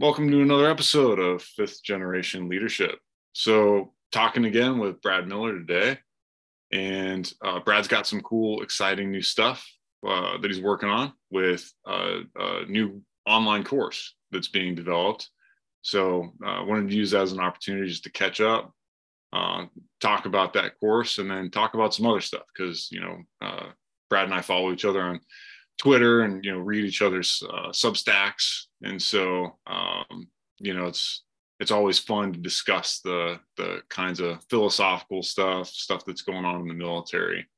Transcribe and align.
Welcome 0.00 0.30
to 0.30 0.40
another 0.40 0.66
episode 0.66 1.18
of 1.18 1.42
Fifth 1.42 1.84
Generation 1.84 2.48
Leadership. 2.48 2.98
So, 3.34 3.92
talking 4.10 4.46
again 4.46 4.78
with 4.78 5.02
Brad 5.02 5.28
Miller 5.28 5.52
today. 5.52 5.98
And 6.72 7.30
uh, 7.44 7.60
Brad's 7.60 7.86
got 7.86 8.06
some 8.06 8.22
cool, 8.22 8.62
exciting 8.62 9.10
new 9.10 9.20
stuff 9.20 9.62
uh, 10.08 10.38
that 10.38 10.50
he's 10.50 10.62
working 10.62 10.88
on 10.88 11.12
with 11.30 11.70
uh, 11.86 12.20
a 12.34 12.64
new 12.64 13.02
online 13.26 13.62
course 13.62 14.14
that's 14.30 14.48
being 14.48 14.74
developed. 14.74 15.28
So, 15.82 16.32
I 16.42 16.60
uh, 16.60 16.64
wanted 16.64 16.88
to 16.88 16.96
use 16.96 17.10
that 17.10 17.20
as 17.20 17.32
an 17.32 17.40
opportunity 17.40 17.86
just 17.86 18.04
to 18.04 18.10
catch 18.10 18.40
up, 18.40 18.72
uh, 19.34 19.66
talk 20.00 20.24
about 20.24 20.54
that 20.54 20.80
course, 20.80 21.18
and 21.18 21.30
then 21.30 21.50
talk 21.50 21.74
about 21.74 21.92
some 21.92 22.06
other 22.06 22.22
stuff 22.22 22.44
because, 22.56 22.90
you 22.90 23.00
know, 23.00 23.18
uh, 23.42 23.66
Brad 24.08 24.24
and 24.24 24.34
I 24.34 24.40
follow 24.40 24.72
each 24.72 24.86
other 24.86 25.02
on 25.02 25.20
Twitter 25.80 26.22
and 26.22 26.44
you 26.44 26.52
know 26.52 26.58
read 26.58 26.84
each 26.84 27.00
other's 27.00 27.42
uh, 27.50 27.70
Substacks, 27.70 28.66
and 28.82 29.00
so 29.00 29.56
um, 29.66 30.28
you 30.58 30.74
know 30.74 30.86
it's 30.86 31.22
it's 31.58 31.70
always 31.70 31.98
fun 31.98 32.34
to 32.34 32.38
discuss 32.38 33.00
the 33.00 33.40
the 33.56 33.80
kinds 33.88 34.20
of 34.20 34.44
philosophical 34.50 35.22
stuff, 35.22 35.68
stuff 35.68 36.04
that's 36.04 36.22
going 36.22 36.44
on 36.44 36.60
in 36.60 36.68
the 36.68 36.74
military, 36.74 37.48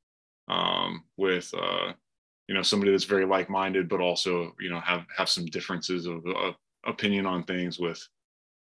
um, 0.49 1.03
with 1.17 1.53
uh, 1.53 1.93
you 2.47 2.55
know 2.55 2.63
somebody 2.63 2.93
that's 2.93 3.05
very 3.05 3.27
like 3.27 3.51
minded, 3.51 3.89
but 3.89 4.01
also 4.01 4.55
you 4.61 4.71
know 4.71 4.81
have 4.81 5.05
have 5.17 5.29
some 5.29 5.47
differences 5.47 6.07
of, 6.07 6.25
of 6.27 6.55
opinion 6.87 7.27
on 7.27 7.43
things 7.43 7.81
with 7.81 8.01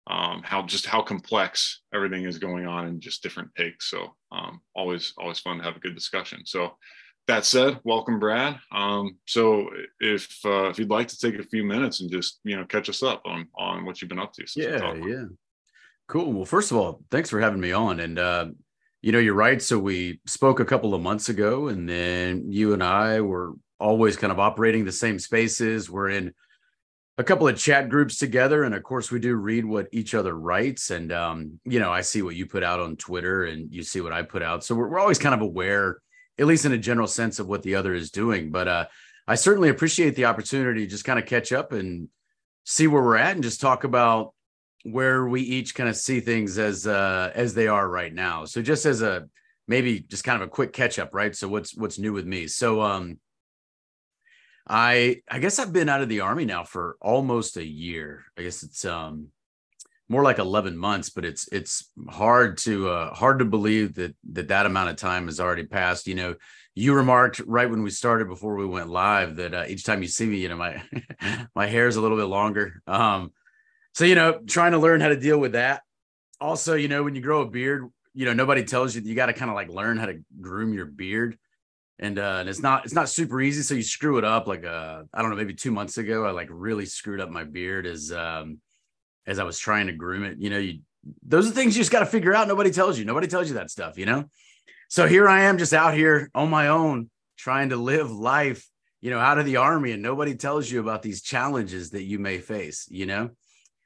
um, 0.06 0.42
how 0.44 0.62
just 0.62 0.84
how 0.84 1.00
complex 1.00 1.80
everything 1.94 2.24
is 2.24 2.38
going 2.38 2.66
on 2.66 2.88
in 2.88 3.00
just 3.00 3.22
different 3.22 3.54
takes. 3.56 3.88
So 3.88 4.14
um, 4.32 4.60
always 4.74 5.14
always 5.16 5.38
fun 5.38 5.56
to 5.56 5.64
have 5.64 5.76
a 5.76 5.80
good 5.80 5.94
discussion. 5.94 6.42
So 6.44 6.76
that 7.26 7.44
said, 7.44 7.80
welcome, 7.84 8.18
Brad. 8.18 8.58
Um, 8.72 9.18
so 9.26 9.68
if 10.00 10.38
uh, 10.44 10.68
if 10.68 10.78
you'd 10.78 10.90
like 10.90 11.08
to 11.08 11.18
take 11.18 11.38
a 11.38 11.44
few 11.44 11.64
minutes 11.64 12.00
and 12.00 12.10
just 12.10 12.40
you 12.44 12.56
know 12.56 12.64
catch 12.64 12.88
us 12.88 13.02
up 13.02 13.22
on 13.24 13.48
on 13.56 13.84
what 13.84 14.00
you've 14.00 14.08
been 14.08 14.18
up 14.18 14.32
to. 14.34 14.44
Yeah, 14.54 14.94
yeah, 14.94 15.24
cool. 16.08 16.32
Well, 16.32 16.44
first 16.44 16.70
of 16.70 16.76
all, 16.76 17.02
thanks 17.10 17.30
for 17.30 17.40
having 17.40 17.60
me 17.60 17.72
on. 17.72 18.00
And 18.00 18.18
uh, 18.18 18.46
you 19.02 19.12
know, 19.12 19.18
you're 19.18 19.34
right. 19.34 19.60
So 19.60 19.78
we 19.78 20.20
spoke 20.26 20.60
a 20.60 20.64
couple 20.64 20.94
of 20.94 21.02
months 21.02 21.28
ago, 21.28 21.68
and 21.68 21.88
then 21.88 22.50
you 22.50 22.72
and 22.72 22.82
I 22.82 23.20
were 23.20 23.54
always 23.78 24.16
kind 24.16 24.32
of 24.32 24.38
operating 24.38 24.84
the 24.84 24.92
same 24.92 25.18
spaces. 25.18 25.90
We're 25.90 26.10
in 26.10 26.32
a 27.18 27.24
couple 27.24 27.48
of 27.48 27.56
chat 27.56 27.88
groups 27.88 28.18
together 28.18 28.64
and 28.64 28.74
of 28.74 28.82
course 28.82 29.10
we 29.10 29.18
do 29.18 29.36
read 29.36 29.64
what 29.64 29.88
each 29.90 30.14
other 30.14 30.34
writes 30.34 30.90
and 30.90 31.12
um, 31.12 31.58
you 31.64 31.80
know 31.80 31.90
i 31.90 32.02
see 32.02 32.20
what 32.20 32.36
you 32.36 32.44
put 32.44 32.62
out 32.62 32.78
on 32.78 32.94
twitter 32.94 33.44
and 33.44 33.72
you 33.72 33.82
see 33.82 34.02
what 34.02 34.12
i 34.12 34.20
put 34.20 34.42
out 34.42 34.62
so 34.62 34.74
we're, 34.74 34.88
we're 34.88 34.98
always 34.98 35.18
kind 35.18 35.34
of 35.34 35.40
aware 35.40 35.98
at 36.38 36.46
least 36.46 36.64
in 36.64 36.72
a 36.72 36.78
general 36.78 37.06
sense 37.06 37.38
of 37.38 37.46
what 37.46 37.62
the 37.62 37.74
other 37.74 37.94
is 37.94 38.10
doing. 38.10 38.50
But 38.50 38.68
uh, 38.68 38.86
I 39.26 39.34
certainly 39.34 39.68
appreciate 39.68 40.14
the 40.16 40.26
opportunity 40.26 40.84
to 40.84 40.90
just 40.90 41.04
kind 41.04 41.18
of 41.18 41.26
catch 41.26 41.52
up 41.52 41.72
and 41.72 42.08
see 42.64 42.86
where 42.86 43.02
we're 43.02 43.16
at 43.16 43.34
and 43.34 43.42
just 43.42 43.60
talk 43.60 43.84
about 43.84 44.34
where 44.82 45.26
we 45.26 45.40
each 45.40 45.74
kind 45.74 45.88
of 45.88 45.96
see 45.96 46.20
things 46.20 46.58
as 46.58 46.86
uh, 46.86 47.32
as 47.34 47.54
they 47.54 47.68
are 47.68 47.88
right 47.88 48.12
now. 48.12 48.44
So 48.44 48.62
just 48.62 48.86
as 48.86 49.02
a 49.02 49.28
maybe 49.68 50.00
just 50.00 50.24
kind 50.24 50.40
of 50.40 50.46
a 50.46 50.50
quick 50.50 50.72
catch 50.72 50.98
up, 50.98 51.12
right? 51.12 51.34
So 51.34 51.48
what's 51.48 51.76
what's 51.76 51.98
new 51.98 52.12
with 52.12 52.26
me? 52.26 52.46
So 52.46 52.82
um 52.82 53.18
I 54.68 55.22
I 55.30 55.38
guess 55.38 55.58
I've 55.58 55.72
been 55.72 55.88
out 55.88 56.02
of 56.02 56.08
the 56.08 56.20
army 56.20 56.44
now 56.44 56.64
for 56.64 56.96
almost 57.00 57.56
a 57.56 57.66
year. 57.66 58.24
I 58.38 58.42
guess 58.42 58.62
it's 58.62 58.84
um 58.84 59.28
more 60.08 60.22
like 60.22 60.38
11 60.38 60.76
months 60.76 61.10
but 61.10 61.24
it's 61.24 61.48
it's 61.50 61.90
hard 62.08 62.58
to 62.58 62.88
uh 62.88 63.14
hard 63.14 63.38
to 63.40 63.44
believe 63.44 63.94
that 63.94 64.14
that 64.32 64.48
that 64.48 64.66
amount 64.66 64.90
of 64.90 64.96
time 64.96 65.26
has 65.26 65.40
already 65.40 65.64
passed. 65.64 66.06
You 66.06 66.14
know 66.14 66.34
you 66.74 66.94
remarked 66.94 67.40
right 67.46 67.70
when 67.70 67.82
we 67.82 67.90
started 67.90 68.28
before 68.28 68.54
we 68.54 68.66
went 68.66 68.90
live 68.90 69.36
that 69.36 69.54
uh, 69.54 69.64
each 69.66 69.84
time 69.84 70.02
you 70.02 70.08
see 70.08 70.26
me 70.26 70.38
you 70.38 70.48
know 70.48 70.56
my 70.56 70.82
my 71.54 71.66
hair 71.66 71.88
is 71.88 71.96
a 71.96 72.00
little 72.00 72.16
bit 72.16 72.24
longer. 72.24 72.82
Um 72.86 73.32
so 73.94 74.04
you 74.04 74.14
know 74.14 74.40
trying 74.46 74.72
to 74.72 74.78
learn 74.78 75.00
how 75.00 75.08
to 75.08 75.18
deal 75.18 75.38
with 75.38 75.52
that. 75.52 75.82
Also 76.40 76.74
you 76.74 76.88
know 76.88 77.02
when 77.02 77.14
you 77.14 77.20
grow 77.20 77.42
a 77.42 77.50
beard 77.50 77.90
you 78.14 78.24
know 78.24 78.32
nobody 78.32 78.64
tells 78.64 78.94
you 78.94 79.02
you 79.02 79.14
got 79.14 79.26
to 79.26 79.32
kind 79.32 79.50
of 79.50 79.54
like 79.54 79.68
learn 79.68 79.98
how 79.98 80.06
to 80.06 80.20
groom 80.40 80.72
your 80.72 80.86
beard. 80.86 81.36
And 81.98 82.18
uh 82.18 82.36
and 82.40 82.48
it's 82.48 82.60
not 82.60 82.84
it's 82.84 82.94
not 82.94 83.08
super 83.08 83.40
easy 83.40 83.62
so 83.62 83.74
you 83.74 83.82
screw 83.82 84.18
it 84.18 84.24
up 84.24 84.46
like 84.46 84.66
uh 84.66 85.04
i 85.14 85.22
don't 85.22 85.30
know 85.30 85.36
maybe 85.36 85.54
two 85.54 85.70
months 85.70 85.96
ago 85.96 86.26
i 86.26 86.30
like 86.30 86.48
really 86.50 86.84
screwed 86.84 87.22
up 87.22 87.30
my 87.30 87.42
beard 87.42 87.86
as 87.86 88.12
um 88.12 88.60
as 89.26 89.38
I 89.38 89.44
was 89.44 89.58
trying 89.58 89.86
to 89.88 89.92
groom 89.92 90.24
it. 90.24 90.38
You 90.38 90.50
know, 90.50 90.58
you 90.58 90.80
those 91.22 91.48
are 91.48 91.52
things 91.52 91.76
you 91.76 91.80
just 91.82 91.92
got 91.92 92.00
to 92.00 92.06
figure 92.06 92.34
out. 92.34 92.48
Nobody 92.48 92.70
tells 92.70 92.98
you. 92.98 93.04
Nobody 93.04 93.26
tells 93.26 93.48
you 93.48 93.54
that 93.54 93.70
stuff, 93.70 93.98
you 93.98 94.06
know? 94.06 94.24
So 94.88 95.06
here 95.06 95.28
I 95.28 95.42
am 95.42 95.58
just 95.58 95.72
out 95.72 95.94
here 95.94 96.30
on 96.34 96.50
my 96.50 96.68
own 96.68 97.10
trying 97.36 97.70
to 97.70 97.76
live 97.76 98.10
life, 98.10 98.68
you 99.00 99.10
know, 99.10 99.18
out 99.18 99.38
of 99.38 99.44
the 99.44 99.56
army, 99.56 99.92
and 99.92 100.02
nobody 100.02 100.34
tells 100.34 100.70
you 100.70 100.80
about 100.80 101.02
these 101.02 101.22
challenges 101.22 101.90
that 101.90 102.02
you 102.02 102.18
may 102.18 102.38
face, 102.38 102.86
you 102.90 103.06
know? 103.06 103.30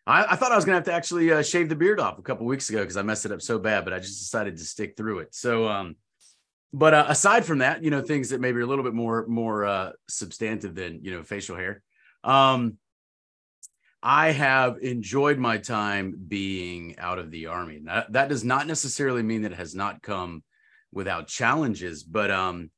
I, 0.06 0.32
I 0.32 0.36
thought 0.36 0.52
I 0.52 0.56
was 0.56 0.64
gonna 0.64 0.76
have 0.76 0.84
to 0.84 0.92
actually 0.92 1.32
uh, 1.32 1.42
shave 1.42 1.68
the 1.68 1.76
beard 1.76 2.00
off 2.00 2.18
a 2.18 2.22
couple 2.22 2.46
weeks 2.46 2.68
ago 2.68 2.80
because 2.80 2.96
I 2.96 3.02
messed 3.02 3.26
it 3.26 3.32
up 3.32 3.42
so 3.42 3.58
bad, 3.58 3.84
but 3.84 3.92
I 3.92 3.98
just 3.98 4.18
decided 4.18 4.56
to 4.56 4.64
stick 4.64 4.96
through 4.96 5.20
it. 5.20 5.34
So 5.34 5.68
um 5.68 5.96
but 6.72 6.94
uh, 6.94 7.06
aside 7.08 7.44
from 7.44 7.58
that, 7.58 7.82
you 7.82 7.90
know, 7.90 8.00
things 8.00 8.28
that 8.30 8.40
maybe 8.40 8.58
are 8.60 8.62
a 8.62 8.66
little 8.66 8.84
bit 8.84 8.94
more 8.94 9.26
more 9.26 9.64
uh 9.64 9.92
substantive 10.08 10.74
than 10.74 11.04
you 11.04 11.12
know 11.12 11.22
facial 11.22 11.56
hair. 11.56 11.82
Um 12.24 12.78
I 14.02 14.32
have 14.32 14.78
enjoyed 14.78 15.38
my 15.38 15.58
time 15.58 16.16
being 16.26 16.98
out 16.98 17.18
of 17.18 17.30
the 17.30 17.46
army. 17.46 17.80
That, 17.84 18.12
that 18.12 18.28
does 18.28 18.44
not 18.44 18.66
necessarily 18.66 19.22
mean 19.22 19.42
that 19.42 19.52
it 19.52 19.58
has 19.58 19.74
not 19.74 20.02
come 20.02 20.42
without 20.92 21.28
challenges, 21.28 22.02
but 22.02 22.30
um, 22.30 22.70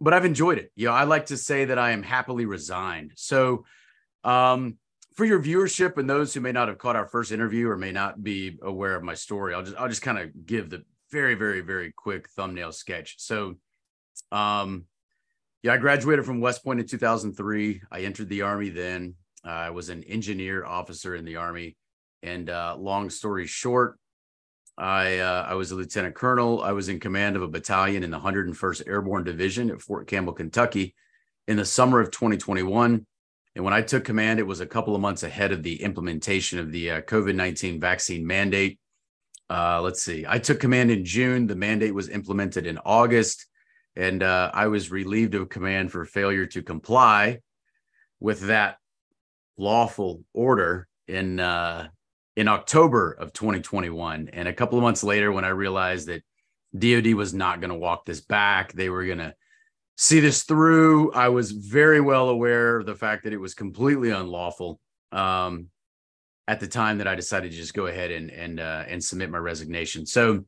but 0.00 0.12
I've 0.12 0.26
enjoyed 0.26 0.58
it. 0.58 0.70
You 0.76 0.88
know, 0.88 0.92
I 0.92 1.04
like 1.04 1.26
to 1.26 1.36
say 1.36 1.66
that 1.66 1.78
I 1.78 1.92
am 1.92 2.02
happily 2.02 2.44
resigned. 2.44 3.12
So, 3.16 3.64
um, 4.22 4.76
for 5.14 5.24
your 5.24 5.42
viewership 5.42 5.96
and 5.96 6.08
those 6.08 6.34
who 6.34 6.40
may 6.40 6.52
not 6.52 6.68
have 6.68 6.76
caught 6.76 6.96
our 6.96 7.06
first 7.06 7.32
interview 7.32 7.70
or 7.70 7.78
may 7.78 7.92
not 7.92 8.22
be 8.22 8.58
aware 8.62 8.94
of 8.94 9.02
my 9.02 9.14
story, 9.14 9.54
I'll 9.54 9.62
just 9.62 9.76
I'll 9.78 9.88
just 9.88 10.02
kind 10.02 10.18
of 10.18 10.46
give 10.46 10.68
the 10.68 10.84
very 11.10 11.34
very 11.34 11.62
very 11.62 11.92
quick 11.92 12.28
thumbnail 12.28 12.72
sketch. 12.72 13.14
So, 13.18 13.54
um, 14.30 14.84
yeah, 15.62 15.72
I 15.72 15.78
graduated 15.78 16.26
from 16.26 16.40
West 16.40 16.62
Point 16.62 16.80
in 16.80 16.86
2003. 16.86 17.80
I 17.90 18.00
entered 18.00 18.28
the 18.28 18.42
army 18.42 18.68
then. 18.68 19.14
I 19.46 19.70
was 19.70 19.88
an 19.88 20.02
engineer 20.04 20.64
officer 20.64 21.14
in 21.14 21.24
the 21.24 21.36
Army. 21.36 21.76
And 22.22 22.50
uh, 22.50 22.76
long 22.78 23.10
story 23.10 23.46
short, 23.46 23.98
I 24.76 25.18
uh, 25.18 25.46
I 25.48 25.54
was 25.54 25.70
a 25.70 25.76
lieutenant 25.76 26.14
colonel. 26.14 26.62
I 26.62 26.72
was 26.72 26.88
in 26.88 27.00
command 27.00 27.36
of 27.36 27.42
a 27.42 27.48
battalion 27.48 28.02
in 28.02 28.10
the 28.10 28.18
101st 28.18 28.88
Airborne 28.88 29.24
Division 29.24 29.70
at 29.70 29.80
Fort 29.80 30.06
Campbell, 30.06 30.32
Kentucky, 30.32 30.94
in 31.46 31.56
the 31.56 31.64
summer 31.64 32.00
of 32.00 32.10
2021. 32.10 33.06
And 33.54 33.64
when 33.64 33.72
I 33.72 33.80
took 33.80 34.04
command, 34.04 34.38
it 34.38 34.46
was 34.46 34.60
a 34.60 34.66
couple 34.66 34.94
of 34.94 35.00
months 35.00 35.22
ahead 35.22 35.52
of 35.52 35.62
the 35.62 35.82
implementation 35.82 36.58
of 36.58 36.72
the 36.72 36.90
uh, 36.90 37.00
COVID 37.02 37.34
19 37.34 37.80
vaccine 37.80 38.26
mandate. 38.26 38.78
Uh, 39.48 39.80
let's 39.80 40.02
see, 40.02 40.26
I 40.28 40.38
took 40.38 40.58
command 40.58 40.90
in 40.90 41.04
June. 41.04 41.46
The 41.46 41.54
mandate 41.54 41.94
was 41.94 42.08
implemented 42.08 42.66
in 42.66 42.78
August, 42.78 43.46
and 43.94 44.22
uh, 44.22 44.50
I 44.52 44.66
was 44.66 44.90
relieved 44.90 45.34
of 45.34 45.48
command 45.48 45.92
for 45.92 46.04
failure 46.04 46.46
to 46.46 46.62
comply 46.62 47.38
with 48.18 48.40
that 48.40 48.78
lawful 49.58 50.22
order 50.34 50.88
in 51.08 51.40
uh, 51.40 51.88
in 52.36 52.48
October 52.48 53.12
of 53.12 53.32
2021. 53.32 54.30
And 54.32 54.48
a 54.48 54.52
couple 54.52 54.78
of 54.78 54.82
months 54.82 55.02
later, 55.02 55.32
when 55.32 55.44
I 55.44 55.48
realized 55.48 56.08
that 56.08 56.22
DoD 56.76 57.14
was 57.14 57.32
not 57.32 57.60
going 57.60 57.70
to 57.70 57.76
walk 57.76 58.04
this 58.04 58.20
back, 58.20 58.72
they 58.72 58.90
were 58.90 59.06
going 59.06 59.18
to 59.18 59.34
see 59.96 60.20
this 60.20 60.42
through. 60.42 61.12
I 61.12 61.28
was 61.30 61.52
very 61.52 62.00
well 62.00 62.28
aware 62.28 62.76
of 62.78 62.86
the 62.86 62.94
fact 62.94 63.24
that 63.24 63.32
it 63.32 63.40
was 63.40 63.54
completely 63.54 64.10
unlawful. 64.10 64.78
Um, 65.12 65.68
at 66.48 66.60
the 66.60 66.66
time 66.66 66.98
that 66.98 67.08
I 67.08 67.14
decided 67.14 67.50
to 67.50 67.56
just 67.56 67.74
go 67.74 67.86
ahead 67.86 68.10
and 68.10 68.30
and 68.30 68.60
uh, 68.60 68.84
and 68.86 69.02
submit 69.02 69.30
my 69.30 69.38
resignation. 69.38 70.06
So, 70.06 70.44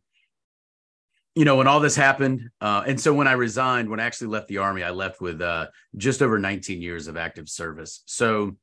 you 1.34 1.44
know, 1.44 1.56
when 1.56 1.66
all 1.66 1.80
this 1.80 1.96
happened, 1.96 2.50
uh, 2.60 2.84
and 2.86 3.00
so 3.00 3.12
when 3.12 3.26
I 3.26 3.32
resigned, 3.32 3.88
when 3.88 4.00
I 4.00 4.04
actually 4.04 4.28
left 4.28 4.48
the 4.48 4.58
army, 4.58 4.82
I 4.82 4.90
left 4.90 5.20
with 5.20 5.40
uh, 5.40 5.66
just 5.96 6.22
over 6.22 6.38
19 6.38 6.80
years 6.80 7.08
of 7.08 7.16
active 7.16 7.48
service. 7.48 8.02
So, 8.06 8.56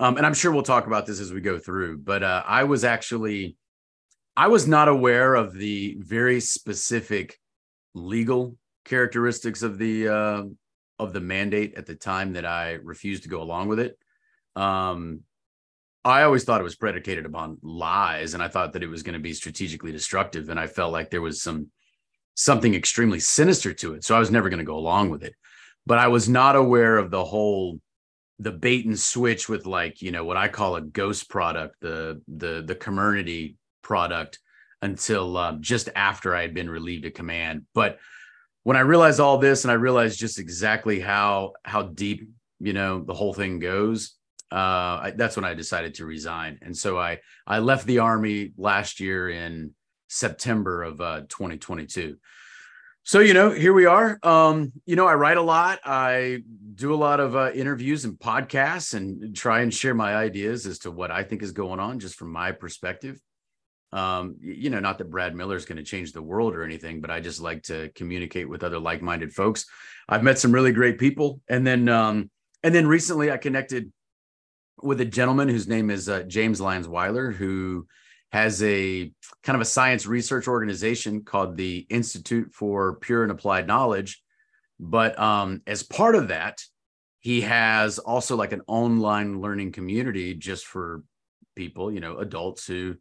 um, 0.00 0.16
and 0.16 0.26
I'm 0.26 0.34
sure 0.34 0.52
we'll 0.52 0.62
talk 0.62 0.86
about 0.86 1.06
this 1.06 1.20
as 1.20 1.32
we 1.32 1.40
go 1.40 1.58
through, 1.58 1.98
but 1.98 2.22
uh, 2.22 2.42
I 2.46 2.64
was 2.64 2.84
actually, 2.84 3.56
I 4.36 4.48
was 4.48 4.66
not 4.66 4.88
aware 4.88 5.34
of 5.34 5.54
the 5.54 5.96
very 6.00 6.40
specific 6.40 7.38
legal 7.94 8.56
characteristics 8.84 9.62
of 9.62 9.78
the 9.78 10.08
uh, 10.08 10.42
of 10.98 11.12
the 11.12 11.20
mandate 11.20 11.74
at 11.76 11.86
the 11.86 11.94
time 11.94 12.32
that 12.34 12.44
I 12.44 12.72
refused 12.72 13.24
to 13.24 13.28
go 13.28 13.42
along 13.42 13.68
with 13.68 13.80
it. 13.80 13.98
Um, 14.56 15.20
I 16.04 16.22
always 16.22 16.44
thought 16.44 16.60
it 16.60 16.64
was 16.64 16.76
predicated 16.76 17.24
upon 17.24 17.58
lies, 17.62 18.34
and 18.34 18.42
I 18.42 18.48
thought 18.48 18.74
that 18.74 18.82
it 18.82 18.88
was 18.88 19.02
going 19.02 19.14
to 19.14 19.20
be 19.20 19.32
strategically 19.32 19.92
destructive, 19.92 20.48
and 20.48 20.60
I 20.60 20.66
felt 20.66 20.92
like 20.92 21.10
there 21.10 21.22
was 21.22 21.40
some 21.40 21.68
something 22.34 22.74
extremely 22.74 23.20
sinister 23.20 23.72
to 23.74 23.94
it, 23.94 24.04
so 24.04 24.16
I 24.16 24.18
was 24.18 24.30
never 24.30 24.50
going 24.50 24.58
to 24.58 24.64
go 24.64 24.76
along 24.76 25.10
with 25.10 25.22
it. 25.22 25.34
But 25.86 25.98
I 25.98 26.08
was 26.08 26.28
not 26.28 26.56
aware 26.56 26.96
of 26.96 27.10
the 27.10 27.24
whole 27.24 27.78
the 28.38 28.52
bait 28.52 28.84
and 28.86 28.98
switch 28.98 29.48
with 29.48 29.66
like 29.66 30.02
you 30.02 30.10
know 30.10 30.24
what 30.24 30.36
I 30.36 30.48
call 30.48 30.76
a 30.76 30.80
ghost 30.80 31.28
product, 31.28 31.76
the 31.80 32.20
the 32.28 32.62
the 32.66 32.74
Comirnaty 32.74 33.56
product, 33.82 34.38
until 34.82 35.36
um, 35.36 35.62
just 35.62 35.88
after 35.94 36.34
I 36.34 36.42
had 36.42 36.54
been 36.54 36.70
relieved 36.70 37.06
of 37.06 37.14
command. 37.14 37.66
But 37.74 37.98
when 38.64 38.76
I 38.76 38.80
realized 38.80 39.20
all 39.20 39.38
this, 39.38 39.64
and 39.64 39.70
I 39.70 39.74
realized 39.74 40.18
just 40.18 40.38
exactly 40.38 41.00
how 41.00 41.52
how 41.64 41.82
deep 41.82 42.28
you 42.60 42.72
know 42.72 43.02
the 43.02 43.14
whole 43.14 43.34
thing 43.34 43.58
goes, 43.58 44.16
uh, 44.50 44.54
I, 45.04 45.12
that's 45.16 45.36
when 45.36 45.44
I 45.44 45.54
decided 45.54 45.94
to 45.94 46.06
resign. 46.06 46.58
And 46.62 46.76
so 46.76 46.98
I 46.98 47.20
I 47.46 47.58
left 47.60 47.86
the 47.86 48.00
army 48.00 48.52
last 48.56 49.00
year 49.00 49.28
in 49.28 49.74
September 50.08 50.82
of 50.82 51.00
uh, 51.00 51.20
2022. 51.28 52.16
So 53.06 53.20
you 53.20 53.34
know, 53.34 53.50
here 53.50 53.74
we 53.74 53.84
are. 53.84 54.18
Um, 54.22 54.72
you 54.86 54.96
know, 54.96 55.06
I 55.06 55.12
write 55.12 55.36
a 55.36 55.42
lot. 55.42 55.78
I 55.84 56.42
do 56.74 56.94
a 56.94 56.96
lot 56.96 57.20
of 57.20 57.36
uh, 57.36 57.52
interviews 57.52 58.06
and 58.06 58.18
podcasts, 58.18 58.94
and 58.94 59.36
try 59.36 59.60
and 59.60 59.72
share 59.72 59.94
my 59.94 60.16
ideas 60.16 60.64
as 60.64 60.78
to 60.80 60.90
what 60.90 61.10
I 61.10 61.22
think 61.22 61.42
is 61.42 61.52
going 61.52 61.80
on, 61.80 61.98
just 61.98 62.14
from 62.14 62.32
my 62.32 62.52
perspective. 62.52 63.20
Um, 63.92 64.36
you 64.40 64.70
know, 64.70 64.80
not 64.80 64.96
that 64.98 65.10
Brad 65.10 65.36
Miller 65.36 65.54
is 65.54 65.66
going 65.66 65.76
to 65.76 65.84
change 65.84 66.12
the 66.12 66.22
world 66.22 66.54
or 66.54 66.64
anything, 66.64 67.02
but 67.02 67.10
I 67.10 67.20
just 67.20 67.42
like 67.42 67.64
to 67.64 67.90
communicate 67.90 68.48
with 68.48 68.64
other 68.64 68.78
like-minded 68.78 69.34
folks. 69.34 69.66
I've 70.08 70.22
met 70.22 70.38
some 70.38 70.50
really 70.50 70.72
great 70.72 70.98
people, 70.98 71.42
and 71.46 71.66
then 71.66 71.90
um, 71.90 72.30
and 72.62 72.74
then 72.74 72.86
recently 72.86 73.30
I 73.30 73.36
connected 73.36 73.92
with 74.82 75.02
a 75.02 75.04
gentleman 75.04 75.50
whose 75.50 75.68
name 75.68 75.90
is 75.90 76.08
uh, 76.08 76.22
James 76.22 76.58
Lyons 76.58 76.88
Weiler, 76.88 77.32
who 77.32 77.86
has 78.34 78.60
a 78.64 79.12
kind 79.44 79.54
of 79.54 79.60
a 79.60 79.64
science 79.64 80.06
research 80.06 80.48
organization 80.48 81.22
called 81.22 81.56
the 81.56 81.86
Institute 81.88 82.52
for 82.52 82.96
Pure 82.96 83.22
and 83.22 83.30
Applied 83.30 83.68
Knowledge. 83.68 84.24
But 84.80 85.16
um, 85.20 85.62
as 85.68 85.84
part 85.84 86.16
of 86.16 86.26
that, 86.28 86.60
he 87.20 87.42
has 87.42 88.00
also 88.00 88.34
like 88.34 88.50
an 88.50 88.62
online 88.66 89.40
learning 89.40 89.70
community 89.70 90.34
just 90.34 90.66
for 90.66 91.04
people, 91.54 91.92
you 91.92 92.00
know, 92.00 92.18
adults 92.18 92.66
who 92.66 92.96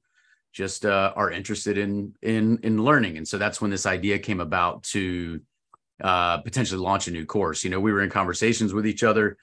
just 0.51 0.85
uh, 0.85 1.11
are 1.15 1.31
interested 1.31 1.79
in 1.79 2.13
in 2.21 2.59
in 2.61 2.83
learning. 2.83 3.17
And 3.17 3.27
so 3.27 3.39
that's 3.39 3.59
when 3.59 3.71
this 3.71 3.87
idea 3.87 4.19
came 4.19 4.39
about 4.39 4.83
to 4.93 5.41
uh, 6.03 6.37
potentially 6.41 6.79
launch 6.79 7.07
a 7.07 7.11
new 7.11 7.25
course. 7.25 7.63
You 7.63 7.71
know, 7.71 7.79
we 7.79 7.91
were 7.91 8.03
in 8.03 8.11
conversations 8.11 8.71
with 8.71 8.85
each 8.85 9.03
other. 9.03 9.37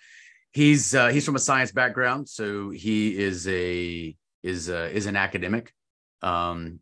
He's 0.53 0.95
uh, 0.95 1.09
he's 1.09 1.27
from 1.27 1.35
a 1.35 1.41
science 1.41 1.73
background, 1.73 2.29
so 2.29 2.71
he 2.71 3.19
is 3.19 3.49
a 3.49 4.15
is 4.45 4.71
uh, 4.71 4.89
is 4.93 5.07
an 5.07 5.17
academic, 5.17 5.75
um, 6.23 6.81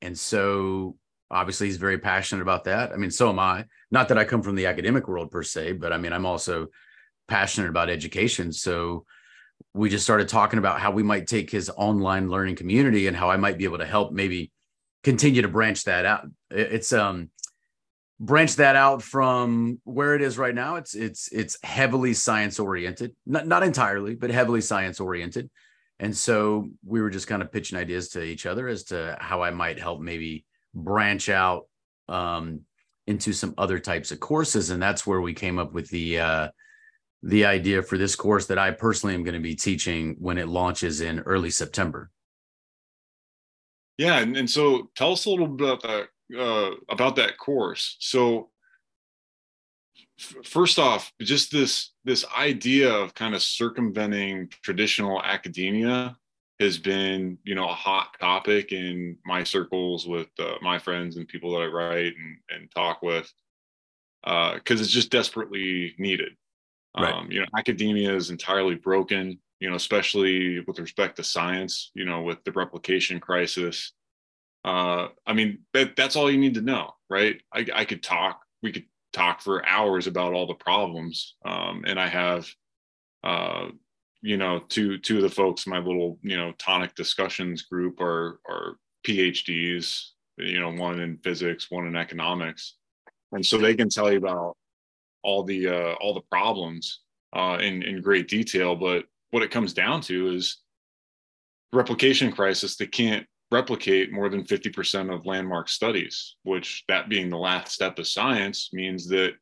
and 0.00 0.18
so 0.18 0.96
obviously 1.30 1.66
he's 1.66 1.76
very 1.76 1.98
passionate 1.98 2.42
about 2.42 2.64
that. 2.64 2.92
I 2.92 2.96
mean, 2.96 3.10
so 3.10 3.30
am 3.30 3.38
I. 3.38 3.64
Not 3.90 4.08
that 4.08 4.18
I 4.18 4.24
come 4.24 4.42
from 4.42 4.54
the 4.54 4.66
academic 4.66 5.08
world 5.08 5.30
per 5.30 5.42
se, 5.42 5.72
but 5.72 5.92
I 5.92 5.98
mean, 5.98 6.12
I'm 6.12 6.26
also 6.26 6.68
passionate 7.28 7.70
about 7.70 7.88
education. 7.88 8.52
So 8.52 9.06
we 9.74 9.88
just 9.88 10.04
started 10.04 10.28
talking 10.28 10.58
about 10.58 10.80
how 10.80 10.90
we 10.90 11.02
might 11.02 11.26
take 11.26 11.50
his 11.50 11.70
online 11.70 12.28
learning 12.28 12.56
community 12.56 13.06
and 13.06 13.16
how 13.16 13.30
I 13.30 13.36
might 13.36 13.58
be 13.58 13.64
able 13.64 13.78
to 13.78 13.86
help 13.86 14.12
maybe 14.12 14.50
continue 15.02 15.42
to 15.42 15.48
branch 15.48 15.84
that 15.84 16.04
out. 16.04 16.26
It's 16.50 16.92
um 16.92 17.30
branch 18.20 18.56
that 18.56 18.76
out 18.76 19.02
from 19.02 19.80
where 19.84 20.14
it 20.14 20.22
is 20.22 20.38
right 20.38 20.54
now. 20.54 20.76
It's 20.76 20.94
it's 20.94 21.28
it's 21.32 21.58
heavily 21.62 22.14
science 22.14 22.58
oriented, 22.58 23.14
not 23.26 23.46
not 23.46 23.62
entirely, 23.62 24.14
but 24.14 24.30
heavily 24.30 24.60
science 24.60 25.00
oriented. 25.00 25.50
And 26.02 26.14
so 26.14 26.68
we 26.84 27.00
were 27.00 27.10
just 27.10 27.28
kind 27.28 27.42
of 27.42 27.52
pitching 27.52 27.78
ideas 27.78 28.08
to 28.10 28.22
each 28.22 28.44
other 28.44 28.66
as 28.66 28.82
to 28.86 29.16
how 29.20 29.40
I 29.40 29.52
might 29.52 29.78
help 29.78 30.00
maybe 30.00 30.44
branch 30.74 31.28
out 31.28 31.68
um, 32.08 32.62
into 33.06 33.32
some 33.32 33.54
other 33.56 33.78
types 33.78 34.10
of 34.10 34.18
courses, 34.18 34.70
and 34.70 34.82
that's 34.82 35.06
where 35.06 35.20
we 35.20 35.32
came 35.32 35.60
up 35.60 35.72
with 35.72 35.88
the 35.90 36.18
uh, 36.18 36.48
the 37.22 37.46
idea 37.46 37.84
for 37.84 37.96
this 37.96 38.16
course 38.16 38.46
that 38.46 38.58
I 38.58 38.72
personally 38.72 39.14
am 39.14 39.22
going 39.22 39.34
to 39.34 39.40
be 39.40 39.54
teaching 39.54 40.16
when 40.18 40.38
it 40.38 40.48
launches 40.48 41.00
in 41.00 41.20
early 41.20 41.50
September. 41.50 42.10
Yeah, 43.96 44.18
and, 44.18 44.36
and 44.36 44.50
so 44.50 44.90
tell 44.96 45.12
us 45.12 45.26
a 45.26 45.30
little 45.30 45.46
bit 45.46 45.68
about 45.68 45.82
that 45.82 46.08
uh, 46.36 46.74
about 46.88 47.14
that 47.14 47.38
course. 47.38 47.96
So 48.00 48.50
first 50.44 50.78
off, 50.78 51.12
just 51.20 51.52
this 51.52 51.92
this 52.04 52.24
idea 52.36 52.92
of 52.92 53.14
kind 53.14 53.34
of 53.34 53.42
circumventing 53.42 54.48
traditional 54.62 55.22
academia 55.22 56.16
has 56.60 56.78
been 56.78 57.38
you 57.44 57.54
know 57.54 57.68
a 57.68 57.74
hot 57.74 58.16
topic 58.20 58.72
in 58.72 59.16
my 59.24 59.42
circles 59.44 60.06
with 60.06 60.28
uh, 60.38 60.54
my 60.62 60.78
friends 60.78 61.16
and 61.16 61.28
people 61.28 61.52
that 61.52 61.62
I 61.62 61.66
write 61.66 62.14
and, 62.16 62.36
and 62.50 62.70
talk 62.70 63.02
with 63.02 63.32
because 64.22 64.80
uh, 64.80 64.82
it's 64.82 64.88
just 64.88 65.10
desperately 65.10 65.94
needed 65.98 66.32
Right. 66.98 67.14
Um, 67.14 67.30
you 67.30 67.40
know, 67.40 67.46
academia 67.56 68.14
is 68.14 68.30
entirely 68.30 68.74
broken, 68.74 69.38
you 69.60 69.70
know, 69.70 69.76
especially 69.76 70.60
with 70.60 70.78
respect 70.78 71.16
to 71.16 71.24
science, 71.24 71.90
you 71.94 72.04
know, 72.04 72.22
with 72.22 72.44
the 72.44 72.52
replication 72.52 73.18
crisis. 73.18 73.92
Uh, 74.64 75.08
I 75.26 75.32
mean, 75.32 75.60
that, 75.72 75.96
that's 75.96 76.16
all 76.16 76.30
you 76.30 76.38
need 76.38 76.54
to 76.54 76.60
know, 76.60 76.94
right? 77.08 77.40
I, 77.52 77.66
I 77.74 77.84
could 77.84 78.02
talk, 78.02 78.42
we 78.62 78.72
could 78.72 78.84
talk 79.12 79.40
for 79.40 79.66
hours 79.66 80.06
about 80.06 80.32
all 80.32 80.46
the 80.46 80.54
problems. 80.54 81.36
Um, 81.44 81.84
and 81.86 81.98
I 82.00 82.08
have, 82.08 82.48
uh, 83.24 83.68
you 84.22 84.36
know, 84.36 84.60
two, 84.68 84.98
two 84.98 85.16
of 85.16 85.22
the 85.22 85.28
folks, 85.28 85.66
my 85.66 85.78
little, 85.78 86.18
you 86.22 86.36
know, 86.36 86.52
tonic 86.58 86.94
discussions 86.94 87.62
group 87.62 88.00
are, 88.00 88.40
are 88.48 88.76
PhDs, 89.06 90.10
you 90.38 90.60
know, 90.60 90.72
one 90.72 91.00
in 91.00 91.18
physics, 91.18 91.70
one 91.70 91.86
in 91.86 91.96
economics. 91.96 92.76
And 93.32 93.44
so 93.44 93.58
they 93.58 93.74
can 93.74 93.88
tell 93.88 94.10
you 94.10 94.18
about 94.18 94.56
all 95.22 95.42
the 95.42 95.68
uh, 95.68 95.94
all 96.00 96.14
the 96.14 96.22
problems 96.30 97.00
uh, 97.32 97.58
in 97.60 97.82
in 97.82 98.02
great 98.02 98.28
detail. 98.28 98.76
But 98.76 99.06
what 99.30 99.42
it 99.42 99.50
comes 99.50 99.72
down 99.72 100.02
to 100.02 100.34
is 100.34 100.58
replication 101.72 102.30
crisis. 102.30 102.76
They 102.76 102.86
can't 102.86 103.26
replicate 103.52 104.12
more 104.12 104.28
than 104.28 104.44
50% 104.44 105.14
of 105.14 105.26
landmark 105.26 105.68
studies, 105.68 106.36
which 106.42 106.84
that 106.88 107.08
being 107.08 107.28
the 107.28 107.38
last 107.38 107.72
step 107.72 107.98
of 107.98 108.06
science 108.06 108.70
means 108.72 109.06
that 109.08 109.34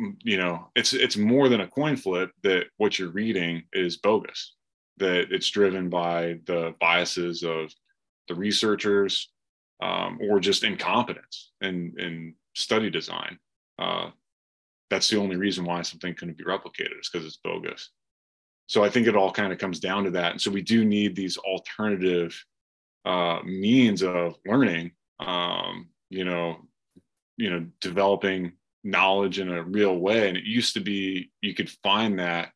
mm, 0.00 0.14
you 0.22 0.36
know 0.36 0.70
it's 0.74 0.92
it's 0.92 1.16
more 1.16 1.48
than 1.48 1.62
a 1.62 1.68
coin 1.68 1.96
flip 1.96 2.30
that 2.42 2.66
what 2.76 2.98
you're 2.98 3.10
reading 3.10 3.62
is 3.72 3.98
bogus 3.98 4.54
that 4.98 5.30
it's 5.30 5.50
driven 5.50 5.90
by 5.90 6.38
the 6.46 6.74
biases 6.80 7.42
of 7.42 7.70
the 8.28 8.34
researchers 8.34 9.30
um, 9.82 10.18
or 10.22 10.40
just 10.40 10.64
incompetence 10.64 11.52
in 11.60 11.94
in 11.98 12.34
study 12.54 12.90
design 12.90 13.38
uh, 13.78 14.10
that's 14.90 15.08
the 15.08 15.18
only 15.18 15.36
reason 15.36 15.64
why 15.64 15.82
something 15.82 16.14
couldn't 16.14 16.38
be 16.38 16.44
replicated 16.44 17.00
is 17.00 17.08
because 17.10 17.26
it's 17.26 17.40
bogus. 17.42 17.90
So 18.66 18.84
I 18.84 18.90
think 18.90 19.06
it 19.06 19.16
all 19.16 19.32
kind 19.32 19.52
of 19.52 19.58
comes 19.58 19.80
down 19.80 20.04
to 20.04 20.10
that. 20.12 20.32
And 20.32 20.40
so 20.40 20.50
we 20.50 20.62
do 20.62 20.84
need 20.84 21.14
these 21.14 21.36
alternative 21.38 22.36
uh, 23.06 23.40
means 23.44 24.02
of 24.02 24.34
learning. 24.44 24.90
Um, 25.20 25.88
you 26.10 26.24
know, 26.24 26.56
you 27.36 27.50
know, 27.50 27.66
developing 27.80 28.52
knowledge 28.84 29.38
in 29.38 29.50
a 29.50 29.62
real 29.62 29.96
way. 29.98 30.28
And 30.28 30.36
it 30.36 30.44
used 30.44 30.74
to 30.74 30.80
be 30.80 31.30
you 31.40 31.54
could 31.54 31.70
find 31.82 32.18
that 32.18 32.50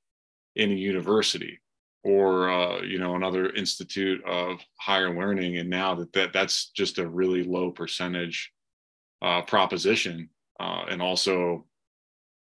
in 0.57 0.71
a 0.71 0.75
university 0.75 1.61
or 2.03 2.51
uh, 2.51 2.83
you 2.83 2.99
know 2.99 3.15
another 3.15 3.51
institute 3.51 4.25
of 4.25 4.59
higher 4.79 5.17
learning. 5.17 5.59
And 5.59 5.71
now 5.71 5.95
that, 5.95 6.13
that 6.13 6.33
that's 6.33 6.71
just 6.71 6.99
a 6.99 7.09
really 7.09 7.45
low 7.45 7.71
percentage 7.71 8.53
uh, 9.23 9.43
proposition. 9.43 10.29
Uh, 10.59 10.85
and 10.91 11.01
also 11.01 11.65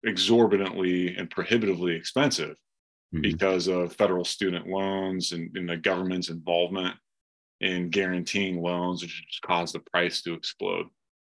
exorbitantly 0.05 1.17
and 1.17 1.31
prohibitively 1.31 1.95
expensive 1.95 2.51
mm-hmm. 3.15 3.23
because 3.23 3.67
of 3.67 3.95
federal 3.95 4.27
student 4.27 4.67
loans 4.67 5.33
and, 5.33 5.57
and, 5.57 5.67
the 5.67 5.77
government's 5.79 6.29
involvement 6.29 6.95
in 7.61 7.91
guaranteeing 7.91 8.63
loans, 8.63 9.03
which 9.03 9.27
just 9.29 9.43
caused 9.43 9.75
the 9.75 9.81
price 9.81 10.23
to 10.23 10.35
explode. 10.35 10.87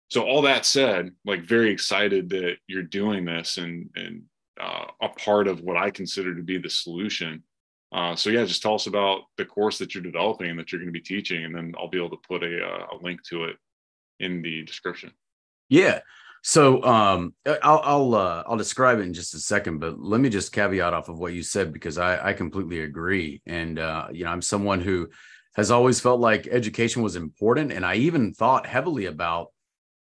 So 0.10 0.24
all 0.24 0.42
that 0.44 0.66
said, 0.66 1.12
like 1.26 1.44
very 1.44 1.72
excited 1.72 2.30
that 2.30 2.58
you're 2.68 2.84
doing 2.84 3.26
this 3.26 3.58
and 3.58 3.90
and 3.96 4.24
uh, 4.60 4.86
a 5.02 5.10
part 5.10 5.48
of 5.48 5.62
what 5.62 5.78
I 5.78 5.92
consider 5.92 6.34
to 6.36 6.44
be 6.44 6.58
the 6.58 6.70
solution. 6.70 7.44
Uh, 7.92 8.16
so 8.16 8.30
yeah, 8.30 8.46
just 8.46 8.62
tell 8.62 8.76
us 8.76 8.88
about 8.88 9.22
the 9.38 9.46
course 9.46 9.78
that 9.78 9.94
you're 9.94 10.04
developing 10.04 10.50
and 10.50 10.60
that 10.60 10.72
you're 10.72 10.80
going 10.80 10.94
to 10.94 11.00
be 11.00 11.02
teaching, 11.02 11.46
and 11.46 11.56
then 11.56 11.74
I'll 11.78 11.90
be 11.90 11.98
able 11.98 12.10
to 12.12 12.28
put 12.28 12.44
a, 12.44 12.66
uh, 12.66 12.86
a 12.94 12.98
link 13.02 13.24
to 13.30 13.46
it 13.46 13.58
in 14.20 14.42
the 14.42 14.64
description. 14.64 15.12
Yeah. 15.70 16.00
So 16.44 16.84
um, 16.84 17.34
I'll 17.64 17.82
I'll 17.84 18.16
uh, 18.16 18.44
I'll 18.46 18.58
describe 18.58 19.00
it 19.00 19.04
in 19.04 19.14
just 19.14 19.34
a 19.34 19.40
second, 19.40 19.80
but 19.80 20.00
let 20.00 20.22
me 20.22 20.30
just 20.30 20.52
caveat 20.52 20.94
off 20.94 21.10
of 21.10 21.18
what 21.18 21.34
you 21.34 21.42
said 21.42 21.74
because 21.74 21.98
I 21.98 22.30
I 22.30 22.34
completely 22.34 22.82
agree, 22.82 23.42
and 23.48 23.80
uh, 23.80 24.10
you 24.12 24.26
know 24.26 24.30
I'm 24.30 24.44
someone 24.44 24.80
who 24.80 25.10
has 25.56 25.72
always 25.72 26.00
felt 26.00 26.20
like 26.20 26.48
education 26.48 27.02
was 27.02 27.16
important, 27.16 27.72
and 27.72 27.86
I 27.86 27.96
even 27.96 28.34
thought 28.34 28.66
heavily 28.66 29.06
about 29.06 29.52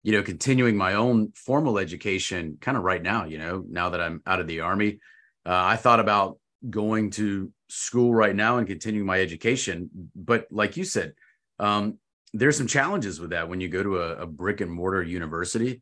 you 0.04 0.12
know 0.12 0.24
continuing 0.24 0.76
my 0.76 0.94
own 0.96 1.32
formal 1.36 1.78
education 1.78 2.58
kind 2.60 2.78
of 2.78 2.84
right 2.84 3.02
now. 3.02 3.26
You 3.26 3.38
know 3.38 3.64
now 3.68 3.90
that 3.90 4.02
I'm 4.02 4.22
out 4.26 4.40
of 4.40 4.48
the 4.48 4.62
army, 4.62 5.00
uh, 5.46 5.62
I 5.64 5.76
thought 5.76 6.00
about 6.00 6.40
going 6.70 7.12
to 7.12 7.52
school 7.70 8.14
right 8.14 8.36
now 8.36 8.58
and 8.58 8.68
continuing 8.68 9.06
my 9.06 9.20
education, 9.20 9.90
but 10.16 10.48
like 10.52 10.78
you 10.78 10.86
said, 10.86 11.14
um, 11.60 11.98
there's 12.34 12.58
some 12.58 12.68
challenges 12.68 13.20
with 13.20 13.32
that 13.32 13.50
when 13.50 13.60
you 13.60 13.68
go 13.68 13.84
to 13.84 13.98
a, 13.98 14.16
a 14.18 14.26
brick 14.26 14.62
and 14.62 14.72
mortar 14.72 15.04
university 15.04 15.82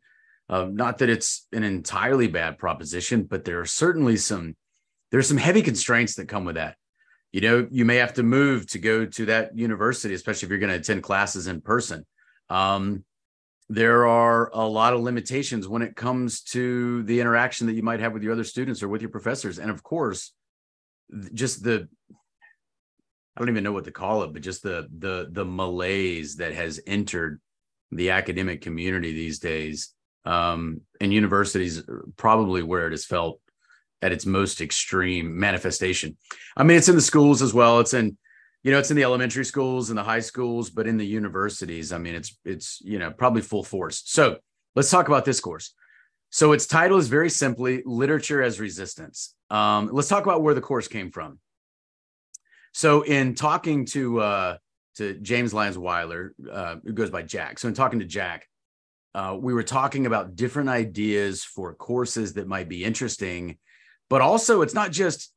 uh, 0.51 0.67
not 0.69 0.97
that 0.97 1.09
it's 1.09 1.47
an 1.53 1.63
entirely 1.63 2.27
bad 2.27 2.59
proposition, 2.59 3.23
but 3.23 3.45
there 3.45 3.61
are 3.61 3.65
certainly 3.65 4.17
some 4.17 4.55
there's 5.09 5.27
some 5.27 5.37
heavy 5.37 5.61
constraints 5.61 6.15
that 6.15 6.27
come 6.27 6.45
with 6.45 6.55
that. 6.55 6.75
You 7.31 7.41
know, 7.41 7.67
you 7.71 7.85
may 7.85 7.95
have 7.97 8.13
to 8.15 8.23
move 8.23 8.67
to 8.67 8.79
go 8.79 9.05
to 9.05 9.25
that 9.27 9.57
university, 9.57 10.13
especially 10.13 10.47
if 10.47 10.49
you're 10.49 10.59
going 10.59 10.71
to 10.71 10.79
attend 10.79 11.03
classes 11.03 11.47
in 11.47 11.61
person. 11.61 12.05
Um, 12.49 13.05
there 13.69 14.05
are 14.05 14.51
a 14.53 14.67
lot 14.67 14.93
of 14.93 14.99
limitations 14.99 15.65
when 15.65 15.81
it 15.81 15.95
comes 15.95 16.41
to 16.41 17.03
the 17.03 17.21
interaction 17.21 17.67
that 17.67 17.73
you 17.73 17.83
might 17.83 18.01
have 18.01 18.11
with 18.11 18.21
your 18.21 18.33
other 18.33 18.43
students 18.43 18.83
or 18.83 18.89
with 18.89 19.01
your 19.01 19.11
professors, 19.11 19.59
and 19.59 19.71
of 19.71 19.81
course, 19.81 20.33
just 21.33 21.63
the 21.63 21.87
I 23.35 23.39
don't 23.39 23.49
even 23.49 23.63
know 23.63 23.71
what 23.71 23.85
to 23.85 23.91
call 23.91 24.23
it, 24.23 24.33
but 24.33 24.41
just 24.41 24.61
the 24.61 24.87
the 24.97 25.29
the 25.31 25.45
malaise 25.45 26.35
that 26.37 26.53
has 26.53 26.81
entered 26.85 27.39
the 27.91 28.11
academic 28.11 28.61
community 28.61 29.13
these 29.13 29.39
days. 29.39 29.93
Um, 30.25 30.81
and 30.99 31.11
universities 31.11 31.81
probably 32.15 32.61
where 32.61 32.87
it 32.87 32.93
is 32.93 33.05
felt 33.05 33.39
at 34.01 34.11
its 34.11 34.25
most 34.25 34.61
extreme 34.61 35.39
manifestation. 35.39 36.17
I 36.57 36.63
mean, 36.63 36.77
it's 36.77 36.89
in 36.89 36.95
the 36.95 37.01
schools 37.01 37.41
as 37.41 37.53
well. 37.53 37.79
It's 37.79 37.93
in, 37.93 38.17
you 38.63 38.71
know, 38.71 38.79
it's 38.79 38.91
in 38.91 38.97
the 38.97 39.03
elementary 39.03 39.45
schools 39.45 39.89
and 39.89 39.97
the 39.97 40.03
high 40.03 40.19
schools, 40.19 40.69
but 40.69 40.87
in 40.87 40.97
the 40.97 41.05
universities, 41.05 41.91
I 41.91 41.97
mean, 41.97 42.15
it's 42.15 42.37
it's 42.45 42.81
you 42.83 42.99
know 42.99 43.11
probably 43.11 43.41
full 43.41 43.63
force. 43.63 44.03
So 44.05 44.37
let's 44.75 44.89
talk 44.89 45.07
about 45.07 45.25
this 45.25 45.39
course. 45.39 45.73
So 46.29 46.53
its 46.53 46.65
title 46.65 46.97
is 46.97 47.07
very 47.07 47.29
simply 47.29 47.83
"Literature 47.85 48.41
as 48.41 48.59
Resistance." 48.59 49.35
Um, 49.49 49.89
let's 49.91 50.07
talk 50.07 50.25
about 50.25 50.43
where 50.43 50.53
the 50.53 50.61
course 50.61 50.87
came 50.87 51.11
from. 51.11 51.39
So 52.73 53.01
in 53.01 53.35
talking 53.35 53.85
to 53.87 54.21
uh, 54.21 54.57
to 54.95 55.15
James 55.15 55.53
Lyons 55.53 55.77
Weiler, 55.77 56.33
uh, 56.49 56.77
who 56.83 56.93
goes 56.93 57.09
by 57.09 57.23
Jack. 57.23 57.59
So 57.59 57.67
in 57.67 57.73
talking 57.73 57.99
to 57.99 58.05
Jack, 58.05 58.47
uh, 59.13 59.37
we 59.39 59.53
were 59.53 59.63
talking 59.63 60.05
about 60.05 60.35
different 60.35 60.69
ideas 60.69 61.43
for 61.43 61.73
courses 61.73 62.33
that 62.33 62.47
might 62.47 62.69
be 62.69 62.83
interesting, 62.83 63.57
but 64.11 64.21
also 64.21 64.61
it's 64.61 64.73
not 64.73 64.91
just 64.91 65.31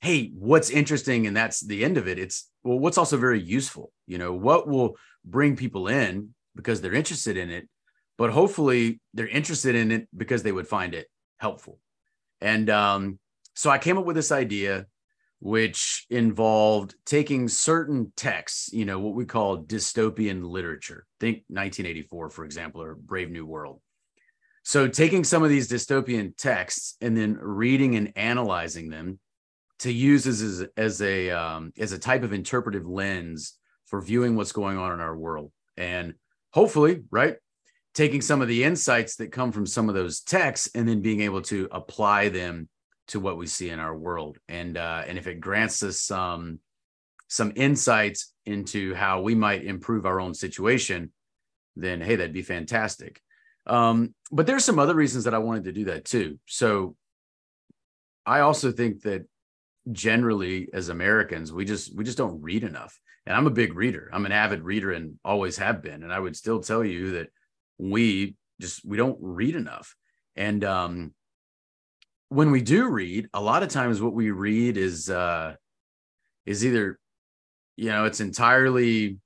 hey 0.00 0.30
what's 0.38 0.70
interesting 0.70 1.26
and 1.26 1.36
that's 1.36 1.60
the 1.60 1.84
end 1.84 1.98
of 1.98 2.06
it 2.06 2.16
it's 2.18 2.48
well 2.62 2.78
what's 2.78 2.96
also 2.96 3.16
very 3.16 3.42
useful 3.42 3.92
you 4.06 4.18
know 4.18 4.32
what 4.32 4.68
will 4.68 4.96
bring 5.24 5.56
people 5.56 5.88
in 5.88 6.32
because 6.54 6.80
they're 6.80 6.94
interested 6.94 7.36
in 7.36 7.50
it 7.50 7.68
but 8.16 8.30
hopefully 8.30 9.00
they're 9.14 9.26
interested 9.26 9.74
in 9.74 9.90
it 9.90 10.08
because 10.16 10.44
they 10.44 10.52
would 10.52 10.68
find 10.68 10.94
it 10.94 11.08
helpful 11.38 11.78
and 12.40 12.70
um, 12.70 13.18
so 13.54 13.68
i 13.68 13.78
came 13.78 13.98
up 13.98 14.06
with 14.06 14.16
this 14.16 14.32
idea 14.32 14.86
which 15.42 16.04
involved 16.10 16.94
taking 17.06 17.48
certain 17.48 18.12
texts, 18.14 18.74
you 18.74 18.84
know, 18.84 18.98
what 19.00 19.14
we 19.14 19.24
call 19.24 19.64
dystopian 19.64 20.46
literature. 20.46 21.06
Think 21.18 21.44
1984, 21.48 22.28
for 22.28 22.44
example, 22.44 22.82
or 22.82 22.94
Brave 22.94 23.30
New 23.30 23.46
World. 23.46 23.80
So, 24.62 24.88
taking 24.88 25.24
some 25.24 25.42
of 25.42 25.48
these 25.48 25.68
dystopian 25.68 26.36
texts 26.36 26.96
and 27.00 27.16
then 27.16 27.38
reading 27.40 27.96
and 27.96 28.12
analyzing 28.16 28.90
them 28.90 29.18
to 29.80 29.92
use 29.92 30.26
as, 30.26 30.66
as 30.76 31.00
a 31.00 31.30
um, 31.30 31.72
as 31.78 31.92
a 31.92 31.98
type 31.98 32.22
of 32.22 32.32
interpretive 32.32 32.86
lens 32.86 33.54
for 33.86 34.00
viewing 34.00 34.36
what's 34.36 34.52
going 34.52 34.78
on 34.78 34.92
in 34.92 35.00
our 35.00 35.16
world, 35.16 35.52
and 35.76 36.14
hopefully, 36.52 37.02
right, 37.10 37.36
taking 37.94 38.20
some 38.20 38.42
of 38.42 38.48
the 38.48 38.64
insights 38.64 39.16
that 39.16 39.32
come 39.32 39.52
from 39.52 39.66
some 39.66 39.88
of 39.88 39.94
those 39.94 40.20
texts 40.20 40.70
and 40.74 40.88
then 40.88 41.00
being 41.00 41.22
able 41.22 41.42
to 41.42 41.68
apply 41.72 42.28
them 42.28 42.68
to 43.08 43.18
what 43.18 43.36
we 43.36 43.46
see 43.46 43.70
in 43.70 43.80
our 43.80 43.96
world. 43.96 44.38
And 44.48 44.76
uh, 44.76 45.02
and 45.06 45.18
if 45.18 45.26
it 45.26 45.40
grants 45.40 45.82
us 45.82 46.00
some 46.00 46.60
some 47.30 47.52
insights 47.54 48.34
into 48.44 48.92
how 48.92 49.22
we 49.22 49.34
might 49.34 49.64
improve 49.64 50.04
our 50.04 50.20
own 50.20 50.34
situation 50.34 51.12
then 51.76 52.00
hey 52.00 52.16
that'd 52.16 52.32
be 52.32 52.42
fantastic 52.42 53.22
um, 53.70 54.14
but 54.32 54.46
there's 54.46 54.64
some 54.64 54.78
other 54.78 54.94
reasons 54.94 55.24
that 55.24 55.34
i 55.34 55.38
wanted 55.38 55.64
to 55.64 55.72
do 55.72 55.84
that 55.86 56.04
too. 56.04 56.38
So 56.46 56.96
i 58.26 58.40
also 58.40 58.70
think 58.70 59.02
that 59.02 59.22
generally 59.90 60.68
as 60.74 60.90
americans 60.90 61.52
we 61.52 61.64
just 61.64 61.96
we 61.96 62.04
just 62.04 62.18
don't 62.18 62.42
read 62.42 62.64
enough. 62.64 62.98
And 63.26 63.34
i'm 63.36 63.46
a 63.46 63.50
big 63.62 63.74
reader. 63.74 64.10
I'm 64.12 64.26
an 64.26 64.32
avid 64.32 64.62
reader 64.62 64.92
and 64.92 65.18
always 65.24 65.56
have 65.58 65.82
been. 65.82 66.02
And 66.02 66.12
i 66.12 66.18
would 66.18 66.36
still 66.36 66.60
tell 66.60 66.84
you 66.84 67.12
that 67.12 67.28
we 67.78 68.34
just 68.60 68.84
we 68.84 68.96
don't 68.96 69.18
read 69.20 69.54
enough. 69.56 69.94
And 70.36 70.64
um 70.64 71.14
when 72.28 72.50
we 72.52 72.62
do 72.62 72.88
read, 72.88 73.28
a 73.34 73.40
lot 73.40 73.62
of 73.62 73.70
times 73.70 74.00
what 74.00 74.14
we 74.14 74.30
read 74.30 74.76
is 74.76 75.08
uh 75.10 75.54
is 76.44 76.66
either 76.66 76.98
you 77.76 77.88
know, 77.88 78.04
it's 78.04 78.20
entirely 78.20 79.16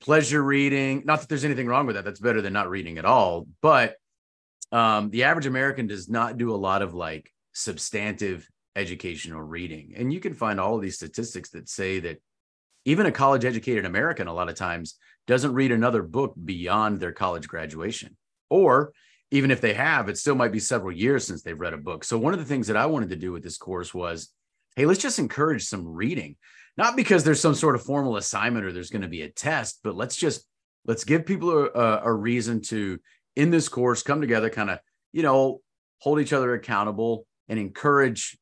pleasure 0.00 0.42
reading. 0.42 1.02
Not 1.04 1.20
that 1.20 1.28
there's 1.28 1.44
anything 1.44 1.66
wrong 1.66 1.86
with 1.86 1.96
that. 1.96 2.04
That's 2.04 2.20
better 2.20 2.42
than 2.42 2.52
not 2.52 2.70
reading 2.70 2.98
at 2.98 3.04
all, 3.04 3.46
but 3.60 3.96
um 4.72 5.10
the 5.10 5.24
average 5.24 5.46
American 5.46 5.86
does 5.86 6.08
not 6.08 6.38
do 6.38 6.52
a 6.52 6.56
lot 6.56 6.82
of 6.82 6.92
like 6.92 7.30
substantive 7.52 8.48
educational 8.74 9.40
reading. 9.40 9.94
And 9.96 10.12
you 10.12 10.20
can 10.20 10.34
find 10.34 10.60
all 10.60 10.76
of 10.76 10.82
these 10.82 10.96
statistics 10.96 11.50
that 11.50 11.68
say 11.68 12.00
that 12.00 12.18
even 12.84 13.06
a 13.06 13.12
college 13.12 13.44
educated 13.44 13.84
American 13.84 14.28
a 14.28 14.34
lot 14.34 14.48
of 14.48 14.54
times 14.54 14.96
doesn't 15.26 15.54
read 15.54 15.72
another 15.72 16.02
book 16.02 16.34
beyond 16.44 17.00
their 17.00 17.12
college 17.12 17.48
graduation. 17.48 18.16
Or 18.48 18.92
even 19.30 19.50
if 19.50 19.60
they 19.60 19.74
have, 19.74 20.08
it 20.08 20.18
still 20.18 20.36
might 20.36 20.52
be 20.52 20.60
several 20.60 20.92
years 20.92 21.26
since 21.26 21.42
they've 21.42 21.58
read 21.58 21.72
a 21.72 21.78
book. 21.78 22.04
So 22.04 22.16
one 22.16 22.32
of 22.32 22.38
the 22.38 22.44
things 22.44 22.68
that 22.68 22.76
I 22.76 22.86
wanted 22.86 23.08
to 23.10 23.16
do 23.16 23.32
with 23.32 23.42
this 23.42 23.58
course 23.58 23.92
was, 23.92 24.30
hey, 24.76 24.86
let's 24.86 25.00
just 25.00 25.18
encourage 25.18 25.64
some 25.64 25.88
reading. 25.88 26.36
Not 26.76 26.96
because 26.96 27.24
there's 27.24 27.40
some 27.40 27.54
sort 27.54 27.74
of 27.74 27.82
formal 27.82 28.16
assignment 28.16 28.66
or 28.66 28.72
there's 28.72 28.90
going 28.90 29.02
to 29.02 29.08
be 29.08 29.22
a 29.22 29.30
test, 29.30 29.80
but 29.82 29.96
let's 29.96 30.16
just 30.16 30.46
let's 30.84 31.04
give 31.04 31.26
people 31.26 31.68
a, 31.74 32.00
a 32.04 32.12
reason 32.12 32.60
to 32.62 32.98
in 33.34 33.50
this 33.50 33.68
course 33.68 34.02
come 34.02 34.20
together, 34.20 34.50
kind 34.50 34.70
of 34.70 34.78
you 35.12 35.22
know 35.22 35.60
hold 35.98 36.20
each 36.20 36.32
other 36.32 36.54
accountable 36.54 37.26
and 37.48 37.58
encourage 37.58 38.38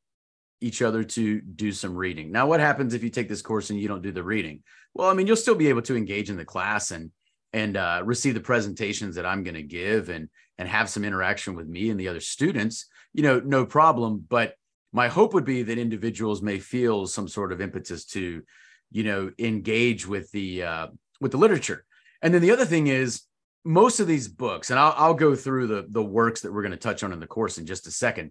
each 0.60 0.82
other 0.82 1.04
to 1.04 1.40
do 1.40 1.72
some 1.72 1.94
reading. 1.94 2.32
Now, 2.32 2.46
what 2.46 2.60
happens 2.60 2.94
if 2.94 3.04
you 3.04 3.10
take 3.10 3.28
this 3.28 3.42
course 3.42 3.70
and 3.70 3.78
you 3.78 3.86
don't 3.86 4.02
do 4.02 4.12
the 4.12 4.22
reading? 4.22 4.62
Well, 4.94 5.08
I 5.08 5.14
mean, 5.14 5.26
you'll 5.26 5.36
still 5.36 5.54
be 5.54 5.68
able 5.68 5.82
to 5.82 5.96
engage 5.96 6.30
in 6.30 6.36
the 6.36 6.44
class 6.44 6.90
and 6.90 7.10
and 7.52 7.76
uh, 7.76 8.02
receive 8.04 8.34
the 8.34 8.40
presentations 8.40 9.14
that 9.14 9.26
I'm 9.26 9.44
going 9.44 9.54
to 9.54 9.62
give 9.62 10.08
and 10.08 10.28
and 10.58 10.68
have 10.68 10.88
some 10.88 11.04
interaction 11.04 11.54
with 11.54 11.68
me 11.68 11.90
and 11.90 11.98
the 11.98 12.08
other 12.08 12.20
students, 12.20 12.86
you 13.12 13.22
know, 13.22 13.40
no 13.40 13.66
problem. 13.66 14.24
But 14.28 14.54
my 14.94 15.08
hope 15.08 15.34
would 15.34 15.44
be 15.44 15.62
that 15.64 15.76
individuals 15.76 16.40
may 16.40 16.58
feel 16.58 17.06
some 17.06 17.28
sort 17.28 17.52
of 17.52 17.60
impetus 17.60 18.06
to, 18.06 18.42
you 18.90 19.04
know, 19.04 19.30
engage 19.38 20.06
with 20.06 20.30
the 20.30 20.62
uh, 20.62 20.86
with 21.20 21.32
the 21.32 21.38
literature. 21.38 21.84
And 22.22 22.32
then 22.32 22.40
the 22.40 22.52
other 22.52 22.64
thing 22.64 22.86
is 22.86 23.22
most 23.64 24.00
of 24.00 24.06
these 24.06 24.28
books, 24.28 24.70
and 24.70 24.78
I'll, 24.78 24.94
I'll 24.96 25.14
go 25.14 25.34
through 25.34 25.66
the 25.66 25.86
the 25.88 26.02
works 26.02 26.40
that 26.40 26.52
we're 26.52 26.62
going 26.62 26.72
to 26.72 26.78
touch 26.78 27.02
on 27.02 27.12
in 27.12 27.20
the 27.20 27.26
course 27.26 27.58
in 27.58 27.66
just 27.66 27.86
a 27.86 27.90
second. 27.90 28.30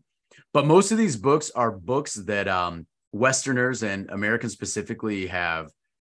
But 0.53 0.65
most 0.65 0.91
of 0.91 0.97
these 0.97 1.15
books 1.15 1.51
are 1.51 1.71
books 1.71 2.15
that 2.15 2.47
um, 2.47 2.87
Westerners 3.11 3.83
and 3.83 4.09
Americans 4.09 4.53
specifically 4.53 5.27
have 5.27 5.69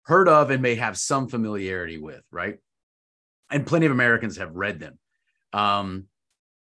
heard 0.03 0.29
of 0.29 0.51
and 0.51 0.63
may 0.63 0.77
have 0.77 0.97
some 0.97 1.27
familiarity 1.27 1.99
with, 1.99 2.23
right? 2.31 2.59
and 3.51 3.67
plenty 3.67 3.87
of 3.87 3.93
Americans 3.93 4.37
have 4.39 4.55
read 4.55 4.81
them. 4.81 4.99
Um, 5.53 6.07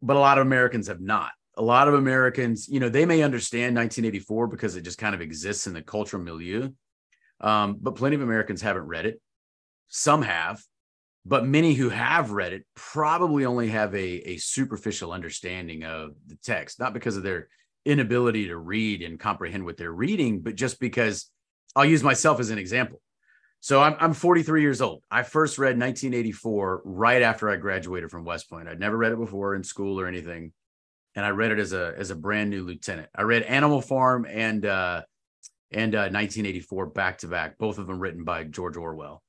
but 0.00 0.16
a 0.16 0.20
lot 0.20 0.38
of 0.38 0.46
Americans 0.46 0.86
have 0.86 1.00
not. 1.00 1.30
A 1.58 1.62
lot 1.62 1.88
of 1.88 1.94
Americans, 1.94 2.68
you 2.68 2.80
know, 2.80 2.88
they 2.88 3.04
may 3.04 3.22
understand 3.22 3.76
1984 3.76 4.46
because 4.46 4.76
it 4.76 4.82
just 4.82 4.98
kind 4.98 5.14
of 5.14 5.20
exists 5.20 5.66
in 5.66 5.74
the 5.74 5.82
cultural 5.82 6.22
milieu. 6.22 6.70
Um, 7.40 7.78
but 7.80 7.96
plenty 7.96 8.16
of 8.16 8.22
Americans 8.22 8.62
haven't 8.62 8.86
read 8.86 9.06
it. 9.06 9.20
Some 9.88 10.22
have, 10.22 10.62
but 11.24 11.46
many 11.46 11.74
who 11.74 11.88
have 11.88 12.30
read 12.30 12.52
it 12.52 12.64
probably 12.74 13.44
only 13.44 13.68
have 13.68 13.94
a, 13.94 14.30
a 14.30 14.36
superficial 14.38 15.12
understanding 15.12 15.84
of 15.84 16.12
the 16.26 16.36
text, 16.42 16.80
not 16.80 16.94
because 16.94 17.16
of 17.16 17.22
their 17.22 17.48
inability 17.84 18.48
to 18.48 18.56
read 18.56 19.02
and 19.02 19.20
comprehend 19.20 19.64
what 19.64 19.76
they're 19.76 19.92
reading, 19.92 20.40
but 20.40 20.54
just 20.54 20.80
because 20.80 21.30
I'll 21.74 21.84
use 21.84 22.02
myself 22.02 22.40
as 22.40 22.50
an 22.50 22.58
example. 22.58 23.00
So 23.60 23.82
I'm, 23.82 23.96
I'm 23.98 24.12
43 24.14 24.62
years 24.62 24.80
old. 24.80 25.02
I 25.10 25.22
first 25.22 25.58
read 25.58 25.78
1984 25.78 26.82
right 26.84 27.22
after 27.22 27.50
I 27.50 27.56
graduated 27.56 28.10
from 28.10 28.24
West 28.24 28.48
Point. 28.48 28.68
I'd 28.68 28.78
never 28.78 28.96
read 28.96 29.12
it 29.12 29.18
before 29.18 29.54
in 29.54 29.64
school 29.64 29.98
or 30.00 30.06
anything, 30.06 30.52
and 31.18 31.26
I 31.26 31.30
read 31.30 31.50
it 31.50 31.58
as 31.58 31.72
a 31.72 31.94
as 31.98 32.10
a 32.10 32.14
brand 32.14 32.48
new 32.48 32.62
lieutenant. 32.62 33.08
I 33.12 33.22
read 33.22 33.42
Animal 33.42 33.80
Farm 33.80 34.24
and 34.24 34.64
uh, 34.64 35.02
and 35.72 35.92
uh, 35.92 36.06
1984 36.12 36.86
back 36.86 37.18
to 37.18 37.26
back, 37.26 37.58
both 37.58 37.78
of 37.78 37.88
them 37.88 37.98
written 37.98 38.22
by 38.22 38.44
George 38.44 38.76
Orwell. 38.76 39.20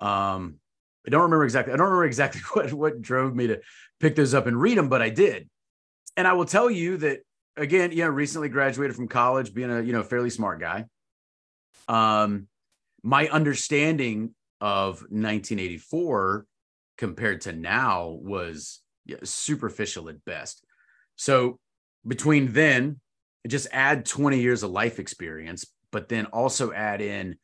Um, 0.00 0.56
I 1.06 1.10
don't 1.10 1.22
remember 1.22 1.44
exactly. 1.44 1.72
I 1.72 1.76
don't 1.76 1.86
remember 1.86 2.06
exactly 2.06 2.40
what 2.54 2.72
what 2.72 3.00
drove 3.00 3.36
me 3.36 3.46
to 3.46 3.60
pick 4.00 4.16
those 4.16 4.34
up 4.34 4.48
and 4.48 4.60
read 4.60 4.76
them, 4.76 4.88
but 4.88 5.00
I 5.00 5.10
did. 5.10 5.48
And 6.16 6.26
I 6.26 6.32
will 6.32 6.44
tell 6.44 6.68
you 6.68 6.96
that 6.96 7.20
again, 7.56 7.92
know, 7.92 8.08
recently 8.08 8.48
graduated 8.48 8.96
from 8.96 9.06
college, 9.06 9.54
being 9.54 9.70
a 9.70 9.80
you 9.80 9.92
know 9.92 10.02
fairly 10.02 10.30
smart 10.30 10.58
guy. 10.58 10.86
Um, 11.86 12.48
my 13.04 13.28
understanding 13.28 14.34
of 14.60 15.02
1984 15.02 16.46
compared 16.96 17.42
to 17.42 17.52
now 17.52 18.08
was 18.08 18.80
superficial 19.22 20.08
at 20.08 20.24
best. 20.24 20.64
So 21.18 21.58
between 22.06 22.52
then, 22.52 23.00
just 23.46 23.68
add 23.72 24.06
20 24.06 24.40
years 24.40 24.62
of 24.62 24.70
life 24.70 24.98
experience, 24.98 25.66
but 25.92 26.08
then 26.08 26.26
also 26.26 26.72
add 26.72 27.02
in 27.02 27.36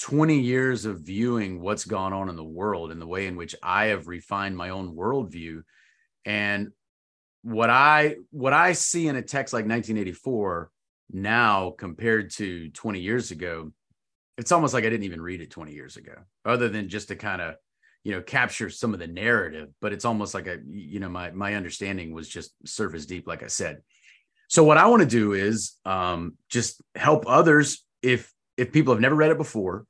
20 0.00 0.38
years 0.38 0.84
of 0.84 1.00
viewing 1.00 1.60
what's 1.60 1.84
gone 1.84 2.12
on 2.12 2.28
in 2.28 2.36
the 2.36 2.44
world 2.44 2.90
and 2.90 3.00
the 3.00 3.06
way 3.06 3.26
in 3.26 3.36
which 3.36 3.54
I 3.62 3.86
have 3.86 4.08
refined 4.08 4.56
my 4.56 4.70
own 4.70 4.94
worldview. 4.94 5.62
And 6.24 6.68
what 7.42 7.70
I 7.70 8.16
what 8.30 8.52
I 8.52 8.72
see 8.72 9.08
in 9.08 9.16
a 9.16 9.22
text 9.22 9.54
like 9.54 9.64
1984 9.64 10.70
now 11.12 11.70
compared 11.70 12.30
to 12.32 12.68
20 12.68 13.00
years 13.00 13.30
ago 13.30 13.72
it's 14.40 14.52
almost 14.52 14.72
like 14.72 14.84
I 14.84 14.88
didn't 14.88 15.04
even 15.04 15.20
read 15.20 15.42
it 15.42 15.50
20 15.50 15.74
years 15.74 15.98
ago, 15.98 16.14
other 16.46 16.70
than 16.70 16.88
just 16.88 17.08
to 17.08 17.16
kind 17.16 17.42
of, 17.42 17.56
you 18.04 18.12
know, 18.12 18.22
capture 18.22 18.70
some 18.70 18.94
of 18.94 19.00
the 19.00 19.06
narrative. 19.06 19.68
But 19.80 19.92
it's 19.92 20.04
almost 20.04 20.34
like 20.34 20.46
a, 20.46 20.58
you 20.68 21.00
know, 21.00 21.08
my 21.08 21.30
my 21.30 21.54
understanding 21.54 22.12
was 22.12 22.28
just 22.28 22.52
surface 22.66 23.06
deep, 23.06 23.26
like 23.26 23.42
I 23.42 23.48
said. 23.48 23.82
So 24.48 24.64
what 24.64 24.78
I 24.78 24.86
want 24.86 25.00
to 25.02 25.08
do 25.08 25.32
is 25.32 25.74
um, 25.84 26.34
just 26.48 26.82
help 26.94 27.24
others 27.26 27.84
if 28.02 28.32
if 28.56 28.72
people 28.72 28.92
have 28.92 29.00
never 29.00 29.14
read 29.14 29.30
it 29.30 29.38
before, 29.38 29.86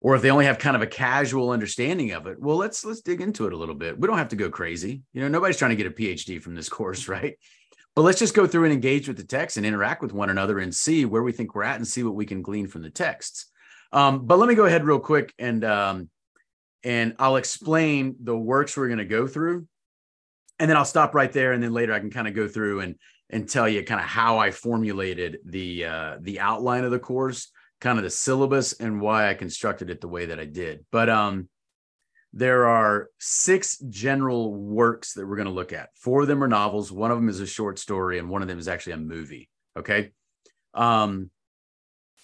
or 0.00 0.14
if 0.14 0.22
they 0.22 0.30
only 0.30 0.44
have 0.44 0.58
kind 0.58 0.76
of 0.76 0.82
a 0.82 0.86
casual 0.86 1.50
understanding 1.50 2.12
of 2.12 2.26
it 2.26 2.40
well 2.40 2.56
let's 2.56 2.84
let's 2.84 3.00
dig 3.00 3.20
into 3.20 3.46
it 3.46 3.52
a 3.52 3.56
little 3.56 3.74
bit 3.74 3.98
we 3.98 4.06
don't 4.06 4.18
have 4.18 4.28
to 4.28 4.36
go 4.36 4.50
crazy 4.50 5.02
you 5.12 5.20
know 5.20 5.28
nobody's 5.28 5.56
trying 5.56 5.70
to 5.70 5.76
get 5.76 5.86
a 5.86 5.90
phd 5.90 6.40
from 6.40 6.54
this 6.54 6.68
course 6.68 7.08
right 7.08 7.38
but 7.94 8.02
let's 8.02 8.18
just 8.18 8.34
go 8.34 8.46
through 8.46 8.64
and 8.64 8.72
engage 8.72 9.08
with 9.08 9.16
the 9.16 9.24
text 9.24 9.56
and 9.56 9.66
interact 9.66 10.02
with 10.02 10.12
one 10.12 10.30
another 10.30 10.58
and 10.58 10.74
see 10.74 11.04
where 11.04 11.22
we 11.22 11.32
think 11.32 11.54
we're 11.54 11.64
at 11.64 11.76
and 11.76 11.86
see 11.86 12.02
what 12.02 12.14
we 12.14 12.26
can 12.26 12.42
glean 12.42 12.66
from 12.66 12.82
the 12.82 12.90
texts 12.90 13.46
um, 13.90 14.26
but 14.26 14.38
let 14.38 14.48
me 14.48 14.54
go 14.54 14.66
ahead 14.66 14.84
real 14.84 14.98
quick 14.98 15.32
and 15.38 15.64
um, 15.64 16.10
and 16.84 17.14
i'll 17.18 17.36
explain 17.36 18.16
the 18.22 18.36
works 18.36 18.76
we're 18.76 18.88
going 18.88 18.98
to 18.98 19.04
go 19.04 19.26
through 19.26 19.66
and 20.58 20.70
then 20.70 20.76
i'll 20.76 20.84
stop 20.84 21.14
right 21.14 21.32
there 21.32 21.52
and 21.52 21.62
then 21.62 21.72
later 21.72 21.92
i 21.92 22.00
can 22.00 22.10
kind 22.10 22.28
of 22.28 22.34
go 22.34 22.48
through 22.48 22.80
and 22.80 22.94
and 23.30 23.48
tell 23.48 23.68
you 23.68 23.82
kind 23.82 24.00
of 24.00 24.06
how 24.06 24.38
i 24.38 24.50
formulated 24.50 25.38
the 25.44 25.84
uh, 25.84 26.16
the 26.20 26.40
outline 26.40 26.84
of 26.84 26.90
the 26.90 26.98
course 26.98 27.50
kind 27.80 27.98
of 27.98 28.04
the 28.04 28.10
syllabus 28.10 28.74
and 28.74 29.00
why 29.00 29.28
I 29.28 29.34
constructed 29.34 29.90
it 29.90 30.00
the 30.00 30.08
way 30.08 30.26
that 30.26 30.40
I 30.40 30.44
did. 30.44 30.84
But 30.90 31.08
um, 31.08 31.48
there 32.32 32.66
are 32.66 33.08
six 33.18 33.78
general 33.88 34.54
works 34.54 35.14
that 35.14 35.26
we're 35.26 35.36
going 35.36 35.46
to 35.46 35.54
look 35.54 35.72
at. 35.72 35.90
Four 35.94 36.22
of 36.22 36.28
them 36.28 36.42
are 36.42 36.48
novels. 36.48 36.90
One 36.90 37.10
of 37.10 37.18
them 37.18 37.28
is 37.28 37.40
a 37.40 37.46
short 37.46 37.78
story, 37.78 38.18
and 38.18 38.28
one 38.28 38.42
of 38.42 38.48
them 38.48 38.58
is 38.58 38.68
actually 38.68 38.94
a 38.94 38.98
movie. 38.98 39.48
Okay. 39.76 40.12
Um, 40.74 41.30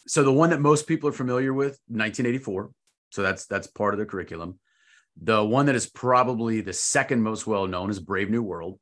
so 0.06 0.23
the 0.23 0.32
one 0.32 0.50
that 0.50 0.61
most 0.61 0.87
people 0.87 1.08
are 1.08 1.12
familiar 1.12 1.54
with, 1.54 1.78
1984. 1.88 2.70
So 3.14 3.23
that's 3.23 3.47
that's 3.47 3.66
part 3.66 3.94
of 3.94 4.00
the 4.00 4.06
curriculum. 4.06 4.59
The 5.23 5.44
one 5.44 5.66
that 5.66 5.76
is 5.76 5.87
probably 5.88 6.61
the 6.61 6.73
second 6.73 7.23
most 7.23 7.47
well 7.47 7.66
known 7.66 7.90
is 7.90 8.00
Brave 8.00 8.30
New 8.30 8.42
World. 8.42 8.78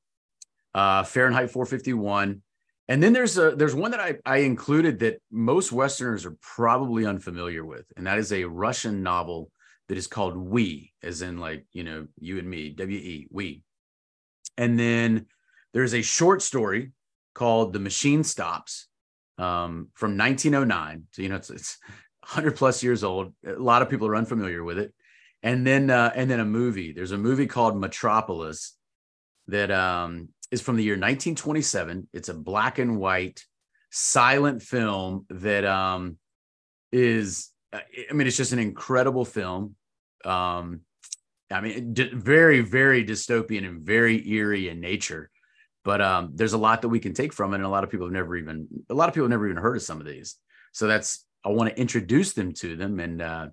Uh, 0.74 1.02
Fahrenheit 1.02 1.50
451 1.50 2.40
and 2.88 3.02
then 3.02 3.12
there's 3.12 3.38
a 3.38 3.52
there's 3.52 3.74
one 3.74 3.92
that 3.92 4.00
I, 4.00 4.16
I 4.26 4.38
included 4.38 4.98
that 5.00 5.22
most 5.30 5.72
Westerners 5.72 6.26
are 6.26 6.36
probably 6.42 7.06
unfamiliar 7.06 7.64
with, 7.64 7.86
and 7.96 8.06
that 8.06 8.18
is 8.18 8.32
a 8.32 8.44
Russian 8.44 9.02
novel 9.02 9.50
that 9.88 9.96
is 9.96 10.06
called 10.06 10.36
We, 10.36 10.92
as 11.02 11.22
in 11.22 11.38
like 11.38 11.64
you 11.72 11.84
know 11.84 12.08
you 12.18 12.38
and 12.38 12.48
me, 12.48 12.70
W 12.70 12.98
E 12.98 13.28
We. 13.30 13.62
And 14.58 14.78
then 14.78 15.26
there's 15.72 15.94
a 15.94 16.02
short 16.02 16.42
story 16.42 16.92
called 17.34 17.72
The 17.72 17.78
Machine 17.78 18.24
Stops 18.24 18.88
um, 19.38 19.88
from 19.94 20.18
1909. 20.18 21.04
So 21.12 21.22
you 21.22 21.28
know 21.28 21.36
it's, 21.36 21.50
it's 21.50 21.78
100 22.22 22.56
plus 22.56 22.82
years 22.82 23.04
old. 23.04 23.32
A 23.46 23.52
lot 23.52 23.82
of 23.82 23.90
people 23.90 24.06
are 24.08 24.16
unfamiliar 24.16 24.62
with 24.64 24.78
it. 24.78 24.94
And 25.42 25.66
then 25.66 25.90
uh, 25.90 26.12
and 26.14 26.30
then 26.30 26.38
a 26.38 26.44
movie. 26.44 26.92
There's 26.92 27.10
a 27.10 27.18
movie 27.18 27.46
called 27.46 27.76
Metropolis 27.76 28.76
that 29.48 29.72
um, 29.72 30.28
is 30.52 30.60
from 30.60 30.76
the 30.76 30.84
year 30.84 30.94
1927. 30.94 32.08
It's 32.12 32.28
a 32.28 32.34
black 32.34 32.78
and 32.78 32.98
white 32.98 33.44
silent 33.90 34.62
film 34.62 35.26
that 35.30 35.64
um, 35.64 36.16
is, 36.92 37.50
uh, 37.72 37.80
I 38.08 38.12
mean, 38.12 38.26
it's 38.26 38.36
just 38.36 38.52
an 38.52 38.60
incredible 38.60 39.24
film. 39.24 39.74
Um, 40.24 40.82
I 41.50 41.60
mean, 41.60 41.94
very, 41.94 42.60
very 42.60 43.04
dystopian 43.04 43.66
and 43.66 43.82
very 43.82 44.26
eerie 44.28 44.68
in 44.68 44.80
nature. 44.80 45.30
But 45.84 46.00
um, 46.00 46.30
there's 46.34 46.52
a 46.52 46.58
lot 46.58 46.82
that 46.82 46.88
we 46.88 47.00
can 47.00 47.12
take 47.12 47.32
from 47.32 47.52
it, 47.52 47.56
and 47.56 47.64
a 47.64 47.68
lot 47.68 47.82
of 47.82 47.90
people 47.90 48.06
have 48.06 48.12
never 48.12 48.36
even 48.36 48.68
a 48.88 48.94
lot 48.94 49.08
of 49.08 49.14
people 49.14 49.24
have 49.24 49.30
never 49.30 49.46
even 49.46 49.60
heard 49.60 49.76
of 49.76 49.82
some 49.82 50.00
of 50.00 50.06
these. 50.06 50.36
So 50.70 50.86
that's 50.86 51.24
I 51.44 51.50
want 51.50 51.70
to 51.70 51.80
introduce 51.80 52.32
them 52.32 52.52
to 52.54 52.76
them 52.76 53.00
and 53.00 53.20
uh, 53.20 53.49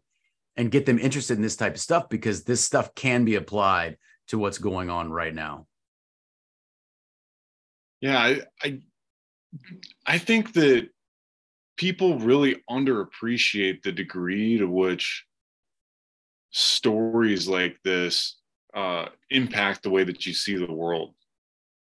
and 0.55 0.71
get 0.71 0.85
them 0.85 0.99
interested 0.99 1.37
in 1.37 1.41
this 1.41 1.55
type 1.55 1.75
of 1.75 1.81
stuff 1.81 2.09
because 2.09 2.43
this 2.43 2.63
stuff 2.63 2.93
can 2.95 3.25
be 3.25 3.35
applied 3.35 3.97
to 4.27 4.37
what's 4.37 4.57
going 4.57 4.89
on 4.89 5.11
right 5.11 5.33
now. 5.33 5.65
Yeah, 8.01 8.19
I, 8.19 8.41
I 8.61 8.79
I 10.05 10.17
think 10.17 10.53
that 10.53 10.89
people 11.77 12.19
really 12.19 12.57
underappreciate 12.69 13.81
the 13.81 13.91
degree 13.91 14.57
to 14.57 14.65
which 14.65 15.25
stories 16.51 17.47
like 17.47 17.77
this 17.83 18.37
uh, 18.73 19.05
impact 19.29 19.83
the 19.83 19.89
way 19.89 20.03
that 20.03 20.25
you 20.25 20.33
see 20.33 20.55
the 20.55 20.71
world. 20.71 21.13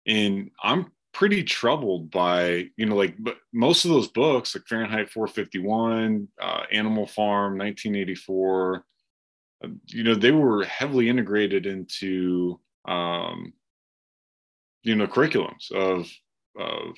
And 0.06 0.50
I'm 0.62 0.90
pretty 1.14 1.42
troubled 1.42 2.10
by, 2.10 2.68
you 2.76 2.86
know, 2.86 2.96
like 2.96 3.14
but 3.18 3.36
most 3.52 3.84
of 3.84 3.90
those 3.90 4.08
books, 4.08 4.54
like 4.54 4.66
Fahrenheit 4.68 5.10
451, 5.10 6.28
uh, 6.40 6.62
Animal 6.70 7.06
Farm, 7.06 7.56
1984, 7.56 8.84
uh, 9.64 9.68
you 9.86 10.04
know, 10.04 10.14
they 10.14 10.32
were 10.32 10.64
heavily 10.64 11.08
integrated 11.08 11.64
into 11.64 12.60
um, 12.86 13.54
you 14.84 14.94
know 14.94 15.06
curriculums 15.06 15.72
of 15.72 16.08
of 16.56 16.94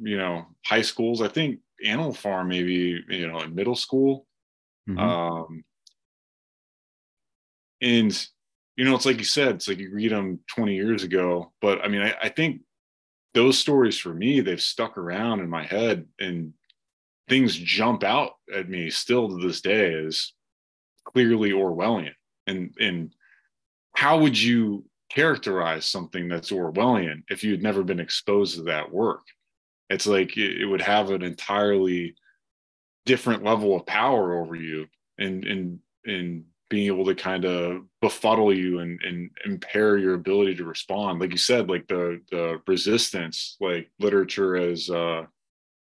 you 0.00 0.16
know 0.16 0.46
high 0.64 0.82
schools 0.82 1.20
i 1.20 1.28
think 1.28 1.58
animal 1.84 2.12
farm 2.12 2.48
maybe 2.48 3.02
you 3.08 3.26
know 3.26 3.40
in 3.40 3.54
middle 3.54 3.74
school 3.74 4.26
mm-hmm. 4.88 4.98
um 4.98 5.64
and 7.80 8.28
you 8.76 8.84
know 8.84 8.94
it's 8.94 9.06
like 9.06 9.18
you 9.18 9.24
said 9.24 9.56
it's 9.56 9.66
like 9.66 9.78
you 9.78 9.90
read 9.92 10.12
them 10.12 10.38
20 10.54 10.74
years 10.74 11.02
ago 11.02 11.52
but 11.60 11.84
i 11.84 11.88
mean 11.88 12.02
I, 12.02 12.14
I 12.22 12.28
think 12.28 12.60
those 13.34 13.58
stories 13.58 13.98
for 13.98 14.14
me 14.14 14.40
they've 14.40 14.60
stuck 14.60 14.96
around 14.98 15.40
in 15.40 15.48
my 15.48 15.64
head 15.64 16.06
and 16.18 16.52
things 17.28 17.56
jump 17.56 18.02
out 18.02 18.32
at 18.54 18.68
me 18.68 18.90
still 18.90 19.28
to 19.28 19.46
this 19.46 19.60
day 19.60 19.94
as 19.94 20.32
clearly 21.04 21.50
orwellian 21.50 22.14
and 22.46 22.74
and 22.80 23.14
how 23.94 24.18
would 24.18 24.38
you 24.38 24.84
characterize 25.08 25.86
something 25.86 26.28
that's 26.28 26.50
Orwellian 26.50 27.22
if 27.28 27.42
you 27.42 27.50
had 27.50 27.62
never 27.62 27.82
been 27.82 28.00
exposed 28.00 28.56
to 28.56 28.62
that 28.64 28.90
work. 28.90 29.22
It's 29.90 30.06
like 30.06 30.36
it, 30.36 30.60
it 30.60 30.66
would 30.66 30.82
have 30.82 31.10
an 31.10 31.22
entirely 31.22 32.14
different 33.06 33.42
level 33.42 33.74
of 33.74 33.86
power 33.86 34.38
over 34.38 34.54
you 34.54 34.86
and 35.18 35.44
and 35.44 35.78
and 36.04 36.44
being 36.68 36.86
able 36.86 37.04
to 37.06 37.14
kind 37.14 37.44
of 37.44 37.82
befuddle 38.00 38.54
you 38.54 38.80
and, 38.80 39.00
and 39.02 39.30
impair 39.44 39.96
your 39.96 40.14
ability 40.14 40.54
to 40.56 40.64
respond. 40.64 41.20
Like 41.20 41.32
you 41.32 41.38
said, 41.38 41.68
like 41.68 41.86
the 41.88 42.20
the 42.30 42.60
resistance, 42.66 43.56
like 43.60 43.90
literature 43.98 44.56
as 44.56 44.90
uh 44.90 45.24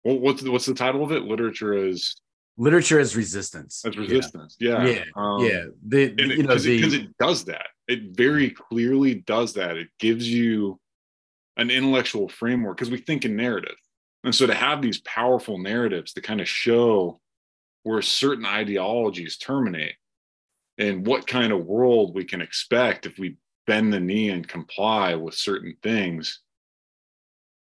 what's 0.02 0.42
the, 0.42 0.50
what's 0.50 0.66
the 0.66 0.74
title 0.74 1.02
of 1.02 1.12
it? 1.12 1.22
Literature 1.22 1.74
as 1.74 2.14
literature 2.56 3.00
as 3.00 3.16
resistance. 3.16 3.82
As 3.84 3.96
resistance, 3.96 4.56
yeah, 4.60 4.84
yeah, 4.84 4.92
yeah. 4.92 5.04
Um, 5.16 5.44
yeah. 5.44 5.64
The, 5.86 6.14
you 6.16 6.42
know, 6.42 6.54
because 6.54 6.66
it, 6.66 6.94
it, 6.94 7.18
does 7.18 7.44
that 7.46 7.66
it 7.88 8.16
very 8.16 8.50
clearly 8.50 9.16
does 9.16 9.54
that. 9.54 9.76
It 9.76 9.88
gives 9.98 10.28
you 10.28 10.80
an 11.56 11.70
intellectual 11.70 12.28
framework 12.28 12.76
because 12.76 12.90
we 12.90 12.98
think 12.98 13.24
in 13.24 13.36
narrative. 13.36 13.76
And 14.24 14.34
so 14.34 14.46
to 14.46 14.54
have 14.54 14.80
these 14.80 15.00
powerful 15.02 15.58
narratives 15.58 16.12
to 16.14 16.20
kind 16.20 16.40
of 16.40 16.48
show 16.48 17.20
where 17.82 18.00
certain 18.00 18.46
ideologies 18.46 19.36
terminate 19.36 19.94
and 20.78 21.06
what 21.06 21.26
kind 21.26 21.52
of 21.52 21.66
world 21.66 22.14
we 22.14 22.24
can 22.24 22.40
expect 22.40 23.06
if 23.06 23.18
we 23.18 23.36
bend 23.66 23.92
the 23.92 24.00
knee 24.00 24.30
and 24.30 24.46
comply 24.46 25.14
with 25.14 25.34
certain 25.34 25.76
things, 25.82 26.40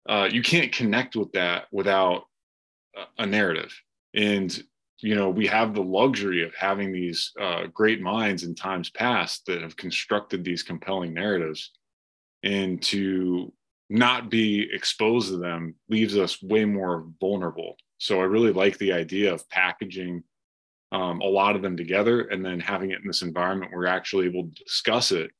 uh, 0.08 0.28
you 0.30 0.42
can't 0.42 0.72
connect 0.72 1.14
with 1.14 1.32
that 1.32 1.66
without 1.70 2.24
a 3.18 3.26
narrative. 3.26 3.74
And 4.14 4.62
you 5.02 5.14
know 5.14 5.28
we 5.28 5.46
have 5.46 5.74
the 5.74 5.82
luxury 5.82 6.42
of 6.42 6.54
having 6.54 6.92
these 6.92 7.32
uh, 7.40 7.66
great 7.66 8.00
minds 8.00 8.44
in 8.44 8.54
times 8.54 8.88
past 8.90 9.44
that 9.46 9.60
have 9.60 9.76
constructed 9.76 10.44
these 10.44 10.62
compelling 10.62 11.12
narratives 11.12 11.72
and 12.42 12.80
to 12.82 13.52
not 13.90 14.30
be 14.30 14.68
exposed 14.72 15.28
to 15.28 15.36
them 15.36 15.74
leaves 15.88 16.16
us 16.16 16.42
way 16.42 16.64
more 16.64 17.06
vulnerable 17.20 17.76
so 17.98 18.20
i 18.20 18.24
really 18.24 18.52
like 18.52 18.78
the 18.78 18.92
idea 18.92 19.32
of 19.32 19.48
packaging 19.50 20.22
um, 20.92 21.20
a 21.20 21.26
lot 21.26 21.56
of 21.56 21.62
them 21.62 21.76
together 21.76 22.22
and 22.22 22.44
then 22.44 22.60
having 22.60 22.90
it 22.90 23.00
in 23.00 23.06
this 23.06 23.22
environment 23.22 23.72
where 23.72 23.80
we're 23.80 23.86
actually 23.86 24.26
able 24.26 24.44
to 24.44 24.64
discuss 24.64 25.10
it 25.10 25.30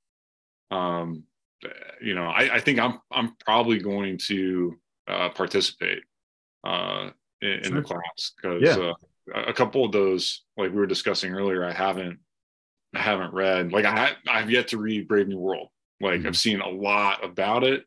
um, 0.70 1.24
you 2.00 2.14
know 2.14 2.24
I, 2.24 2.54
I, 2.54 2.60
think 2.60 2.80
i'm 2.80 2.98
i'm 3.12 3.36
probably 3.44 3.78
going 3.78 4.18
to 4.26 4.74
uh, 5.06 5.28
participate 5.28 6.02
uh, 6.64 7.10
in, 7.40 7.62
sure. 7.62 7.66
in, 7.66 7.74
the 7.74 7.82
class 7.82 8.32
because 8.36 8.62
yeah. 8.62 8.76
uh, 8.76 8.94
a 9.34 9.52
couple 9.52 9.84
of 9.84 9.92
those, 9.92 10.42
like 10.56 10.70
we 10.70 10.76
were 10.76 10.86
discussing 10.86 11.32
earlier, 11.32 11.64
I 11.64 11.72
haven't 11.72 12.18
I 12.94 13.00
haven't 13.00 13.32
read. 13.32 13.72
Like 13.72 13.84
I 13.84 14.12
I've 14.28 14.50
yet 14.50 14.68
to 14.68 14.78
read 14.78 15.08
Brave 15.08 15.28
New 15.28 15.38
World. 15.38 15.68
Like 16.00 16.20
mm-hmm. 16.20 16.28
I've 16.28 16.36
seen 16.36 16.60
a 16.60 16.68
lot 16.68 17.24
about 17.24 17.64
it, 17.64 17.84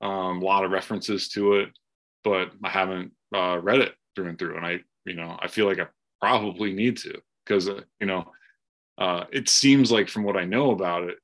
um, 0.00 0.42
a 0.42 0.44
lot 0.44 0.64
of 0.64 0.70
references 0.70 1.28
to 1.30 1.54
it, 1.54 1.70
but 2.24 2.50
I 2.62 2.68
haven't 2.68 3.12
uh, 3.34 3.58
read 3.62 3.80
it 3.80 3.94
through 4.14 4.28
and 4.28 4.38
through. 4.38 4.56
And 4.56 4.66
I, 4.66 4.80
you 5.04 5.14
know, 5.14 5.38
I 5.40 5.48
feel 5.48 5.66
like 5.66 5.78
I 5.78 5.86
probably 6.20 6.72
need 6.72 6.98
to 6.98 7.20
because 7.44 7.68
uh, 7.68 7.80
you 8.00 8.06
know, 8.06 8.32
uh, 8.98 9.24
it 9.32 9.48
seems 9.48 9.92
like 9.92 10.08
from 10.08 10.24
what 10.24 10.36
I 10.36 10.44
know 10.44 10.70
about 10.70 11.04
it, 11.04 11.18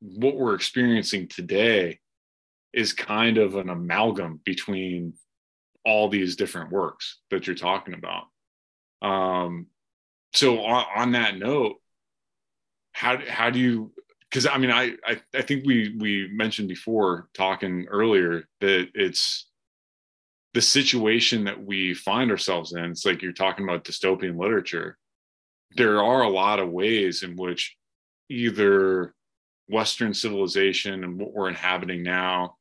what 0.00 0.36
we're 0.36 0.54
experiencing 0.54 1.28
today 1.28 1.98
is 2.72 2.92
kind 2.92 3.38
of 3.38 3.54
an 3.54 3.68
amalgam 3.68 4.40
between 4.44 5.14
all 5.84 6.08
these 6.08 6.36
different 6.36 6.70
works 6.70 7.18
that 7.30 7.46
you're 7.46 7.56
talking 7.56 7.94
about. 7.94 8.24
Um, 9.02 9.66
so 10.34 10.60
on, 10.60 10.84
on 10.96 11.12
that 11.12 11.38
note, 11.38 11.76
how 12.92 13.18
how 13.28 13.50
do 13.50 13.58
you? 13.58 13.92
Because 14.30 14.46
I 14.46 14.58
mean, 14.58 14.70
I, 14.70 14.94
I 15.06 15.20
I 15.34 15.42
think 15.42 15.64
we 15.66 15.94
we 15.98 16.28
mentioned 16.32 16.68
before 16.68 17.28
talking 17.34 17.86
earlier 17.88 18.44
that 18.60 18.88
it's 18.94 19.46
the 20.54 20.62
situation 20.62 21.44
that 21.44 21.62
we 21.62 21.92
find 21.94 22.30
ourselves 22.30 22.72
in. 22.72 22.84
It's 22.84 23.04
like 23.04 23.20
you're 23.20 23.32
talking 23.32 23.64
about 23.64 23.84
dystopian 23.84 24.38
literature. 24.38 24.96
there 25.76 26.00
are 26.00 26.22
a 26.22 26.28
lot 26.28 26.60
of 26.60 26.70
ways 26.70 27.24
in 27.24 27.34
which 27.34 27.76
either 28.30 29.12
Western 29.68 30.14
civilization 30.14 31.02
and 31.02 31.18
what 31.18 31.32
we're 31.32 31.48
inhabiting 31.48 32.04
now 32.04 32.54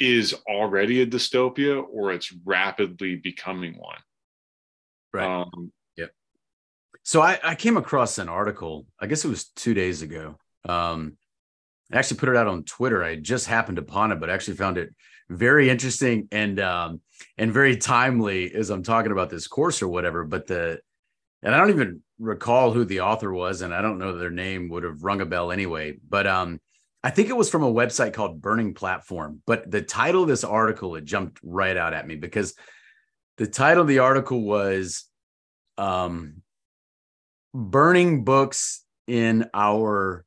is 0.00 0.34
already 0.48 1.02
a 1.02 1.06
dystopia 1.06 1.84
or 1.92 2.12
it's 2.12 2.34
rapidly 2.44 3.14
becoming 3.14 3.74
one. 3.74 3.98
Right. 5.12 5.42
Um, 5.42 5.70
yep. 5.96 6.10
So 7.04 7.20
I, 7.20 7.38
I 7.44 7.54
came 7.54 7.76
across 7.76 8.18
an 8.18 8.28
article, 8.28 8.86
I 8.98 9.06
guess 9.06 9.24
it 9.24 9.28
was 9.28 9.44
two 9.44 9.74
days 9.74 10.02
ago. 10.02 10.36
Um, 10.68 11.16
I 11.92 11.98
actually 11.98 12.18
put 12.18 12.30
it 12.30 12.36
out 12.36 12.48
on 12.48 12.64
Twitter. 12.64 13.04
I 13.04 13.14
just 13.14 13.46
happened 13.46 13.78
upon 13.78 14.10
it, 14.10 14.18
but 14.18 14.28
I 14.28 14.34
actually 14.34 14.56
found 14.56 14.76
it 14.76 14.92
very 15.30 15.70
interesting 15.70 16.28
and 16.32 16.60
um, 16.60 17.00
and 17.38 17.52
very 17.52 17.76
timely 17.76 18.52
as 18.52 18.68
I'm 18.68 18.82
talking 18.82 19.12
about 19.12 19.30
this 19.30 19.46
course 19.46 19.80
or 19.80 19.88
whatever. 19.88 20.24
But 20.24 20.46
the 20.46 20.80
and 21.42 21.54
I 21.54 21.58
don't 21.58 21.70
even 21.70 22.02
recall 22.18 22.72
who 22.72 22.84
the 22.84 23.00
author 23.00 23.32
was, 23.32 23.62
and 23.62 23.72
I 23.72 23.80
don't 23.80 23.98
know 23.98 24.16
their 24.16 24.30
name 24.30 24.68
would 24.68 24.82
have 24.82 25.02
rung 25.02 25.20
a 25.20 25.26
bell 25.26 25.52
anyway. 25.52 25.98
But 26.06 26.26
um, 26.26 26.60
I 27.02 27.10
think 27.10 27.30
it 27.30 27.36
was 27.36 27.48
from 27.48 27.62
a 27.62 27.72
website 27.72 28.12
called 28.12 28.42
Burning 28.42 28.74
Platform. 28.74 29.40
But 29.46 29.70
the 29.70 29.82
title 29.82 30.22
of 30.22 30.28
this 30.28 30.44
article 30.44 30.96
it 30.96 31.04
jumped 31.04 31.38
right 31.42 31.76
out 31.76 31.94
at 31.94 32.06
me 32.06 32.16
because 32.16 32.54
the 33.38 33.46
title 33.46 33.82
of 33.82 33.88
the 33.88 34.00
article 34.00 34.42
was 34.42 35.04
um, 35.78 36.42
"Burning 37.54 38.24
Books 38.24 38.84
in 39.06 39.48
Our 39.54 40.24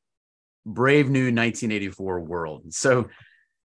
Brave 0.64 1.10
New 1.10 1.26
1984 1.26 2.20
World." 2.20 2.72
So 2.72 3.08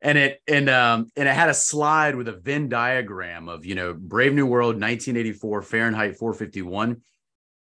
and 0.02 0.18
it 0.18 0.40
and 0.46 0.68
um 0.68 1.10
and 1.16 1.28
it 1.28 1.34
had 1.34 1.48
a 1.48 1.54
slide 1.54 2.16
with 2.16 2.28
a 2.28 2.32
Venn 2.32 2.68
diagram 2.68 3.48
of 3.48 3.64
you 3.64 3.74
know 3.74 3.94
Brave 3.94 4.34
New 4.34 4.46
World 4.46 4.74
1984 4.74 5.62
Fahrenheit 5.62 6.16
451 6.16 7.00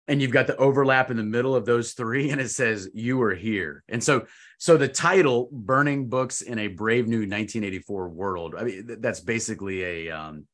and 0.10 0.21
you've 0.21 0.32
got 0.32 0.47
the 0.47 0.56
overlap 0.56 1.12
in 1.12 1.17
the 1.17 1.23
middle 1.23 1.56
of 1.56 1.65
those 1.65 1.93
three 1.93 2.30
and 2.30 2.39
it 2.39 2.49
says 2.49 2.89
you 2.93 3.21
are 3.21 3.36
here. 3.36 3.84
And 3.89 4.03
so 4.03 4.25
so 4.58 4.77
the 4.77 4.88
title 4.88 5.49
burning 5.51 6.08
books 6.08 6.41
in 6.41 6.60
a 6.60 6.67
brave 6.67 7.08
new 7.08 7.19
1984 7.19 8.10
world 8.10 8.56
i 8.58 8.63
mean 8.63 8.97
that's 8.99 9.19
basically 9.19 9.84
a 9.84 10.10
um 10.12 10.45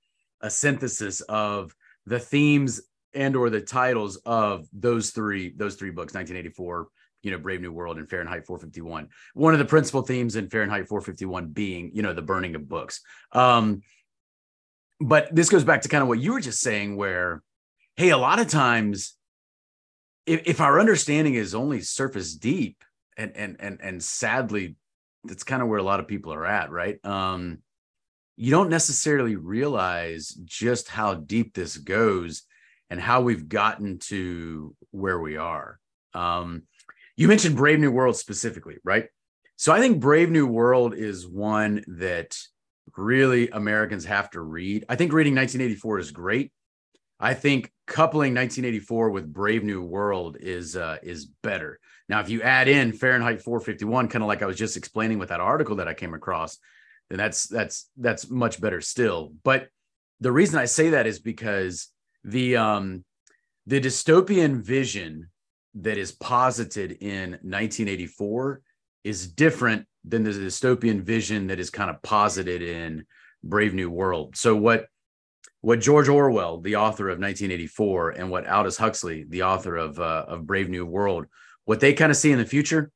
a 0.42 0.50
synthesis 0.50 1.22
of 1.22 1.74
the 2.06 2.20
themes 2.20 2.82
and 3.14 3.36
or 3.36 3.50
the 3.50 3.62
titles 3.62 4.18
of 4.26 4.68
those 4.74 5.12
three 5.12 5.54
those 5.56 5.76
three 5.76 5.92
books 5.92 6.14
1984 6.14 6.88
you 7.24 7.32
know 7.32 7.40
brave 7.40 7.62
new 7.62 7.72
world 7.72 7.98
and 7.98 8.10
fahrenheit 8.10 8.46
451 8.46 9.08
one 9.34 9.54
of 9.54 9.60
the 9.60 9.66
principal 9.66 10.02
themes 10.02 10.36
in 10.36 10.50
fahrenheit 10.50 10.88
451 10.88 11.48
being 11.48 11.92
you 11.94 12.04
know 12.04 12.14
the 12.14 12.22
burning 12.22 12.56
of 12.56 12.70
books. 12.70 13.02
Um 13.32 13.82
but 15.00 15.34
this 15.34 15.50
goes 15.50 15.64
back 15.64 15.82
to 15.82 15.90
kind 15.90 16.02
of 16.02 16.08
what 16.08 16.20
you 16.20 16.34
were 16.34 16.40
just 16.40 16.60
saying 16.60 16.96
where 16.96 17.42
hey 17.96 18.10
a 18.10 18.18
lot 18.18 18.40
of 18.40 18.48
times 18.48 19.16
if, 20.26 20.42
if 20.46 20.62
our 20.62 20.80
understanding 20.80 21.34
is 21.34 21.56
only 21.56 21.82
surface 21.82 22.36
deep 22.36 22.84
and 23.18 23.36
and 23.36 23.58
and 23.60 23.80
and 23.82 24.04
sadly 24.04 24.76
that's 25.24 25.44
kind 25.44 25.62
of 25.62 25.68
where 25.68 25.80
a 25.80 25.84
lot 25.84 26.00
of 26.00 26.08
people 26.08 26.34
are 26.34 26.46
at 26.46 26.72
right? 26.72 27.04
Um 27.06 27.60
you 28.36 28.50
don't 28.50 28.70
necessarily 28.70 29.36
realize 29.36 30.30
just 30.44 30.90
how 30.90 31.14
deep 31.14 31.54
this 31.54 31.78
goes 31.78 32.44
and 32.90 33.00
how 33.00 33.22
we've 33.22 33.48
gotten 33.48 34.00
to 34.00 34.76
where 34.92 35.20
we 35.20 35.38
are. 35.38 35.80
Um 36.14 36.64
you 37.16 37.28
mentioned 37.28 37.56
brave 37.56 37.80
new 37.80 37.92
world 37.92 38.16
specifically 38.16 38.78
right 38.84 39.08
so 39.56 39.72
i 39.72 39.80
think 39.80 40.00
brave 40.00 40.30
new 40.30 40.48
world 40.48 40.94
is 40.94 41.28
one 41.28 41.84
that 41.88 42.38
really 42.98 43.50
americans 43.50 44.06
have 44.06 44.30
to 44.30 44.42
read 44.42 44.86
i 44.90 44.96
think 44.96 45.14
reading 45.14 45.36
1984 45.36 46.00
is 46.00 46.12
great 46.12 46.52
I 47.24 47.34
think 47.34 47.72
coupling 47.88 48.34
1984 48.36 49.10
with 49.10 49.32
Brave 49.32 49.64
New 49.64 49.82
World 49.82 50.36
is 50.42 50.76
uh, 50.76 50.98
is 51.02 51.26
better. 51.26 51.80
Now, 52.10 52.20
if 52.20 52.30
you 52.30 52.42
add 52.42 52.68
in 52.68 52.92
Fahrenheit 52.92 53.42
451, 53.42 54.10
kind 54.10 54.22
of 54.22 54.28
like 54.28 54.42
I 54.42 54.46
was 54.46 54.58
just 54.58 54.76
explaining 54.76 55.20
with 55.20 55.30
that 55.30 55.40
article 55.40 55.78
that 55.78 55.88
I 55.88 55.94
came 55.94 56.14
across, 56.14 56.58
then 57.10 57.18
that's 57.18 57.48
that's 57.48 57.90
that's 57.96 58.30
much 58.30 58.60
better 58.60 58.82
still. 58.82 59.34
But 59.44 59.70
the 60.20 60.34
reason 60.34 60.60
I 60.60 60.66
say 60.66 60.90
that 60.90 61.08
is 61.08 61.20
because 61.20 61.88
the 62.26 62.58
um, 62.58 63.06
the 63.68 63.80
dystopian 63.80 64.62
vision 64.62 65.30
that 65.76 65.98
is 65.98 66.12
posited 66.12 66.98
in 67.02 67.32
1984 67.32 68.62
is 69.04 69.28
different 69.28 69.86
than 70.06 70.24
the 70.24 70.32
dystopian 70.32 71.02
vision 71.02 71.48
that 71.48 71.60
is 71.60 71.70
kind 71.70 71.90
of 71.90 72.02
posited 72.02 72.62
in 72.62 73.06
Brave 73.44 73.74
New 73.74 73.90
World. 73.90 74.36
So 74.36 74.56
what 74.56 74.88
what 75.62 75.80
George 75.80 76.10
Orwell, 76.10 76.60
the 76.60 76.76
author 76.76 77.08
of 77.08 77.20
1984, 77.20 78.12
and 78.12 78.30
what 78.30 78.46
Aldous 78.50 78.76
Huxley, 78.78 79.26
the 79.28 79.44
author 79.44 79.78
of 79.78 80.00
uh, 80.00 80.26
of 80.28 80.46
Brave 80.46 80.70
New 80.70 80.86
World, 80.86 81.26
what 81.66 81.80
they 81.80 81.94
kind 81.94 82.12
of 82.12 82.18
see 82.18 82.32
in 82.32 82.38
the 82.38 82.46
future, 82.46 82.92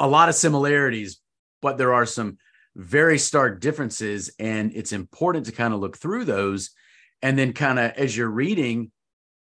a 0.00 0.08
lot 0.08 0.28
of 0.28 0.34
similarities, 0.34 1.20
but 1.62 1.78
there 1.78 1.94
are 1.94 2.06
some 2.06 2.38
very 2.74 3.18
stark 3.18 3.60
differences, 3.60 4.30
and 4.38 4.72
it's 4.74 4.92
important 4.92 5.46
to 5.46 5.52
kind 5.52 5.72
of 5.72 5.80
look 5.80 5.96
through 5.96 6.24
those, 6.24 6.70
and 7.22 7.38
then 7.38 7.52
kind 7.52 7.78
of 7.78 7.92
as 7.92 8.16
you're 8.16 8.28
reading, 8.28 8.90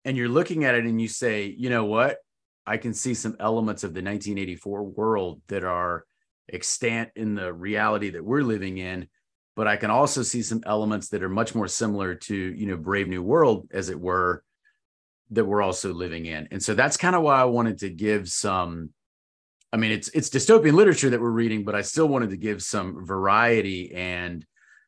and 0.04 0.16
you're 0.16 0.28
looking 0.28 0.64
at 0.64 0.74
it, 0.74 0.84
and 0.84 1.00
you 1.00 1.08
say, 1.08 1.46
you 1.46 1.70
know 1.70 1.86
what, 1.86 2.18
I 2.66 2.76
can 2.76 2.94
see 2.94 3.14
some 3.14 3.36
elements 3.38 3.84
of 3.84 3.94
the 3.94 4.02
1984 4.02 4.82
world 4.84 5.40
that 5.48 5.64
are 5.64 6.04
extant 6.52 7.10
in 7.16 7.34
the 7.34 7.52
reality 7.52 8.10
that 8.10 8.24
we're 8.24 8.42
living 8.42 8.78
in 8.78 9.08
but 9.56 9.66
I 9.66 9.76
can 9.76 9.90
also 9.90 10.22
see 10.22 10.42
some 10.42 10.62
elements 10.66 11.08
that 11.08 11.22
are 11.22 11.30
much 11.30 11.54
more 11.54 11.66
similar 11.66 12.14
to, 12.14 12.36
you 12.36 12.66
know, 12.66 12.76
Brave 12.76 13.08
New 13.08 13.22
World, 13.22 13.68
as 13.72 13.88
it 13.88 13.98
were, 13.98 14.44
that 15.30 15.46
we're 15.46 15.62
also 15.62 15.94
living 15.94 16.26
in. 16.26 16.46
And 16.50 16.62
so 16.62 16.74
that's 16.74 16.98
kind 16.98 17.16
of 17.16 17.22
why 17.22 17.40
I 17.40 17.44
wanted 17.44 17.78
to 17.78 17.88
give 17.88 18.28
some. 18.28 18.90
I 19.72 19.78
mean, 19.78 19.90
it's 19.90 20.08
it's 20.10 20.28
dystopian 20.28 20.74
literature 20.74 21.10
that 21.10 21.20
we're 21.20 21.30
reading, 21.30 21.64
but 21.64 21.74
I 21.74 21.82
still 21.82 22.06
wanted 22.06 22.30
to 22.30 22.36
give 22.36 22.62
some 22.62 23.04
variety 23.04 23.92
and 23.94 24.44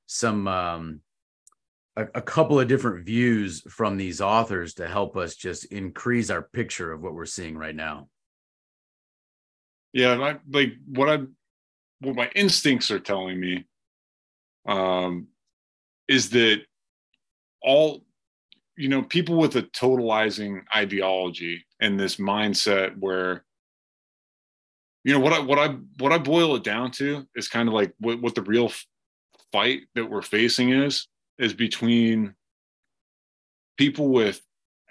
some 0.06 0.46
um, 0.46 1.00
a, 1.98 2.06
a 2.14 2.22
couple 2.22 2.60
of 2.60 2.68
different 2.68 3.04
views 3.04 3.60
from 3.68 3.96
these 3.96 4.20
authors 4.20 4.74
to 4.74 4.86
help 4.86 5.16
us 5.16 5.34
just 5.34 5.64
increase 5.66 6.30
our 6.30 6.42
picture 6.42 6.92
of 6.92 7.02
what 7.02 7.12
we're 7.12 7.26
seeing 7.26 7.58
right 7.58 7.74
now. 7.74 8.08
Yeah, 9.92 10.12
I, 10.12 10.38
like 10.50 10.74
what 10.86 11.08
I 11.08 11.18
what 12.00 12.14
my 12.14 12.30
instincts 12.36 12.92
are 12.92 13.00
telling 13.00 13.40
me 13.40 13.64
um, 14.66 15.26
is 16.06 16.30
that 16.30 16.62
all 17.62 18.04
you 18.76 18.88
know 18.88 19.02
people 19.02 19.36
with 19.36 19.56
a 19.56 19.62
totalizing 19.62 20.62
ideology 20.74 21.66
and 21.80 21.98
this 21.98 22.16
mindset 22.16 22.96
where 22.96 23.44
you 25.02 25.12
know 25.12 25.20
what 25.20 25.32
I 25.32 25.40
what 25.40 25.58
I 25.58 25.76
what 25.98 26.12
I 26.12 26.18
boil 26.18 26.54
it 26.54 26.62
down 26.62 26.92
to 26.92 27.26
is 27.34 27.48
kind 27.48 27.68
of 27.68 27.74
like 27.74 27.92
what, 27.98 28.22
what 28.22 28.36
the 28.36 28.42
real 28.42 28.70
fight 29.50 29.80
that 29.96 30.08
we're 30.08 30.22
facing 30.22 30.70
is 30.70 31.08
is 31.38 31.52
between 31.52 32.34
people 33.76 34.08
with 34.08 34.40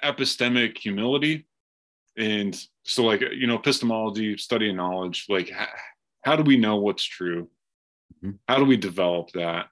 epistemic 0.03 0.77
humility 0.77 1.47
and 2.17 2.67
so 2.83 3.03
like 3.03 3.21
you 3.21 3.47
know 3.47 3.55
epistemology 3.55 4.37
study 4.37 4.69
and 4.69 4.77
knowledge 4.77 5.25
like 5.27 5.49
how, 5.49 5.67
how 6.23 6.35
do 6.35 6.43
we 6.43 6.57
know 6.57 6.77
what's 6.77 7.03
true 7.03 7.49
Mm-hmm. 8.23 8.35
How 8.47 8.57
do 8.57 8.65
we 8.65 8.77
develop 8.77 9.31
that? 9.31 9.67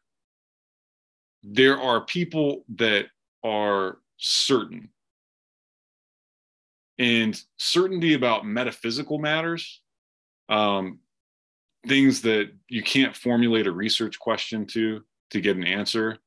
There 1.44 1.80
are 1.80 2.02
people 2.02 2.64
that 2.76 3.06
are 3.44 3.98
certain. 4.18 4.90
And 6.98 7.40
certainty 7.58 8.14
about 8.14 8.46
metaphysical 8.46 9.20
matters, 9.20 9.82
um, 10.48 11.00
things 11.88 12.22
that 12.22 12.52
you 12.70 12.82
can't 12.82 13.16
formulate 13.16 13.68
a 13.68 13.72
research 13.72 14.18
question 14.18 14.66
to 14.68 15.02
to 15.32 15.42
get 15.42 15.58
an 15.58 15.66
answer, 15.66 16.20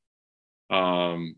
um, 0.70 1.36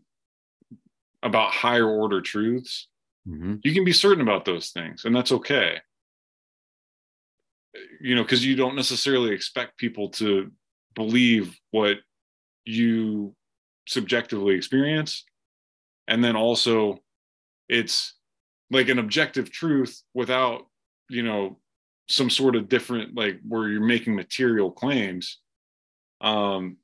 about 1.23 1.51
higher 1.51 1.87
order 1.87 2.21
truths. 2.21 2.87
Mm-hmm. 3.27 3.55
You 3.63 3.73
can 3.73 3.83
be 3.83 3.93
certain 3.93 4.21
about 4.21 4.45
those 4.45 4.69
things, 4.69 5.05
and 5.05 5.15
that's 5.15 5.31
okay. 5.31 5.77
You 8.01 8.15
know, 8.15 8.23
because 8.23 8.45
you 8.45 8.55
don't 8.55 8.75
necessarily 8.75 9.31
expect 9.31 9.77
people 9.77 10.09
to 10.09 10.51
believe 10.95 11.57
what 11.71 11.97
you 12.65 13.35
subjectively 13.87 14.55
experience 14.55 15.23
and 16.07 16.23
then 16.23 16.35
also 16.35 16.99
it's 17.69 18.15
like 18.69 18.89
an 18.89 18.99
objective 18.99 19.51
truth 19.51 20.01
without 20.13 20.67
you 21.09 21.23
know 21.23 21.57
some 22.09 22.29
sort 22.29 22.55
of 22.55 22.69
different 22.69 23.15
like 23.15 23.39
where 23.47 23.69
you're 23.69 23.81
making 23.81 24.15
material 24.15 24.71
claims 24.71 25.39
um 26.19 26.77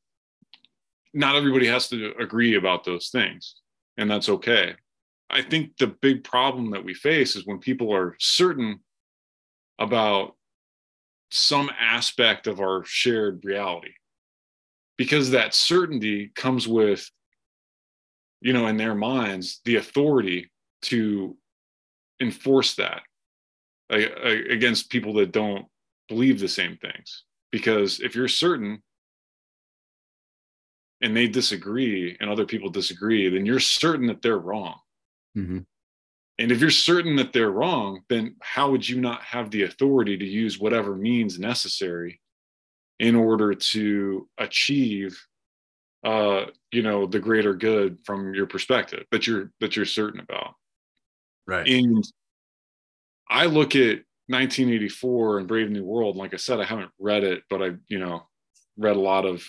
not 1.17 1.35
everybody 1.35 1.67
has 1.67 1.87
to 1.89 2.13
agree 2.19 2.55
about 2.55 2.83
those 2.83 3.09
things 3.09 3.55
and 3.97 4.09
that's 4.09 4.29
okay 4.29 4.73
i 5.29 5.41
think 5.41 5.75
the 5.77 5.87
big 5.87 6.23
problem 6.23 6.71
that 6.71 6.83
we 6.83 6.93
face 6.93 7.35
is 7.35 7.45
when 7.45 7.59
people 7.59 7.93
are 7.93 8.15
certain 8.19 8.79
about 9.79 10.35
some 11.29 11.69
aspect 11.79 12.47
of 12.47 12.59
our 12.59 12.83
shared 12.85 13.43
reality 13.43 13.91
because 14.97 15.31
that 15.31 15.53
certainty 15.53 16.31
comes 16.35 16.67
with 16.67 17.09
you 18.41 18.53
know 18.53 18.67
in 18.67 18.77
their 18.77 18.95
minds 18.95 19.61
the 19.65 19.75
authority 19.75 20.49
to 20.81 21.35
enforce 22.21 22.75
that 22.75 23.01
against 23.89 24.89
people 24.89 25.13
that 25.13 25.31
don't 25.31 25.65
believe 26.07 26.39
the 26.39 26.47
same 26.47 26.77
things. 26.77 27.23
Because 27.51 27.99
if 27.99 28.15
you're 28.15 28.27
certain 28.27 28.83
and 31.01 31.15
they 31.15 31.27
disagree 31.27 32.17
and 32.19 32.29
other 32.29 32.45
people 32.45 32.69
disagree, 32.69 33.29
then 33.29 33.45
you're 33.45 33.59
certain 33.59 34.07
that 34.07 34.21
they're 34.21 34.39
wrong. 34.39 34.79
Mm-hmm. 35.37 35.59
And 36.39 36.51
if 36.51 36.61
you're 36.61 36.69
certain 36.69 37.15
that 37.15 37.33
they're 37.33 37.51
wrong, 37.51 38.01
then 38.09 38.35
how 38.41 38.69
would 38.71 38.87
you 38.87 39.01
not 39.01 39.21
have 39.23 39.49
the 39.49 39.63
authority 39.63 40.17
to 40.17 40.25
use 40.25 40.59
whatever 40.59 40.95
means 40.95 41.39
necessary 41.39 42.19
in 42.99 43.15
order 43.15 43.53
to 43.53 44.27
achieve 44.37 45.19
uh 46.03 46.45
you 46.71 46.83
know 46.83 47.05
the 47.07 47.19
greater 47.19 47.53
good 47.53 47.97
from 48.03 48.33
your 48.33 48.45
perspective 48.45 49.03
that 49.11 49.25
you're 49.25 49.51
that 49.59 49.75
you're 49.75 49.85
certain 49.85 50.19
about 50.19 50.53
right 51.47 51.67
and 51.67 52.03
i 53.29 53.45
look 53.45 53.75
at 53.75 54.03
1984 54.27 55.39
and 55.39 55.47
brave 55.47 55.71
new 55.71 55.83
world 55.83 56.15
like 56.15 56.33
i 56.33 56.37
said 56.37 56.59
i 56.59 56.63
haven't 56.63 56.91
read 56.99 57.23
it 57.23 57.41
but 57.49 57.63
i 57.63 57.71
you 57.87 57.99
know 57.99 58.23
read 58.77 58.95
a 58.95 58.99
lot 58.99 59.25
of 59.25 59.43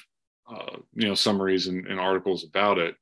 uh, 0.51 0.77
you 0.95 1.07
know 1.07 1.15
summaries 1.15 1.67
and, 1.67 1.87
and 1.87 2.01
articles 2.01 2.45
about 2.45 2.79
it 2.79 2.95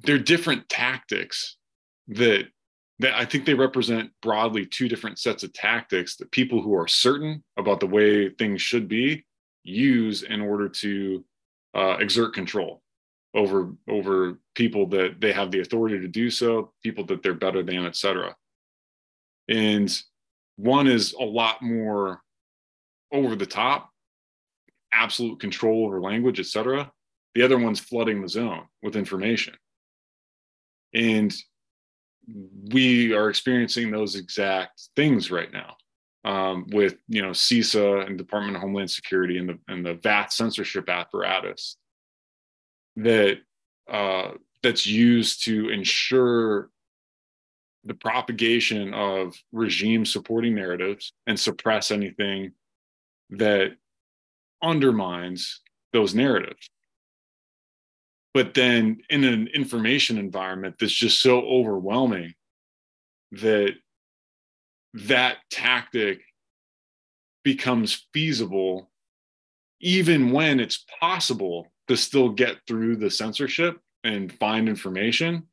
they're 0.00 0.18
different 0.18 0.68
tactics 0.68 1.56
that 2.08 2.46
that 3.00 3.14
I 3.14 3.24
think 3.24 3.44
they 3.44 3.54
represent 3.54 4.10
broadly 4.22 4.66
two 4.66 4.88
different 4.88 5.18
sets 5.18 5.44
of 5.44 5.52
tactics 5.52 6.16
that 6.16 6.32
people 6.32 6.60
who 6.60 6.74
are 6.74 6.88
certain 6.88 7.44
about 7.56 7.78
the 7.78 7.86
way 7.86 8.28
things 8.30 8.60
should 8.60 8.88
be 8.88 9.24
use 9.62 10.22
in 10.22 10.40
order 10.40 10.68
to 10.68 11.24
uh, 11.74 11.96
exert 12.00 12.34
control 12.34 12.82
over 13.34 13.72
over 13.88 14.38
people 14.54 14.86
that 14.88 15.20
they 15.20 15.32
have 15.32 15.50
the 15.50 15.60
authority 15.60 15.98
to 16.00 16.08
do 16.08 16.30
so, 16.30 16.72
people 16.82 17.04
that 17.06 17.22
they're 17.22 17.34
better 17.34 17.62
than, 17.62 17.84
etc. 17.84 18.34
And 19.48 19.96
one 20.56 20.86
is 20.86 21.12
a 21.12 21.24
lot 21.24 21.62
more 21.62 22.20
over 23.12 23.36
the 23.36 23.46
top, 23.46 23.90
absolute 24.92 25.40
control 25.40 25.86
over 25.86 26.00
language, 26.00 26.40
etc. 26.40 26.90
The 27.34 27.42
other 27.42 27.58
one's 27.58 27.80
flooding 27.80 28.22
the 28.22 28.28
zone 28.28 28.64
with 28.82 28.96
information. 28.96 29.54
And 30.94 31.34
we 32.72 33.12
are 33.14 33.28
experiencing 33.28 33.90
those 33.90 34.16
exact 34.16 34.88
things 34.96 35.30
right 35.30 35.52
now 35.52 35.76
um, 36.24 36.66
with 36.72 36.96
you 37.08 37.22
know 37.22 37.30
CISA 37.30 38.06
and 38.06 38.18
Department 38.18 38.56
of 38.56 38.62
Homeland 38.62 38.90
Security 38.90 39.38
and 39.38 39.48
the 39.48 39.58
and 39.68 39.84
the 39.84 39.94
vast 39.94 40.36
censorship 40.36 40.88
apparatus 40.88 41.76
that 42.96 43.38
uh, 43.90 44.32
that's 44.62 44.86
used 44.86 45.44
to 45.44 45.70
ensure 45.70 46.70
the 47.84 47.94
propagation 47.94 48.92
of 48.92 49.34
regime 49.52 50.04
supporting 50.04 50.54
narratives 50.54 51.12
and 51.26 51.38
suppress 51.38 51.90
anything 51.90 52.52
that 53.30 53.76
undermines 54.62 55.60
those 55.92 56.14
narratives. 56.14 56.68
But 58.34 58.54
then 58.54 58.98
in 59.10 59.24
an 59.24 59.48
information 59.48 60.18
environment 60.18 60.76
that's 60.78 60.92
just 60.92 61.20
so 61.20 61.40
overwhelming 61.40 62.34
that 63.32 63.74
that 64.94 65.38
tactic 65.50 66.20
becomes 67.44 68.06
feasible 68.12 68.90
even 69.80 70.32
when 70.32 70.58
it's 70.60 70.84
possible 71.00 71.68
to 71.86 71.96
still 71.96 72.30
get 72.30 72.58
through 72.66 72.96
the 72.96 73.10
censorship 73.10 73.78
and 74.02 74.32
find 74.32 74.68
information 74.68 75.46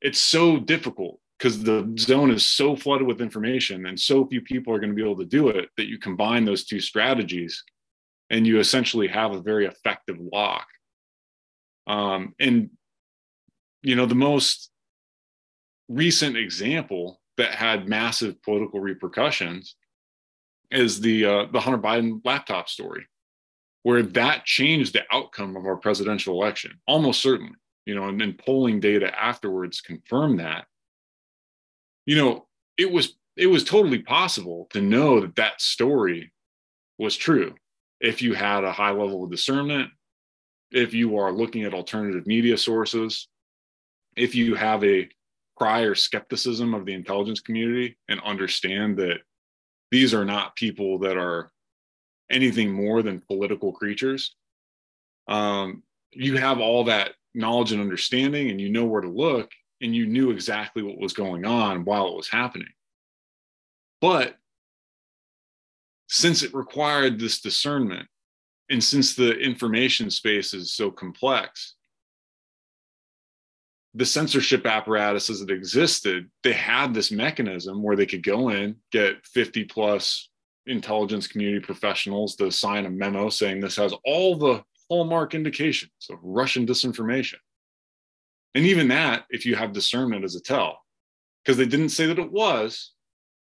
it's 0.00 0.18
so 0.18 0.58
difficult 0.58 1.20
because 1.40 1.62
the 1.62 1.90
zone 1.98 2.30
is 2.30 2.44
so 2.44 2.76
flooded 2.76 3.06
with 3.06 3.22
information 3.22 3.86
and 3.86 3.98
so 3.98 4.26
few 4.26 4.42
people 4.42 4.74
are 4.74 4.78
going 4.78 4.90
to 4.90 4.94
be 4.94 5.02
able 5.02 5.16
to 5.16 5.24
do 5.24 5.48
it 5.48 5.70
that 5.78 5.88
you 5.88 5.98
combine 5.98 6.44
those 6.44 6.64
two 6.64 6.80
strategies 6.80 7.64
and 8.28 8.46
you 8.46 8.60
essentially 8.60 9.08
have 9.08 9.32
a 9.32 9.40
very 9.40 9.64
effective 9.64 10.16
lock 10.20 10.66
um, 11.86 12.34
and 12.38 12.70
you 13.82 13.96
know, 13.96 14.06
the 14.06 14.14
most 14.14 14.70
recent 15.88 16.36
example 16.36 17.20
that 17.36 17.54
had 17.54 17.88
massive 17.88 18.40
political 18.42 18.80
repercussions 18.80 19.76
is 20.70 21.00
the 21.00 21.24
uh, 21.24 21.46
the 21.52 21.60
Hunter 21.60 21.78
Biden 21.78 22.20
laptop 22.24 22.68
story, 22.68 23.06
where 23.82 24.02
that 24.02 24.44
changed 24.44 24.92
the 24.92 25.02
outcome 25.10 25.56
of 25.56 25.66
our 25.66 25.76
presidential 25.76 26.40
election 26.40 26.78
almost 26.86 27.20
certainly. 27.20 27.56
You 27.86 27.94
know, 27.94 28.08
and 28.08 28.20
then 28.20 28.34
polling 28.34 28.78
data 28.78 29.10
afterwards 29.18 29.80
confirmed 29.80 30.38
that. 30.38 30.66
You 32.06 32.16
know, 32.16 32.46
it 32.76 32.90
was 32.90 33.14
it 33.36 33.46
was 33.46 33.64
totally 33.64 34.00
possible 34.00 34.66
to 34.70 34.80
know 34.80 35.20
that 35.20 35.36
that 35.36 35.60
story 35.60 36.32
was 36.98 37.16
true. 37.16 37.54
If 38.00 38.22
you 38.22 38.34
had 38.34 38.64
a 38.64 38.72
high 38.72 38.90
level 38.90 39.24
of 39.24 39.30
discernment 39.30 39.90
if 40.70 40.94
you 40.94 41.18
are 41.18 41.32
looking 41.32 41.64
at 41.64 41.74
alternative 41.74 42.26
media 42.26 42.56
sources, 42.56 43.28
if 44.16 44.34
you 44.34 44.54
have 44.54 44.84
a 44.84 45.08
prior 45.56 45.94
skepticism 45.94 46.74
of 46.74 46.86
the 46.86 46.94
intelligence 46.94 47.40
community 47.40 47.96
and 48.08 48.20
understand 48.20 48.96
that 48.98 49.18
these 49.90 50.14
are 50.14 50.24
not 50.24 50.56
people 50.56 50.98
that 51.00 51.16
are 51.16 51.50
anything 52.30 52.70
more 52.70 53.02
than 53.02 53.20
political 53.20 53.72
creatures, 53.72 54.34
um, 55.28 55.82
you 56.12 56.36
have 56.36 56.60
all 56.60 56.84
that 56.84 57.12
knowledge 57.34 57.72
and 57.72 57.80
understanding 57.80 58.50
and 58.50 58.60
you 58.60 58.68
know 58.68 58.84
where 58.84 59.00
to 59.00 59.08
look 59.08 59.50
and 59.80 59.94
you 59.94 60.06
knew 60.06 60.30
exactly 60.30 60.82
what 60.82 60.98
was 60.98 61.12
going 61.12 61.44
on 61.44 61.84
while 61.84 62.08
it 62.08 62.16
was 62.16 62.28
happening. 62.28 62.68
But 64.00 64.36
since 66.08 66.42
it 66.42 66.52
required 66.54 67.18
this 67.18 67.40
discernment 67.40 68.08
and 68.68 68.82
since 68.82 69.14
the 69.14 69.38
information 69.38 70.10
space 70.10 70.52
is 70.54 70.74
so 70.74 70.90
complex 70.90 71.74
the 73.94 74.06
censorship 74.06 74.66
apparatus 74.66 75.30
as 75.30 75.40
it 75.40 75.50
existed 75.50 76.30
they 76.42 76.52
had 76.52 76.92
this 76.92 77.10
mechanism 77.10 77.82
where 77.82 77.96
they 77.96 78.06
could 78.06 78.24
go 78.24 78.50
in 78.50 78.76
get 78.90 79.24
50 79.26 79.64
plus 79.64 80.28
intelligence 80.66 81.26
community 81.26 81.64
professionals 81.64 82.36
to 82.36 82.50
sign 82.50 82.86
a 82.86 82.90
memo 82.90 83.28
saying 83.28 83.60
this 83.60 83.76
has 83.76 83.94
all 84.04 84.36
the 84.36 84.62
hallmark 84.88 85.34
indications 85.34 85.92
of 86.10 86.18
russian 86.22 86.66
disinformation 86.66 87.38
and 88.54 88.66
even 88.66 88.88
that 88.88 89.24
if 89.30 89.46
you 89.46 89.54
have 89.56 89.72
discernment 89.72 90.24
as 90.24 90.34
a 90.34 90.40
tell. 90.40 90.80
Because 91.44 91.56
they 91.56 91.66
didn't 91.66 91.88
say 91.90 92.06
that 92.06 92.18
it 92.18 92.30
was. 92.30 92.92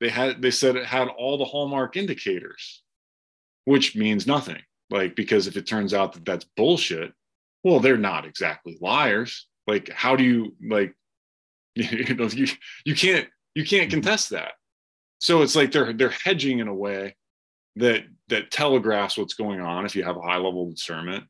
They 0.00 0.08
had 0.08 0.40
they 0.40 0.52
said 0.52 0.76
it 0.76 0.86
had 0.86 1.08
all 1.08 1.38
the 1.38 1.44
hallmark 1.44 1.96
indicators 1.96 2.82
which 3.68 3.94
means 3.94 4.26
nothing. 4.26 4.62
Like 4.88 5.14
because 5.14 5.46
if 5.46 5.58
it 5.58 5.66
turns 5.66 5.92
out 5.92 6.14
that 6.14 6.24
that's 6.24 6.46
bullshit 6.56 7.12
well 7.62 7.80
they're 7.80 7.98
not 7.98 8.24
exactly 8.24 8.78
liars. 8.80 9.46
Like 9.66 9.90
how 9.90 10.16
do 10.16 10.24
you 10.24 10.56
like 10.66 10.94
you 11.74 12.14
know 12.14 12.28
you 12.28 12.46
you 12.86 12.94
can't 12.94 13.28
you 13.54 13.66
can't 13.66 13.90
mm-hmm. 13.90 14.00
contest 14.00 14.30
that. 14.30 14.52
So 15.18 15.42
it's 15.42 15.54
like 15.54 15.70
they're 15.70 15.92
they're 15.92 16.08
hedging 16.24 16.60
in 16.60 16.68
a 16.68 16.74
way 16.74 17.14
that 17.76 18.04
that 18.28 18.50
telegraphs 18.50 19.18
what's 19.18 19.34
going 19.34 19.60
on 19.60 19.84
if 19.84 19.94
you 19.94 20.02
have 20.02 20.16
a 20.16 20.22
high 20.22 20.36
level 20.36 20.70
discernment. 20.70 21.24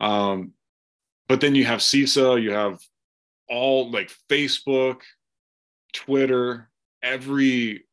Um 0.00 0.52
but 1.28 1.42
then 1.42 1.54
you 1.54 1.66
have 1.66 1.80
CISA 1.80 2.42
you 2.42 2.52
have 2.52 2.78
all 3.50 3.90
like 3.90 4.12
Facebook 4.30 5.00
Twitter 5.92 6.70
every 7.02 7.84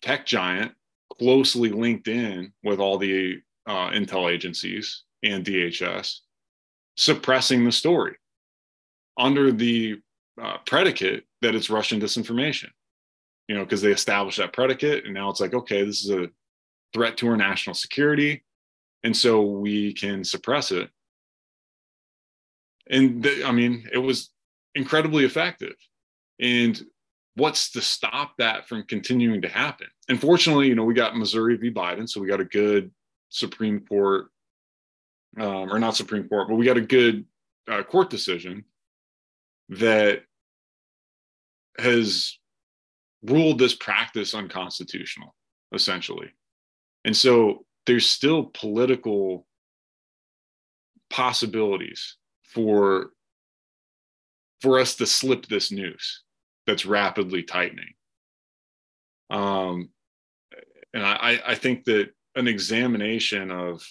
tech 0.00 0.24
giant 0.24 0.72
closely 1.18 1.70
linked 1.70 2.08
in 2.08 2.52
with 2.62 2.80
all 2.80 2.96
the 2.96 3.40
uh, 3.66 3.90
intel 3.90 4.30
agencies 4.30 5.02
and 5.22 5.44
DHS 5.44 6.20
suppressing 6.96 7.64
the 7.64 7.72
story 7.72 8.16
under 9.18 9.52
the 9.52 10.00
uh, 10.40 10.58
predicate 10.66 11.24
that 11.42 11.54
it's 11.54 11.70
Russian 11.70 12.00
disinformation. 12.00 12.68
You 13.48 13.56
know, 13.56 13.64
because 13.64 13.82
they 13.82 13.90
established 13.90 14.38
that 14.38 14.52
predicate, 14.52 15.04
and 15.04 15.14
now 15.14 15.28
it's 15.28 15.40
like, 15.40 15.54
okay, 15.54 15.84
this 15.84 16.04
is 16.04 16.10
a 16.10 16.28
threat 16.94 17.16
to 17.16 17.28
our 17.28 17.36
national 17.36 17.74
security, 17.74 18.44
and 19.02 19.16
so 19.16 19.42
we 19.42 19.92
can 19.92 20.22
suppress 20.22 20.70
it. 20.70 20.88
And 22.88 23.26
I 23.44 23.50
mean, 23.50 23.88
it 23.92 23.98
was 23.98 24.30
incredibly 24.74 25.24
effective. 25.24 25.74
And 26.40 26.80
what's 27.34 27.70
to 27.72 27.80
stop 27.80 28.36
that 28.38 28.68
from 28.68 28.84
continuing 28.84 29.42
to 29.42 29.48
happen? 29.48 29.88
Unfortunately, 30.08 30.68
you 30.68 30.74
know, 30.74 30.84
we 30.84 30.94
got 30.94 31.16
Missouri 31.16 31.56
v. 31.56 31.70
Biden, 31.70 32.08
so 32.08 32.20
we 32.20 32.28
got 32.28 32.40
a 32.40 32.44
good 32.44 32.90
Supreme 33.28 33.80
Court, 33.86 34.26
um, 35.38 35.72
or 35.72 35.78
not 35.78 35.96
Supreme 35.96 36.28
Court, 36.28 36.48
but 36.48 36.56
we 36.56 36.66
got 36.66 36.76
a 36.76 36.82
good 36.82 37.24
uh, 37.68 37.82
court 37.82 38.10
decision 38.10 38.64
that 39.68 40.22
has 41.78 42.38
ruled 43.22 43.58
this 43.58 43.74
practice 43.74 44.34
unconstitutional, 44.34 45.34
essentially. 45.72 46.30
And 47.04 47.16
so 47.16 47.64
there's 47.86 48.06
still 48.06 48.44
political 48.44 49.46
possibilities 51.10 52.16
for 52.44 53.10
for 54.60 54.78
us 54.78 54.96
to 54.96 55.06
slip 55.06 55.46
this 55.46 55.72
noose 55.72 56.22
that's 56.66 56.86
rapidly 56.86 57.42
tightening. 57.42 57.94
Um, 59.30 59.90
and 60.92 61.04
I, 61.04 61.40
I 61.46 61.54
think 61.54 61.84
that 61.84 62.10
an 62.34 62.48
examination 62.48 63.50
of 63.50 63.82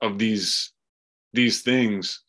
of 0.00 0.18
these 0.18 0.72
these 1.32 1.62
things 1.62 2.22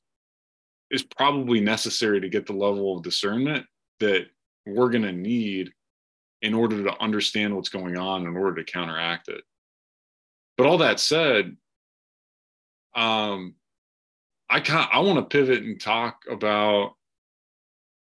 is 0.92 1.04
probably 1.04 1.60
necessary 1.60 2.20
to 2.22 2.30
get 2.30 2.46
the 2.46 2.54
level 2.54 2.98
of 2.98 3.04
discernment 3.04 3.66
that 4.00 4.26
we're 4.66 4.90
going 4.90 5.04
to 5.04 5.12
need 5.12 5.72
in 6.42 6.54
order 6.54 6.84
to 6.84 7.02
understand 7.02 7.56
what's 7.56 7.70
going 7.70 7.98
on 7.98 8.26
in 8.26 8.36
order 8.36 8.56
to 8.56 8.72
counteract 8.72 9.28
it 9.28 9.42
but 10.58 10.66
all 10.66 10.80
that 10.80 11.00
said 11.00 11.56
um 12.96 13.54
i 14.50 14.60
kind 14.60 14.90
i 14.92 15.00
want 15.00 15.18
to 15.18 15.38
pivot 15.38 15.64
and 15.64 15.80
talk 15.80 16.24
about 16.30 16.94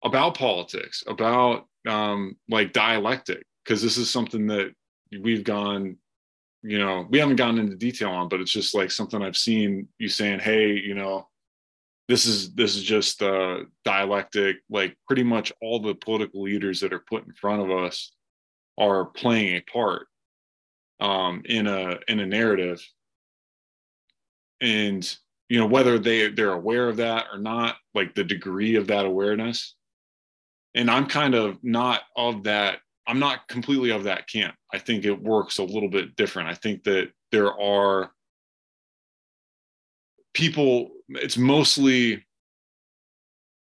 about 0.05 0.37
politics 0.37 1.03
about 1.07 1.67
um 1.89 2.37
like 2.49 2.73
dialectic 2.73 3.43
because 3.65 3.83
this 3.83 3.97
is 3.97 4.11
something 4.11 4.47
that 4.47 4.73
we've 5.23 5.45
gone 5.45 5.97
you 6.63 6.79
know 6.79 7.07
we 7.11 7.19
haven't 7.19 7.37
gotten 7.37 7.59
into 7.59 7.77
detail 7.77 8.11
on 8.11 8.29
but 8.29 8.41
it's 8.41 8.53
just 8.53 8.75
like 8.75 8.91
something 8.91 9.23
i've 9.23 9.37
seen 9.37 9.89
you 9.99 10.09
saying 10.09 10.39
hey 10.39 10.73
you 10.73 10.95
know 10.95 11.27
this 12.09 12.25
is 12.25 12.55
this 12.55 12.75
is 12.75 12.83
just 12.83 13.23
uh, 13.23 13.59
dialectic. 13.85 14.57
Like 14.71 14.97
pretty 15.07 15.23
much 15.23 15.53
all 15.61 15.79
the 15.79 15.95
political 15.95 16.43
leaders 16.43 16.81
that 16.81 16.93
are 16.93 17.05
put 17.09 17.27
in 17.27 17.33
front 17.35 17.63
of 17.63 17.71
us 17.71 18.11
are 18.79 19.05
playing 19.05 19.57
a 19.57 19.61
part 19.71 20.07
um, 21.01 21.43
in 21.45 21.67
a 21.67 21.99
in 22.09 22.21
a 22.21 22.27
narrative, 22.27 22.83
and 24.61 25.17
you 25.51 25.59
know 25.59 25.67
whether 25.67 25.99
they 25.99 26.29
they're 26.29 26.53
aware 26.53 26.89
of 26.89 26.97
that 26.97 27.27
or 27.31 27.39
not, 27.39 27.77
like 27.95 28.15
the 28.15 28.25
degree 28.25 28.77
of 28.77 28.87
that 28.87 29.05
awareness. 29.05 29.75
And 30.74 30.90
I'm 30.90 31.07
kind 31.07 31.35
of 31.35 31.59
not 31.62 32.02
of 32.16 32.44
that. 32.44 32.78
I'm 33.07 33.18
not 33.18 33.48
completely 33.48 33.90
of 33.90 34.04
that 34.04 34.28
camp. 34.28 34.54
I 34.72 34.78
think 34.78 35.04
it 35.04 35.22
works 35.22 35.59
a 35.59 35.64
little 35.64 35.88
bit 35.88 36.14
different. 36.16 36.48
I 36.48 36.54
think 36.54 36.85
that 36.85 37.11
there 37.33 37.59
are 37.59 38.11
people 40.35 40.90
it's 41.09 41.37
mostly 41.37 42.24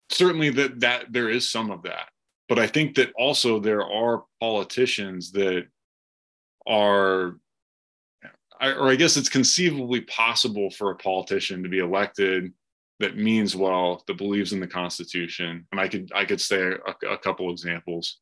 certainly 0.09 0.49
that 0.49 0.79
that 0.79 1.11
there 1.11 1.29
is 1.29 1.49
some 1.49 1.71
of 1.71 1.83
that 1.83 2.07
but 2.47 2.59
i 2.59 2.67
think 2.67 2.95
that 2.95 3.11
also 3.17 3.59
there 3.59 3.85
are 3.85 4.23
politicians 4.39 5.31
that 5.31 5.65
are 6.67 7.37
or 8.61 8.89
i 8.89 8.95
guess 8.95 9.17
it's 9.17 9.27
conceivably 9.27 10.01
possible 10.01 10.69
for 10.71 10.91
a 10.91 10.95
politician 10.95 11.63
to 11.63 11.69
be 11.69 11.79
elected 11.79 12.53
that 13.01 13.17
means 13.17 13.55
well 13.55 14.03
that 14.07 14.17
believes 14.17 14.53
in 14.53 14.59
the 14.59 14.67
constitution. 14.67 15.67
And 15.71 15.81
i 15.81 15.87
could 15.87 16.11
i 16.15 16.25
could 16.25 16.41
say 16.41 16.61
a, 16.61 17.07
a 17.07 17.17
couple 17.17 17.51
examples. 17.51 18.17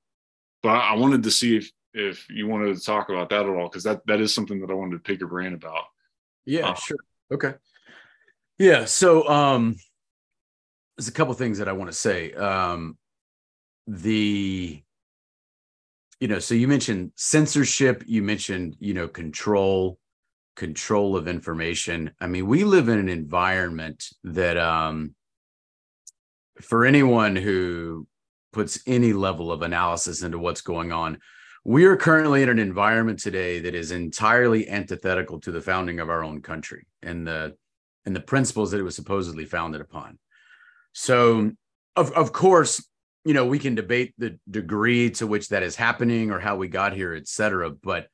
But 0.63 0.69
i 0.69 0.95
wanted 0.95 1.23
to 1.23 1.31
see 1.31 1.57
if 1.57 1.71
if 1.93 2.29
you 2.29 2.47
wanted 2.47 2.75
to 2.75 2.83
talk 2.83 3.09
about 3.09 3.29
that 3.29 3.43
at 3.43 3.49
all 3.49 3.67
because 3.67 3.83
that 3.83 4.05
that 4.07 4.21
is 4.21 4.33
something 4.33 4.61
that 4.61 4.69
i 4.69 4.73
wanted 4.73 4.93
to 4.93 5.03
pick 5.03 5.19
your 5.19 5.29
brain 5.29 5.53
about. 5.53 5.83
Yeah 6.45 6.69
uh, 6.69 6.75
sure. 6.75 6.97
Okay. 7.31 7.53
Yeah. 8.57 8.85
So 8.85 9.27
um 9.29 9.75
there's 10.97 11.07
a 11.07 11.13
couple 11.13 11.33
things 11.33 11.59
that 11.59 11.69
I 11.69 11.73
want 11.73 11.89
to 11.91 11.97
say. 11.97 12.33
Um 12.33 12.97
the 13.87 14.83
you 16.19 16.27
know, 16.27 16.39
so 16.39 16.53
you 16.53 16.67
mentioned 16.67 17.13
censorship, 17.15 18.03
you 18.05 18.21
mentioned, 18.21 18.75
you 18.79 18.93
know, 18.93 19.07
control, 19.07 19.98
control 20.59 21.15
of 21.15 21.27
information. 21.27 22.11
I 22.19 22.27
mean, 22.27 22.45
we 22.45 22.65
live 22.65 22.89
in 22.89 22.99
an 22.99 23.09
environment 23.09 23.99
that 24.25 24.57
um 24.57 25.15
for 26.61 26.85
anyone 26.85 27.35
who 27.37 28.05
puts 28.51 28.81
any 28.85 29.13
level 29.13 29.51
of 29.51 29.61
analysis 29.61 30.21
into 30.21 30.37
what's 30.37 30.61
going 30.61 30.91
on, 30.91 31.17
we 31.63 31.85
are 31.85 31.95
currently 31.95 32.43
in 32.43 32.49
an 32.49 32.59
environment 32.59 33.19
today 33.19 33.59
that 33.59 33.73
is 33.73 33.91
entirely 33.91 34.67
antithetical 34.67 35.39
to 35.39 35.51
the 35.51 35.61
founding 35.61 36.01
of 36.01 36.09
our 36.09 36.23
own 36.23 36.41
country 36.41 36.85
and 37.01 37.25
the 37.25 37.55
and 38.05 38.13
the 38.15 38.27
principles 38.33 38.71
that 38.71 38.79
it 38.79 38.89
was 38.89 38.95
supposedly 38.95 39.45
founded 39.45 39.81
upon. 39.81 40.19
So, 40.91 41.51
of, 41.95 42.11
of 42.13 42.33
course, 42.33 42.83
you 43.23 43.33
know, 43.33 43.45
we 43.45 43.59
can 43.59 43.75
debate 43.75 44.13
the 44.17 44.37
degree 44.49 45.11
to 45.11 45.27
which 45.27 45.49
that 45.49 45.63
is 45.63 45.75
happening 45.75 46.31
or 46.31 46.39
how 46.39 46.55
we 46.57 46.67
got 46.67 46.93
here, 46.93 47.13
et 47.13 47.27
cetera. 47.27 47.69
But 47.69 48.07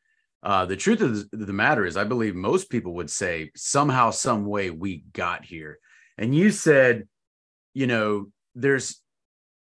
uh, 0.45 0.65
the 0.65 0.77
truth 0.77 1.01
of 1.01 1.29
the, 1.31 1.51
matter 1.51 1.85
is, 1.85 1.97
I 1.97 2.03
believe 2.03 2.35
most 2.35 2.69
people 2.69 2.93
would 2.93 3.09
say 3.09 3.51
somehow, 3.55 4.11
some 4.11 4.45
way 4.45 4.69
we 4.69 5.03
got 5.11 5.43
here. 5.43 5.79
And 6.19 6.35
you 6.35 6.51
said, 6.51 7.07
you 7.73 7.87
know, 7.87 8.27
there's 8.53 9.01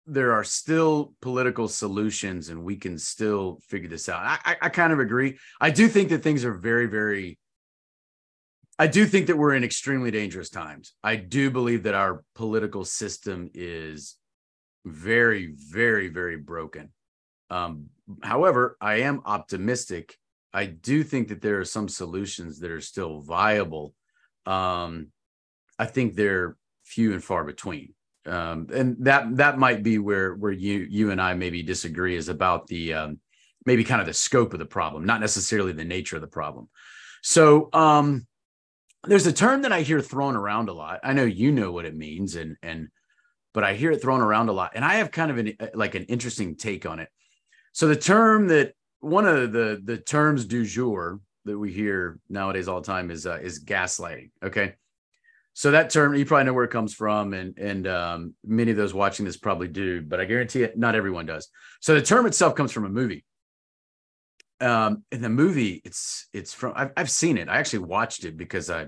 there 0.07 0.35
are 0.35 0.45
still 0.45 1.15
political 1.23 1.67
solutions 1.67 2.51
and 2.51 2.63
we 2.63 2.77
can 2.77 2.99
still 2.99 3.59
figure 3.69 3.89
this 3.89 4.11
out. 4.11 4.23
I, 4.23 4.39
I, 4.45 4.57
I 4.63 4.69
kind 4.69 4.93
of 4.93 4.99
agree. 4.99 5.39
I 5.59 5.71
do 5.71 5.89
think 5.89 6.11
that 6.11 6.23
things 6.23 6.45
are 6.45 6.53
very, 6.53 6.87
very 6.87 7.39
I 8.79 8.87
do 8.89 9.07
think 9.07 9.29
that 9.29 9.39
we're 9.39 9.55
in 9.55 9.65
extremely 9.65 10.11
dangerous 10.11 10.51
times. 10.51 10.95
I 11.03 11.17
do 11.17 11.51
believe 11.51 11.85
that 11.85 11.95
our 11.95 12.25
political 12.35 12.85
system 12.85 13.51
is 13.55 14.17
very, 14.85 15.55
very, 15.57 16.09
very 16.09 16.37
broken. 16.37 16.91
Um, 17.51 17.87
however, 18.23 18.77
I 18.81 18.97
am 18.97 19.23
optimistic. 19.25 20.17
I 20.55 20.67
do 20.67 21.03
think 21.03 21.29
that 21.29 21.43
there 21.43 21.59
are 21.59 21.65
some 21.65 21.89
solutions 21.89 22.61
that 22.61 22.71
are 22.71 22.81
still 22.81 23.21
viable. 23.21 23.93
Um, 24.47 25.09
I 25.79 25.87
think 25.87 26.15
they're 26.15 26.57
few 26.85 27.13
and 27.13 27.23
far 27.23 27.45
between. 27.45 27.93
Um, 28.27 28.69
and 28.73 28.97
that 29.01 29.37
that 29.37 29.59
might 29.59 29.83
be 29.83 29.99
where 29.99 30.35
where 30.35 30.53
you 30.53 30.87
you 30.89 31.11
and 31.11 31.21
I 31.21 31.35
maybe 31.35 31.63
disagree 31.63 32.17
is 32.17 32.29
about 32.29 32.69
the 32.69 32.95
um, 32.95 33.21
maybe 33.67 33.85
kind 33.85 34.01
of 34.01 34.07
the 34.07 34.15
scope 34.15 34.53
of 34.55 34.61
the 34.61 34.65
problem, 34.65 35.05
not 35.05 35.21
necessarily 35.21 35.73
the 35.73 35.85
nature 35.85 36.17
of 36.17 36.23
the 36.23 36.29
problem. 36.29 36.71
So 37.23 37.69
um, 37.73 38.27
there's 39.05 39.27
a 39.27 39.33
term 39.33 39.63
that 39.63 39.73
I 39.73 39.83
hear 39.83 40.01
thrown 40.01 40.37
around 40.37 40.69
a 40.69 40.73
lot. 40.73 41.01
I 41.03 41.13
know 41.13 41.25
you 41.25 41.53
know 41.53 41.73
what 41.73 41.85
it 41.85 41.97
means, 41.97 42.37
and 42.37 42.57
and 42.63 42.89
but 43.53 43.65
I 43.65 43.75
hear 43.75 43.91
it 43.91 44.01
thrown 44.01 44.21
around 44.21 44.49
a 44.49 44.53
lot, 44.53 44.73
and 44.75 44.85
I 44.85 44.95
have 44.95 45.11
kind 45.11 45.31
of 45.31 45.39
an 45.39 45.57
like 45.75 45.95
an 45.95 46.05
interesting 46.05 46.57
take 46.57 46.87
on 46.87 47.01
it. 47.01 47.09
So 47.73 47.89
the 47.89 47.97
term 47.97 48.49
that 48.49 48.75
one 49.05 49.27
of 49.27 49.53
the 49.53 49.81
the 49.83 49.99
terms 49.99 50.45
du 50.47 50.65
jour 50.65 51.21
that 51.45 51.59
we 51.59 51.73
hear 51.73 52.19
nowadays 52.29 52.69
all 52.69 52.81
the 52.81 52.87
time 52.87 53.11
is 53.11 53.27
uh, 53.27 53.39
is 53.41 53.63
gaslighting. 53.65 54.31
Okay, 54.43 54.75
so 55.53 55.71
that 55.71 55.91
term 55.91 56.15
you 56.15 56.25
probably 56.25 56.45
know 56.45 56.53
where 56.53 56.65
it 56.65 56.71
comes 56.71 56.95
from, 56.95 57.33
and 57.35 57.57
and 57.59 57.87
um, 57.87 58.35
many 58.45 58.71
of 58.71 58.77
those 58.77 58.93
watching 58.93 59.25
this 59.25 59.37
probably 59.37 59.69
do, 59.69 60.03
but 60.03 60.21
I 60.21 60.25
guarantee 60.25 60.63
it, 60.63 60.77
not 60.77 60.95
everyone 60.95 61.27
does. 61.27 61.49
So 61.81 61.95
the 61.95 62.03
term 62.03 62.27
itself 62.27 62.55
comes 62.55 62.73
from 62.73 62.85
a 62.85 62.91
movie. 62.91 63.25
Um 64.61 65.03
in 65.11 65.21
the 65.21 65.29
movie 65.29 65.83
it's 65.85 66.29
it's 66.33 66.55
from 66.55 66.75
I've, 66.77 66.93
I've 66.97 67.11
seen 67.11 67.39
it. 67.39 67.49
I 67.49 67.59
actually 67.59 67.81
watched 67.81 68.25
it 68.25 68.37
because 68.37 68.71
i 68.71 68.87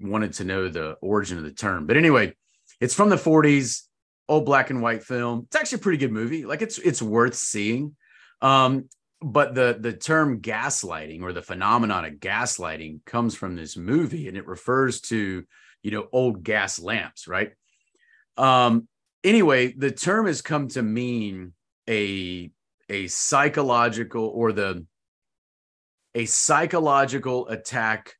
wanted 0.00 0.34
to 0.34 0.44
know 0.44 0.68
the 0.68 0.96
origin 1.00 1.38
of 1.38 1.44
the 1.44 1.50
term. 1.50 1.86
But 1.86 1.96
anyway 1.96 2.34
it's 2.78 2.94
from 2.94 3.08
the 3.08 3.16
40s 3.16 3.82
old 4.28 4.44
black 4.44 4.68
and 4.68 4.82
white 4.82 5.02
film. 5.02 5.44
It's 5.46 5.56
actually 5.56 5.76
a 5.76 5.82
pretty 5.82 5.98
good 5.98 6.12
movie. 6.12 6.44
Like 6.44 6.60
it's 6.60 6.78
it's 6.78 7.00
worth 7.00 7.34
seeing. 7.34 7.96
Um 8.42 8.88
but 9.22 9.54
the 9.54 9.76
the 9.80 9.92
term 9.92 10.40
gaslighting 10.40 11.22
or 11.22 11.32
the 11.32 11.42
phenomenon 11.42 12.04
of 12.04 12.14
gaslighting 12.14 13.04
comes 13.04 13.34
from 13.34 13.56
this 13.56 13.76
movie 13.76 14.28
and 14.28 14.36
it 14.36 14.46
refers 14.46 15.00
to 15.00 15.44
you 15.82 15.90
know 15.90 16.08
old 16.12 16.42
gas 16.42 16.78
lamps 16.78 17.26
right? 17.26 17.52
Um 18.36 18.88
anyway 19.24 19.72
the 19.72 19.90
term 19.90 20.26
has 20.26 20.42
come 20.42 20.68
to 20.68 20.82
mean 20.82 21.52
a 21.88 22.50
a 22.88 23.06
psychological 23.08 24.26
or 24.26 24.52
the 24.52 24.84
a 26.14 26.24
psychological 26.24 27.46
attack 27.48 28.14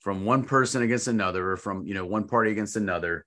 from 0.00 0.24
one 0.24 0.44
person 0.44 0.82
against 0.82 1.06
another 1.06 1.52
or 1.52 1.56
from 1.56 1.86
you 1.86 1.94
know 1.94 2.06
one 2.06 2.26
party 2.26 2.50
against 2.50 2.76
another 2.76 3.24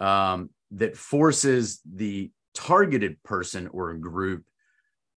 um, 0.00 0.50
that 0.70 0.96
forces 0.96 1.80
the 1.84 2.30
targeted 2.54 3.22
person 3.22 3.68
or 3.68 3.92
group 3.94 4.44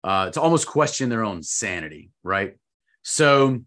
uh, 0.08 0.30
to 0.30 0.40
almost 0.40 0.66
question 0.66 1.08
their 1.08 1.24
own 1.24 1.42
sanity 1.42 2.10
right 2.22 2.56
so 3.02 3.60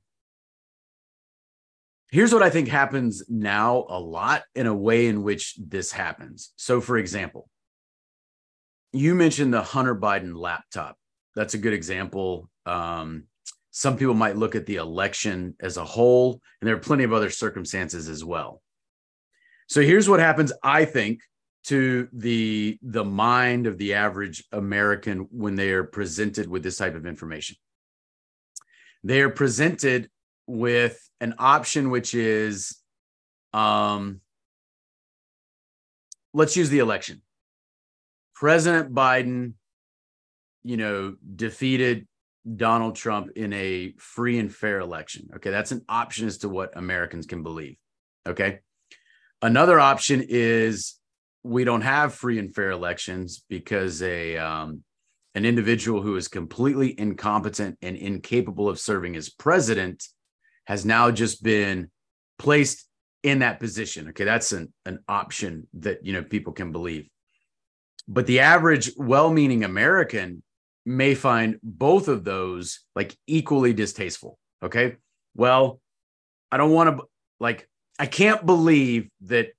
here's 2.09 2.33
what 2.33 2.43
i 2.43 2.49
think 2.49 2.67
happens 2.67 3.23
now 3.29 3.85
a 3.89 3.99
lot 3.99 4.43
in 4.55 4.67
a 4.67 4.73
way 4.73 5.07
in 5.07 5.23
which 5.23 5.55
this 5.57 5.91
happens 5.91 6.51
so 6.55 6.81
for 6.81 6.97
example 6.97 7.47
you 8.91 9.15
mentioned 9.15 9.53
the 9.53 9.61
hunter 9.61 9.95
biden 9.95 10.35
laptop 10.35 10.97
that's 11.35 11.53
a 11.53 11.59
good 11.59 11.73
example. 11.73 12.49
Um, 12.65 13.23
some 13.71 13.97
people 13.97 14.13
might 14.13 14.35
look 14.35 14.55
at 14.55 14.65
the 14.65 14.75
election 14.75 15.55
as 15.61 15.77
a 15.77 15.85
whole, 15.85 16.41
and 16.59 16.67
there 16.67 16.75
are 16.75 16.79
plenty 16.79 17.03
of 17.03 17.13
other 17.13 17.29
circumstances 17.29 18.09
as 18.09 18.23
well. 18.23 18.61
So 19.67 19.81
here's 19.81 20.09
what 20.09 20.19
happens, 20.19 20.51
I 20.61 20.83
think, 20.83 21.21
to 21.65 22.07
the 22.13 22.79
the 22.81 23.05
mind 23.05 23.67
of 23.67 23.77
the 23.77 23.93
average 23.93 24.43
American 24.51 25.27
when 25.31 25.55
they 25.55 25.71
are 25.71 25.83
presented 25.83 26.47
with 26.47 26.63
this 26.63 26.77
type 26.77 26.95
of 26.95 27.05
information. 27.05 27.55
They 29.03 29.21
are 29.21 29.29
presented 29.29 30.09
with 30.47 30.99
an 31.19 31.35
option 31.37 31.89
which 31.89 32.13
is 32.13 32.77
um 33.53 34.21
let's 36.33 36.55
use 36.55 36.69
the 36.69 36.79
election 36.79 37.21
President 38.41 38.91
Biden, 38.91 39.53
you 40.63 40.75
know, 40.75 41.15
defeated 41.35 42.07
Donald 42.55 42.95
Trump 42.95 43.29
in 43.35 43.53
a 43.53 43.93
free 43.99 44.39
and 44.39 44.51
fair 44.51 44.79
election. 44.79 45.29
Okay. 45.35 45.51
That's 45.51 45.71
an 45.71 45.85
option 45.87 46.25
as 46.25 46.39
to 46.39 46.49
what 46.49 46.75
Americans 46.75 47.27
can 47.27 47.43
believe. 47.43 47.77
Okay. 48.27 48.61
Another 49.43 49.79
option 49.79 50.25
is 50.27 50.95
we 51.43 51.63
don't 51.63 51.81
have 51.81 52.13
free 52.13 52.39
and 52.39 52.53
fair 52.53 52.71
elections 52.71 53.43
because 53.49 54.01
a 54.01 54.37
um, 54.37 54.83
an 55.35 55.45
individual 55.45 56.01
who 56.01 56.15
is 56.15 56.27
completely 56.27 56.97
incompetent 56.99 57.77
and 57.81 57.95
incapable 57.95 58.69
of 58.69 58.79
serving 58.79 59.15
as 59.15 59.29
president 59.29 60.03
has 60.65 60.85
now 60.85 61.09
just 61.09 61.43
been 61.43 61.89
placed 62.37 62.87
in 63.23 63.39
that 63.39 63.59
position. 63.59 64.09
Okay, 64.09 64.23
that's 64.23 64.51
an, 64.51 64.71
an 64.85 64.99
option 65.07 65.67
that 65.75 66.05
you 66.05 66.13
know 66.13 66.23
people 66.23 66.53
can 66.53 66.71
believe. 66.71 67.07
But 68.07 68.27
the 68.27 68.41
average 68.41 68.91
well-meaning 68.97 69.63
American 69.63 70.43
may 70.85 71.15
find 71.15 71.57
both 71.61 72.07
of 72.07 72.23
those 72.23 72.81
like 72.95 73.15
equally 73.27 73.73
distasteful. 73.73 74.37
Okay. 74.63 74.97
Well, 75.35 75.79
I 76.51 76.57
don't 76.57 76.71
want 76.71 76.97
to 76.97 77.05
like 77.39 77.67
I 77.99 78.05
can't 78.05 78.45
believe 78.45 79.09
that 79.21 79.49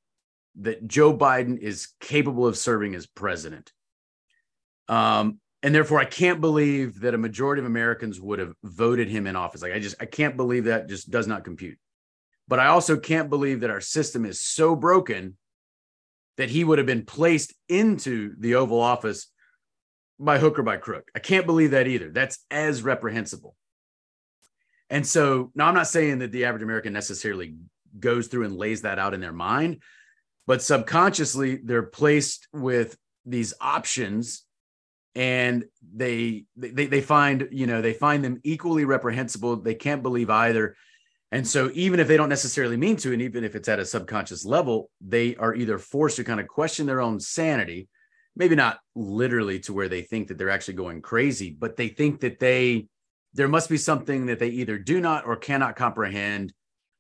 that 0.61 0.86
Joe 0.86 1.16
Biden 1.16 1.59
is 1.59 1.88
capable 2.00 2.46
of 2.46 2.59
serving 2.59 2.94
as 2.94 3.07
president. 3.07 3.72
Um, 4.88 5.40
and 5.62 5.74
therefore 5.74 6.00
I 6.00 6.05
can't 6.05 6.40
believe 6.40 7.00
that 7.00 7.14
a 7.14 7.18
majority 7.18 7.61
of 7.61 7.66
Americans 7.66 8.20
would 8.20 8.38
have 8.38 8.55
voted 8.62 9.09
him 9.09 9.26
in 9.26 9.36
office. 9.36 9.62
Like 9.62 9.72
I 9.72 9.78
just 9.78 9.96
I 10.00 10.07
can't 10.07 10.36
believe 10.36 10.64
that 10.64 10.88
just 10.88 11.11
does 11.11 11.26
not 11.26 11.44
compute. 11.44 11.78
But 12.48 12.59
I 12.59 12.66
also 12.66 12.98
can't 12.98 13.30
believe 13.30 13.61
that 13.61 13.70
our 13.70 13.80
system 13.80 14.24
is 14.24 14.42
so 14.42 14.74
broken 14.74 15.36
that 16.36 16.50
he 16.50 16.64
would 16.64 16.78
have 16.78 16.86
been 16.86 17.05
placed 17.05 17.55
into 17.68 18.34
the 18.38 18.57
Oval 18.57 18.80
Office 18.80 19.28
by 20.18 20.38
hook 20.38 20.59
or 20.59 20.62
by 20.62 20.76
crook. 20.76 21.11
I 21.14 21.18
can't 21.18 21.46
believe 21.46 21.72
that 21.72 21.86
either. 21.86 22.11
That's 22.11 22.38
as 22.50 22.82
reprehensible. 22.82 23.55
And 24.90 25.07
so 25.07 25.50
now 25.55 25.68
I'm 25.68 25.74
not 25.74 25.86
saying 25.86 26.18
that 26.18 26.32
the 26.32 26.44
average 26.44 26.62
American 26.62 26.92
necessarily 26.92 27.55
goes 27.98 28.26
through 28.26 28.44
and 28.44 28.57
lays 28.57 28.82
that 28.82 28.98
out 28.98 29.14
in 29.14 29.20
their 29.20 29.32
mind, 29.32 29.82
but 30.47 30.62
subconsciously 30.62 31.57
they're 31.57 31.82
placed 31.82 32.49
with 32.53 32.97
these 33.24 33.55
options 33.61 34.45
and 35.14 35.64
they 35.95 36.45
they 36.57 36.86
they 36.86 37.01
find 37.01 37.49
you 37.53 37.66
know 37.66 37.82
they 37.82 37.93
find 37.93 38.24
them 38.24 38.40
equally 38.45 38.84
reprehensible. 38.84 39.57
They 39.57 39.74
can't 39.74 40.03
believe 40.03 40.30
either. 40.30 40.74
And 41.30 41.47
so 41.47 41.70
even 41.74 42.01
if 42.01 42.09
they 42.09 42.16
don't 42.16 42.28
necessarily 42.28 42.76
mean 42.76 42.97
to 42.97 43.12
and 43.12 43.22
even 43.22 43.45
if 43.45 43.55
it's 43.55 43.68
at 43.68 43.78
a 43.78 43.86
subconscious 43.86 44.45
level 44.45 44.90
they 45.01 45.36
are 45.36 45.55
either 45.55 45.78
forced 45.78 46.16
to 46.16 46.24
kind 46.24 46.40
of 46.40 46.49
question 46.49 46.86
their 46.86 47.01
own 47.01 47.20
sanity 47.20 47.88
maybe 48.36 48.55
not 48.55 48.78
literally 48.95 49.61
to 49.61 49.72
where 49.72 49.88
they 49.88 50.03
think 50.03 50.28
that 50.28 50.38
they're 50.38 50.51
actually 50.51 50.74
going 50.74 51.03
crazy, 51.03 51.51
but 51.51 51.76
they 51.76 51.88
think 51.88 52.20
that 52.20 52.38
they 52.38 52.86
there 53.34 53.49
must 53.49 53.70
be 53.70 53.78
something 53.78 54.26
that 54.26 54.38
they 54.38 54.49
either 54.49 54.78
do 54.78 55.01
not 55.01 55.26
or 55.26 55.36
cannot 55.36 55.76
comprehend 55.76 56.53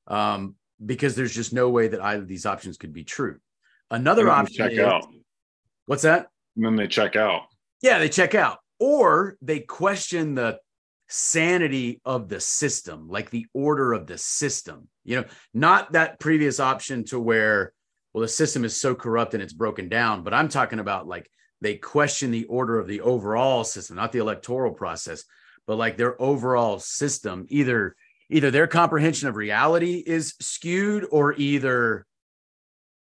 um, 0.06 0.54
because 0.84 1.14
there's 1.14 1.34
just 1.34 1.52
no 1.52 1.70
way 1.70 1.88
that 1.88 2.00
either 2.00 2.22
of 2.22 2.28
these 2.28 2.46
options 2.46 2.76
could 2.76 2.92
be 2.92 3.04
true. 3.04 3.38
Another 3.90 4.28
option 4.28 4.56
check 4.56 4.72
is, 4.72 4.78
out. 4.78 5.06
What's 5.86 6.02
that? 6.02 6.28
And 6.56 6.64
then 6.64 6.76
they 6.76 6.86
check 6.86 7.16
out. 7.16 7.42
Yeah, 7.82 7.98
they 7.98 8.08
check 8.08 8.34
out, 8.34 8.58
or 8.78 9.36
they 9.42 9.60
question 9.60 10.34
the 10.34 10.58
sanity 11.08 12.00
of 12.04 12.28
the 12.28 12.40
system, 12.40 13.08
like 13.08 13.30
the 13.30 13.46
order 13.52 13.92
of 13.92 14.06
the 14.06 14.18
system. 14.18 14.88
You 15.04 15.20
know, 15.20 15.24
not 15.52 15.92
that 15.92 16.20
previous 16.20 16.60
option 16.60 17.04
to 17.06 17.18
where 17.18 17.72
well, 18.12 18.22
the 18.22 18.28
system 18.28 18.64
is 18.64 18.78
so 18.80 18.94
corrupt 18.94 19.34
and 19.34 19.42
it's 19.42 19.52
broken 19.52 19.88
down. 19.88 20.22
But 20.22 20.34
I'm 20.34 20.48
talking 20.48 20.78
about 20.78 21.06
like 21.06 21.30
they 21.60 21.76
question 21.76 22.30
the 22.30 22.44
order 22.44 22.78
of 22.78 22.86
the 22.86 23.00
overall 23.00 23.64
system, 23.64 23.96
not 23.96 24.12
the 24.12 24.18
electoral 24.18 24.72
process, 24.72 25.24
but 25.66 25.76
like 25.76 25.96
their 25.96 26.20
overall 26.20 26.78
system. 26.78 27.46
Either 27.48 27.96
either 28.32 28.50
their 28.50 28.66
comprehension 28.66 29.28
of 29.28 29.36
reality 29.36 30.02
is 30.04 30.34
skewed, 30.40 31.06
or 31.10 31.34
either 31.34 32.06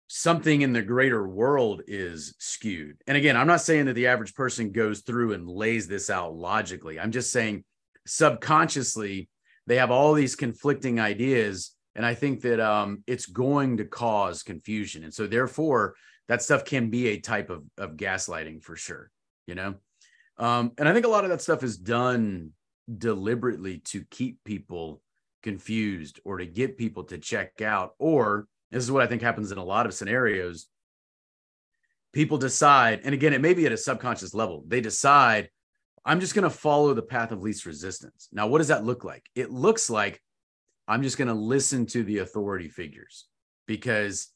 something 0.09 0.63
in 0.63 0.73
the 0.73 0.83
greater 0.83 1.27
world 1.27 1.83
is 1.89 2.35
skewed. 2.39 2.97
And 3.07 3.17
again, 3.17 3.37
I'm 3.37 3.49
not 3.49 3.61
saying 3.61 3.87
that 3.87 3.95
the 3.95 4.07
average 4.07 4.35
person 4.35 4.71
goes 4.71 5.01
through 5.01 5.33
and 5.33 5.49
lays 5.49 5.89
this 5.89 6.11
out 6.11 6.35
logically. 6.35 7.01
I'm 7.01 7.11
just 7.11 7.33
saying 7.33 7.65
subconsciously 8.07 9.29
they 9.67 9.77
have 9.77 9.91
all 9.91 10.15
these 10.15 10.37
conflicting 10.37 11.01
ideas 11.01 11.77
and 11.97 12.05
I 12.05 12.15
think 12.15 12.43
that 12.43 12.61
um, 12.61 13.03
it's 13.07 13.25
going 13.25 13.79
to 13.79 13.85
cause 13.87 14.43
confusion. 14.43 15.03
And 15.03 15.13
so, 15.13 15.27
therefore, 15.27 15.95
that 16.29 16.43
stuff 16.43 16.65
can 16.65 16.91
be 16.91 17.09
a 17.09 17.21
type 17.21 17.49
of, 17.49 17.65
of 17.79 17.97
gaslighting 17.97 18.63
for 18.63 18.77
sure, 18.77 19.11
you 19.47 19.55
know? 19.55 19.77
Um, 20.37 20.73
and 20.77 20.87
I 20.87 20.93
think 20.93 21.07
a 21.07 21.09
lot 21.09 21.25
of 21.25 21.31
that 21.31 21.41
stuff 21.41 21.63
is 21.63 21.79
done 21.79 22.51
deliberately 22.99 23.79
to 23.79 24.05
keep 24.11 24.45
people 24.45 25.01
confused 25.47 26.19
or 26.25 26.39
to 26.39 26.45
get 26.45 26.77
people 26.77 27.05
to 27.05 27.19
check 27.19 27.63
out. 27.63 27.95
Or 28.01 28.49
this 28.73 28.83
is 28.83 28.91
what 28.91 29.05
I 29.05 29.07
think 29.07 29.23
happens 29.23 29.53
in 29.53 29.59
a 29.59 29.65
lot 29.65 29.87
of 29.87 29.95
scenarios. 29.95 30.67
People 32.13 32.37
decide, 32.37 33.03
and 33.05 33.15
again, 33.15 33.33
it 33.33 33.41
may 33.41 33.55
be 33.55 33.65
at 33.65 33.71
a 33.71 33.77
subconscious 33.77 34.35
level, 34.35 34.65
they 34.67 34.81
decide, 34.81 35.49
I'm 36.05 36.19
just 36.19 36.35
going 36.35 36.43
to 36.43 36.51
follow 36.51 36.95
the 36.95 37.03
path 37.03 37.31
of 37.31 37.43
least 37.43 37.65
resistance. 37.65 38.29
Now, 38.33 38.49
what 38.49 38.59
does 38.59 38.69
that 38.69 38.85
look 38.85 39.05
like? 39.05 39.25
It 39.37 39.53
looks 39.53 39.89
like 39.89 40.21
I'm 40.89 41.03
just 41.05 41.17
going 41.17 41.29
to 41.29 41.35
listen 41.35 41.87
to 41.87 42.03
the 42.03 42.19
authority 42.19 42.69
figures 42.69 43.27
because 43.69 44.29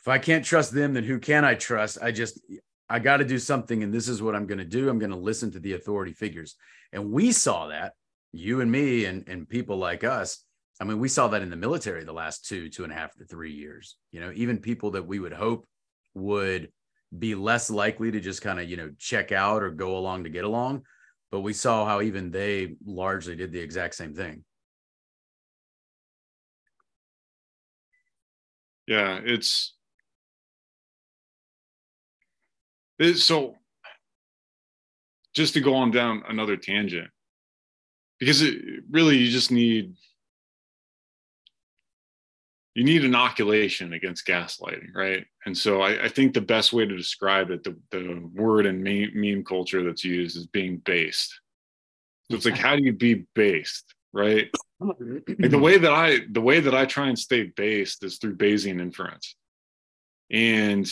if 0.00 0.08
I 0.08 0.18
can't 0.18 0.44
trust 0.44 0.72
them, 0.72 0.94
then 0.94 1.04
who 1.04 1.20
can 1.20 1.44
I 1.44 1.54
trust? 1.54 1.98
I 2.02 2.10
just, 2.10 2.40
I 2.88 2.98
got 2.98 3.18
to 3.18 3.24
do 3.24 3.38
something. 3.38 3.84
And 3.84 3.94
this 3.94 4.08
is 4.08 4.20
what 4.20 4.34
I'm 4.34 4.46
going 4.46 4.58
to 4.58 4.64
do. 4.64 4.88
I'm 4.88 4.98
going 4.98 5.10
to 5.10 5.16
listen 5.16 5.52
to 5.52 5.60
the 5.60 5.74
authority 5.74 6.12
figures. 6.12 6.56
And 6.92 7.12
we 7.12 7.30
saw 7.30 7.68
that, 7.68 7.92
you 8.32 8.60
and 8.60 8.72
me, 8.72 9.04
and, 9.04 9.28
and 9.28 9.48
people 9.48 9.76
like 9.76 10.02
us. 10.02 10.44
I 10.80 10.84
mean, 10.84 11.00
we 11.00 11.08
saw 11.08 11.28
that 11.28 11.42
in 11.42 11.50
the 11.50 11.56
military 11.56 12.04
the 12.04 12.12
last 12.12 12.46
two, 12.46 12.68
two 12.68 12.84
and 12.84 12.92
a 12.92 12.96
half 12.96 13.14
to 13.16 13.24
three 13.24 13.52
years. 13.52 13.96
You 14.12 14.20
know, 14.20 14.32
even 14.34 14.58
people 14.58 14.92
that 14.92 15.06
we 15.06 15.18
would 15.18 15.32
hope 15.32 15.66
would 16.14 16.70
be 17.18 17.34
less 17.34 17.68
likely 17.70 18.10
to 18.10 18.20
just 18.20 18.42
kind 18.42 18.60
of, 18.60 18.68
you 18.68 18.76
know, 18.76 18.92
check 18.98 19.32
out 19.32 19.62
or 19.62 19.70
go 19.70 19.96
along 19.96 20.24
to 20.24 20.30
get 20.30 20.44
along. 20.44 20.82
But 21.30 21.40
we 21.40 21.52
saw 21.52 21.84
how 21.84 22.00
even 22.00 22.30
they 22.30 22.76
largely 22.86 23.34
did 23.34 23.52
the 23.52 23.60
exact 23.60 23.94
same 23.96 24.14
thing. 24.14 24.44
yeah 28.88 29.20
it's 29.22 29.74
it's 32.98 33.22
so 33.22 33.54
just 35.34 35.54
to 35.54 35.60
go 35.60 35.74
on 35.74 35.90
down 35.90 36.22
another 36.28 36.56
tangent 36.56 37.08
because 38.18 38.40
it 38.42 38.58
really 38.90 39.18
you 39.18 39.30
just 39.30 39.52
need 39.52 39.94
you 42.78 42.84
need 42.84 43.04
inoculation 43.04 43.92
against 43.92 44.26
gaslighting 44.26 44.94
right 44.94 45.26
and 45.46 45.56
so 45.56 45.82
i, 45.82 46.04
I 46.04 46.08
think 46.08 46.32
the 46.32 46.40
best 46.40 46.72
way 46.72 46.86
to 46.86 46.96
describe 46.96 47.50
it 47.50 47.64
the, 47.64 47.76
the 47.90 48.28
word 48.34 48.66
and 48.66 48.82
meme, 48.82 49.10
meme 49.14 49.44
culture 49.44 49.82
that's 49.82 50.04
used 50.04 50.36
is 50.36 50.46
being 50.46 50.78
based 50.78 51.40
so 52.30 52.36
it's 52.36 52.44
like 52.44 52.58
how 52.58 52.76
do 52.76 52.82
you 52.82 52.92
be 52.92 53.26
based 53.34 53.94
right 54.12 54.50
like 54.80 55.50
the 55.50 55.58
way 55.58 55.78
that 55.78 55.92
I 55.92 56.20
the 56.30 56.40
way 56.40 56.60
that 56.60 56.74
I 56.74 56.84
try 56.84 57.08
and 57.08 57.18
stay 57.18 57.44
based 57.44 58.04
is 58.04 58.18
through 58.18 58.36
Bayesian 58.36 58.80
inference. 58.80 59.34
And 60.30 60.86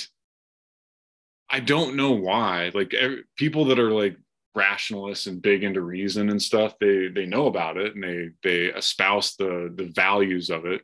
I 1.48 1.60
don't 1.60 1.94
know 1.94 2.12
why. 2.12 2.72
Like 2.74 2.94
every, 2.94 3.24
people 3.36 3.66
that 3.66 3.78
are 3.78 3.92
like 3.92 4.16
rationalists 4.54 5.26
and 5.26 5.42
big 5.42 5.62
into 5.62 5.82
reason 5.82 6.30
and 6.30 6.42
stuff, 6.42 6.74
they 6.80 7.08
they 7.08 7.26
know 7.26 7.46
about 7.46 7.76
it 7.76 7.94
and 7.94 8.02
they 8.02 8.30
they 8.42 8.64
espouse 8.66 9.36
the 9.36 9.72
the 9.76 9.92
values 9.94 10.50
of 10.50 10.66
it. 10.66 10.82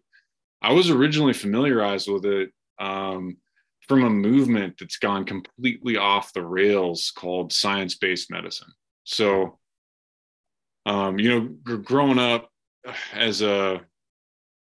I 0.63 0.73
was 0.73 0.91
originally 0.91 1.33
familiarized 1.33 2.09
with 2.11 2.25
it 2.25 2.51
um, 2.79 3.37
from 3.89 4.05
a 4.05 4.11
movement 4.11 4.77
that's 4.79 4.99
gone 4.99 5.25
completely 5.25 5.97
off 5.97 6.33
the 6.33 6.45
rails 6.45 7.13
called 7.15 7.53
science-based 7.53 8.31
medicine. 8.31 8.73
So, 9.05 9.59
um, 10.87 11.19
you 11.19 11.29
know, 11.67 11.77
growing 11.79 12.19
up, 12.19 12.53
as 13.13 13.43
a 13.43 13.81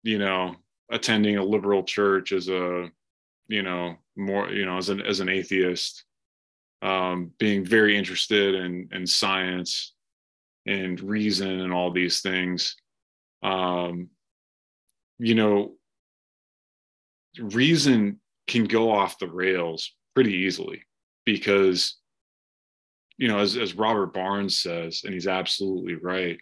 you 0.04 0.18
know 0.18 0.56
attending 0.92 1.38
a 1.38 1.44
liberal 1.44 1.84
church 1.84 2.32
as 2.32 2.48
a 2.48 2.90
you 3.48 3.64
know 3.64 3.96
more 4.16 4.50
you 4.50 4.66
know 4.66 4.78
as 4.78 4.90
an 4.90 5.02
as 5.02 5.20
an 5.20 5.30
atheist 5.30 6.06
um, 6.82 7.32
being 7.40 7.66
very 7.66 7.98
interested 7.98 8.56
in 8.56 8.88
in 8.92 9.06
science 9.08 9.94
and 10.66 11.00
reason 11.02 11.62
and 11.62 11.74
all 11.74 11.92
these 11.92 12.22
things 12.22 12.76
um, 13.44 14.10
you 15.20 15.36
know 15.36 15.74
reason 17.40 18.20
can 18.48 18.66
go 18.66 18.92
off 18.92 19.20
the 19.20 19.30
rails 19.30 19.94
pretty 20.14 20.34
easily 20.34 20.84
because 21.26 21.98
you 23.18 23.28
know 23.28 23.40
as, 23.40 23.58
as 23.58 23.74
robert 23.74 24.14
barnes 24.14 24.60
says 24.60 25.02
and 25.04 25.14
he's 25.14 25.28
absolutely 25.28 25.96
right 25.96 26.40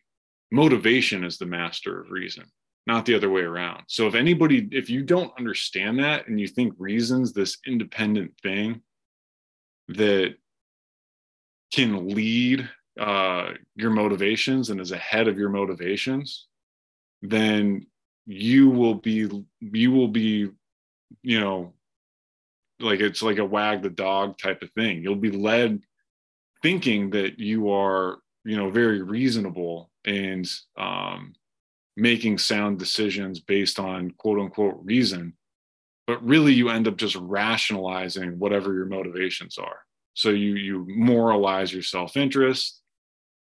motivation 0.51 1.23
is 1.23 1.37
the 1.37 1.45
master 1.45 2.01
of 2.01 2.11
reason 2.11 2.45
not 2.85 3.05
the 3.05 3.15
other 3.15 3.29
way 3.29 3.41
around. 3.41 3.83
So 3.87 4.07
if 4.07 4.15
anybody 4.15 4.67
if 4.71 4.89
you 4.89 5.03
don't 5.03 5.31
understand 5.37 5.99
that 5.99 6.27
and 6.27 6.39
you 6.39 6.47
think 6.47 6.73
reason's 6.77 7.33
this 7.33 7.57
independent 7.65 8.33
thing 8.41 8.81
that 9.89 10.35
can 11.73 12.09
lead 12.09 12.69
uh, 12.99 13.51
your 13.75 13.89
motivations 13.89 14.69
and 14.69 14.79
is 14.79 14.91
ahead 14.91 15.27
of 15.27 15.37
your 15.37 15.49
motivations, 15.49 16.47
then 17.21 17.87
you 18.25 18.69
will 18.69 18.95
be 18.95 19.29
you 19.61 19.91
will 19.91 20.09
be 20.09 20.49
you 21.21 21.39
know 21.39 21.73
like 22.79 22.99
it's 22.99 23.21
like 23.21 23.37
a 23.37 23.45
wag 23.45 23.81
the 23.81 23.89
dog 23.89 24.37
type 24.37 24.61
of 24.61 24.71
thing. 24.71 25.01
You'll 25.01 25.15
be 25.15 25.31
led 25.31 25.81
thinking 26.61 27.11
that 27.11 27.39
you 27.39 27.71
are 27.71 28.19
you 28.43 28.57
know 28.57 28.69
very 28.69 29.01
reasonable 29.01 29.91
and 30.05 30.49
um, 30.77 31.33
making 31.95 32.37
sound 32.37 32.79
decisions 32.79 33.39
based 33.39 33.79
on 33.79 34.11
quote 34.11 34.39
unquote 34.39 34.79
reason 34.83 35.33
but 36.07 36.23
really 36.25 36.53
you 36.53 36.69
end 36.69 36.87
up 36.87 36.97
just 36.97 37.15
rationalizing 37.15 38.37
whatever 38.39 38.73
your 38.73 38.85
motivations 38.85 39.57
are. 39.57 39.79
So 40.13 40.29
you 40.29 40.55
you 40.55 40.85
moralize 40.87 41.73
your 41.73 41.83
self-interest 41.83 42.81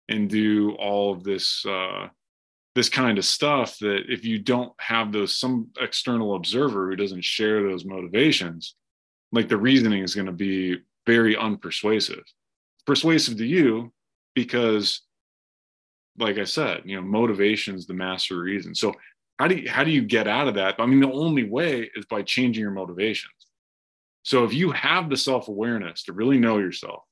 and 0.08 0.28
do 0.28 0.72
all 0.72 1.12
of 1.12 1.24
this 1.24 1.64
uh, 1.66 2.08
this 2.74 2.88
kind 2.88 3.18
of 3.18 3.24
stuff 3.24 3.78
that 3.78 4.04
if 4.08 4.24
you 4.24 4.38
don't 4.38 4.72
have 4.80 5.12
those 5.12 5.38
some 5.38 5.68
external 5.78 6.34
observer 6.34 6.88
who 6.88 6.96
doesn't 6.96 7.24
share 7.24 7.62
those 7.62 7.84
motivations 7.84 8.74
like 9.30 9.48
the 9.48 9.56
reasoning 9.56 10.02
is 10.02 10.14
going 10.14 10.26
to 10.26 10.32
be 10.32 10.76
very 11.06 11.34
unpersuasive. 11.34 12.22
Persuasive 12.86 13.38
to 13.38 13.46
you 13.46 13.92
because 14.34 15.02
like 16.18 16.36
i 16.36 16.44
said 16.44 16.82
you 16.84 16.94
know 16.96 17.02
motivation 17.02 17.74
is 17.74 17.86
the 17.86 17.94
master 17.94 18.40
reason. 18.40 18.74
So 18.74 18.94
how 19.38 19.48
do 19.48 19.56
you 19.56 19.70
how 19.70 19.84
do 19.84 19.90
you 19.90 20.02
get 20.02 20.28
out 20.28 20.48
of 20.48 20.54
that? 20.54 20.76
I 20.78 20.86
mean 20.86 21.00
the 21.00 21.12
only 21.12 21.44
way 21.44 21.90
is 21.94 22.06
by 22.06 22.22
changing 22.22 22.62
your 22.62 22.70
motivations. 22.70 23.34
So 24.22 24.44
if 24.44 24.54
you 24.54 24.70
have 24.70 25.10
the 25.10 25.16
self-awareness 25.16 26.04
to 26.04 26.12
really 26.12 26.38
know 26.38 26.58
yourself 26.58 27.02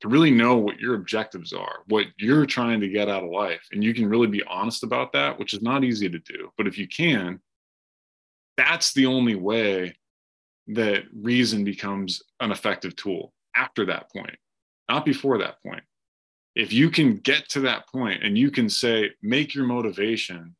to 0.00 0.08
really 0.08 0.30
know 0.30 0.56
what 0.56 0.78
your 0.78 0.94
objectives 0.94 1.52
are, 1.52 1.78
what 1.86 2.06
you're 2.18 2.46
trying 2.46 2.80
to 2.80 2.88
get 2.88 3.08
out 3.08 3.24
of 3.24 3.30
life. 3.30 3.66
And 3.72 3.82
you 3.82 3.94
can 3.94 4.08
really 4.08 4.26
be 4.26 4.42
honest 4.44 4.82
about 4.82 5.12
that, 5.12 5.38
which 5.38 5.54
is 5.54 5.62
not 5.62 5.84
easy 5.84 6.08
to 6.08 6.18
do. 6.18 6.50
But 6.58 6.66
if 6.66 6.76
you 6.76 6.86
can, 6.86 7.40
that's 8.56 8.92
the 8.92 9.06
only 9.06 9.34
way 9.34 9.96
that 10.68 11.04
reason 11.14 11.64
becomes 11.64 12.22
an 12.40 12.50
effective 12.50 12.96
tool 12.96 13.32
after 13.54 13.86
that 13.86 14.10
point, 14.12 14.36
not 14.88 15.04
before 15.04 15.38
that 15.38 15.62
point. 15.62 15.82
If 16.54 16.72
you 16.72 16.90
can 16.90 17.16
get 17.16 17.48
to 17.50 17.60
that 17.60 17.88
point 17.88 18.22
and 18.22 18.36
you 18.36 18.50
can 18.50 18.68
say, 18.68 19.10
make 19.22 19.54
your 19.54 19.66
motivation 19.66 20.56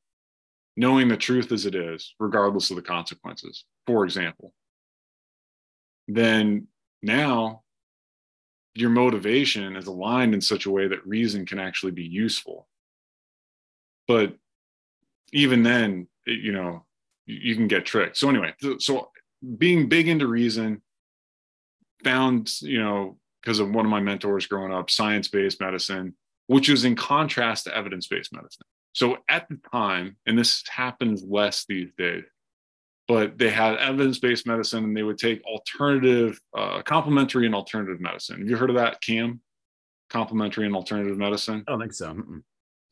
knowing 0.76 1.09
the 1.09 1.16
truth 1.16 1.53
as 1.53 1.64
it 1.64 1.74
is, 1.74 2.14
regardless 2.20 2.70
of 2.70 2.76
the 2.76 2.82
consequences, 2.82 3.64
for 3.87 4.05
example, 4.05 4.53
then 6.07 6.68
now 7.03 7.62
your 8.76 8.90
motivation 8.90 9.76
is 9.76 9.86
aligned 9.86 10.34
in 10.34 10.40
such 10.40 10.66
a 10.66 10.70
way 10.70 10.88
that 10.88 11.06
reason 11.06 11.46
can 11.46 11.58
actually 11.58 11.92
be 11.92 12.04
useful. 12.04 12.68
But 14.06 14.34
even 15.32 15.62
then, 15.62 16.08
it, 16.26 16.40
you 16.40 16.52
know, 16.52 16.84
you, 17.26 17.36
you 17.42 17.56
can 17.56 17.68
get 17.68 17.86
tricked. 17.86 18.16
So 18.16 18.28
anyway, 18.28 18.54
th- 18.60 18.82
so 18.82 19.10
being 19.58 19.88
big 19.88 20.08
into 20.08 20.26
reason, 20.26 20.82
found 22.04 22.52
you 22.60 22.78
know 22.78 23.18
because 23.42 23.58
of 23.58 23.70
one 23.70 23.84
of 23.84 23.90
my 23.90 24.00
mentors 24.00 24.46
growing 24.46 24.72
up, 24.72 24.90
science-based 24.90 25.60
medicine, 25.60 26.14
which 26.46 26.68
was 26.68 26.84
in 26.84 26.96
contrast 26.96 27.64
to 27.64 27.76
evidence-based 27.76 28.32
medicine. 28.32 28.66
So 28.92 29.18
at 29.28 29.48
the 29.48 29.58
time, 29.70 30.16
and 30.26 30.38
this 30.38 30.64
happens 30.68 31.22
less 31.22 31.64
these 31.68 31.90
days, 31.96 32.24
but 33.09 33.38
they 33.38 33.50
had 33.50 33.76
evidence-based 33.76 34.46
medicine 34.46 34.84
and 34.84 34.96
they 34.96 35.02
would 35.02 35.18
take 35.18 35.44
alternative 35.44 36.40
uh, 36.57 36.82
complementary 36.82 37.46
and 37.46 37.54
alternative 37.54 38.00
medicine. 38.00 38.40
Have 38.40 38.48
you 38.48 38.57
heard 38.57 38.70
of 38.70 38.76
that 38.76 39.00
cam? 39.00 39.40
Complementary 40.11 40.66
and 40.66 40.74
alternative 40.74 41.18
medicine? 41.18 41.64
I 41.66 41.72
don't 41.72 41.80
think 41.80 41.92
so 41.92 42.14
Mm-mm. 42.14 42.42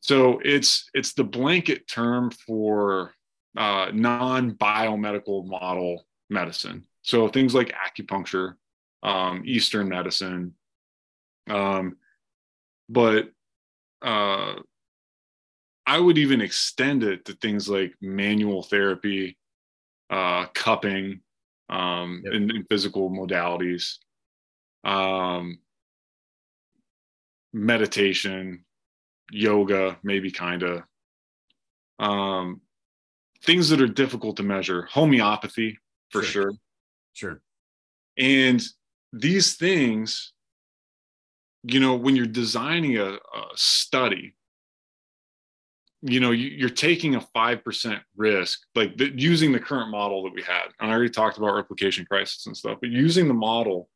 so 0.01 0.39
it's 0.43 0.89
it's 0.93 1.13
the 1.13 1.23
blanket 1.23 1.87
term 1.87 2.31
for 2.31 3.13
uh, 3.57 3.89
non-biomedical 3.93 5.45
model 5.45 6.05
medicine. 6.29 6.85
So 7.03 7.29
things 7.29 7.55
like 7.55 7.73
acupuncture 7.73 8.55
um, 9.03 9.43
eastern 9.45 9.87
medicine 9.87 10.55
um, 11.49 11.97
but 12.89 13.29
uh, 14.01 14.55
i 15.85 15.99
would 15.99 16.17
even 16.17 16.41
extend 16.41 17.03
it 17.03 17.25
to 17.25 17.33
things 17.33 17.69
like 17.69 17.93
manual 18.01 18.63
therapy 18.63 19.37
uh, 20.09 20.45
cupping 20.53 21.21
um, 21.69 22.23
yep. 22.25 22.65
physical 22.69 23.09
modalities, 23.09 23.97
um, 24.83 25.59
meditation, 27.53 28.65
yoga, 29.31 29.97
maybe 30.03 30.31
kind 30.31 30.63
of. 30.63 30.83
Um, 31.97 32.61
things 33.43 33.69
that 33.69 33.81
are 33.81 33.87
difficult 33.87 34.37
to 34.37 34.43
measure, 34.43 34.87
homeopathy 34.91 35.79
for 36.09 36.23
sure. 36.23 36.51
Sure. 37.13 37.31
sure. 37.31 37.41
And 38.17 38.61
these 39.13 39.55
things, 39.55 40.33
you 41.63 41.79
know, 41.79 41.95
when 41.95 42.15
you're 42.15 42.25
designing 42.25 42.97
a, 42.97 43.13
a 43.13 43.19
study, 43.55 44.34
you 46.01 46.19
know 46.19 46.31
you, 46.31 46.65
are 46.65 46.69
taking 46.69 47.15
a 47.15 47.19
5% 47.19 48.01
risk 48.15 48.61
like 48.75 48.97
the, 48.97 49.11
using 49.15 49.51
the 49.51 49.59
current 49.59 49.89
model 49.89 50.23
that 50.23 50.33
we 50.33 50.41
had. 50.41 50.65
And 50.79 50.89
i 50.89 50.93
already 50.93 51.09
talked 51.09 51.37
about 51.37 51.55
replication 51.55 52.05
crisis 52.05 52.45
and 52.45 52.55
stuff 52.55 52.77
but 52.81 52.89
using 52.89 53.27
the 53.27 53.33
model 53.33 53.89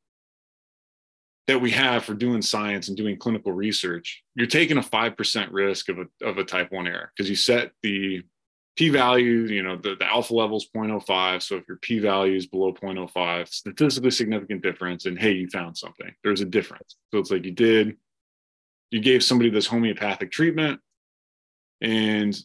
that 1.48 1.60
we 1.60 1.72
have 1.72 2.06
for 2.06 2.14
doing 2.14 2.42
science 2.42 2.88
and 2.88 2.98
doing 2.98 3.18
clinical 3.18 3.52
research 3.52 4.24
you're 4.36 4.48
taking 4.48 4.78
a 4.78 4.82
5% 4.82 5.48
risk 5.52 5.90
of 5.90 6.00
a, 6.00 6.26
of 6.26 6.38
a 6.38 6.44
type 6.44 6.72
1 6.72 6.88
error 6.88 7.12
because 7.16 7.30
you 7.30 7.36
set 7.36 7.72
the 7.84 8.24
p-value 8.76 9.42
you 9.48 9.62
know 9.62 9.76
the, 9.76 9.96
the 10.00 10.06
alpha 10.06 10.34
level 10.34 10.56
is 10.56 10.70
0.05 10.74 11.42
so 11.42 11.58
if 11.58 11.68
your 11.68 11.78
p-value 11.78 12.38
is 12.38 12.48
below 12.48 12.72
0.05 12.72 13.48
statistically 13.50 14.10
significant 14.10 14.64
difference 14.64 15.06
and 15.06 15.20
hey 15.20 15.32
you 15.34 15.50
found 15.50 15.78
something 15.78 16.14
there's 16.24 16.42
a 16.42 16.46
difference. 16.46 16.96
So 17.12 17.20
it's 17.20 17.30
like 17.30 17.44
you 17.44 17.52
did 17.52 17.98
you 18.92 19.02
gave 19.02 19.24
somebody 19.24 19.50
this 19.50 19.68
homeopathic 19.68 20.32
treatment 20.32 20.80
and 21.82 22.38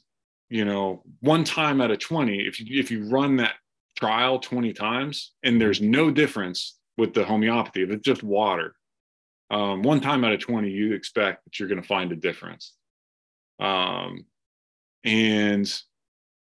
you 0.48 0.64
know 0.64 1.02
one 1.20 1.44
time 1.44 1.80
out 1.80 1.90
of 1.90 1.98
20 1.98 2.38
if 2.46 2.60
you 2.60 2.80
if 2.80 2.90
you 2.90 3.04
run 3.08 3.36
that 3.36 3.54
trial 3.96 4.38
20 4.38 4.72
times 4.72 5.32
and 5.42 5.60
there's 5.60 5.80
no 5.80 6.10
difference 6.10 6.78
with 6.96 7.14
the 7.14 7.24
homeopathy 7.24 7.82
if 7.82 7.90
it's 7.90 8.04
just 8.04 8.22
water 8.22 8.74
um, 9.50 9.82
one 9.82 10.00
time 10.00 10.24
out 10.24 10.32
of 10.32 10.40
20 10.40 10.70
you 10.70 10.94
expect 10.94 11.44
that 11.44 11.58
you're 11.58 11.68
going 11.68 11.80
to 11.80 11.86
find 11.86 12.12
a 12.12 12.16
difference. 12.16 12.72
Um, 13.60 14.24
and 15.04 15.70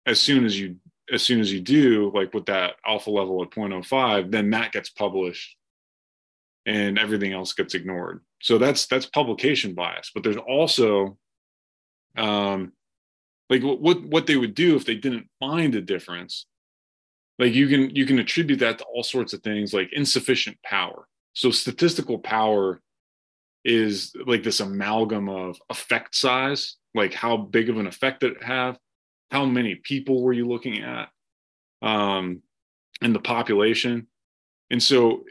as 0.06 0.20
soon 0.20 0.44
as 0.44 0.58
you 0.58 0.76
as 1.12 1.22
soon 1.22 1.40
as 1.40 1.52
you 1.52 1.60
do 1.60 2.10
like 2.14 2.32
with 2.32 2.46
that 2.46 2.76
alpha 2.84 3.10
level 3.10 3.42
at 3.42 3.50
0.05 3.50 4.30
then 4.30 4.50
that 4.50 4.72
gets 4.72 4.88
published 4.88 5.54
and 6.64 6.98
everything 6.98 7.32
else 7.32 7.52
gets 7.52 7.74
ignored. 7.74 8.24
So 8.42 8.58
that's 8.58 8.86
that's 8.86 9.06
publication 9.06 9.74
bias 9.74 10.10
but 10.14 10.24
there's 10.24 10.36
also 10.36 11.18
um, 12.16 12.72
like 13.50 13.62
what 13.62 14.02
what 14.04 14.26
they 14.26 14.36
would 14.36 14.54
do 14.54 14.76
if 14.76 14.84
they 14.84 14.94
didn't 14.94 15.28
find 15.40 15.74
a 15.74 15.80
difference 15.80 16.46
like 17.38 17.54
you 17.54 17.68
can 17.68 17.94
you 17.94 18.06
can 18.06 18.18
attribute 18.18 18.60
that 18.60 18.78
to 18.78 18.84
all 18.84 19.02
sorts 19.02 19.32
of 19.32 19.42
things 19.42 19.74
like 19.74 19.92
insufficient 19.92 20.56
power. 20.62 21.06
So 21.32 21.50
statistical 21.50 22.18
power 22.18 22.80
is 23.64 24.14
like 24.26 24.42
this 24.42 24.60
amalgam 24.60 25.28
of 25.28 25.58
effect 25.70 26.14
size 26.14 26.76
like 26.94 27.14
how 27.14 27.36
big 27.36 27.70
of 27.70 27.78
an 27.78 27.86
effect 27.86 28.20
did 28.20 28.32
it 28.32 28.42
have 28.42 28.78
how 29.30 29.46
many 29.46 29.74
people 29.74 30.22
were 30.22 30.34
you 30.34 30.46
looking 30.46 30.82
at 30.82 31.08
um 31.82 32.42
and 33.02 33.14
the 33.14 33.20
population. 33.20 34.06
And 34.70 34.82
so 34.82 35.24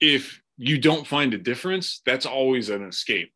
if 0.00 0.40
you 0.58 0.78
don't 0.78 1.06
find 1.06 1.32
a 1.32 1.38
difference 1.38 2.02
that's 2.04 2.26
always 2.26 2.70
an 2.70 2.84
escape 2.84 3.32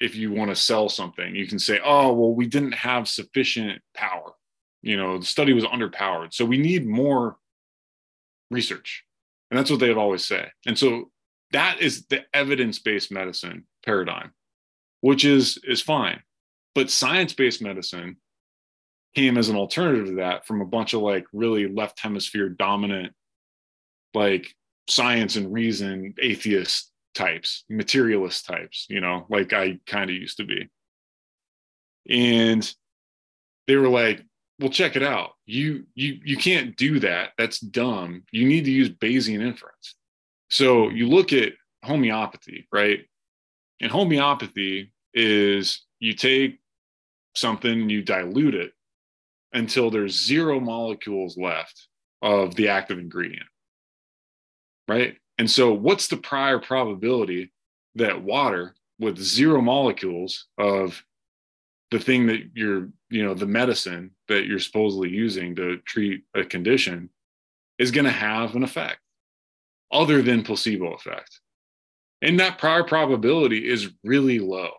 if 0.00 0.16
you 0.16 0.32
want 0.32 0.50
to 0.50 0.56
sell 0.56 0.88
something 0.88 1.34
you 1.34 1.46
can 1.46 1.58
say 1.58 1.80
oh 1.84 2.12
well 2.12 2.34
we 2.34 2.46
didn't 2.46 2.72
have 2.72 3.08
sufficient 3.08 3.80
power. 3.94 4.32
You 4.82 4.96
know 4.96 5.18
the 5.18 5.26
study 5.26 5.52
was 5.52 5.64
underpowered. 5.64 6.34
So 6.34 6.44
we 6.44 6.58
need 6.58 6.86
more 6.86 7.36
research. 8.50 9.04
And 9.50 9.58
that's 9.58 9.70
what 9.70 9.80
they 9.80 9.88
would 9.88 9.98
always 9.98 10.24
say. 10.24 10.48
And 10.66 10.78
so 10.78 11.10
that 11.52 11.80
is 11.80 12.06
the 12.06 12.24
evidence-based 12.34 13.12
medicine 13.12 13.66
paradigm 13.84 14.32
which 15.04 15.26
is 15.26 15.58
is 15.64 15.82
fine. 15.82 16.22
But 16.74 16.88
science-based 16.88 17.60
medicine 17.60 18.16
came 19.14 19.36
as 19.36 19.50
an 19.50 19.56
alternative 19.56 20.06
to 20.06 20.14
that 20.14 20.46
from 20.46 20.62
a 20.62 20.64
bunch 20.64 20.94
of 20.94 21.02
like 21.02 21.26
really 21.34 21.68
left 21.68 22.00
hemisphere 22.00 22.48
dominant 22.48 23.12
like 24.14 24.54
science 24.88 25.36
and 25.36 25.52
reason 25.52 26.14
atheist 26.22 26.90
types, 27.14 27.64
materialist 27.68 28.46
types, 28.46 28.86
you 28.88 29.00
know, 29.00 29.26
like 29.28 29.52
I 29.52 29.78
kind 29.86 30.10
of 30.10 30.16
used 30.16 30.38
to 30.38 30.44
be. 30.44 30.68
And 32.08 32.74
they 33.66 33.76
were 33.76 33.88
like, 33.88 34.24
well, 34.60 34.70
check 34.70 34.96
it 34.96 35.02
out. 35.02 35.30
You 35.46 35.84
you 35.94 36.18
you 36.24 36.36
can't 36.36 36.76
do 36.76 37.00
that. 37.00 37.30
That's 37.38 37.58
dumb. 37.58 38.22
You 38.30 38.46
need 38.46 38.64
to 38.66 38.70
use 38.70 38.88
Bayesian 38.88 39.42
inference. 39.42 39.96
So 40.50 40.90
you 40.90 41.08
look 41.08 41.32
at 41.32 41.54
homeopathy, 41.82 42.68
right? 42.72 43.00
And 43.80 43.90
homeopathy 43.90 44.92
is 45.12 45.82
you 45.98 46.14
take 46.14 46.60
something, 47.34 47.90
you 47.90 48.02
dilute 48.02 48.54
it 48.54 48.72
until 49.52 49.90
there's 49.90 50.24
zero 50.26 50.60
molecules 50.60 51.36
left 51.36 51.88
of 52.22 52.54
the 52.54 52.68
active 52.68 52.98
ingredient. 52.98 53.46
Right. 54.86 55.16
And 55.38 55.50
so, 55.50 55.72
what's 55.72 56.08
the 56.08 56.16
prior 56.16 56.58
probability 56.58 57.52
that 57.96 58.22
water 58.22 58.74
with 58.98 59.18
zero 59.18 59.60
molecules 59.60 60.46
of 60.58 61.02
the 61.90 61.98
thing 61.98 62.26
that 62.26 62.50
you're, 62.54 62.88
you 63.10 63.24
know, 63.24 63.34
the 63.34 63.46
medicine 63.46 64.12
that 64.28 64.46
you're 64.46 64.58
supposedly 64.58 65.10
using 65.10 65.54
to 65.56 65.78
treat 65.78 66.22
a 66.34 66.44
condition 66.44 67.10
is 67.78 67.90
going 67.90 68.04
to 68.04 68.10
have 68.10 68.54
an 68.54 68.62
effect 68.62 69.00
other 69.92 70.22
than 70.22 70.42
placebo 70.42 70.92
effect? 70.92 71.40
And 72.22 72.40
that 72.40 72.58
prior 72.58 72.84
probability 72.84 73.68
is 73.68 73.90
really 74.02 74.38
low, 74.38 74.70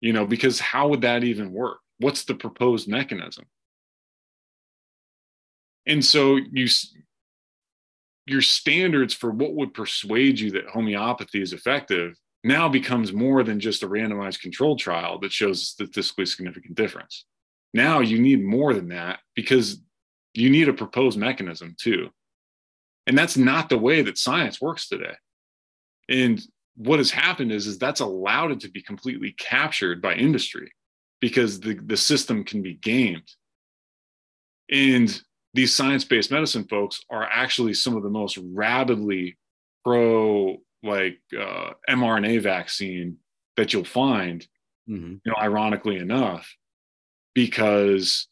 you 0.00 0.12
know, 0.12 0.26
because 0.26 0.60
how 0.60 0.88
would 0.88 1.00
that 1.00 1.24
even 1.24 1.52
work? 1.52 1.78
What's 1.98 2.24
the 2.24 2.34
proposed 2.34 2.86
mechanism? 2.86 3.46
And 5.86 6.04
so 6.04 6.36
you 6.36 6.68
your 8.26 8.42
standards 8.42 9.14
for 9.14 9.30
what 9.30 9.54
would 9.54 9.72
persuade 9.72 10.38
you 10.38 10.50
that 10.52 10.66
homeopathy 10.66 11.40
is 11.40 11.52
effective 11.52 12.16
now 12.44 12.68
becomes 12.68 13.12
more 13.12 13.42
than 13.42 13.58
just 13.60 13.82
a 13.82 13.88
randomized 13.88 14.40
controlled 14.40 14.78
trial 14.78 15.18
that 15.20 15.32
shows 15.32 15.62
a 15.62 15.64
statistically 15.64 16.26
significant 16.26 16.74
difference. 16.74 17.24
Now 17.72 18.00
you 18.00 18.18
need 18.18 18.44
more 18.44 18.74
than 18.74 18.88
that 18.88 19.20
because 19.34 19.80
you 20.34 20.50
need 20.50 20.68
a 20.68 20.72
proposed 20.72 21.18
mechanism 21.18 21.74
too. 21.80 22.10
And 23.06 23.16
that's 23.16 23.36
not 23.36 23.68
the 23.68 23.78
way 23.78 24.02
that 24.02 24.18
science 24.18 24.60
works 24.60 24.88
today. 24.88 25.14
And 26.08 26.40
what 26.76 26.98
has 26.98 27.10
happened 27.10 27.52
is, 27.52 27.66
is 27.66 27.78
that's 27.78 28.00
allowed 28.00 28.52
it 28.52 28.60
to 28.60 28.70
be 28.70 28.82
completely 28.82 29.32
captured 29.32 30.02
by 30.02 30.14
industry 30.14 30.72
because 31.20 31.60
the, 31.60 31.74
the 31.74 31.96
system 31.96 32.44
can 32.44 32.62
be 32.62 32.74
gamed. 32.74 33.28
And 34.70 35.20
these 35.56 35.74
science-based 35.74 36.30
medicine 36.30 36.64
folks 36.64 37.02
are 37.10 37.24
actually 37.24 37.74
some 37.74 37.96
of 37.96 38.02
the 38.02 38.10
most 38.10 38.38
rabidly 38.38 39.36
pro 39.84 40.58
like 40.82 41.18
uh, 41.36 41.70
mRNA 41.88 42.42
vaccine 42.42 43.16
that 43.56 43.72
you'll 43.72 43.84
find. 43.84 44.46
Mm-hmm. 44.88 45.14
You 45.24 45.32
know, 45.32 45.34
ironically 45.40 45.96
enough, 45.96 46.54
because 47.34 48.28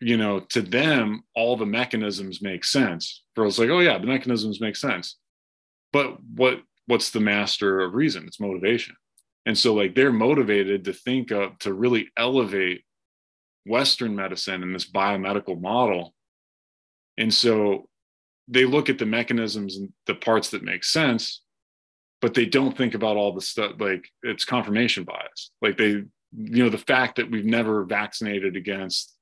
you 0.00 0.16
know 0.16 0.40
to 0.40 0.62
them 0.62 1.24
all 1.34 1.56
the 1.56 1.66
mechanisms 1.66 2.40
make 2.40 2.64
sense. 2.64 3.24
For 3.34 3.44
us, 3.44 3.58
like, 3.58 3.68
oh 3.68 3.80
yeah, 3.80 3.98
the 3.98 4.06
mechanisms 4.06 4.60
make 4.60 4.76
sense. 4.76 5.16
But 5.92 6.18
what 6.22 6.62
what's 6.86 7.10
the 7.10 7.20
master 7.20 7.80
of 7.80 7.94
reason? 7.94 8.24
It's 8.26 8.40
motivation. 8.40 8.94
And 9.44 9.56
so 9.56 9.74
like 9.74 9.94
they're 9.94 10.12
motivated 10.12 10.84
to 10.84 10.92
think 10.92 11.30
of 11.30 11.58
to 11.60 11.74
really 11.74 12.08
elevate 12.16 12.82
Western 13.66 14.16
medicine 14.16 14.62
and 14.62 14.74
this 14.74 14.90
biomedical 14.90 15.60
model 15.60 16.14
and 17.18 17.34
so 17.34 17.88
they 18.46 18.64
look 18.64 18.88
at 18.88 18.96
the 18.96 19.04
mechanisms 19.04 19.76
and 19.76 19.92
the 20.06 20.14
parts 20.14 20.50
that 20.50 20.62
make 20.62 20.84
sense, 20.84 21.42
but 22.22 22.32
they 22.32 22.46
don't 22.46 22.76
think 22.76 22.94
about 22.94 23.16
all 23.16 23.34
the 23.34 23.42
stuff 23.42 23.72
like 23.78 24.08
it's 24.22 24.44
confirmation 24.44 25.04
bias. 25.04 25.50
Like 25.60 25.76
they, 25.76 25.88
you 25.90 26.08
know, 26.32 26.70
the 26.70 26.78
fact 26.78 27.16
that 27.16 27.30
we've 27.30 27.44
never 27.44 27.84
vaccinated 27.84 28.56
against 28.56 29.14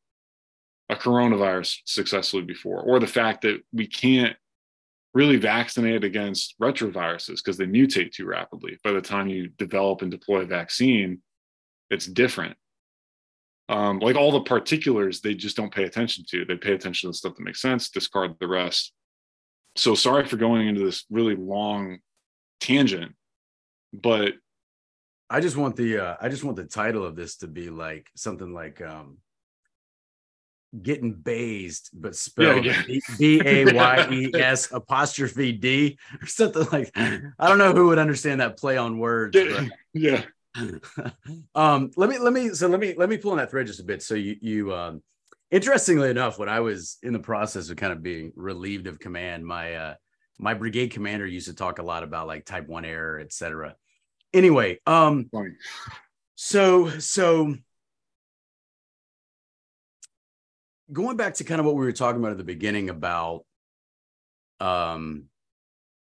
a 0.89 0.95
coronavirus 0.95 1.79
successfully 1.85 2.45
before, 2.45 2.81
or 2.83 3.01
the 3.01 3.07
fact 3.09 3.43
that 3.43 3.61
we 3.73 3.89
can't 3.89 4.37
really 5.15 5.37
vaccinate 5.37 6.05
against 6.05 6.55
retroviruses 6.61 7.37
because 7.37 7.57
they 7.57 7.65
mutate 7.65 8.13
too 8.13 8.27
rapidly. 8.27 8.79
By 8.85 8.93
the 8.93 9.01
time 9.01 9.29
you 9.29 9.49
develop 9.57 10.03
and 10.03 10.11
deploy 10.11 10.43
a 10.43 10.47
vaccine, 10.47 11.23
it's 11.91 12.07
different 12.07 12.57
um, 13.69 13.99
like 13.99 14.17
all 14.17 14.33
the 14.33 14.43
particulars 14.43 15.21
they 15.21 15.35
just 15.35 15.57
don't 15.57 15.75
pay 15.75 15.85
attention 15.85 16.25
to. 16.31 16.45
They 16.45 16.57
pay 16.57 16.75
attention 16.75 17.09
to 17.09 17.11
the 17.13 17.17
stuff 17.17 17.37
that 17.37 17.43
makes 17.43 17.61
sense 17.61 17.91
discard 17.91 18.37
the 18.39 18.49
rest. 18.49 18.93
So 19.77 19.95
sorry 19.95 20.27
for 20.27 20.37
going 20.37 20.69
into 20.69 20.85
this 20.85 21.05
really 21.11 21.37
long 21.37 21.99
tangent 22.61 23.15
but 23.93 24.35
i 25.31 25.41
just 25.41 25.57
want 25.57 25.77
the 25.77 25.99
uh, 25.99 26.17
i 26.21 26.29
just 26.29 26.45
want 26.45 26.57
the 26.57 26.65
title 26.65 27.05
of 27.05 27.17
this 27.17 27.37
to 27.37 27.47
be 27.47 27.71
like 27.71 28.09
something 28.15 28.53
like 28.53 28.81
um 28.81 29.19
getting 30.83 31.13
based 31.13 31.91
but 31.95 32.15
spelled 32.15 32.65
yeah, 32.65 32.83
yeah. 32.87 32.99
b-a-y-e-s 33.19 34.69
apostrophe 34.73 35.53
d 35.53 35.99
or 36.21 36.27
something 36.27 36.67
like 36.73 36.91
i 36.97 37.49
don't 37.49 37.59
know 37.59 37.73
who 37.73 37.87
would 37.87 37.99
understand 37.99 38.41
that 38.41 38.59
play 38.59 38.77
on 38.77 38.99
words 38.99 39.37
yeah, 39.39 39.69
yeah 39.95 40.23
um, 41.55 41.91
let 41.97 42.09
me 42.09 42.19
let 42.19 42.33
me 42.33 42.51
so 42.51 42.69
let 42.69 42.81
me 42.81 42.95
let 42.97 43.09
me 43.09 43.17
pull 43.17 43.33
on 43.33 43.39
that 43.39 43.51
thread 43.51 43.67
just 43.67 43.81
a 43.81 43.85
bit. 43.85 44.03
So 44.03 44.15
you 44.15 44.37
you 44.41 44.75
um, 44.75 45.03
interestingly 45.51 46.11
enough, 46.11 46.39
when 46.39 46.49
I 46.49 46.61
was 46.61 46.99
in 47.03 47.13
the 47.13 47.19
process 47.19 47.71
of 47.71 47.77
kind 47.77 47.93
of 47.93 48.03
being 48.03 48.33
relieved 48.37 48.87
of 48.87 48.99
command, 48.99 49.45
my 49.45 49.75
uh, 49.75 49.95
my 50.39 50.55
brigade 50.55 50.89
commander 50.89 51.27
used 51.27 51.49
to 51.49 51.55
talk 51.55 51.79
a 51.79 51.83
lot 51.83 52.03
about 52.03 52.27
like 52.27 52.45
type 52.45 52.69
one 52.69 52.85
error, 52.85 53.19
etc. 53.19 53.75
Anyway, 54.33 54.79
um, 54.87 55.31
so 56.35 56.89
so 56.99 57.55
going 60.93 61.17
back 61.17 61.35
to 61.35 61.45
kind 61.45 61.61
of 61.61 61.67
what 61.67 61.75
we 61.75 61.85
were 61.85 61.93
talking 61.93 62.21
about 62.21 62.33
at 62.33 62.39
the 62.39 62.45
beginning 62.45 62.91
about 62.91 63.45
um 64.61 65.25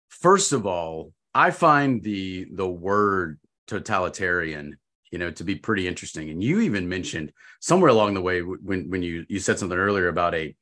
first 0.09 0.53
of 0.53 0.67
all 0.67 1.13
i 1.35 1.51
find 1.51 2.03
the 2.03 2.47
the 2.53 2.67
word 2.67 3.39
totalitarian 3.71 4.77
you 5.11 5.19
know 5.19 5.31
to 5.31 5.45
be 5.45 5.57
pretty 5.57 5.87
interesting. 5.89 6.31
And 6.31 6.43
you 6.43 6.61
even 6.61 6.89
mentioned 6.89 7.33
somewhere 7.61 7.91
along 7.91 8.15
the 8.15 8.21
way 8.21 8.41
when 8.41 8.89
when 8.91 9.03
you 9.03 9.25
you 9.29 9.39
said 9.39 9.59
something 9.59 9.79
earlier 9.79 10.09
about 10.09 10.35
a, 10.35 10.55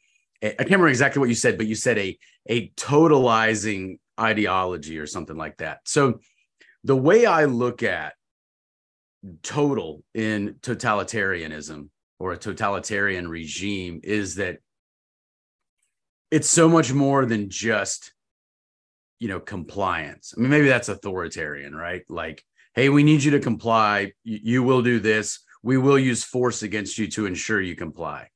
a 0.42 0.52
I 0.52 0.56
can't 0.56 0.70
remember 0.70 0.88
exactly 0.88 1.20
what 1.20 1.28
you 1.28 1.34
said 1.34 1.58
but 1.58 1.66
you 1.66 1.74
said 1.74 1.98
a 1.98 2.18
a 2.48 2.68
totalizing 2.70 3.98
ideology 4.18 4.98
or 4.98 5.06
something 5.06 5.36
like 5.36 5.58
that. 5.58 5.80
So 5.84 6.20
the 6.84 6.96
way 6.96 7.26
i 7.26 7.44
look 7.44 7.82
at 7.82 8.14
total 9.42 10.02
in 10.14 10.54
totalitarianism 10.60 11.88
or 12.20 12.32
a 12.32 12.38
totalitarian 12.38 13.28
regime 13.28 14.00
is 14.02 14.36
that 14.36 14.58
it's 16.30 16.48
so 16.48 16.68
much 16.68 16.92
more 16.92 17.26
than 17.26 17.50
just 17.50 18.12
you 19.18 19.28
know 19.28 19.40
compliance. 19.40 20.32
I 20.36 20.40
mean 20.40 20.50
maybe 20.50 20.68
that's 20.68 20.88
authoritarian 20.88 21.74
right? 21.74 22.02
Like 22.08 22.44
hey, 22.78 22.88
we 22.90 23.02
need 23.02 23.24
you 23.24 23.32
to 23.32 23.40
comply. 23.40 24.12
You 24.22 24.62
will 24.62 24.82
do 24.82 25.00
this. 25.00 25.40
We 25.64 25.78
will 25.78 25.98
use 25.98 26.22
force 26.22 26.62
against 26.62 26.96
you 26.96 27.08
to 27.08 27.26
ensure 27.26 27.60
you 27.60 27.74
comply. 27.74 28.28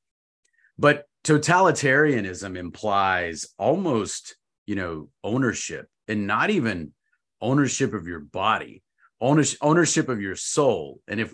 But 0.77 1.05
totalitarianism 1.23 2.57
implies 2.57 3.47
almost, 3.57 4.35
you 4.65 4.75
know, 4.75 5.07
ownership 5.23 5.87
and 6.09 6.27
not 6.27 6.49
even 6.49 6.91
ownership 7.39 7.93
of 7.93 8.05
your 8.05 8.19
body, 8.19 8.83
ownership 9.21 10.09
of 10.09 10.19
your 10.19 10.35
soul. 10.35 10.99
And 11.07 11.21
if 11.21 11.33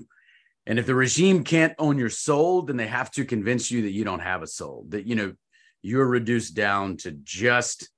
and 0.68 0.78
if 0.78 0.86
the 0.86 0.94
regime 0.94 1.44
can't 1.44 1.74
own 1.80 1.98
your 1.98 2.12
soul, 2.12 2.62
then 2.62 2.78
they 2.78 2.86
have 2.86 3.10
to 3.14 3.26
convince 3.26 3.72
you 3.72 3.82
that 3.82 3.92
you 3.92 4.04
don't 4.04 4.20
have 4.20 4.44
a 4.44 4.48
soul, 4.48 4.86
that 4.90 5.08
you 5.08 5.16
know 5.16 5.34
you're 5.82 6.06
reduced 6.06 6.54
down 6.54 6.98
to 6.98 7.12
just 7.24 7.90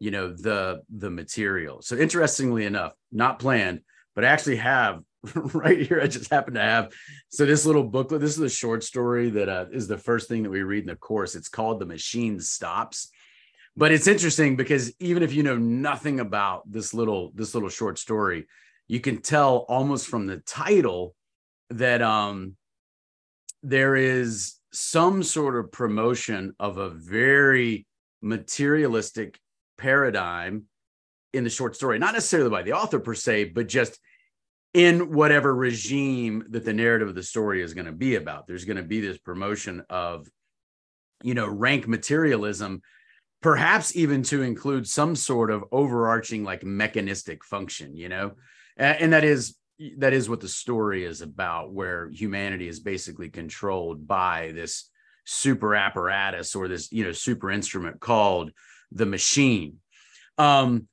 you 0.00 0.10
know 0.10 0.34
the 0.34 0.82
the 0.90 1.08
material. 1.08 1.80
So 1.80 1.96
interestingly 1.96 2.66
enough, 2.66 2.92
not 3.10 3.38
planned, 3.38 3.80
but 4.20 4.26
I 4.26 4.32
actually 4.32 4.56
have 4.56 5.00
right 5.34 5.80
here. 5.80 5.98
I 6.02 6.06
just 6.06 6.30
happen 6.30 6.52
to 6.52 6.60
have. 6.60 6.92
So 7.30 7.46
this 7.46 7.64
little 7.64 7.84
booklet. 7.84 8.20
This 8.20 8.36
is 8.36 8.42
a 8.42 8.50
short 8.50 8.84
story 8.84 9.30
that 9.30 9.48
uh, 9.48 9.64
is 9.72 9.88
the 9.88 9.96
first 9.96 10.28
thing 10.28 10.42
that 10.42 10.50
we 10.50 10.62
read 10.62 10.82
in 10.84 10.88
the 10.88 10.96
course. 10.96 11.34
It's 11.34 11.48
called 11.48 11.80
"The 11.80 11.86
Machine 11.86 12.38
Stops." 12.38 13.08
But 13.78 13.92
it's 13.92 14.06
interesting 14.06 14.56
because 14.56 14.92
even 15.00 15.22
if 15.22 15.32
you 15.32 15.42
know 15.42 15.56
nothing 15.56 16.20
about 16.20 16.70
this 16.70 16.92
little 16.92 17.32
this 17.34 17.54
little 17.54 17.70
short 17.70 17.98
story, 17.98 18.46
you 18.88 19.00
can 19.00 19.22
tell 19.22 19.64
almost 19.70 20.06
from 20.06 20.26
the 20.26 20.36
title 20.40 21.14
that 21.70 22.02
um, 22.02 22.56
there 23.62 23.96
is 23.96 24.56
some 24.70 25.22
sort 25.22 25.56
of 25.56 25.72
promotion 25.72 26.54
of 26.60 26.76
a 26.76 26.90
very 26.90 27.86
materialistic 28.20 29.38
paradigm 29.78 30.66
in 31.32 31.44
the 31.44 31.48
short 31.48 31.74
story, 31.74 31.98
not 31.98 32.12
necessarily 32.12 32.50
by 32.50 32.62
the 32.62 32.72
author 32.72 33.00
per 33.00 33.14
se, 33.14 33.44
but 33.44 33.66
just 33.66 33.98
in 34.72 35.12
whatever 35.12 35.54
regime 35.54 36.44
that 36.50 36.64
the 36.64 36.72
narrative 36.72 37.08
of 37.08 37.14
the 37.14 37.22
story 37.22 37.62
is 37.62 37.74
going 37.74 37.86
to 37.86 37.92
be 37.92 38.14
about. 38.14 38.46
There's 38.46 38.64
going 38.64 38.76
to 38.76 38.82
be 38.82 39.00
this 39.00 39.18
promotion 39.18 39.82
of, 39.90 40.28
you 41.22 41.34
know, 41.34 41.48
rank 41.48 41.88
materialism, 41.88 42.82
perhaps 43.42 43.96
even 43.96 44.22
to 44.24 44.42
include 44.42 44.86
some 44.86 45.16
sort 45.16 45.50
of 45.50 45.64
overarching 45.72 46.44
like 46.44 46.62
mechanistic 46.62 47.44
function, 47.44 47.96
you 47.96 48.08
know, 48.08 48.32
and 48.76 49.12
that 49.12 49.24
is 49.24 49.56
that 49.98 50.12
is 50.12 50.28
what 50.28 50.40
the 50.40 50.48
story 50.48 51.04
is 51.04 51.22
about, 51.22 51.72
where 51.72 52.10
humanity 52.10 52.68
is 52.68 52.80
basically 52.80 53.30
controlled 53.30 54.06
by 54.06 54.52
this 54.54 54.90
super 55.24 55.74
apparatus 55.74 56.54
or 56.54 56.68
this 56.68 56.90
you 56.92 57.04
know 57.04 57.12
super 57.12 57.50
instrument 57.50 58.00
called 58.00 58.52
the 58.92 59.06
machine. 59.06 59.76
Um, 60.38 60.86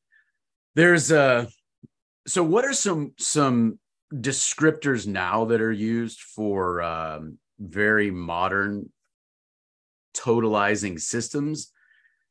there's 0.76 1.12
a 1.12 1.48
so 2.28 2.44
what 2.44 2.66
are 2.66 2.74
some 2.74 3.14
some 3.18 3.80
descriptors 4.14 5.08
now 5.08 5.46
that 5.46 5.62
are 5.62 5.72
used 5.72 6.22
for 6.22 6.82
um, 6.82 7.38
very 7.60 8.12
modern 8.12 8.90
totalizing 10.16 11.00
systems. 11.00 11.72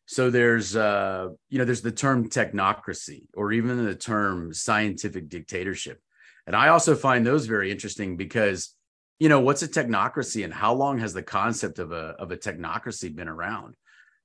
So 0.07 0.30
there's 0.30 0.76
uh, 0.76 1.28
you 1.49 1.59
know 1.59 1.64
there's 1.64 1.82
the 1.82 1.92
term 1.92 2.28
technocracy 2.28 3.24
or 3.34 3.53
even 3.53 3.84
the 3.84 3.94
term 3.94 4.53
scientific 4.53 5.28
dictatorship. 5.28 6.01
And 6.47 6.55
I 6.55 6.68
also 6.68 6.94
find 6.94 7.26
those 7.26 7.47
very 7.47 7.72
interesting 7.72 8.16
because 8.16 8.74
you 9.18 9.28
know 9.28 9.40
what's 9.40 9.62
a 9.62 9.68
technocracy 9.68 10.44
and 10.44 10.55
how 10.55 10.74
long 10.74 10.99
has 10.99 11.12
the 11.12 11.22
concept 11.22 11.78
of 11.78 11.90
a 11.92 12.14
of 12.18 12.30
a 12.30 12.36
technocracy 12.36 13.14
been 13.14 13.28
around? 13.28 13.74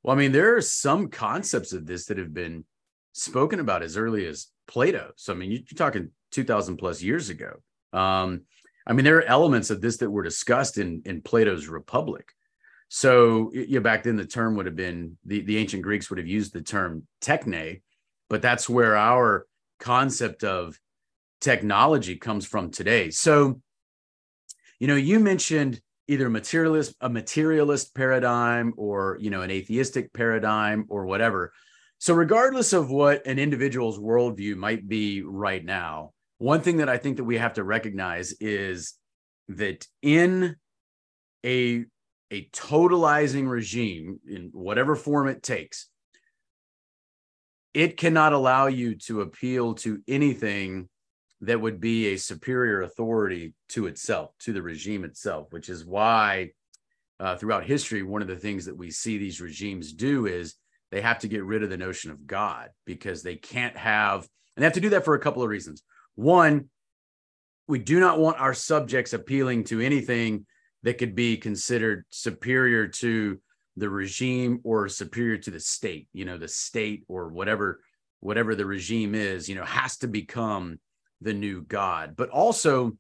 Well, 0.04 0.16
I 0.16 0.20
mean 0.20 0.32
there 0.32 0.56
are 0.56 0.62
some 0.62 1.08
concepts 1.08 1.74
of 1.74 1.86
this 1.88 2.06
that 2.06 2.18
have 2.18 2.34
been 2.34 2.66
spoken 3.14 3.60
about 3.60 3.84
as 3.84 3.98
early 3.98 4.26
as 4.28 4.48
Plato. 4.72 5.12
So 5.18 5.34
I 5.34 5.36
mean 5.36 5.52
you're 5.52 5.62
talking 5.76 6.10
2000 6.32 6.78
plus 6.78 7.02
years 7.04 7.30
ago. 7.30 7.62
Um, 7.94 8.42
I 8.88 8.94
mean 8.94 9.06
there 9.06 9.18
are 9.18 9.24
elements 9.24 9.70
of 9.70 9.82
this 9.82 9.98
that 9.98 10.10
were 10.10 10.24
discussed 10.24 10.78
in 10.78 11.02
in 11.06 11.22
Plato's 11.22 11.68
Republic. 11.68 12.32
So 12.88 13.52
you 13.54 13.76
know, 13.76 13.82
back 13.82 14.04
then 14.04 14.16
the 14.16 14.26
term 14.26 14.56
would 14.56 14.66
have 14.66 14.76
been 14.76 15.18
the, 15.26 15.42
the 15.42 15.58
ancient 15.58 15.84
Greeks 15.84 16.10
would 16.10 16.20
have 16.20 16.28
used 16.28 16.54
the 16.54 16.62
term 16.62 17.08
techne, 17.22 17.82
but 18.30 18.42
that's 18.42 18.68
where 18.68 18.98
our 18.98 19.46
concept 19.80 20.44
of 20.44 20.80
technology 21.42 22.16
comes 22.16 22.46
from 22.46 22.72
today. 22.72 23.10
So, 23.10 23.60
you 24.80 24.88
know, 24.88 24.96
you 24.96 25.20
mentioned 25.20 25.82
either 26.08 26.30
materialist, 26.30 26.96
a 27.02 27.10
materialist 27.10 27.94
paradigm 27.96 28.74
or, 28.78 29.18
you 29.20 29.30
know, 29.30 29.42
an 29.42 29.52
atheistic 29.52 30.14
paradigm 30.14 30.86
or 30.88 31.06
whatever. 31.06 31.52
So, 32.02 32.16
regardless 32.16 32.74
of 32.74 32.90
what 32.90 33.28
an 33.28 33.38
individual's 33.38 34.00
worldview 34.00 34.56
might 34.56 34.90
be 34.90 35.22
right 35.22 35.64
now, 35.64 36.14
one 36.40 36.62
thing 36.62 36.78
that 36.78 36.90
I 36.90 36.98
think 36.98 37.18
that 37.18 37.26
we 37.26 37.38
have 37.38 37.54
to 37.54 37.64
recognize 37.64 38.32
is 38.40 38.96
that 39.50 39.86
in 40.02 40.56
a 41.46 41.86
a 42.32 42.50
totalizing 42.50 43.48
regime 43.48 44.20
in 44.28 44.50
whatever 44.52 44.96
form 44.96 45.28
it 45.28 45.44
takes, 45.44 45.90
it 47.76 47.98
cannot 47.98 48.34
allow 48.34 48.66
you 48.66 48.96
to 48.96 49.22
appeal 49.22 49.76
to 49.76 50.02
anything 50.08 50.90
that 51.42 51.62
would 51.62 51.80
be 51.80 52.08
a 52.08 52.18
superior 52.18 52.82
authority 52.82 53.54
to 53.70 53.86
itself, 53.86 54.32
to 54.40 54.54
the 54.54 54.62
regime 54.64 55.04
itself, 55.04 55.54
which 55.54 55.70
is 55.70 55.86
why 55.86 56.50
uh, 57.20 57.36
throughout 57.36 57.64
history, 57.64 58.02
one 58.02 58.24
of 58.24 58.28
the 58.28 58.36
things 58.36 58.66
that 58.66 58.76
we 58.76 58.90
see 58.90 59.20
these 59.20 59.40
regimes 59.40 59.94
do 59.94 60.26
is 60.26 60.56
they 60.92 61.02
have 61.02 61.20
to 61.20 61.28
get 61.28 61.44
rid 61.44 61.64
of 61.64 61.70
the 61.70 61.78
notion 61.78 62.12
of 62.12 62.28
God 62.28 62.70
because 62.86 63.24
they 63.24 63.36
can't 63.36 63.78
have, 63.78 64.28
and 64.56 64.62
they 64.62 64.66
have 64.66 64.74
to 64.74 64.82
do 64.82 64.90
that 64.90 65.06
for 65.06 65.16
a 65.16 65.20
couple 65.20 65.42
of 65.42 65.50
reasons. 65.50 65.84
One, 66.16 66.70
we 67.68 67.80
do 67.80 68.00
not 68.00 68.20
want 68.20 68.40
our 68.40 68.54
subjects 68.54 69.14
appealing 69.14 69.64
to 69.66 69.80
anything 69.80 70.46
that 70.84 70.98
could 70.98 71.16
be 71.16 71.38
considered 71.38 72.06
superior 72.10 72.88
to 72.88 73.40
the 73.78 73.90
regime 73.90 74.60
or 74.64 74.90
superior 74.90 75.38
to 75.38 75.52
the 75.52 75.60
state 75.60 76.08
you 76.12 76.26
know 76.26 76.38
the 76.38 76.48
state 76.48 77.04
or 77.08 77.30
whatever 77.30 77.82
whatever 78.20 78.54
the 78.54 78.66
regime 78.66 79.16
is 79.16 79.48
you 79.48 79.56
know 79.56 79.64
has 79.64 79.98
to 79.98 80.08
become 80.08 80.80
the 81.22 81.34
new 81.34 81.62
god 81.62 82.14
but 82.18 82.30
also 82.30 82.92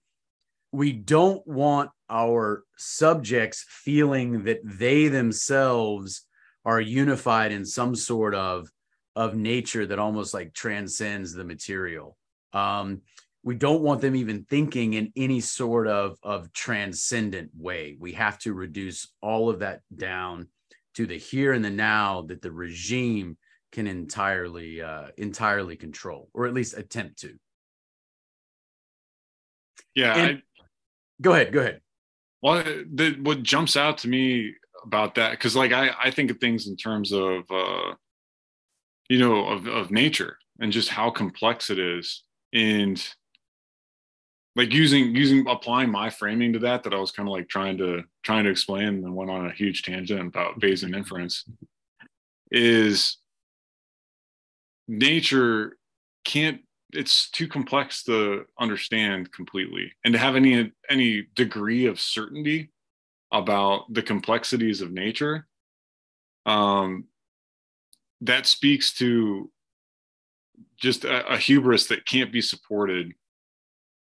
we 0.71 0.93
don't 0.93 1.45
want 1.45 1.89
our 2.09 2.63
subjects 2.77 3.65
feeling 3.67 4.45
that 4.45 4.59
they 4.63 5.09
themselves 5.09 6.25
are 6.65 6.81
unified 6.81 7.51
in 7.51 7.65
some 7.65 7.95
sort 7.95 8.35
of 8.35 8.69
of 9.15 9.35
nature 9.35 9.85
that 9.85 9.99
almost 9.99 10.33
like 10.33 10.53
transcends 10.53 11.33
the 11.33 11.43
material. 11.43 12.17
Um 12.53 13.01
we 13.43 13.55
don't 13.55 13.81
want 13.81 14.01
them 14.01 14.15
even 14.15 14.45
thinking 14.45 14.93
in 14.93 15.11
any 15.15 15.41
sort 15.41 15.87
of 15.87 16.17
of 16.23 16.53
transcendent 16.53 17.49
way. 17.57 17.97
We 17.99 18.13
have 18.13 18.37
to 18.39 18.53
reduce 18.53 19.11
all 19.21 19.49
of 19.49 19.59
that 19.59 19.81
down 19.95 20.47
to 20.95 21.05
the 21.05 21.17
here 21.17 21.53
and 21.53 21.63
the 21.63 21.71
now 21.71 22.23
that 22.23 22.41
the 22.41 22.51
regime 22.51 23.37
can 23.71 23.87
entirely 23.87 24.81
uh, 24.81 25.07
entirely 25.17 25.75
control 25.75 26.29
or 26.33 26.45
at 26.45 26.53
least 26.53 26.77
attempt 26.77 27.19
to. 27.19 27.35
Yeah 29.95 30.15
and, 30.15 30.37
I, 30.37 30.41
go 31.21 31.33
ahead 31.33 31.51
go 31.51 31.61
ahead. 31.61 31.81
Well 32.41 32.63
the, 32.63 33.17
what 33.21 33.43
jumps 33.43 33.75
out 33.75 33.99
to 33.99 34.07
me 34.07 34.53
about 34.83 35.15
that 35.15 35.31
because 35.31 35.55
like 35.55 35.71
I, 35.71 35.91
I 36.03 36.11
think 36.11 36.31
of 36.31 36.37
things 36.39 36.67
in 36.67 36.75
terms 36.75 37.11
of 37.11 37.43
uh 37.51 37.93
you 39.09 39.19
know 39.19 39.45
of, 39.47 39.67
of 39.67 39.91
nature 39.91 40.37
and 40.61 40.71
just 40.71 40.89
how 40.89 41.09
complex 41.09 41.69
it 41.69 41.79
is. 41.79 42.23
And 42.53 43.03
like 44.55 44.73
using 44.73 45.15
using 45.15 45.45
applying 45.47 45.89
my 45.89 46.09
framing 46.09 46.53
to 46.53 46.59
that 46.59 46.83
that 46.83 46.93
I 46.93 46.99
was 46.99 47.11
kind 47.11 47.27
of 47.27 47.33
like 47.33 47.49
trying 47.49 47.77
to 47.79 48.03
trying 48.23 48.45
to 48.45 48.49
explain 48.49 48.87
and 48.87 49.15
went 49.15 49.31
on 49.31 49.47
a 49.47 49.53
huge 49.53 49.83
tangent 49.83 50.27
about 50.27 50.59
Bayesian 50.59 50.95
inference 50.95 51.45
is 52.51 53.17
nature 54.87 55.77
can't 56.25 56.61
it's 56.93 57.29
too 57.29 57.47
complex 57.47 58.03
to 58.03 58.45
understand 58.59 59.31
completely 59.31 59.93
and 60.03 60.13
to 60.13 60.19
have 60.19 60.35
any 60.35 60.71
any 60.89 61.27
degree 61.35 61.85
of 61.85 61.99
certainty 61.99 62.70
about 63.31 63.91
the 63.93 64.01
complexities 64.01 64.81
of 64.81 64.91
nature 64.91 65.47
um 66.45 67.05
that 68.21 68.45
speaks 68.45 68.93
to 68.93 69.49
just 70.77 71.05
a, 71.05 71.33
a 71.33 71.37
hubris 71.37 71.87
that 71.87 72.05
can't 72.05 72.31
be 72.31 72.41
supported 72.41 73.13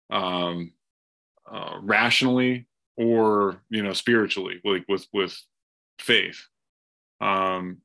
um, 0.09 0.73
uh, 1.51 1.75
rationally 1.81 2.67
or 2.97 3.61
you 3.69 3.81
know 3.83 3.93
spiritually 3.93 4.59
like 4.63 4.85
with 4.87 5.05
with 5.13 5.37
faith. 5.99 6.45
Um 7.19 7.77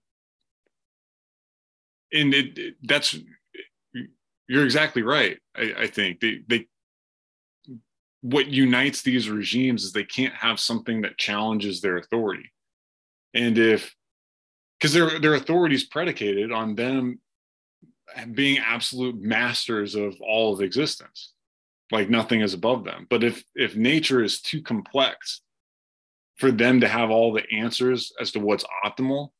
and 2.12 2.32
it, 2.34 2.58
it 2.58 2.74
that's 2.82 3.16
you're 4.48 4.64
exactly 4.64 5.02
right 5.02 5.38
i, 5.56 5.74
I 5.78 5.86
think. 5.86 6.20
They 6.20 6.40
they 6.46 6.66
what 8.22 8.48
unites 8.48 9.02
these 9.02 9.28
regimes 9.28 9.84
is 9.84 9.92
they 9.92 10.04
can't 10.04 10.34
have 10.34 10.58
something 10.58 11.02
that 11.02 11.18
challenges 11.18 11.80
their 11.80 11.96
authority. 11.96 12.50
And 13.34 13.58
if 13.58 13.94
because 14.78 14.92
their 14.92 15.18
their 15.18 15.34
authority 15.34 15.74
is 15.74 15.84
predicated 15.84 16.52
on 16.52 16.74
them 16.74 17.20
being 18.32 18.58
absolute 18.58 19.20
masters 19.20 19.94
of 19.94 20.16
all 20.20 20.54
of 20.54 20.60
existence 20.60 21.32
like 21.92 22.10
nothing 22.10 22.40
is 22.40 22.54
above 22.54 22.84
them. 22.84 23.06
But 23.10 23.22
if 23.22 23.44
if 23.54 23.76
nature 23.76 24.22
is 24.22 24.40
too 24.40 24.62
complex 24.62 25.42
for 26.36 26.50
them 26.50 26.80
to 26.80 26.88
have 26.88 27.10
all 27.10 27.32
the 27.32 27.48
answers 27.50 28.12
as 28.20 28.32
to 28.32 28.40
what's 28.40 28.64
optimal 28.84 29.30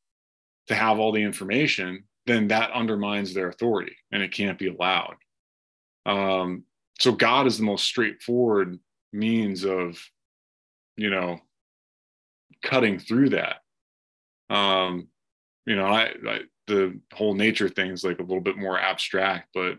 to 0.68 0.74
have 0.74 0.98
all 0.98 1.12
the 1.12 1.22
information 1.22 2.04
then 2.26 2.48
that 2.48 2.72
undermines 2.72 3.32
their 3.32 3.48
authority 3.48 3.96
and 4.12 4.22
it 4.22 4.32
can't 4.32 4.58
be 4.58 4.68
allowed. 4.68 5.14
Um, 6.04 6.64
so 7.00 7.12
god 7.12 7.46
is 7.46 7.58
the 7.58 7.64
most 7.64 7.84
straightforward 7.84 8.78
means 9.12 9.64
of 9.64 9.98
you 10.96 11.10
know 11.10 11.38
cutting 12.62 12.98
through 12.98 13.30
that 13.30 13.56
um 14.50 15.08
you 15.66 15.76
know 15.76 15.86
I, 15.86 16.12
I 16.28 16.40
the 16.66 16.98
whole 17.12 17.34
nature 17.34 17.68
thing 17.68 17.90
is 17.90 18.04
like 18.04 18.18
a 18.18 18.22
little 18.22 18.40
bit 18.40 18.56
more 18.56 18.78
abstract 18.78 19.48
but 19.54 19.78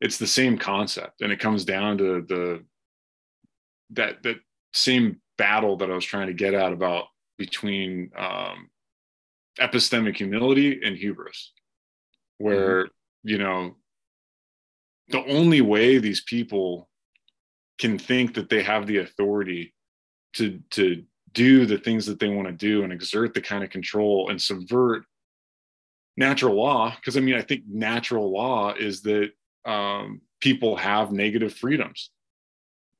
it's 0.00 0.18
the 0.18 0.26
same 0.26 0.58
concept 0.58 1.20
and 1.20 1.32
it 1.32 1.40
comes 1.40 1.64
down 1.64 1.98
to 1.98 2.22
the 2.28 2.64
that 3.90 4.22
that 4.22 4.36
same 4.72 5.20
battle 5.38 5.76
that 5.76 5.90
i 5.90 5.94
was 5.94 6.04
trying 6.04 6.26
to 6.26 6.34
get 6.34 6.54
at 6.54 6.72
about 6.72 7.04
between 7.38 8.10
um, 8.16 8.70
epistemic 9.60 10.16
humility 10.16 10.80
and 10.82 10.96
hubris 10.96 11.52
where 12.38 12.84
mm-hmm. 12.84 13.28
you 13.28 13.38
know 13.38 13.76
the 15.08 15.24
only 15.26 15.60
way 15.60 15.98
these 15.98 16.22
people 16.22 16.88
can 17.78 17.98
think 17.98 18.34
that 18.34 18.48
they 18.48 18.62
have 18.62 18.86
the 18.86 18.98
authority 18.98 19.74
to 20.34 20.60
to 20.70 21.04
do 21.32 21.66
the 21.66 21.78
things 21.78 22.06
that 22.06 22.18
they 22.18 22.28
want 22.28 22.48
to 22.48 22.52
do 22.52 22.82
and 22.82 22.92
exert 22.92 23.34
the 23.34 23.40
kind 23.40 23.62
of 23.62 23.70
control 23.70 24.30
and 24.30 24.40
subvert 24.40 25.04
natural 26.16 26.54
law 26.54 26.94
because 26.96 27.16
i 27.16 27.20
mean 27.20 27.34
i 27.34 27.42
think 27.42 27.62
natural 27.68 28.32
law 28.32 28.72
is 28.72 29.02
that 29.02 29.30
um, 29.66 30.20
people 30.40 30.76
have 30.76 31.12
negative 31.12 31.52
freedoms. 31.52 32.10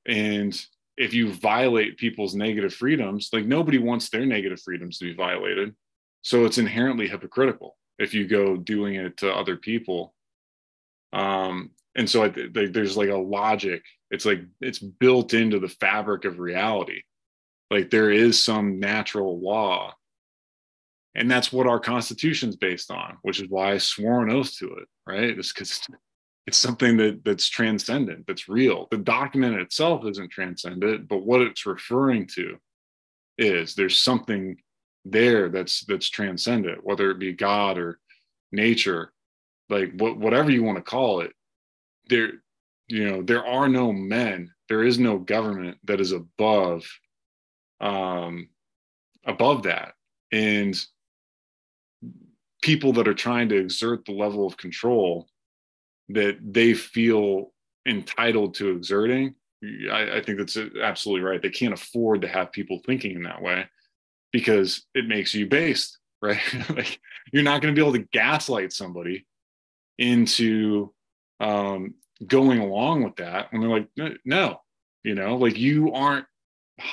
And 0.06 0.58
if 0.96 1.14
you 1.14 1.32
violate 1.32 1.96
people's 1.96 2.34
negative 2.34 2.74
freedoms, 2.74 3.30
like 3.32 3.46
nobody 3.46 3.78
wants 3.78 4.10
their 4.10 4.26
negative 4.26 4.60
freedoms 4.60 4.98
to 4.98 5.04
be 5.04 5.14
violated. 5.14 5.74
So 6.22 6.44
it's 6.44 6.58
inherently 6.58 7.08
hypocritical 7.08 7.76
if 7.98 8.14
you 8.14 8.26
go 8.26 8.56
doing 8.56 8.94
it 8.94 9.16
to 9.18 9.32
other 9.32 9.56
people. 9.56 10.14
Um, 11.12 11.70
and 11.96 12.08
so 12.08 12.28
there's 12.28 12.96
like 12.96 13.08
a 13.08 13.16
logic. 13.16 13.82
It's 14.10 14.26
like 14.26 14.42
it's 14.60 14.78
built 14.78 15.34
into 15.34 15.58
the 15.58 15.68
fabric 15.68 16.24
of 16.24 16.38
reality. 16.38 17.02
Like 17.70 17.90
there 17.90 18.10
is 18.10 18.40
some 18.40 18.78
natural 18.78 19.40
law. 19.40 19.94
And 21.14 21.30
that's 21.30 21.50
what 21.50 21.66
our 21.66 21.80
constitution's 21.80 22.56
based 22.56 22.90
on, 22.90 23.16
which 23.22 23.40
is 23.40 23.48
why 23.48 23.72
I 23.72 23.78
swore 23.78 24.22
an 24.22 24.30
oath 24.30 24.54
to 24.58 24.74
it, 24.74 24.86
right? 25.06 25.38
It's 25.38 25.52
because 25.52 25.80
it's 26.46 26.58
something 26.58 26.98
that 26.98 27.24
that's 27.24 27.48
transcendent, 27.48 28.26
that's 28.26 28.48
real. 28.48 28.86
The 28.90 28.98
document 28.98 29.58
itself 29.58 30.04
isn't 30.06 30.30
transcendent, 30.30 31.08
but 31.08 31.24
what 31.24 31.40
it's 31.40 31.64
referring 31.64 32.26
to 32.34 32.58
is 33.38 33.74
there's 33.74 33.98
something 33.98 34.56
there 35.06 35.48
that's 35.48 35.84
that's 35.86 36.10
transcendent, 36.10 36.84
whether 36.84 37.10
it 37.10 37.18
be 37.18 37.32
God 37.32 37.78
or 37.78 37.98
nature, 38.52 39.12
like 39.70 39.92
what 39.96 40.18
whatever 40.18 40.50
you 40.50 40.62
want 40.62 40.76
to 40.76 40.82
call 40.82 41.20
it. 41.20 41.32
There, 42.08 42.32
you 42.88 43.08
know, 43.08 43.22
there 43.22 43.44
are 43.44 43.68
no 43.68 43.92
men, 43.92 44.52
there 44.68 44.84
is 44.84 44.98
no 44.98 45.18
government 45.18 45.78
that 45.84 46.00
is 46.00 46.12
above 46.12 46.84
um 47.80 48.48
above 49.24 49.64
that. 49.64 49.94
And 50.32 50.76
people 52.62 52.92
that 52.94 53.08
are 53.08 53.14
trying 53.14 53.48
to 53.50 53.56
exert 53.56 54.04
the 54.04 54.12
level 54.12 54.46
of 54.46 54.56
control 54.56 55.28
that 56.08 56.38
they 56.42 56.74
feel 56.74 57.52
entitled 57.86 58.54
to 58.54 58.70
exerting 58.70 59.34
I, 59.90 60.16
I, 60.16 60.22
think 60.22 60.38
that's 60.38 60.58
absolutely 60.82 61.26
right. 61.26 61.40
They 61.40 61.50
can't 61.50 61.72
afford 61.72 62.22
to 62.22 62.28
have 62.28 62.52
people 62.52 62.80
thinking 62.84 63.16
in 63.16 63.22
that 63.22 63.40
way 63.40 63.66
because 64.32 64.84
it 64.94 65.08
makes 65.08 65.34
you 65.34 65.46
based 65.46 65.98
right? 66.22 66.40
Like 66.70 66.98
you're 67.32 67.42
not 67.42 67.60
going 67.60 67.74
to 67.74 67.78
be 67.78 67.86
able 67.86 67.98
to 67.98 68.08
gaslight 68.12 68.72
somebody 68.72 69.26
into 69.98 70.92
um, 71.40 71.94
going 72.26 72.60
along 72.60 73.04
with 73.04 73.16
that 73.16 73.48
and 73.52 73.62
they're 73.62 73.70
like 73.70 73.88
no 74.24 74.58
you 75.04 75.14
know 75.14 75.36
like 75.36 75.58
you 75.58 75.92
aren't 75.92 76.24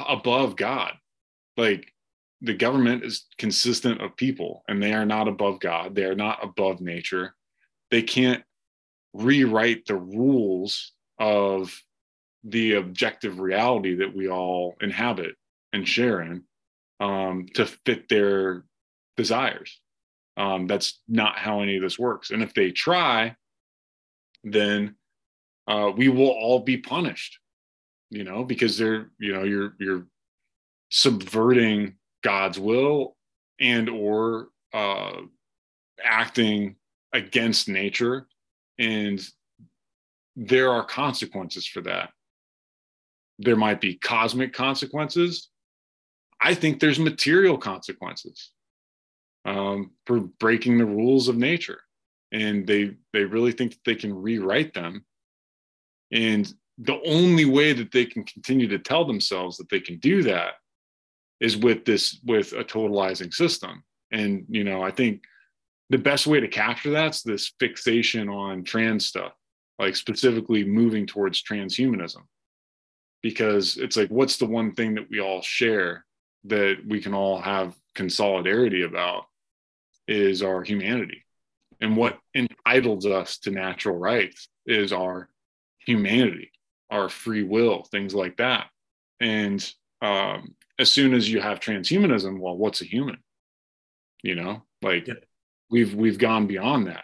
above 0.07 0.55
god 0.57 0.93
like 1.55 1.93
the 2.41 2.53
government 2.53 3.05
is 3.05 3.25
consistent 3.37 4.01
of 4.01 4.17
people 4.17 4.63
and 4.67 4.83
they 4.83 4.93
are 4.93 5.05
not 5.05 5.29
above 5.29 5.59
god 5.61 5.95
they 5.95 6.03
are 6.03 6.15
not 6.15 6.43
above 6.43 6.81
nature 6.81 7.33
they 7.89 8.01
can't 8.01 8.43
rewrite 9.13 9.85
the 9.85 9.95
rules 9.95 10.91
of 11.19 11.73
the 12.43 12.73
objective 12.73 13.39
reality 13.39 13.95
that 13.95 14.13
we 14.13 14.29
all 14.29 14.75
inhabit 14.81 15.35
and 15.71 15.87
share 15.87 16.21
in 16.21 16.43
um, 16.99 17.47
to 17.53 17.65
fit 17.65 18.09
their 18.09 18.63
desires. 19.17 19.79
Um, 20.35 20.67
that's 20.67 20.99
not 21.07 21.37
how 21.37 21.61
any 21.61 21.77
of 21.77 21.83
this 21.83 21.99
works. 21.99 22.31
And 22.31 22.41
if 22.41 22.53
they 22.53 22.71
try, 22.71 23.35
then 24.43 24.95
uh, 25.67 25.91
we 25.95 26.09
will 26.09 26.29
all 26.29 26.59
be 26.59 26.77
punished, 26.77 27.39
you 28.09 28.23
know, 28.23 28.43
because 28.43 28.77
they're, 28.77 29.11
you 29.19 29.33
know, 29.33 29.43
you're 29.43 29.75
you're 29.79 30.05
subverting 30.89 31.95
God's 32.21 32.59
will 32.59 33.15
and 33.59 33.89
or 33.89 34.49
uh, 34.73 35.21
acting 36.03 36.75
against 37.13 37.69
nature 37.69 38.27
and 38.79 39.21
there 40.35 40.71
are 40.71 40.83
consequences 40.83 41.65
for 41.65 41.81
that. 41.81 42.11
There 43.39 43.55
might 43.55 43.81
be 43.81 43.95
cosmic 43.95 44.53
consequences. 44.53 45.49
I 46.41 46.53
think 46.53 46.79
there's 46.79 46.99
material 46.99 47.57
consequences 47.57 48.51
um, 49.45 49.91
for 50.05 50.21
breaking 50.39 50.77
the 50.77 50.85
rules 50.85 51.27
of 51.27 51.37
nature. 51.37 51.81
And 52.33 52.67
they 52.67 52.95
they 53.13 53.23
really 53.23 53.53
think 53.53 53.71
that 53.71 53.83
they 53.85 53.95
can 53.95 54.13
rewrite 54.13 54.73
them. 54.73 55.05
And 56.11 56.51
the 56.77 56.99
only 57.05 57.45
way 57.45 57.73
that 57.73 57.91
they 57.91 58.05
can 58.05 58.23
continue 58.23 58.67
to 58.67 58.79
tell 58.79 59.05
themselves 59.05 59.57
that 59.57 59.69
they 59.69 59.79
can 59.79 59.99
do 59.99 60.23
that 60.23 60.55
is 61.39 61.55
with 61.55 61.85
this 61.85 62.19
with 62.25 62.53
a 62.53 62.63
totalizing 62.63 63.33
system. 63.33 63.83
And 64.11 64.45
you 64.49 64.63
know, 64.63 64.81
I 64.81 64.91
think 64.91 65.21
the 65.89 65.97
best 65.97 66.25
way 66.25 66.39
to 66.39 66.47
capture 66.47 66.89
that's 66.89 67.21
this 67.21 67.53
fixation 67.59 68.29
on 68.29 68.63
trans 68.63 69.05
stuff, 69.05 69.33
like 69.77 69.95
specifically 69.95 70.63
moving 70.63 71.05
towards 71.05 71.43
transhumanism. 71.43 72.21
Because 73.21 73.77
it's 73.77 73.95
like, 73.95 74.09
what's 74.09 74.37
the 74.37 74.45
one 74.45 74.73
thing 74.73 74.95
that 74.95 75.09
we 75.09 75.21
all 75.21 75.41
share 75.41 76.03
that 76.45 76.77
we 76.85 76.99
can 76.99 77.13
all 77.13 77.39
have 77.39 77.75
consolidarity 77.95 78.85
about 78.85 79.25
is 80.07 80.41
our 80.43 80.63
humanity. 80.63 81.23
And 81.83 81.95
what 81.95 82.17
entitles 82.33 83.05
us 83.05 83.37
to 83.39 83.51
natural 83.51 83.97
rights 83.97 84.47
is 84.65 84.91
our 84.91 85.29
humanity, 85.85 86.51
our 86.89 87.09
free 87.09 87.43
will, 87.43 87.83
things 87.83 88.15
like 88.15 88.37
that. 88.37 88.67
And 89.19 89.63
um, 90.01 90.55
as 90.79 90.89
soon 90.89 91.13
as 91.13 91.29
you 91.29 91.41
have 91.41 91.59
transhumanism, 91.59 92.39
well, 92.39 92.57
what's 92.57 92.81
a 92.81 92.85
human? 92.85 93.17
You 94.23 94.35
know, 94.35 94.63
like 94.81 95.07
yeah 95.07 95.15
we've 95.73 95.95
we've 95.95 96.19
gone 96.19 96.47
beyond 96.47 96.87
that. 96.87 97.03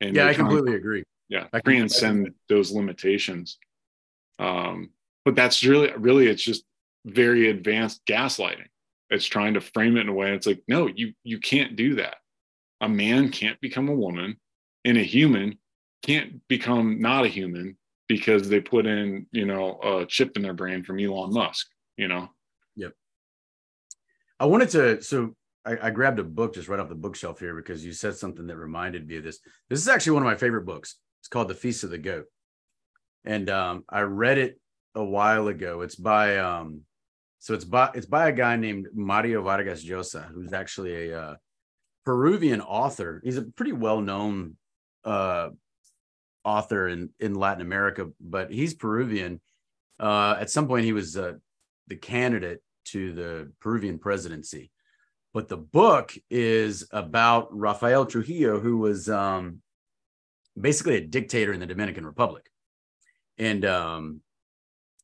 And 0.00 0.14
yeah, 0.14 0.28
I 0.28 0.34
completely 0.34 0.76
agree. 0.76 1.02
Yeah, 1.28 1.48
I 1.52 1.60
transcend 1.60 2.32
those 2.48 2.70
limitations. 2.70 3.58
Um, 4.38 4.90
but 5.24 5.34
that's 5.34 5.62
really 5.64 5.92
really 5.96 6.28
it's 6.28 6.42
just 6.42 6.64
very 7.04 7.50
advanced 7.50 8.06
gaslighting. 8.06 8.68
It's 9.10 9.26
trying 9.26 9.54
to 9.54 9.60
frame 9.60 9.96
it 9.96 10.02
in 10.02 10.08
a 10.08 10.12
way. 10.12 10.32
It's 10.32 10.46
like, 10.46 10.62
no, 10.68 10.86
you 10.86 11.12
you 11.24 11.40
can't 11.40 11.76
do 11.76 11.96
that. 11.96 12.16
A 12.80 12.88
man 12.88 13.30
can't 13.30 13.60
become 13.60 13.88
a 13.88 13.94
woman, 13.94 14.36
and 14.84 14.96
a 14.96 15.02
human 15.02 15.58
can't 16.02 16.46
become 16.48 17.00
not 17.00 17.24
a 17.24 17.28
human 17.28 17.76
because 18.08 18.48
they 18.48 18.60
put 18.60 18.86
in, 18.86 19.26
you 19.32 19.44
know, 19.44 19.78
a 19.82 20.06
chip 20.06 20.36
in 20.36 20.42
their 20.42 20.54
brain 20.54 20.82
from 20.82 20.98
Elon 20.98 21.32
Musk, 21.32 21.66
you 21.96 22.08
know. 22.08 22.28
Yep. 22.76 22.92
I 24.40 24.46
wanted 24.46 24.70
to 24.70 25.02
so 25.02 25.34
I, 25.64 25.88
I, 25.88 25.90
grabbed 25.90 26.18
a 26.18 26.24
book 26.24 26.54
just 26.54 26.68
right 26.68 26.80
off 26.80 26.88
the 26.88 26.94
bookshelf 26.94 27.40
here 27.40 27.54
because 27.54 27.84
you 27.84 27.92
said 27.92 28.16
something 28.16 28.46
that 28.46 28.56
reminded 28.56 29.06
me 29.06 29.16
of 29.16 29.24
this. 29.24 29.40
This 29.68 29.80
is 29.80 29.88
actually 29.88 30.12
one 30.12 30.22
of 30.22 30.26
my 30.26 30.36
favorite 30.36 30.64
books. 30.64 30.96
It's 31.20 31.28
called 31.28 31.48
The 31.48 31.54
Feast 31.54 31.84
of 31.84 31.90
the 31.90 31.98
Goat, 31.98 32.26
and 33.24 33.50
um, 33.50 33.84
I 33.88 34.00
read 34.00 34.38
it 34.38 34.58
a 34.94 35.04
while 35.04 35.48
ago. 35.48 35.82
It's 35.82 35.96
by 35.96 36.38
um, 36.38 36.82
so 37.40 37.52
it's 37.54 37.64
by 37.64 37.90
it's 37.94 38.06
by 38.06 38.28
a 38.28 38.32
guy 38.32 38.56
named 38.56 38.88
Mario 38.94 39.42
Vargas 39.42 39.84
Llosa, 39.84 40.26
who's 40.32 40.52
actually 40.52 41.10
a 41.10 41.20
uh, 41.20 41.34
Peruvian 42.08 42.62
author. 42.62 43.20
He's 43.22 43.36
a 43.36 43.42
pretty 43.42 43.72
well 43.72 44.00
known 44.00 44.56
uh, 45.04 45.50
author 46.42 46.88
in 46.88 47.10
in 47.20 47.34
Latin 47.34 47.60
America, 47.60 48.08
but 48.18 48.50
he's 48.50 48.72
Peruvian. 48.72 49.40
Uh, 50.00 50.36
at 50.40 50.50
some 50.50 50.68
point, 50.68 50.84
he 50.86 50.94
was 50.94 51.16
uh, 51.16 51.34
the 51.86 51.96
candidate 51.96 52.62
to 52.86 53.12
the 53.12 53.52
Peruvian 53.60 53.98
presidency 53.98 54.70
but 55.34 55.48
the 55.48 55.56
book 55.56 56.14
is 56.30 56.88
about 56.90 57.56
Rafael 57.56 58.06
Trujillo, 58.06 58.58
who 58.58 58.78
was 58.78 59.08
um, 59.08 59.60
basically 60.58 60.96
a 60.96 61.00
dictator 61.00 61.52
in 61.52 61.60
the 61.60 61.66
Dominican 61.66 62.06
Republic, 62.06 62.50
and 63.36 63.64
um, 63.64 64.20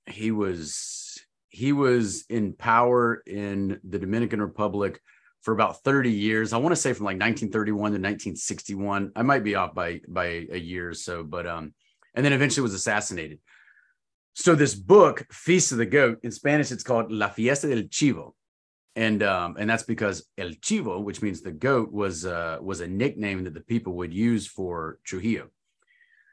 he 0.07 0.31
was 0.31 1.21
he 1.51 1.73
was 1.73 2.25
in 2.29 2.53
power 2.53 3.23
in 3.27 3.79
the 3.85 3.99
Dominican 3.99 4.41
Republic 4.41 5.01
for 5.45 5.55
about 5.55 5.83
30 5.85 6.11
years. 6.11 6.53
I 6.53 6.57
want 6.57 6.73
to 6.73 6.81
say 6.81 6.93
from 6.93 7.05
like 7.05 7.21
1931 7.21 7.77
to 7.77 7.81
1961. 7.97 9.13
I 9.15 9.23
might 9.23 9.45
be 9.45 9.55
off 9.55 9.75
by 9.75 10.01
by 10.09 10.47
a 10.51 10.59
year 10.59 10.91
or 10.91 10.95
so, 10.95 11.23
but 11.23 11.47
um, 11.47 11.75
and 12.15 12.25
then 12.25 12.33
eventually 12.33 12.63
was 12.63 12.75
assassinated. 12.75 13.39
So 14.33 14.57
this 14.57 14.75
book, 14.75 15.27
Feast 15.31 15.71
of 15.71 15.79
the 15.79 15.87
Goat, 15.87 16.19
in 16.25 16.33
Spanish, 16.33 16.73
it's 16.73 16.83
called 16.83 17.13
La 17.13 17.29
Fiesta 17.29 17.69
del 17.69 17.85
Chivo 17.85 18.33
and 18.97 19.23
um, 19.23 19.57
and 19.59 19.69
that's 19.69 19.83
because 19.83 20.27
El 20.39 20.51
Chivo, 20.51 21.03
which 21.03 21.21
means 21.23 21.41
the 21.41 21.53
goat, 21.53 21.93
was 21.93 22.25
uh, 22.25 22.59
was 22.61 22.81
a 22.81 22.87
nickname 22.87 23.45
that 23.45 23.55
the 23.55 23.61
people 23.61 23.95
would 23.95 24.15
use 24.15 24.47
for 24.47 24.99
Trujillo. 25.05 25.49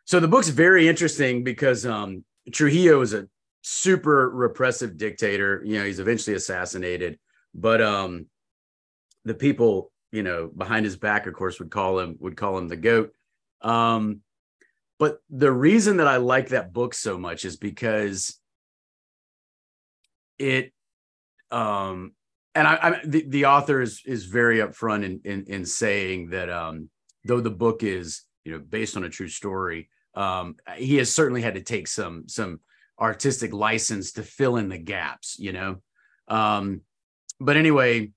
So 0.05 0.19
the 0.19 0.27
book's 0.27 0.49
very 0.49 0.87
interesting 0.87 1.43
because 1.43 1.85
um, 1.85 2.23
Trujillo 2.51 3.01
is 3.01 3.13
a 3.13 3.27
super 3.61 4.29
repressive 4.29 4.97
dictator. 4.97 5.61
You 5.65 5.79
know, 5.79 5.85
he's 5.85 5.99
eventually 5.99 6.35
assassinated, 6.35 7.19
but 7.53 7.81
um, 7.81 8.27
the 9.25 9.33
people, 9.33 9.91
you 10.11 10.23
know, 10.23 10.47
behind 10.47 10.85
his 10.85 10.97
back, 10.97 11.27
of 11.27 11.33
course, 11.33 11.59
would 11.59 11.71
call 11.71 11.99
him 11.99 12.17
would 12.19 12.37
call 12.37 12.57
him 12.57 12.67
the 12.67 12.75
goat. 12.75 13.13
Um, 13.61 14.21
but 14.99 15.19
the 15.29 15.51
reason 15.51 15.97
that 15.97 16.07
I 16.07 16.17
like 16.17 16.49
that 16.49 16.73
book 16.73 16.93
so 16.93 17.17
much 17.17 17.45
is 17.45 17.57
because 17.57 18.37
it 20.37 20.73
um 21.51 22.13
and 22.55 22.67
I, 22.67 22.75
I 22.81 23.01
the, 23.05 23.25
the 23.27 23.45
author 23.45 23.81
is 23.81 24.01
is 24.05 24.25
very 24.25 24.57
upfront 24.57 25.03
in 25.05 25.21
in, 25.23 25.45
in 25.47 25.65
saying 25.65 26.31
that 26.31 26.49
um, 26.49 26.89
though 27.23 27.39
the 27.39 27.49
book 27.49 27.83
is 27.83 28.23
you 28.43 28.51
know 28.51 28.59
based 28.59 28.97
on 28.97 29.03
a 29.03 29.09
true 29.09 29.27
story, 29.27 29.89
um, 30.15 30.55
he 30.75 30.97
has 30.97 31.13
certainly 31.13 31.41
had 31.41 31.55
to 31.55 31.61
take 31.61 31.87
some 31.87 32.27
some 32.27 32.59
artistic 32.99 33.53
license 33.53 34.13
to 34.13 34.23
fill 34.23 34.57
in 34.57 34.69
the 34.69 34.77
gaps, 34.77 35.37
you 35.39 35.53
know. 35.53 35.77
Um, 36.27 36.81
but 37.39 37.57
anyway, 37.57 38.11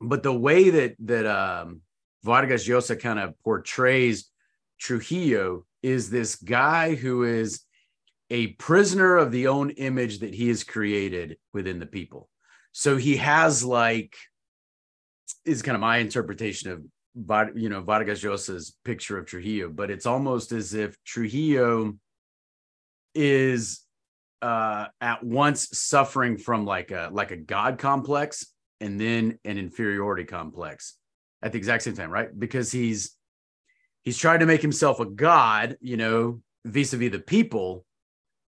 but 0.00 0.22
the 0.22 0.32
way 0.32 0.70
that 0.70 0.94
that 1.00 1.26
um, 1.26 1.80
Vargas 2.24 2.68
Llosa 2.68 2.98
kind 2.98 3.18
of 3.18 3.38
portrays 3.42 4.30
Trujillo 4.78 5.64
is 5.82 6.10
this 6.10 6.36
guy 6.36 6.94
who 6.94 7.24
is 7.24 7.62
a 8.30 8.48
prisoner 8.48 9.16
of 9.16 9.32
the 9.32 9.48
own 9.48 9.70
image 9.70 10.20
that 10.20 10.34
he 10.34 10.48
has 10.48 10.62
created 10.64 11.38
within 11.52 11.78
the 11.78 11.86
people. 11.86 12.28
So 12.72 12.96
he 12.96 13.16
has 13.16 13.64
like 13.64 14.16
is 15.44 15.62
kind 15.62 15.74
of 15.74 15.80
my 15.80 15.98
interpretation 15.98 16.70
of 16.70 16.82
you 17.56 17.68
know 17.68 17.80
Vargas 17.80 18.22
Llosa's 18.22 18.76
picture 18.84 19.18
of 19.18 19.26
Trujillo, 19.26 19.68
but 19.70 19.90
it's 19.90 20.06
almost 20.06 20.52
as 20.52 20.74
if 20.74 20.96
Trujillo 21.04 21.94
is 23.14 23.80
uh, 24.42 24.86
at 25.00 25.24
once 25.24 25.68
suffering 25.72 26.38
from 26.38 26.64
like 26.64 26.92
a 26.92 27.10
like 27.12 27.32
a 27.32 27.36
god 27.36 27.78
complex 27.78 28.46
and 28.80 29.00
then 29.00 29.38
an 29.44 29.58
inferiority 29.58 30.24
complex 30.24 30.94
at 31.42 31.52
the 31.52 31.58
exact 31.58 31.82
same 31.82 31.94
time, 31.94 32.10
right? 32.10 32.28
Because 32.36 32.72
he's 32.72 33.16
he's 34.02 34.18
trying 34.18 34.40
to 34.40 34.46
make 34.46 34.62
himself 34.62 35.00
a 35.00 35.06
god, 35.06 35.76
you 35.80 35.96
know, 35.96 36.40
vis-a-vis 36.64 37.12
the 37.12 37.18
people, 37.18 37.84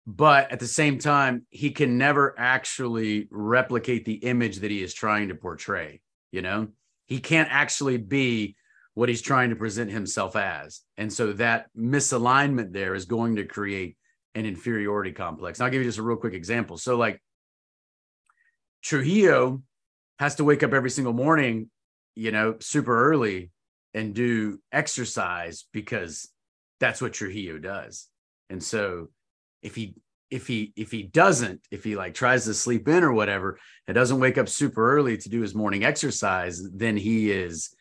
but 0.07 0.51
at 0.53 0.61
the 0.61 0.66
same 0.66 0.99
time, 0.99 1.47
he 1.51 1.70
can 1.70 1.99
never 1.99 2.35
actually 2.39 3.29
replicate 3.31 4.05
the 4.05 4.14
image 4.14 4.59
that 4.59 4.70
he 4.70 4.83
is 4.83 4.95
trying 4.95 5.29
to 5.29 5.35
portray, 5.35 6.01
you 6.31 6.43
know? 6.43 6.68
He 7.07 7.20
can't 7.20 7.49
actually 7.51 7.97
be 7.97 8.57
what 8.95 9.09
he's 9.09 9.22
trying 9.22 9.51
to 9.51 9.57
present 9.57 9.91
himself 9.91 10.37
as. 10.37 10.81
And 10.97 11.12
so 11.12 11.33
that 11.35 11.66
misalignment 11.77 12.72
there 12.72 12.95
is 12.95 13.05
going 13.05 13.37
to 13.37 13.45
create 13.45 13.97
an 14.35 14.47
inferiority 14.47 15.12
complex. 15.12 15.59
And 15.59 15.64
I'll 15.64 15.72
give 15.72 15.83
you 15.83 15.89
just 15.89 15.99
a 15.99 16.03
real 16.03 16.16
quick 16.16 16.35
example. 16.35 16.79
So, 16.79 16.97
like 16.97 17.22
Trujillo 18.83 19.62
has 20.19 20.37
to 20.37 20.45
wake 20.45 20.62
up 20.62 20.73
every 20.73 20.91
single 20.91 21.12
morning, 21.12 21.71
you 22.14 22.33
know, 22.33 22.57
super 22.61 23.11
early 23.11 23.51
and 23.95 24.14
do 24.14 24.61
exercise 24.73 25.64
because 25.73 26.29
that's 26.81 27.01
what 27.01 27.12
Trujillo 27.12 27.59
does. 27.59 28.09
And 28.51 28.62
so, 28.62 29.09
if 29.62 29.75
he 29.75 29.95
if 30.31 30.47
he 30.47 30.73
if 30.77 30.91
he 30.91 31.03
doesn't 31.03 31.61
if 31.71 31.85
he 31.85 31.97
like 31.97 32.14
tries 32.14 32.45
to 32.45 32.55
sleep 32.55 32.89
in 32.89 33.05
or 33.05 33.12
whatever 33.12 33.59
and 33.87 33.95
doesn't 33.95 34.19
wake 34.19 34.39
up 34.39 34.49
super 34.49 34.97
early 34.97 35.17
to 35.17 35.29
do 35.29 35.41
his 35.41 35.55
morning 35.55 35.85
exercise 35.85 36.61
then 36.75 36.97
he 36.97 37.31
is 37.31 37.75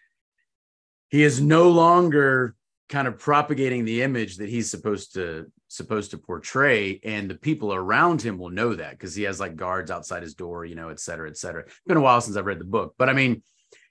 he 1.09 1.23
is 1.23 1.41
no 1.41 1.69
longer 1.69 2.55
kind 2.89 3.07
of 3.07 3.17
propagating 3.17 3.83
the 3.83 4.03
image 4.03 4.37
that 4.37 4.49
he's 4.49 4.69
supposed 4.69 5.13
to 5.15 5.45
supposed 5.67 6.11
to 6.11 6.17
portray 6.17 6.99
and 7.03 7.29
the 7.29 7.35
people 7.35 7.73
around 7.73 8.21
him 8.21 8.37
will 8.37 8.49
know 8.49 8.75
that 8.75 8.91
because 8.91 9.15
he 9.15 9.23
has 9.23 9.39
like 9.39 9.55
guards 9.55 9.89
outside 9.89 10.21
his 10.21 10.35
door 10.35 10.63
you 10.63 10.75
know 10.75 10.89
et 10.89 10.99
cetera 10.99 11.29
et 11.29 11.37
cetera. 11.37 11.63
It's 11.63 11.79
been 11.87 11.97
a 11.97 12.01
while 12.01 12.21
since 12.21 12.37
i've 12.37 12.45
read 12.45 12.59
the 12.59 12.65
book 12.65 12.93
but 12.97 13.09
i 13.09 13.13
mean 13.13 13.41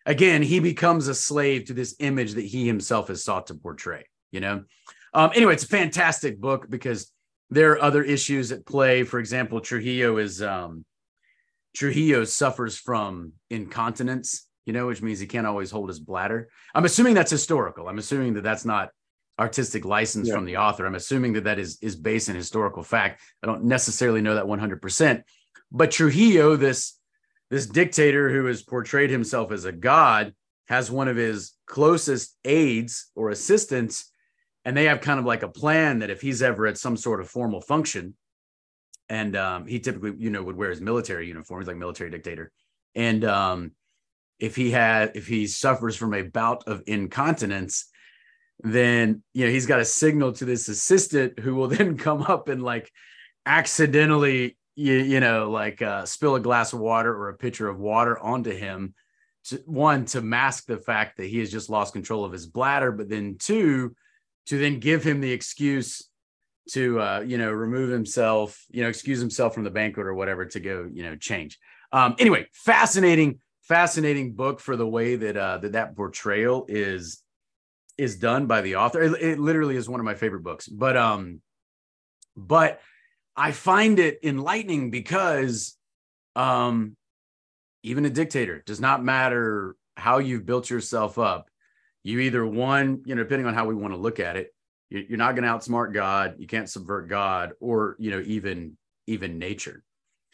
again 0.07 0.41
he 0.43 0.61
becomes 0.61 1.09
a 1.09 1.15
slave 1.15 1.67
to 1.67 1.75
this 1.75 1.97
image 1.99 2.35
that 2.35 2.45
he 2.45 2.67
himself 2.67 3.09
has 3.09 3.25
sought 3.25 3.49
to 3.49 3.55
portray 3.55 4.07
you 4.31 4.41
know? 4.41 4.65
Um 5.13 5.31
anyway 5.35 5.55
it's 5.55 5.65
a 5.65 5.69
fantastic 5.69 6.41
book 6.41 6.69
because 6.69 7.11
there 7.51 7.73
are 7.73 7.83
other 7.83 8.03
issues 8.03 8.51
at 8.51 8.67
play. 8.67 9.05
For 9.05 9.19
example 9.19 9.61
trujillo 9.61 10.17
is 10.19 10.43
um 10.43 10.85
trujillo 11.75 12.25
suffers 12.25 12.77
from 12.77 13.33
incontinence 13.51 14.49
you 14.65 14.73
know 14.73 14.87
which 14.87 15.03
means 15.03 15.21
he 15.21 15.27
can't 15.27 15.47
always 15.47 15.71
hold 15.71 15.89
his 15.89 16.01
bladder. 16.01 16.49
I'm 16.75 16.85
assuming 16.85 17.15
that's 17.15 17.31
historical. 17.31 17.89
I'm 17.89 17.99
assuming 17.99 18.35
that 18.35 18.43
that's 18.43 18.65
not 18.65 18.91
artistic 19.39 19.85
license 19.85 20.29
yeah. 20.29 20.35
from 20.35 20.45
the 20.45 20.57
author. 20.57 20.87
I'm 20.87 20.95
assuming 20.95 21.33
that 21.35 21.45
that 21.45 21.59
is 21.59 21.79
is 21.83 21.97
based 21.97 22.29
in 22.29 22.37
historical 22.37 22.83
fact. 22.83 23.21
I 23.43 23.47
don't 23.47 23.65
necessarily 23.65 24.21
know 24.21 24.35
that 24.35 24.45
100%. 24.45 25.23
But 25.73 25.91
Trujillo, 25.91 26.57
this 26.57 26.99
this 27.51 27.67
dictator 27.67 28.31
who 28.31 28.47
has 28.47 28.63
portrayed 28.63 29.11
himself 29.11 29.53
as 29.53 29.65
a 29.65 29.73
god, 29.73 30.35
has 30.69 30.91
one 30.91 31.09
of 31.09 31.17
his 31.17 31.53
closest 31.67 32.37
aides 32.45 33.11
or 33.15 33.31
assistants, 33.31 34.11
and 34.65 34.77
they 34.77 34.85
have 34.85 35.01
kind 35.01 35.19
of 35.19 35.27
like 35.27 35.43
a 35.43 35.49
plan 35.49 35.99
that 35.99 36.11
if 36.11 36.21
he's 36.21 36.43
ever 36.43 36.67
at 36.67 36.79
some 36.79 36.97
sort 36.97 37.21
of 37.21 37.29
formal 37.29 37.61
function, 37.61 38.15
and 39.09 39.37
um, 39.37 39.67
he 39.67 39.81
typically, 39.81 40.15
you 40.19 40.31
know, 40.31 40.43
would 40.43 40.57
wear 40.57 40.71
his 40.71 40.81
military 40.81 41.29
uniform. 41.29 41.61
He's 41.61 41.69
like 41.69 41.77
military 41.77 42.11
dictator, 42.11 42.51
and 42.95 43.25
um, 43.25 43.73
if 44.39 44.57
he 44.57 44.71
had 44.71 45.13
if 45.15 45.27
he 45.27 45.47
suffers 45.47 45.97
from 45.97 46.15
a 46.15 46.23
bout 46.23 46.65
of 46.67 46.83
incontinence 46.87 47.87
then 48.65 49.23
you 49.35 49.45
know 49.45 49.53
he's 49.53 49.67
got 49.67 49.81
a 49.81 49.85
signal 49.85 50.33
to 50.33 50.47
this 50.47 50.69
assistant 50.69 51.39
who 51.39 51.55
will 51.55 51.69
then 51.77 51.97
come 51.97 52.23
up 52.23 52.49
and 52.49 52.63
like 52.63 52.91
accidentally 53.47 54.57
you, 54.75 54.95
you 54.95 55.21
know 55.21 55.51
like 55.51 55.83
uh, 55.83 56.05
spill 56.05 56.35
a 56.35 56.41
glass 56.41 56.73
of 56.73 56.81
water 56.81 57.15
or 57.15 57.29
a 57.29 57.37
pitcher 57.37 57.69
of 57.69 57.79
water 57.79 58.19
onto 58.19 58.51
him 58.51 58.95
to, 59.45 59.57
one 59.67 60.07
to 60.07 60.23
mask 60.23 60.67
the 60.67 60.79
fact 60.79 61.19
that 61.19 61.27
he 61.27 61.39
has 61.39 61.51
just 61.51 61.69
lost 61.69 61.93
control 61.93 62.25
of 62.25 62.33
his 62.33 62.47
bladder 62.47 62.91
but 62.91 63.09
then 63.09 63.37
two 63.39 63.95
to 64.47 64.59
then 64.59 64.81
give 64.81 65.05
him 65.05 65.21
the 65.21 65.31
excuse 65.31 66.09
to 66.71 66.99
uh, 66.99 67.21
you 67.21 67.37
know 67.37 67.53
remove 67.53 67.91
himself 67.91 68.65
you 68.71 68.83
know 68.83 68.89
excuse 68.89 69.21
himself 69.21 69.53
from 69.53 69.65
the 69.65 69.71
banquet 69.71 70.07
or 70.07 70.15
whatever 70.15 70.47
to 70.47 70.61
go 70.61 70.89
you 70.91 71.03
know 71.03 71.15
change. 71.17 71.59
Um 71.93 72.17
anyway 72.19 72.47
fascinating 72.53 73.41
fascinating 73.65 74.33
book 74.33 74.61
for 74.61 74.75
the 74.77 74.87
way 74.87 75.17
that 75.17 75.37
uh 75.37 75.59
that 75.59 75.73
that 75.73 75.95
portrayal 75.95 76.65
is 76.69 77.23
is 77.97 78.17
done 78.17 78.47
by 78.47 78.61
the 78.61 78.77
author. 78.77 79.03
It, 79.03 79.23
it, 79.23 79.39
literally 79.39 79.77
is 79.77 79.89
one 79.89 80.01
of 80.01 80.07
my 80.07 80.15
favorite 80.15 80.43
books. 80.43 80.69
But 80.69 80.97
um, 80.97 81.41
but 82.37 82.81
I 83.37 83.53
find 83.53 83.99
it 83.99 84.21
enlightening 84.23 84.91
because 84.91 85.77
um, 86.37 86.97
even 87.83 88.05
a 88.05 88.11
dictator 88.11 88.63
does 88.67 88.81
not 88.81 89.05
matter 89.05 89.77
how 89.97 90.19
you've 90.19 90.47
built 90.47 90.71
yourself 90.71 91.19
up. 91.19 91.49
You 92.03 92.21
either 92.21 92.45
one, 92.45 93.03
you 93.07 93.15
know, 93.15 93.23
depending 93.23 93.47
on 93.47 93.55
how 93.55 93.67
we 93.67 93.75
want 93.75 93.95
to 93.95 94.01
look 94.01 94.21
at 94.21 94.37
it, 94.37 94.55
you're 94.91 95.19
not 95.19 95.35
going 95.35 95.45
to 95.45 95.51
outsmart 95.51 95.93
God. 95.93 96.35
You 96.39 96.47
can't 96.47 96.69
subvert 96.69 97.09
God, 97.09 97.53
or 97.61 97.97
you 97.99 98.11
know, 98.11 98.23
even 98.25 98.77
even 99.07 99.39
nature. 99.39 99.83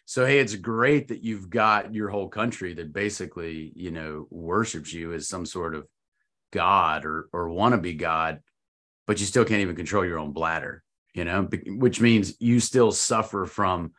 So 0.07 0.27
hey, 0.27 0.41
it's 0.41 0.57
great 0.57 1.09
that 1.09 1.23
you've 1.23 1.51
got 1.51 1.95
your 1.95 2.09
whole 2.09 2.29
country 2.29 2.75
that 2.75 2.93
basically, 2.93 3.73
you 3.77 3.93
know, 3.93 4.27
worships 4.31 4.93
you 4.93 5.13
as 5.13 5.29
some 5.29 5.47
sort 5.47 5.75
of 5.75 5.87
God 6.51 7.05
or 7.05 7.29
or 7.33 7.49
want 7.49 7.75
to 7.75 7.79
be 7.79 7.95
God, 7.95 8.41
but 9.07 9.21
you 9.21 9.27
still 9.27 9.45
can't 9.45 9.61
even 9.61 9.77
control 9.77 10.05
your 10.05 10.19
own 10.19 10.33
bladder, 10.33 10.83
you 11.15 11.25
know, 11.25 11.49
which 11.67 12.01
means 12.01 12.41
you 12.41 12.61
still 12.61 12.93
suffer 12.93 13.47
from 13.47 13.93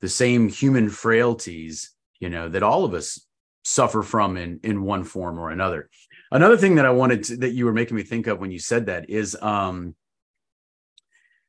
the 0.00 0.08
same 0.08 0.48
human 0.48 0.88
frailties, 0.88 1.92
you 2.20 2.28
know, 2.28 2.48
that 2.48 2.62
all 2.62 2.84
of 2.84 2.94
us 2.94 3.20
suffer 3.64 4.02
from 4.02 4.36
in 4.36 4.60
in 4.62 4.82
one 4.82 5.04
form 5.04 5.38
or 5.38 5.50
another. 5.50 5.88
Another 6.30 6.56
thing 6.56 6.74
that 6.76 6.86
I 6.86 6.90
wanted 6.90 7.24
to, 7.24 7.36
that 7.38 7.52
you 7.52 7.64
were 7.64 7.72
making 7.72 7.96
me 7.96 8.02
think 8.02 8.26
of 8.26 8.38
when 8.38 8.50
you 8.50 8.58
said 8.58 8.86
that 8.86 9.08
is 9.10 9.36
um 9.40 9.94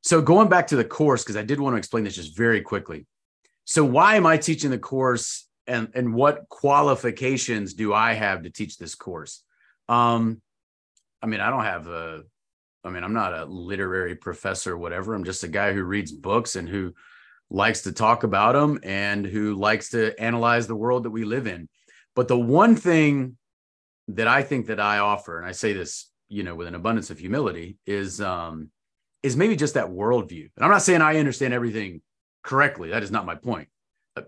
so 0.02 0.22
going 0.22 0.48
back 0.48 0.68
to 0.68 0.76
the 0.76 0.86
course 0.86 1.24
because 1.24 1.36
I 1.36 1.44
did 1.44 1.60
want 1.60 1.74
to 1.74 1.78
explain 1.78 2.04
this 2.04 2.16
just 2.16 2.36
very 2.36 2.62
quickly. 2.62 3.06
So 3.66 3.84
why 3.84 4.16
am 4.16 4.26
I 4.26 4.38
teaching 4.38 4.72
the 4.72 4.80
course 4.80 5.48
and 5.68 5.90
and 5.94 6.14
what 6.14 6.48
qualifications 6.50 7.74
do 7.74 7.94
I 7.94 8.14
have 8.14 8.44
to 8.44 8.50
teach 8.50 8.78
this 8.78 8.96
course? 8.96 9.44
Um, 9.90 10.42
I 11.22 11.26
mean, 11.26 11.42
I 11.42 11.50
don't 11.50 11.66
have 11.66 11.88
a, 11.88 12.22
I 12.86 12.90
mean, 12.90 13.04
I'm 13.04 13.14
not 13.14 13.34
a 13.34 13.44
literary 13.46 14.16
professor, 14.16 14.74
or 14.74 14.78
whatever. 14.78 15.14
I'm 15.14 15.26
just 15.26 15.44
a 15.44 15.50
guy 15.50 15.74
who 15.74 15.84
reads 15.84 16.14
books 16.14 16.56
and 16.56 16.70
who 16.70 16.94
likes 17.50 17.82
to 17.82 17.92
talk 17.92 18.24
about 18.24 18.54
them 18.54 18.80
and 18.84 19.26
who 19.26 19.56
likes 19.56 19.90
to 19.90 20.18
analyze 20.22 20.68
the 20.68 20.76
world 20.76 21.04
that 21.04 21.10
we 21.10 21.26
live 21.26 21.48
in. 21.48 21.68
But 22.16 22.28
the 22.28 22.40
one 22.40 22.76
thing 22.76 23.38
that 24.10 24.28
I 24.28 24.44
think 24.44 24.68
that 24.68 24.80
I 24.80 25.00
offer, 25.00 25.38
and 25.40 25.48
I 25.48 25.52
say 25.52 25.74
this, 25.74 26.12
you 26.30 26.44
know, 26.44 26.56
with 26.56 26.68
an 26.68 26.76
abundance 26.76 27.10
of 27.10 27.20
humility, 27.20 27.78
is 27.86 28.22
um, 28.22 28.70
is 29.24 29.36
maybe 29.36 29.56
just 29.56 29.74
that 29.74 29.88
worldview. 29.88 30.50
And 30.56 30.64
I'm 30.64 30.72
not 30.72 30.84
saying 30.84 31.02
I 31.02 31.18
understand 31.18 31.54
everything 31.54 32.02
correctly. 32.44 32.92
That 32.92 33.04
is 33.04 33.12
not 33.12 33.26
my 33.26 33.36
point. 33.36 33.68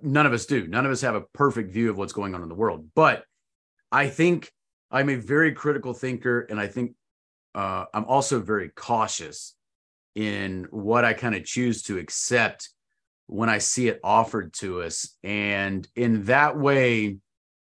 None 0.01 0.25
of 0.25 0.33
us 0.33 0.45
do. 0.45 0.67
None 0.67 0.85
of 0.85 0.91
us 0.91 1.01
have 1.01 1.15
a 1.15 1.21
perfect 1.21 1.71
view 1.71 1.89
of 1.89 1.97
what's 1.97 2.13
going 2.13 2.35
on 2.35 2.43
in 2.43 2.49
the 2.49 2.55
world. 2.55 2.87
But 2.95 3.23
I 3.91 4.09
think 4.09 4.51
I'm 4.91 5.09
a 5.09 5.15
very 5.15 5.53
critical 5.53 5.93
thinker, 5.93 6.41
and 6.41 6.59
I 6.59 6.67
think 6.67 6.93
uh, 7.55 7.85
I'm 7.93 8.05
also 8.05 8.39
very 8.41 8.69
cautious 8.69 9.55
in 10.15 10.67
what 10.71 11.05
I 11.05 11.13
kind 11.13 11.35
of 11.35 11.45
choose 11.45 11.83
to 11.83 11.97
accept 11.97 12.69
when 13.27 13.49
I 13.49 13.59
see 13.59 13.87
it 13.87 14.01
offered 14.03 14.53
to 14.55 14.81
us. 14.81 15.15
And 15.23 15.87
in 15.95 16.25
that 16.25 16.57
way, 16.57 17.17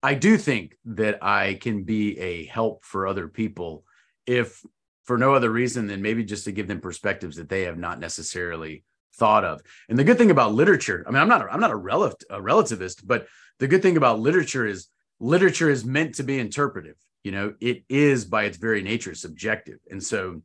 I 0.02 0.14
do 0.14 0.36
think 0.36 0.76
that 0.84 1.24
I 1.24 1.54
can 1.54 1.84
be 1.84 2.18
a 2.18 2.44
help 2.44 2.84
for 2.84 3.06
other 3.06 3.28
people 3.28 3.84
if 4.26 4.62
for 5.04 5.16
no 5.16 5.34
other 5.34 5.50
reason 5.50 5.86
than 5.86 6.02
maybe 6.02 6.24
just 6.24 6.44
to 6.44 6.52
give 6.52 6.68
them 6.68 6.80
perspectives 6.80 7.36
that 7.36 7.48
they 7.48 7.62
have 7.62 7.78
not 7.78 7.98
necessarily 8.00 8.84
thought 9.14 9.44
of. 9.44 9.62
And 9.88 9.98
the 9.98 10.04
good 10.04 10.18
thing 10.18 10.30
about 10.30 10.52
literature, 10.52 11.04
I 11.06 11.10
mean, 11.10 11.22
I'm 11.22 11.28
not 11.28 11.42
a, 11.42 11.50
I'm 11.50 11.60
not 11.60 11.70
a, 11.70 11.76
rel- 11.76 12.04
a 12.04 12.40
relativist, 12.40 13.06
but 13.06 13.26
the 13.58 13.68
good 13.68 13.82
thing 13.82 13.96
about 13.96 14.20
literature 14.20 14.66
is 14.66 14.88
literature 15.20 15.70
is 15.70 15.84
meant 15.84 16.16
to 16.16 16.22
be 16.22 16.38
interpretive 16.38 16.96
you 17.26 17.32
know 17.32 17.52
it 17.60 17.82
is 17.88 18.24
by 18.24 18.44
its 18.44 18.56
very 18.56 18.82
nature 18.82 19.12
subjective. 19.12 19.80
And 19.90 20.00
so 20.00 20.42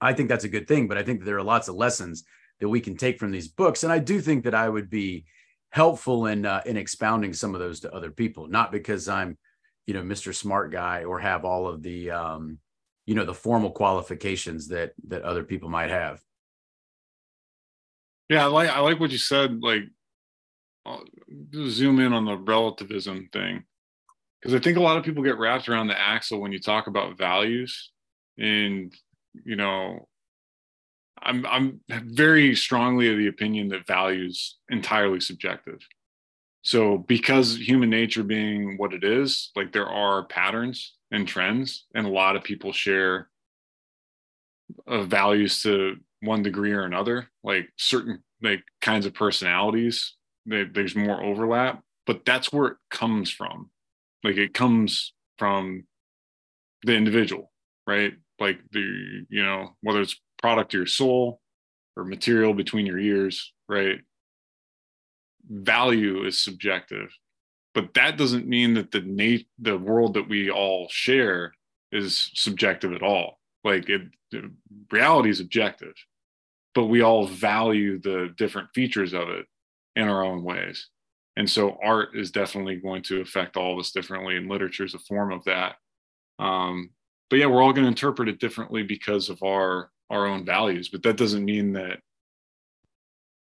i 0.00 0.12
think 0.12 0.28
that's 0.28 0.44
a 0.44 0.54
good 0.56 0.66
thing 0.66 0.88
but 0.88 0.98
i 0.98 1.02
think 1.04 1.24
there 1.24 1.38
are 1.38 1.52
lots 1.54 1.68
of 1.68 1.76
lessons 1.76 2.24
that 2.58 2.68
we 2.68 2.80
can 2.80 2.96
take 2.96 3.20
from 3.20 3.30
these 3.30 3.46
books. 3.46 3.84
And 3.84 3.92
i 3.92 4.00
do 4.00 4.20
think 4.20 4.42
that 4.44 4.54
i 4.54 4.68
would 4.68 4.90
be 4.90 5.26
helpful 5.70 6.26
in 6.26 6.44
uh, 6.44 6.62
in 6.66 6.76
expounding 6.76 7.32
some 7.32 7.54
of 7.54 7.60
those 7.60 7.78
to 7.80 7.94
other 7.94 8.10
people 8.10 8.48
not 8.48 8.72
because 8.72 9.08
i'm 9.08 9.38
you 9.86 9.94
know 9.94 10.02
mr 10.02 10.34
smart 10.34 10.72
guy 10.72 11.04
or 11.04 11.20
have 11.20 11.44
all 11.44 11.68
of 11.68 11.84
the 11.84 12.10
um 12.10 12.58
you 13.06 13.14
know 13.14 13.24
the 13.24 13.40
formal 13.46 13.70
qualifications 13.70 14.66
that 14.68 14.90
that 15.06 15.22
other 15.22 15.44
people 15.44 15.68
might 15.68 15.90
have. 15.90 16.20
Yeah 18.28 18.42
i 18.42 18.48
like 18.58 18.70
i 18.70 18.80
like 18.80 18.98
what 18.98 19.12
you 19.12 19.18
said 19.18 19.62
like 19.62 19.84
I'll 20.84 21.04
zoom 21.68 22.00
in 22.00 22.12
on 22.12 22.24
the 22.24 22.36
relativism 22.36 23.28
thing 23.32 23.64
because 24.46 24.60
I 24.60 24.62
think 24.62 24.76
a 24.76 24.82
lot 24.82 24.96
of 24.96 25.02
people 25.02 25.24
get 25.24 25.38
wrapped 25.38 25.68
around 25.68 25.88
the 25.88 26.00
axle 26.00 26.40
when 26.40 26.52
you 26.52 26.60
talk 26.60 26.86
about 26.86 27.18
values, 27.18 27.90
and 28.38 28.94
you 29.44 29.56
know, 29.56 30.06
I'm 31.20 31.44
I'm 31.46 31.80
very 31.88 32.54
strongly 32.54 33.10
of 33.10 33.18
the 33.18 33.26
opinion 33.26 33.70
that 33.70 33.88
values 33.88 34.56
entirely 34.68 35.18
subjective. 35.18 35.80
So 36.62 36.96
because 36.96 37.56
human 37.56 37.90
nature 37.90 38.22
being 38.22 38.76
what 38.78 38.92
it 38.92 39.02
is, 39.02 39.50
like 39.56 39.72
there 39.72 39.88
are 39.88 40.26
patterns 40.26 40.94
and 41.10 41.26
trends, 41.26 41.86
and 41.96 42.06
a 42.06 42.10
lot 42.10 42.36
of 42.36 42.44
people 42.44 42.72
share 42.72 43.28
uh, 44.86 45.02
values 45.02 45.60
to 45.62 45.96
one 46.20 46.44
degree 46.44 46.72
or 46.72 46.82
another. 46.82 47.26
Like 47.42 47.68
certain 47.76 48.22
like 48.40 48.62
kinds 48.80 49.06
of 49.06 49.14
personalities, 49.14 50.14
they, 50.46 50.62
there's 50.62 50.94
more 50.94 51.20
overlap, 51.20 51.82
but 52.06 52.24
that's 52.24 52.52
where 52.52 52.68
it 52.68 52.76
comes 52.92 53.28
from 53.28 53.70
like 54.26 54.36
it 54.36 54.52
comes 54.52 55.14
from 55.38 55.84
the 56.82 56.94
individual 56.94 57.52
right? 57.86 58.14
Like 58.40 58.58
the 58.72 59.24
you 59.28 59.44
know 59.44 59.76
whether 59.80 60.00
it's 60.00 60.20
product 60.42 60.72
to 60.72 60.78
your 60.78 60.86
soul 60.86 61.40
or 61.96 62.04
material 62.04 62.52
between 62.52 62.86
your 62.86 62.98
ears 62.98 63.52
right? 63.68 64.00
Value 65.48 66.24
is 66.24 66.42
subjective 66.42 67.08
but 67.72 67.94
that 67.94 68.18
doesn't 68.18 68.48
mean 68.48 68.74
that 68.74 68.90
the 68.90 69.02
nat- 69.02 69.46
the 69.58 69.78
world 69.78 70.14
that 70.14 70.28
we 70.28 70.50
all 70.50 70.88
share 70.90 71.52
is 71.92 72.30
subjective 72.34 72.92
at 72.92 73.02
all. 73.02 73.38
Like 73.62 73.88
it 73.88 74.02
reality 74.90 75.30
is 75.30 75.40
objective 75.40 75.94
but 76.74 76.86
we 76.86 77.00
all 77.00 77.26
value 77.28 77.98
the 78.00 78.34
different 78.36 78.68
features 78.74 79.14
of 79.14 79.28
it 79.28 79.46
in 79.94 80.08
our 80.08 80.24
own 80.24 80.42
ways 80.42 80.88
and 81.36 81.48
so 81.48 81.78
art 81.82 82.10
is 82.14 82.30
definitely 82.30 82.76
going 82.76 83.02
to 83.02 83.20
affect 83.20 83.56
all 83.56 83.74
of 83.74 83.78
us 83.78 83.92
differently 83.92 84.36
and 84.36 84.48
literature 84.48 84.84
is 84.84 84.94
a 84.94 84.98
form 85.00 85.32
of 85.32 85.44
that. 85.44 85.76
Um, 86.38 86.90
but 87.30 87.38
yeah 87.38 87.46
we're 87.46 87.62
all 87.62 87.72
going 87.72 87.84
to 87.84 87.88
interpret 87.88 88.28
it 88.28 88.40
differently 88.40 88.82
because 88.82 89.28
of 89.30 89.42
our 89.42 89.90
our 90.10 90.26
own 90.26 90.44
values 90.44 90.88
but 90.88 91.02
that 91.02 91.16
doesn't 91.16 91.44
mean 91.44 91.72
that 91.72 91.98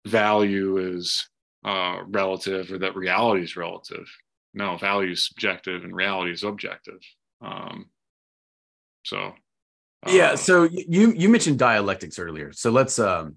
value 0.07 0.79
is 0.79 1.29
uh, 1.65 1.99
relative 2.07 2.73
or 2.73 2.79
that 2.79 2.97
reality 2.97 3.43
is 3.43 3.57
relative. 3.57 4.09
No 4.55 4.77
value 4.77 5.13
is 5.13 5.27
subjective 5.27 5.85
and 5.85 5.95
reality 5.95 6.33
is 6.33 6.43
objective. 6.43 7.01
Um, 7.41 7.91
so 9.05 9.35
uh, 10.07 10.11
yeah 10.11 10.35
so 10.35 10.65
you 10.65 11.13
you 11.13 11.29
mentioned 11.29 11.59
dialectics 11.59 12.19
earlier. 12.19 12.53
So 12.53 12.71
let's 12.71 12.99
um 12.99 13.37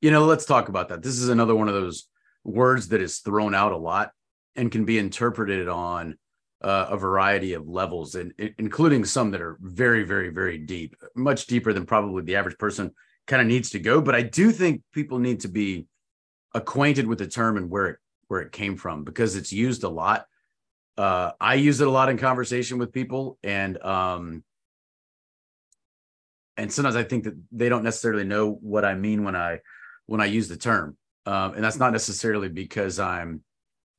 you 0.00 0.10
know 0.10 0.24
let's 0.24 0.44
talk 0.44 0.68
about 0.68 0.88
that. 0.90 1.02
This 1.02 1.18
is 1.18 1.28
another 1.28 1.54
one 1.54 1.68
of 1.68 1.74
those 1.74 2.08
words 2.44 2.88
that 2.88 3.00
is 3.00 3.18
thrown 3.18 3.54
out 3.54 3.72
a 3.72 3.76
lot 3.76 4.12
and 4.56 4.70
can 4.70 4.84
be 4.84 4.98
interpreted 4.98 5.68
on 5.68 6.16
uh, 6.62 6.86
a 6.90 6.96
variety 6.96 7.54
of 7.54 7.68
levels, 7.68 8.14
and 8.14 8.32
including 8.58 9.04
some 9.04 9.32
that 9.32 9.40
are 9.40 9.58
very, 9.60 10.04
very, 10.04 10.28
very 10.28 10.58
deep, 10.58 10.94
much 11.16 11.46
deeper 11.46 11.72
than 11.72 11.86
probably 11.86 12.22
the 12.22 12.36
average 12.36 12.58
person 12.58 12.92
kind 13.26 13.42
of 13.42 13.48
needs 13.48 13.70
to 13.70 13.80
go. 13.80 14.00
But 14.00 14.14
I 14.14 14.22
do 14.22 14.52
think 14.52 14.82
people 14.92 15.18
need 15.18 15.40
to 15.40 15.48
be 15.48 15.86
acquainted 16.54 17.06
with 17.06 17.18
the 17.18 17.26
term 17.26 17.56
and 17.56 17.70
where 17.70 17.86
it 17.86 17.96
where 18.28 18.40
it 18.40 18.52
came 18.52 18.76
from 18.76 19.04
because 19.04 19.36
it's 19.36 19.52
used 19.52 19.82
a 19.84 19.88
lot. 19.88 20.26
Uh, 20.96 21.32
I 21.40 21.54
use 21.54 21.80
it 21.80 21.88
a 21.88 21.90
lot 21.90 22.08
in 22.08 22.18
conversation 22.18 22.78
with 22.78 22.92
people, 22.92 23.38
and 23.42 23.82
um, 23.82 24.44
and 26.56 26.72
sometimes 26.72 26.96
I 26.96 27.02
think 27.02 27.24
that 27.24 27.34
they 27.50 27.68
don't 27.68 27.84
necessarily 27.84 28.24
know 28.24 28.52
what 28.52 28.84
I 28.84 28.94
mean 28.94 29.24
when 29.24 29.34
I 29.34 29.60
when 30.06 30.20
I 30.20 30.26
use 30.26 30.48
the 30.48 30.56
term. 30.56 30.96
Um, 31.26 31.54
and 31.54 31.64
that's 31.64 31.78
not 31.78 31.92
necessarily 31.92 32.48
because 32.48 32.98
I'm 32.98 33.42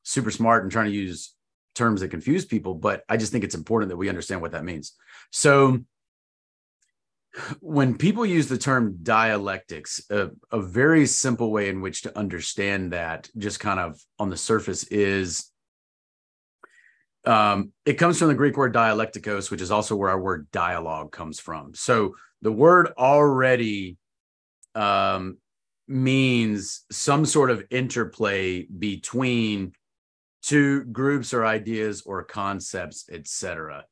super 0.04 0.32
smart 0.32 0.64
and 0.64 0.72
trying 0.72 0.92
to 0.92 0.98
use 0.98 1.34
terms 1.76 2.02
that 2.02 2.10
confuse 2.10 2.46
people, 2.46 2.76
but 2.76 3.04
I 3.10 3.18
just 3.18 3.32
think 3.32 3.44
it's 3.44 3.56
important 3.56 3.90
that 3.90 3.98
we 3.98 4.10
understand 4.10 4.42
what 4.42 4.52
that 4.52 4.66
means. 4.66 4.94
So, 5.32 5.80
when 7.62 7.98
people 7.98 8.26
use 8.28 8.48
the 8.48 8.60
term 8.60 9.00
dialectics, 9.02 10.06
a, 10.12 10.30
a 10.52 10.62
very 10.62 11.08
simple 11.08 11.52
way 11.52 11.68
in 11.70 11.82
which 11.82 12.04
to 12.04 12.16
understand 12.16 12.94
that, 12.94 13.28
just 13.38 13.60
kind 13.60 13.80
of 13.80 14.00
on 14.20 14.30
the 14.30 14.38
surface, 14.38 14.84
is 14.84 15.50
um, 17.26 17.72
it 17.86 17.94
comes 17.94 18.20
from 18.20 18.28
the 18.28 18.36
Greek 18.36 18.58
word 18.58 18.74
dialectikos, 18.74 19.50
which 19.50 19.62
is 19.62 19.72
also 19.72 19.96
where 19.96 20.10
our 20.10 20.20
word 20.20 20.52
dialogue 20.52 21.12
comes 21.12 21.40
from. 21.40 21.74
So 21.74 22.16
the 22.42 22.52
word 22.52 22.90
already 22.98 23.98
um, 24.76 25.38
means 25.88 26.86
some 26.92 27.26
sort 27.26 27.52
of 27.52 27.64
interplay 27.70 28.64
between 28.64 29.74
two 30.42 30.84
groups 30.86 31.34
or 31.34 31.46
ideas 31.46 32.04
or 32.06 32.24
concepts, 32.24 33.06
etc. 33.12 33.86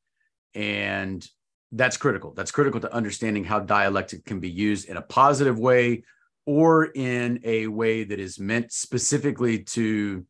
And 0.54 1.28
that's 1.72 1.98
critical. 1.98 2.34
That's 2.34 2.52
critical 2.52 2.82
to 2.82 2.94
understanding 2.94 3.44
how 3.44 3.60
dialectic 3.60 4.26
can 4.26 4.40
be 4.40 4.50
used 4.50 4.90
in 4.90 4.98
a 4.98 5.02
positive 5.02 5.58
way 5.58 6.04
or 6.46 6.86
in 6.86 7.40
a 7.44 7.68
way 7.68 8.04
that 8.04 8.20
is 8.20 8.40
meant 8.40 8.72
specifically 8.72 9.60
to 9.64 10.26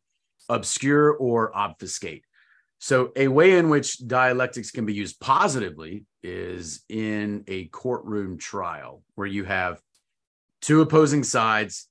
obscure 0.48 1.10
or 1.12 1.56
obfuscate. 1.56 2.24
So, 2.78 3.12
a 3.14 3.28
way 3.28 3.58
in 3.58 3.68
which 3.68 4.06
dialectics 4.06 4.70
can 4.72 4.84
be 4.84 4.94
used 4.94 5.20
positively 5.20 6.04
is 6.22 6.84
in 6.88 7.44
a 7.46 7.66
courtroom 7.66 8.38
trial 8.38 9.02
where 9.14 9.26
you 9.26 9.44
have 9.44 9.80
two 10.62 10.80
opposing 10.80 11.22
sides 11.22 11.88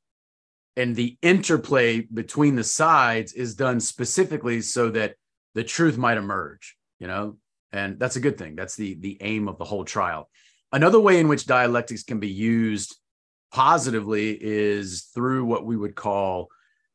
and 0.76 0.96
the 0.96 1.18
interplay 1.22 2.02
between 2.02 2.56
the 2.56 2.64
sides 2.64 3.34
is 3.34 3.54
done 3.54 3.80
specifically 3.80 4.62
so 4.62 4.90
that 4.90 5.16
the 5.54 5.64
truth 5.64 5.98
might 5.98 6.18
emerge 6.18 6.76
you 7.02 7.08
know? 7.08 7.36
And 7.74 8.00
that's 8.00 8.16
a 8.16 8.22
good 8.22 8.38
thing. 8.38 8.56
That's 8.56 8.76
the 8.76 8.94
the 8.96 9.18
aim 9.22 9.50
of 9.50 9.58
the 9.58 9.66
whole 9.66 9.84
trial. 9.84 10.30
Another 10.72 11.00
way 11.00 11.20
in 11.20 11.28
which 11.28 11.46
dialectics 11.46 12.04
can 12.04 12.20
be 12.20 12.30
used 12.30 12.96
positively 13.52 14.38
is 14.40 15.10
through 15.14 15.44
what 15.46 15.66
we 15.66 15.76
would 15.76 15.96
call 15.96 16.48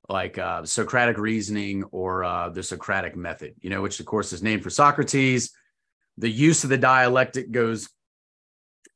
like 0.09 0.39
uh, 0.39 0.65
socratic 0.65 1.19
reasoning 1.19 1.83
or 1.85 2.25
uh, 2.25 2.49
the 2.51 2.63
socratic 2.63 3.17
method 3.17 3.53
you 3.61 3.69
know 3.69 3.83
which 3.83 3.99
of 3.99 4.07
course 4.07 4.33
is 4.33 4.43
named 4.43 4.63
for 4.63 4.71
socrates. 4.71 5.51
The 6.19 6.31
use 6.31 6.63
of 6.65 6.71
the 6.71 6.79
dialectic 6.79 7.51
goes 7.51 7.89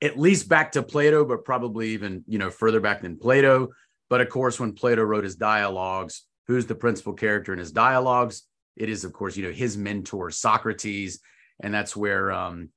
at 0.02 0.18
least 0.18 0.48
back 0.48 0.72
to 0.72 0.82
Plato, 0.82 1.24
but 1.24 1.44
probably 1.44 1.90
even 1.90 2.24
you 2.26 2.38
know 2.38 2.50
further 2.50 2.80
back 2.80 3.02
than 3.02 3.18
Plato. 3.18 3.68
But 4.08 4.20
of 4.20 4.28
course, 4.28 4.58
when 4.58 4.72
Plato 4.72 5.02
wrote 5.02 5.24
his 5.24 5.36
dialogues, 5.36 6.24
who's 6.46 6.66
the 6.66 6.74
principal 6.74 7.12
character 7.12 7.52
in 7.52 7.58
his 7.58 7.72
dialogues? 7.72 8.42
It 8.76 8.88
is, 8.88 9.04
of 9.04 9.12
course, 9.12 9.36
you 9.36 9.44
know 9.44 9.52
his 9.52 9.76
mentor 9.76 10.30
Socrates, 10.30 11.20
and 11.62 11.72
that's 11.72 11.94
where 11.94 12.32
um, 12.32 12.70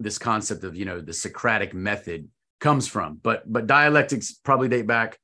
this 0.00 0.18
concept 0.18 0.64
of 0.64 0.76
you 0.76 0.84
know 0.84 1.00
the 1.00 1.12
Socratic 1.12 1.74
method 1.74 2.28
comes 2.60 2.88
from. 2.88 3.20
But 3.22 3.50
but 3.50 3.66
dialectics 3.66 4.32
probably 4.32 4.68
date 4.68 4.86
back 4.86 5.18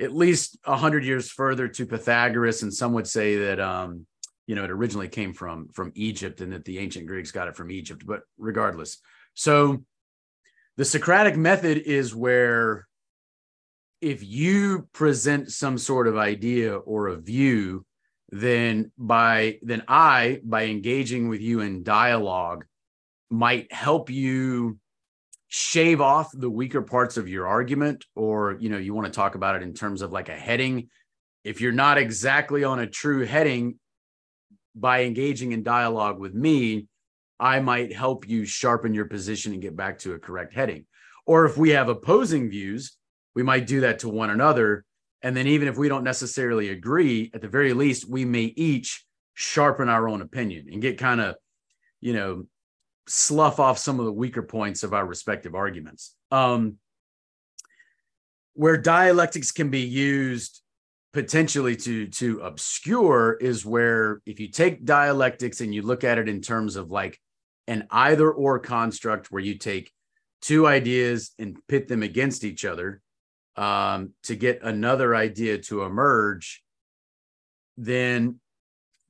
at 0.00 0.14
least 0.14 0.58
hundred 0.64 1.04
years 1.04 1.30
further 1.30 1.68
to 1.68 1.86
Pythagoras, 1.86 2.62
and 2.62 2.72
some 2.72 2.92
would 2.92 3.06
say 3.06 3.36
that 3.36 3.60
um, 3.60 4.06
you 4.46 4.54
know 4.54 4.64
it 4.64 4.70
originally 4.70 5.08
came 5.08 5.32
from 5.32 5.68
from 5.68 5.92
Egypt, 5.94 6.40
and 6.40 6.52
that 6.52 6.64
the 6.64 6.78
ancient 6.78 7.06
Greeks 7.06 7.32
got 7.32 7.48
it 7.48 7.56
from 7.56 7.70
Egypt. 7.70 8.04
But 8.06 8.20
regardless, 8.38 8.98
so 9.34 9.82
the 10.80 10.86
Socratic 10.86 11.36
method 11.36 11.76
is 11.76 12.14
where 12.14 12.88
if 14.00 14.24
you 14.24 14.88
present 14.94 15.52
some 15.52 15.76
sort 15.76 16.08
of 16.08 16.16
idea 16.16 16.74
or 16.74 17.08
a 17.08 17.20
view, 17.20 17.84
then 18.30 18.90
by 18.96 19.58
then 19.60 19.82
I, 19.86 20.40
by 20.42 20.64
engaging 20.64 21.28
with 21.28 21.42
you 21.42 21.60
in 21.60 21.82
dialogue, 21.82 22.64
might 23.28 23.70
help 23.70 24.08
you 24.08 24.78
shave 25.48 26.00
off 26.00 26.30
the 26.32 26.48
weaker 26.48 26.80
parts 26.80 27.18
of 27.18 27.28
your 27.28 27.46
argument, 27.46 28.06
or 28.16 28.56
you 28.58 28.70
know, 28.70 28.78
you 28.78 28.94
want 28.94 29.06
to 29.06 29.12
talk 29.12 29.34
about 29.34 29.56
it 29.56 29.62
in 29.62 29.74
terms 29.74 30.00
of 30.00 30.12
like 30.12 30.30
a 30.30 30.34
heading. 30.34 30.88
If 31.44 31.60
you're 31.60 31.72
not 31.72 31.98
exactly 31.98 32.64
on 32.64 32.80
a 32.80 32.86
true 32.86 33.26
heading, 33.26 33.78
by 34.74 35.02
engaging 35.02 35.52
in 35.52 35.62
dialogue 35.62 36.18
with 36.18 36.32
me, 36.32 36.86
I 37.40 37.60
might 37.60 37.92
help 37.92 38.28
you 38.28 38.44
sharpen 38.44 38.92
your 38.92 39.06
position 39.06 39.52
and 39.52 39.62
get 39.62 39.74
back 39.74 39.98
to 40.00 40.12
a 40.12 40.18
correct 40.18 40.52
heading. 40.52 40.84
Or 41.26 41.46
if 41.46 41.56
we 41.56 41.70
have 41.70 41.88
opposing 41.88 42.50
views, 42.50 42.96
we 43.34 43.42
might 43.42 43.66
do 43.66 43.80
that 43.80 44.00
to 44.00 44.08
one 44.08 44.30
another. 44.30 44.84
And 45.22 45.36
then, 45.36 45.46
even 45.46 45.68
if 45.68 45.76
we 45.76 45.88
don't 45.88 46.04
necessarily 46.04 46.68
agree, 46.68 47.30
at 47.34 47.40
the 47.40 47.48
very 47.48 47.72
least, 47.72 48.08
we 48.08 48.24
may 48.24 48.52
each 48.56 49.04
sharpen 49.34 49.88
our 49.88 50.08
own 50.08 50.22
opinion 50.22 50.68
and 50.70 50.82
get 50.82 50.98
kind 50.98 51.20
of, 51.20 51.36
you 52.00 52.12
know, 52.12 52.46
slough 53.06 53.58
off 53.58 53.78
some 53.78 53.98
of 53.98 54.06
the 54.06 54.12
weaker 54.12 54.42
points 54.42 54.82
of 54.82 54.92
our 54.92 55.06
respective 55.06 55.54
arguments. 55.54 56.14
Um, 56.30 56.76
where 58.54 58.76
dialectics 58.76 59.52
can 59.52 59.70
be 59.70 59.80
used 59.80 60.62
potentially 61.12 61.76
to 61.76 62.06
to 62.08 62.40
obscure 62.40 63.36
is 63.40 63.64
where 63.66 64.20
if 64.26 64.38
you 64.38 64.48
take 64.48 64.84
dialectics 64.84 65.60
and 65.60 65.74
you 65.74 65.82
look 65.82 66.04
at 66.04 66.18
it 66.18 66.28
in 66.28 66.40
terms 66.40 66.76
of 66.76 66.90
like 66.90 67.18
an 67.70 67.86
either 67.92 68.28
or 68.28 68.58
construct 68.58 69.30
where 69.30 69.40
you 69.40 69.54
take 69.54 69.92
two 70.42 70.66
ideas 70.66 71.30
and 71.38 71.56
pit 71.68 71.86
them 71.86 72.02
against 72.02 72.42
each 72.42 72.64
other 72.64 73.00
um, 73.54 74.12
to 74.24 74.34
get 74.34 74.62
another 74.62 75.14
idea 75.14 75.56
to 75.58 75.84
emerge, 75.84 76.64
then 77.76 78.40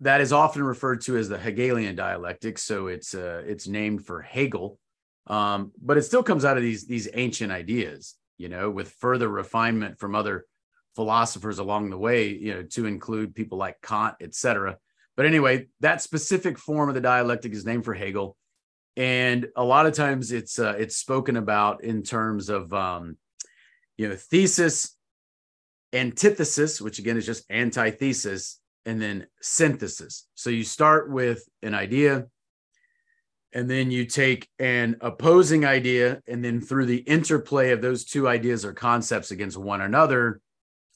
that 0.01 0.21
is 0.21 0.31
often 0.33 0.63
referred 0.63 1.01
to 1.03 1.17
as 1.17 1.31
the 1.31 1.39
Hegelian 1.39 1.97
dialectic. 1.97 2.59
So 2.59 2.89
it's 2.89 3.15
uh, 3.15 3.43
it's 3.47 3.67
named 3.67 4.05
for 4.05 4.21
Hegel, 4.21 4.79
um, 5.27 5.73
but 5.81 5.97
it 5.97 6.03
still 6.03 6.23
comes 6.23 6.45
out 6.45 6.59
of 6.59 6.63
these 6.63 6.87
these 6.87 7.09
ancient 7.15 7.51
ideas, 7.51 8.15
you 8.37 8.51
know, 8.51 8.71
with 8.71 8.91
further 8.93 9.29
refinement 9.29 9.99
from 9.99 10.15
other 10.15 10.45
philosophers 10.97 11.59
along 11.59 11.89
the 11.89 11.99
way, 11.99 12.29
you 12.29 12.53
know, 12.53 12.63
to 12.65 12.85
include 12.85 13.35
people 13.35 13.57
like 13.57 13.81
Kant, 13.81 14.17
etc. 14.21 14.77
But 15.17 15.25
anyway, 15.25 15.69
that 15.81 16.03
specific 16.03 16.59
form 16.59 16.91
of 16.91 16.95
the 16.95 17.01
dialectic 17.01 17.53
is 17.53 17.65
named 17.65 17.87
for 17.87 17.95
Hegel, 17.95 18.37
and 19.01 19.49
a 19.57 19.65
lot 19.65 19.87
of 19.87 19.95
times 19.95 20.31
it's 20.31 20.59
uh, 20.59 20.75
it's 20.79 20.95
spoken 20.95 21.39
about 21.39 21.83
in 21.83 22.03
terms 22.03 22.51
of 22.51 22.71
um, 22.75 23.17
you 23.97 24.07
know 24.07 24.15
thesis, 24.15 24.95
antithesis, 25.95 26.83
which 26.83 26.99
again 26.99 27.17
is 27.17 27.25
just 27.25 27.51
antithesis, 27.51 28.61
and 28.85 29.01
then 29.01 29.27
synthesis. 29.41 30.29
So 30.35 30.51
you 30.51 30.65
start 30.65 31.11
with 31.11 31.49
an 31.63 31.73
idea, 31.73 32.27
and 33.55 33.71
then 33.71 33.91
you 33.91 34.05
take 34.05 34.47
an 34.59 34.99
opposing 35.01 35.65
idea, 35.65 36.21
and 36.29 36.45
then 36.45 36.61
through 36.61 36.85
the 36.85 36.99
interplay 36.99 37.71
of 37.71 37.81
those 37.81 38.05
two 38.05 38.29
ideas 38.29 38.67
or 38.67 38.75
concepts 38.75 39.31
against 39.31 39.57
one 39.57 39.81
another, 39.81 40.43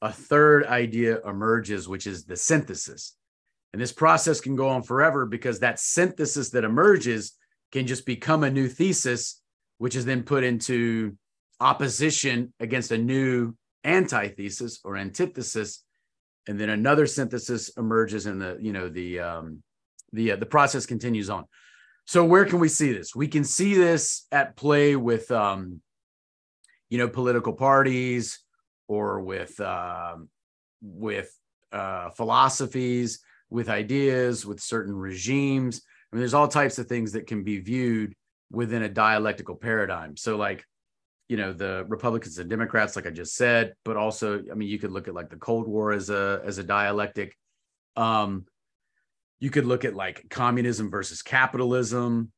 a 0.02 0.12
third 0.12 0.66
idea 0.66 1.26
emerges, 1.26 1.88
which 1.88 2.06
is 2.06 2.26
the 2.26 2.36
synthesis. 2.36 3.16
And 3.72 3.80
this 3.80 3.92
process 3.92 4.42
can 4.42 4.56
go 4.56 4.68
on 4.68 4.82
forever 4.82 5.24
because 5.24 5.60
that 5.60 5.80
synthesis 5.80 6.50
that 6.50 6.64
emerges 6.64 7.32
can 7.72 7.86
just 7.86 8.06
become 8.06 8.44
a 8.44 8.50
new 8.50 8.68
thesis, 8.68 9.40
which 9.78 9.96
is 9.96 10.04
then 10.04 10.22
put 10.22 10.44
into 10.44 11.16
opposition 11.60 12.52
against 12.60 12.90
a 12.92 12.98
new 12.98 13.54
antithesis 13.84 14.80
or 14.84 14.96
antithesis. 14.96 15.84
And 16.46 16.60
then 16.60 16.70
another 16.70 17.06
synthesis 17.06 17.70
emerges 17.76 18.26
and 18.26 18.40
the 18.40 18.58
you 18.60 18.72
know 18.72 18.88
the 18.88 19.20
um, 19.20 19.62
the 20.12 20.32
uh, 20.32 20.36
the 20.36 20.46
process 20.46 20.86
continues 20.86 21.30
on. 21.30 21.44
So 22.06 22.24
where 22.24 22.44
can 22.44 22.60
we 22.60 22.68
see 22.68 22.92
this? 22.92 23.14
We 23.14 23.28
can 23.28 23.44
see 23.44 23.74
this 23.74 24.26
at 24.30 24.56
play 24.56 24.94
with 24.94 25.30
um, 25.30 25.80
you 26.90 26.98
know 26.98 27.08
political 27.08 27.54
parties 27.54 28.40
or 28.88 29.20
with 29.20 29.58
um, 29.60 30.28
with 30.82 31.30
uh, 31.72 32.10
philosophies 32.10 33.20
with 33.50 33.68
ideas 33.68 34.44
with 34.44 34.60
certain 34.60 34.94
regimes 34.94 35.82
Mean, 36.14 36.20
there's 36.20 36.34
all 36.34 36.46
types 36.46 36.78
of 36.78 36.86
things 36.86 37.12
that 37.12 37.26
can 37.26 37.42
be 37.42 37.58
viewed 37.58 38.14
within 38.52 38.84
a 38.84 38.88
dialectical 38.88 39.56
paradigm. 39.56 40.16
So 40.16 40.36
like 40.36 40.64
you 41.26 41.36
know 41.38 41.54
the 41.54 41.86
republicans 41.88 42.38
and 42.38 42.50
democrats 42.50 42.96
like 42.96 43.06
i 43.06 43.10
just 43.10 43.34
said 43.34 43.72
but 43.82 43.96
also 43.96 44.42
i 44.52 44.54
mean 44.54 44.68
you 44.68 44.78
could 44.78 44.92
look 44.92 45.08
at 45.08 45.14
like 45.14 45.30
the 45.30 45.36
cold 45.36 45.66
war 45.66 45.90
as 45.90 46.10
a 46.10 46.40
as 46.44 46.58
a 46.58 46.62
dialectic. 46.62 47.36
Um 47.96 48.44
you 49.40 49.50
could 49.50 49.64
look 49.64 49.84
at 49.84 49.94
like 49.94 50.28
communism 50.28 50.90
versus 50.90 51.22
capitalism 51.22 52.30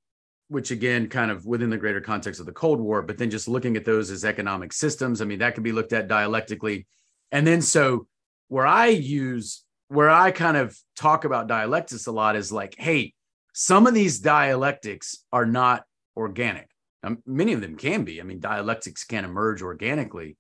which 0.49 0.71
again 0.71 1.09
kind 1.09 1.31
of 1.33 1.45
within 1.45 1.69
the 1.69 1.77
greater 1.77 2.01
context 2.01 2.39
of 2.39 2.47
the 2.47 2.53
cold 2.53 2.81
war 2.81 3.03
but 3.03 3.19
then 3.19 3.29
just 3.29 3.49
looking 3.49 3.77
at 3.77 3.85
those 3.85 4.11
as 4.11 4.25
economic 4.25 4.73
systems 4.73 5.21
i 5.21 5.25
mean 5.25 5.41
that 5.41 5.55
could 5.55 5.65
be 5.65 5.73
looked 5.73 5.93
at 5.93 6.09
dialectically. 6.09 6.87
And 7.33 7.45
then 7.45 7.61
so 7.61 8.07
where 8.49 8.67
i 8.67 8.87
use 8.87 9.65
where 9.89 10.11
i 10.11 10.31
kind 10.31 10.57
of 10.57 10.79
talk 10.95 11.25
about 11.25 11.49
dialectics 11.49 12.07
a 12.07 12.13
lot 12.13 12.37
is 12.37 12.53
like 12.53 12.77
hey 12.79 13.13
some 13.59 13.87
of 13.87 13.95
these 13.95 14.19
dialectics 14.19 15.25
are 15.33 15.47
not 15.47 15.85
organic 16.17 16.69
um, 17.07 17.23
many 17.25 17.53
of 17.53 17.61
them 17.61 17.77
can 17.77 18.05
be. 18.05 18.21
I 18.21 18.25
mean, 18.25 18.41
dialectics 18.41 19.05
can 19.05 19.25
emerge 19.25 19.63
organically, 19.63 20.37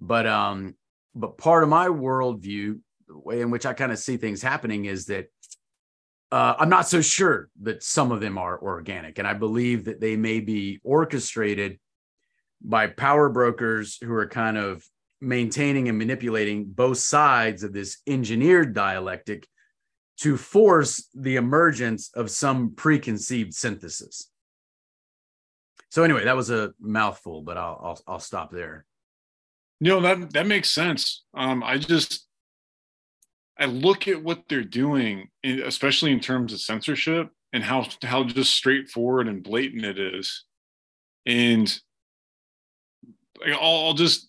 but 0.00 0.26
um, 0.26 0.74
but 1.14 1.36
part 1.36 1.64
of 1.64 1.68
my 1.68 1.88
worldview, 1.88 2.78
the 3.08 3.18
way 3.18 3.40
in 3.40 3.50
which 3.50 3.66
I 3.66 3.72
kind 3.72 3.90
of 3.90 3.98
see 3.98 4.16
things 4.16 4.40
happening, 4.40 4.84
is 4.84 5.06
that 5.06 5.26
uh, 6.30 6.54
I'm 6.58 6.68
not 6.68 6.88
so 6.88 7.00
sure 7.00 7.48
that 7.62 7.82
some 7.82 8.12
of 8.12 8.20
them 8.20 8.38
are 8.38 8.60
organic, 8.60 9.18
and 9.18 9.26
I 9.26 9.34
believe 9.34 9.86
that 9.86 10.00
they 10.00 10.16
may 10.16 10.40
be 10.40 10.80
orchestrated 10.84 11.80
by 12.62 12.86
power 12.86 13.28
brokers 13.28 13.98
who 14.00 14.12
are 14.14 14.28
kind 14.28 14.56
of 14.56 14.84
maintaining 15.20 15.88
and 15.88 15.98
manipulating 15.98 16.66
both 16.66 16.98
sides 16.98 17.64
of 17.64 17.72
this 17.72 17.98
engineered 18.06 18.74
dialectic 18.74 19.46
to 20.18 20.36
force 20.36 21.08
the 21.14 21.36
emergence 21.36 22.10
of 22.14 22.30
some 22.30 22.74
preconceived 22.74 23.54
synthesis. 23.54 24.30
So 25.90 26.02
anyway, 26.02 26.24
that 26.24 26.36
was 26.36 26.50
a 26.50 26.72
mouthful, 26.80 27.42
but 27.42 27.56
I'll 27.56 27.80
I'll, 27.82 28.00
I'll 28.06 28.20
stop 28.20 28.50
there. 28.50 28.84
Know 29.80 30.00
that 30.00 30.32
that 30.32 30.46
makes 30.46 30.70
sense. 30.70 31.24
Um, 31.34 31.62
I 31.62 31.78
just 31.78 32.26
I 33.58 33.66
look 33.66 34.08
at 34.08 34.22
what 34.22 34.44
they're 34.48 34.64
doing, 34.64 35.28
especially 35.44 36.12
in 36.12 36.20
terms 36.20 36.52
of 36.52 36.60
censorship 36.60 37.30
and 37.52 37.62
how 37.62 37.86
how 38.02 38.24
just 38.24 38.54
straightforward 38.54 39.28
and 39.28 39.42
blatant 39.42 39.84
it 39.84 39.98
is, 39.98 40.44
and 41.24 41.78
I'll, 43.46 43.86
I'll 43.86 43.94
just 43.94 44.28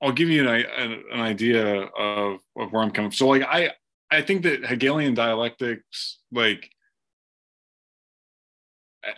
I'll 0.00 0.12
give 0.12 0.28
you 0.28 0.48
an, 0.48 0.64
an 1.12 1.20
idea 1.20 1.82
of, 1.82 2.40
of 2.56 2.72
where 2.72 2.82
I'm 2.82 2.90
coming. 2.90 3.10
From. 3.10 3.16
So 3.16 3.28
like 3.28 3.42
I 3.42 3.70
I 4.12 4.22
think 4.22 4.42
that 4.42 4.66
Hegelian 4.66 5.14
dialectics 5.14 6.18
like 6.30 6.70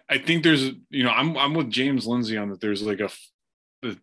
I 0.08 0.18
think 0.18 0.42
there's, 0.44 0.70
you 0.90 1.02
know, 1.04 1.10
I'm 1.10 1.36
I'm 1.36 1.54
with 1.54 1.70
James 1.70 2.06
Lindsay 2.06 2.36
on 2.36 2.48
that. 2.50 2.60
There's 2.60 2.82
like 2.82 3.00
a 3.00 3.10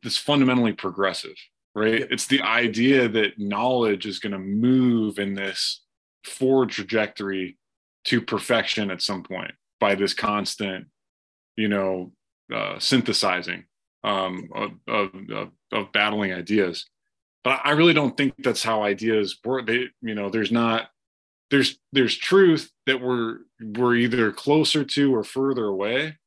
this 0.03 0.18
fundamentally 0.18 0.73
progressive, 0.73 1.35
right? 1.73 2.01
Yep. 2.01 2.07
It's 2.11 2.27
the 2.27 2.41
idea 2.41 3.07
that 3.07 3.39
knowledge 3.39 4.05
is 4.05 4.19
going 4.19 4.34
to 4.34 4.39
move 4.39 5.18
in 5.18 5.34
this 5.34 5.84
forward 6.23 6.69
trajectory 6.69 7.57
to 8.05 8.22
perfection 8.22 8.91
at 8.91 9.01
some 9.01 9.23
point 9.23 9.53
by 9.80 9.95
this 9.95 10.13
constant, 10.13 10.88
you 11.55 11.68
know, 11.68 12.11
uh, 12.53 12.77
synthesizing 12.77 13.65
um, 14.03 14.49
of, 14.53 14.72
of, 14.88 15.49
of 15.72 15.91
battling 15.93 16.31
ideas. 16.34 16.85
But 17.43 17.61
I 17.63 17.72
really 17.72 17.93
don't 17.93 18.15
think 18.15 18.35
that's 18.39 18.63
how 18.63 18.84
ideas 18.84 19.38
work. 19.43 19.65
They, 19.65 19.85
you 20.01 20.15
know, 20.15 20.30
there's 20.30 20.51
not 20.51 20.89
there's 21.49 21.77
there's 21.91 22.15
truth 22.15 22.72
that 22.85 23.01
we're 23.01 23.39
we're 23.61 23.95
either 23.95 24.31
closer 24.31 24.84
to 24.84 25.15
or 25.15 25.23
further 25.23 25.65
away. 25.65 26.18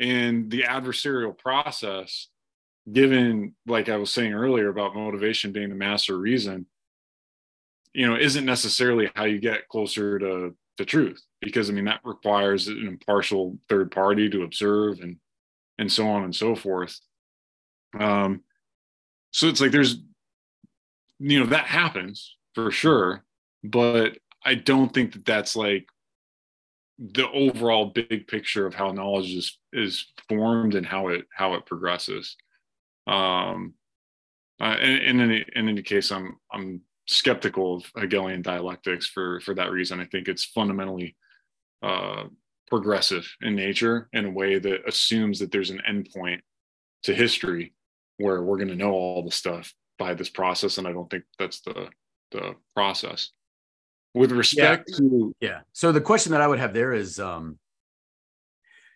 And 0.00 0.50
the 0.50 0.62
adversarial 0.62 1.36
process 1.36 2.28
given 2.90 3.54
like 3.66 3.88
i 3.88 3.96
was 3.96 4.10
saying 4.10 4.32
earlier 4.32 4.68
about 4.68 4.94
motivation 4.94 5.52
being 5.52 5.68
the 5.68 5.74
master 5.74 6.16
reason 6.16 6.64
you 7.92 8.06
know 8.06 8.16
isn't 8.16 8.46
necessarily 8.46 9.10
how 9.14 9.24
you 9.24 9.38
get 9.38 9.68
closer 9.68 10.18
to 10.18 10.54
the 10.78 10.84
truth. 10.84 11.20
Because 11.40 11.68
i 11.68 11.72
mean 11.72 11.84
that 11.86 12.00
requires 12.04 12.68
an 12.68 12.86
impartial 12.86 13.58
third 13.68 13.90
party 13.90 14.30
to 14.30 14.42
observe 14.42 15.00
and 15.00 15.16
and 15.78 15.92
so 15.92 16.08
on 16.08 16.24
and 16.24 16.34
so 16.34 16.54
forth. 16.54 16.98
Um 17.98 18.42
so 19.32 19.48
it's 19.48 19.60
like 19.60 19.72
there's 19.72 19.98
you 21.18 21.40
know 21.40 21.46
that 21.46 21.66
happens 21.66 22.36
for 22.54 22.70
sure 22.70 23.24
but 23.64 24.18
I 24.44 24.54
don't 24.54 24.92
think 24.92 25.12
that 25.12 25.24
that's 25.24 25.56
like 25.56 25.88
the 26.98 27.28
overall 27.30 27.86
big 27.86 28.26
picture 28.26 28.66
of 28.66 28.74
how 28.74 28.90
knowledge 28.90 29.34
is 29.34 29.58
is 29.72 30.06
formed 30.28 30.74
and 30.74 30.86
how 30.86 31.08
it 31.08 31.26
how 31.32 31.54
it 31.54 31.66
progresses. 31.66 32.36
Um, 33.06 33.74
uh, 34.60 34.76
and 34.80 35.02
in, 35.02 35.20
any, 35.20 35.44
in 35.54 35.68
any 35.68 35.82
case, 35.82 36.10
I'm 36.10 36.36
I'm 36.52 36.82
skeptical 37.06 37.76
of 37.76 37.84
Hegelian 37.96 38.42
dialectics 38.42 39.06
for 39.06 39.40
for 39.40 39.54
that 39.54 39.70
reason. 39.70 40.00
I 40.00 40.06
think 40.06 40.28
it's 40.28 40.44
fundamentally 40.44 41.16
uh, 41.82 42.24
progressive 42.66 43.28
in 43.42 43.54
nature 43.54 44.08
in 44.12 44.24
a 44.24 44.30
way 44.30 44.58
that 44.58 44.86
assumes 44.86 45.38
that 45.38 45.52
there's 45.52 45.70
an 45.70 45.80
endpoint 45.88 46.40
to 47.04 47.14
history 47.14 47.74
where 48.16 48.42
we're 48.42 48.56
going 48.56 48.68
to 48.68 48.74
know 48.74 48.92
all 48.92 49.22
the 49.24 49.30
stuff 49.30 49.72
by 49.98 50.14
this 50.14 50.28
process, 50.30 50.78
and 50.78 50.86
I 50.86 50.92
don't 50.92 51.10
think 51.10 51.24
that's 51.38 51.60
the 51.60 51.88
the 52.30 52.54
process 52.74 53.30
with 54.14 54.32
respect 54.32 54.90
yeah. 54.90 54.96
to 54.96 55.36
yeah 55.40 55.60
so 55.72 55.92
the 55.92 56.00
question 56.00 56.32
that 56.32 56.40
i 56.40 56.46
would 56.46 56.58
have 56.58 56.74
there 56.74 56.92
is 56.92 57.18
um 57.18 57.58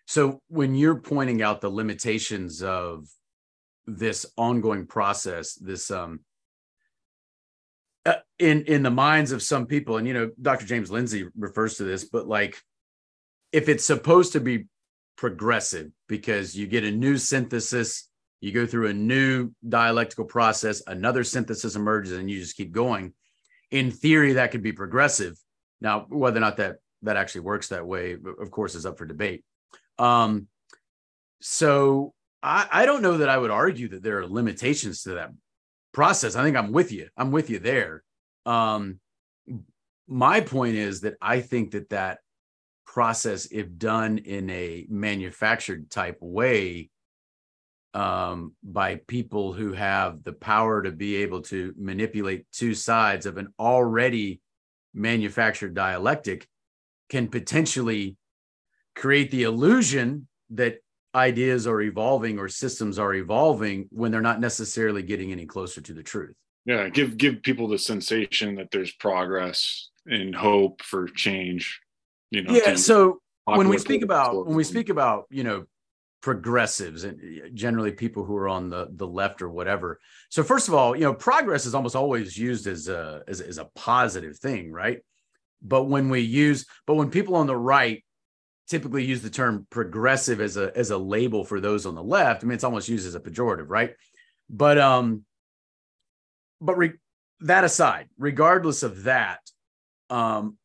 so 0.05 0.41
when 0.49 0.75
you're 0.75 0.99
pointing 0.99 1.41
out 1.41 1.61
the 1.61 1.69
limitations 1.69 2.61
of 2.61 3.07
this 3.85 4.25
ongoing 4.37 4.85
process 4.85 5.53
this 5.55 5.91
um 5.91 6.19
uh, 8.05 8.15
in 8.39 8.63
in 8.63 8.83
the 8.83 8.91
minds 8.91 9.31
of 9.31 9.41
some 9.41 9.65
people 9.65 9.97
and 9.97 10.07
you 10.07 10.13
know 10.13 10.29
dr 10.41 10.65
james 10.65 10.91
lindsay 10.91 11.27
refers 11.37 11.75
to 11.75 11.83
this 11.83 12.03
but 12.03 12.27
like 12.27 12.61
if 13.51 13.69
it's 13.69 13.85
supposed 13.85 14.33
to 14.33 14.39
be 14.39 14.65
progressive 15.15 15.91
because 16.07 16.55
you 16.55 16.65
get 16.65 16.83
a 16.83 16.91
new 16.91 17.17
synthesis 17.17 18.09
you 18.43 18.51
go 18.51 18.65
through 18.65 18.89
a 18.89 18.93
new 18.93 19.51
dialectical 19.69 20.25
process 20.25 20.83
another 20.85 21.23
synthesis 21.23 21.77
emerges 21.77 22.17
and 22.17 22.29
you 22.29 22.41
just 22.41 22.57
keep 22.57 22.73
going. 22.73 23.13
In 23.71 23.89
theory 23.89 24.33
that 24.33 24.51
could 24.51 24.61
be 24.61 24.73
progressive. 24.73 25.37
Now 25.79 26.05
whether 26.09 26.37
or 26.37 26.41
not 26.41 26.57
that 26.57 26.75
that 27.03 27.15
actually 27.15 27.41
works 27.41 27.69
that 27.69 27.87
way 27.87 28.17
of 28.41 28.51
course 28.51 28.75
is 28.75 28.85
up 28.85 28.97
for 28.97 29.05
debate. 29.05 29.45
Um, 29.97 30.47
so 31.39 32.13
I, 32.41 32.67
I 32.69 32.85
don't 32.85 33.01
know 33.01 33.17
that 33.19 33.29
i 33.29 33.37
would 33.37 33.51
argue 33.51 33.87
that 33.89 34.03
there 34.03 34.19
are 34.19 34.27
limitations 34.27 35.03
to 35.03 35.11
that 35.11 35.31
process. 35.93 36.35
I 36.35 36.43
think 36.43 36.57
i'm 36.57 36.73
with 36.73 36.91
you. 36.91 37.07
I'm 37.15 37.31
with 37.31 37.49
you 37.49 37.59
there. 37.59 38.03
Um, 38.45 38.99
my 40.05 40.41
point 40.41 40.75
is 40.75 40.99
that 41.01 41.15
I 41.21 41.39
think 41.39 41.71
that 41.71 41.89
that 41.91 42.19
process, 42.85 43.45
if 43.45 43.77
done 43.77 44.17
in 44.17 44.49
a 44.49 44.85
manufactured 44.89 45.89
type 45.89 46.17
way, 46.19 46.89
um, 47.93 48.53
by 48.63 48.95
people 49.07 49.53
who 49.53 49.73
have 49.73 50.23
the 50.23 50.33
power 50.33 50.81
to 50.81 50.91
be 50.91 51.17
able 51.17 51.41
to 51.41 51.73
manipulate 51.77 52.45
two 52.51 52.73
sides 52.73 53.25
of 53.25 53.37
an 53.37 53.53
already 53.59 54.41
manufactured 54.93 55.73
dialectic, 55.73 56.47
can 57.09 57.27
potentially 57.27 58.17
create 58.95 59.31
the 59.31 59.43
illusion 59.43 60.27
that 60.51 60.77
ideas 61.15 61.67
are 61.67 61.81
evolving 61.81 62.39
or 62.39 62.47
systems 62.47 62.97
are 62.97 63.13
evolving 63.13 63.87
when 63.91 64.11
they're 64.11 64.21
not 64.21 64.39
necessarily 64.39 65.03
getting 65.03 65.31
any 65.31 65.45
closer 65.45 65.81
to 65.81 65.93
the 65.93 66.03
truth. 66.03 66.35
Yeah, 66.65 66.89
give 66.89 67.17
give 67.17 67.41
people 67.41 67.67
the 67.67 67.77
sensation 67.77 68.55
that 68.55 68.71
there's 68.71 68.91
progress 68.91 69.89
and 70.05 70.33
hope 70.33 70.81
for 70.81 71.07
change. 71.07 71.81
You 72.31 72.43
know. 72.43 72.53
Yeah. 72.53 72.75
So 72.75 73.19
when 73.45 73.67
we 73.67 73.77
speak 73.77 74.01
about 74.01 74.47
when 74.47 74.55
we 74.55 74.63
speak 74.63 74.89
about 74.89 75.25
you 75.29 75.43
know 75.43 75.65
progressives 76.23 77.03
and 77.03 77.19
generally 77.53 77.91
people 77.91 78.23
who 78.23 78.35
are 78.35 78.47
on 78.47 78.69
the 78.69 78.87
the 78.95 79.05
left 79.05 79.41
or 79.41 79.49
whatever. 79.49 79.99
So 80.29 80.41
first 80.41 80.69
of 80.69 80.73
all, 80.73 80.95
you 80.95 81.03
know, 81.03 81.13
progress 81.13 81.65
is 81.65 81.75
almost 81.75 81.95
always 81.95 82.35
used 82.37 82.65
as 82.65 82.87
a 82.87 83.21
as, 83.27 83.41
as 83.41 83.57
a 83.57 83.69
positive 83.75 84.39
thing, 84.39 84.71
right? 84.71 84.99
But 85.61 85.83
when 85.83 86.09
we 86.09 86.21
use, 86.21 86.65
but 86.87 86.95
when 86.95 87.11
people 87.11 87.35
on 87.35 87.45
the 87.45 87.55
right 87.55 88.03
typically 88.69 89.03
use 89.03 89.21
the 89.21 89.29
term 89.29 89.67
progressive 89.69 90.39
as 90.39 90.55
a 90.55 90.75
as 90.75 90.91
a 90.91 90.97
label 90.97 91.43
for 91.43 91.59
those 91.59 91.85
on 91.85 91.93
the 91.93 92.03
left. 92.03 92.43
I 92.43 92.47
mean, 92.47 92.55
it's 92.55 92.63
almost 92.63 92.89
used 92.89 93.05
as 93.05 93.15
a 93.15 93.19
pejorative, 93.19 93.67
right? 93.67 93.93
But 94.49 94.77
um, 94.77 95.25
but 96.61 96.77
re- 96.77 96.99
that 97.41 97.65
aside, 97.65 98.07
regardless 98.17 98.81
of 98.81 99.03
that, 99.03 99.39
um, 100.09 100.57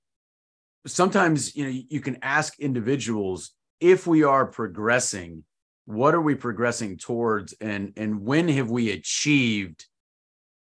sometimes 0.87 1.57
you 1.57 1.65
know 1.65 1.83
you 1.89 2.01
can 2.01 2.19
ask 2.23 2.59
individuals 2.61 3.51
if 3.81 4.07
we 4.07 4.25
are 4.25 4.47
progressing, 4.47 5.45
what 5.89 6.15
are 6.15 6.21
we 6.21 6.35
progressing 6.35 6.97
towards, 6.99 7.55
and 7.61 7.93
and 7.97 8.23
when 8.25 8.49
have 8.49 8.71
we 8.71 8.91
achieved? 8.91 9.87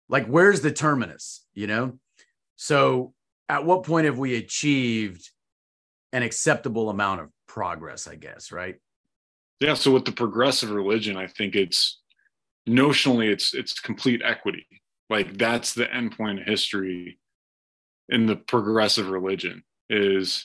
Like, 0.08 0.26
where's 0.26 0.60
the 0.60 0.70
terminus? 0.70 1.44
You 1.54 1.66
know, 1.66 1.98
so 2.56 3.12
at 3.48 3.64
what 3.64 3.82
point 3.82 4.06
have 4.06 4.18
we 4.18 4.36
achieved? 4.36 5.30
an 6.16 6.22
acceptable 6.22 6.88
amount 6.88 7.20
of 7.20 7.28
progress, 7.46 8.08
I 8.08 8.14
guess, 8.14 8.50
right? 8.50 8.76
Yeah. 9.60 9.74
So 9.74 9.92
with 9.92 10.06
the 10.06 10.12
progressive 10.12 10.70
religion, 10.70 11.16
I 11.16 11.26
think 11.26 11.54
it's 11.54 12.00
notionally 12.66 13.30
it's 13.30 13.54
it's 13.54 13.78
complete 13.78 14.22
equity. 14.24 14.66
Like 15.10 15.36
that's 15.36 15.74
the 15.74 15.84
endpoint 15.84 16.40
of 16.40 16.46
history 16.46 17.18
in 18.08 18.26
the 18.26 18.36
progressive 18.36 19.08
religion 19.08 19.62
is, 19.90 20.44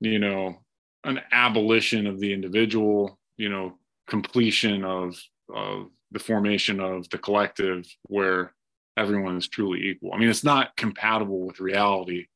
you 0.00 0.18
know, 0.18 0.56
an 1.04 1.20
abolition 1.32 2.06
of 2.06 2.18
the 2.18 2.32
individual, 2.32 3.18
you 3.36 3.50
know, 3.50 3.74
completion 4.08 4.84
of 4.84 5.20
of 5.54 5.88
the 6.10 6.18
formation 6.18 6.80
of 6.80 7.08
the 7.10 7.18
collective 7.18 7.86
where 8.04 8.54
everyone 8.96 9.36
is 9.36 9.48
truly 9.48 9.88
equal. 9.88 10.12
I 10.12 10.18
mean, 10.18 10.28
it's 10.28 10.44
not 10.44 10.76
compatible 10.76 11.46
with 11.46 11.60
reality 11.60 12.26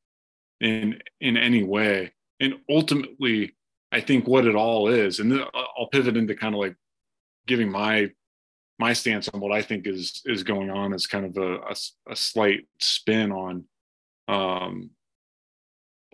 in 0.62 1.00
in 1.20 1.36
any 1.36 1.64
way 1.64 2.12
and 2.40 2.54
ultimately 2.70 3.54
i 3.90 4.00
think 4.00 4.26
what 4.26 4.46
it 4.46 4.54
all 4.54 4.88
is 4.88 5.18
and 5.18 5.44
i'll 5.54 5.88
pivot 5.90 6.16
into 6.16 6.34
kind 6.34 6.54
of 6.54 6.60
like 6.60 6.76
giving 7.46 7.70
my 7.70 8.08
my 8.78 8.92
stance 8.92 9.28
on 9.28 9.40
what 9.40 9.52
i 9.52 9.60
think 9.60 9.86
is 9.86 10.22
is 10.24 10.44
going 10.44 10.70
on 10.70 10.94
as 10.94 11.06
kind 11.06 11.26
of 11.26 11.36
a, 11.36 11.56
a, 11.56 11.74
a 12.10 12.16
slight 12.16 12.60
spin 12.78 13.32
on 13.32 13.64
um 14.28 14.90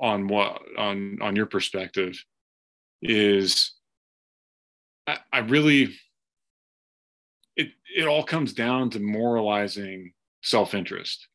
on 0.00 0.26
what 0.28 0.62
on 0.78 1.18
on 1.20 1.36
your 1.36 1.46
perspective 1.46 2.24
is 3.02 3.74
I, 5.08 5.18
I 5.32 5.38
really 5.38 5.94
it 7.56 7.68
it 7.96 8.06
all 8.06 8.22
comes 8.22 8.52
down 8.52 8.90
to 8.90 9.00
moralizing 9.00 10.12
self-interest. 10.42 11.26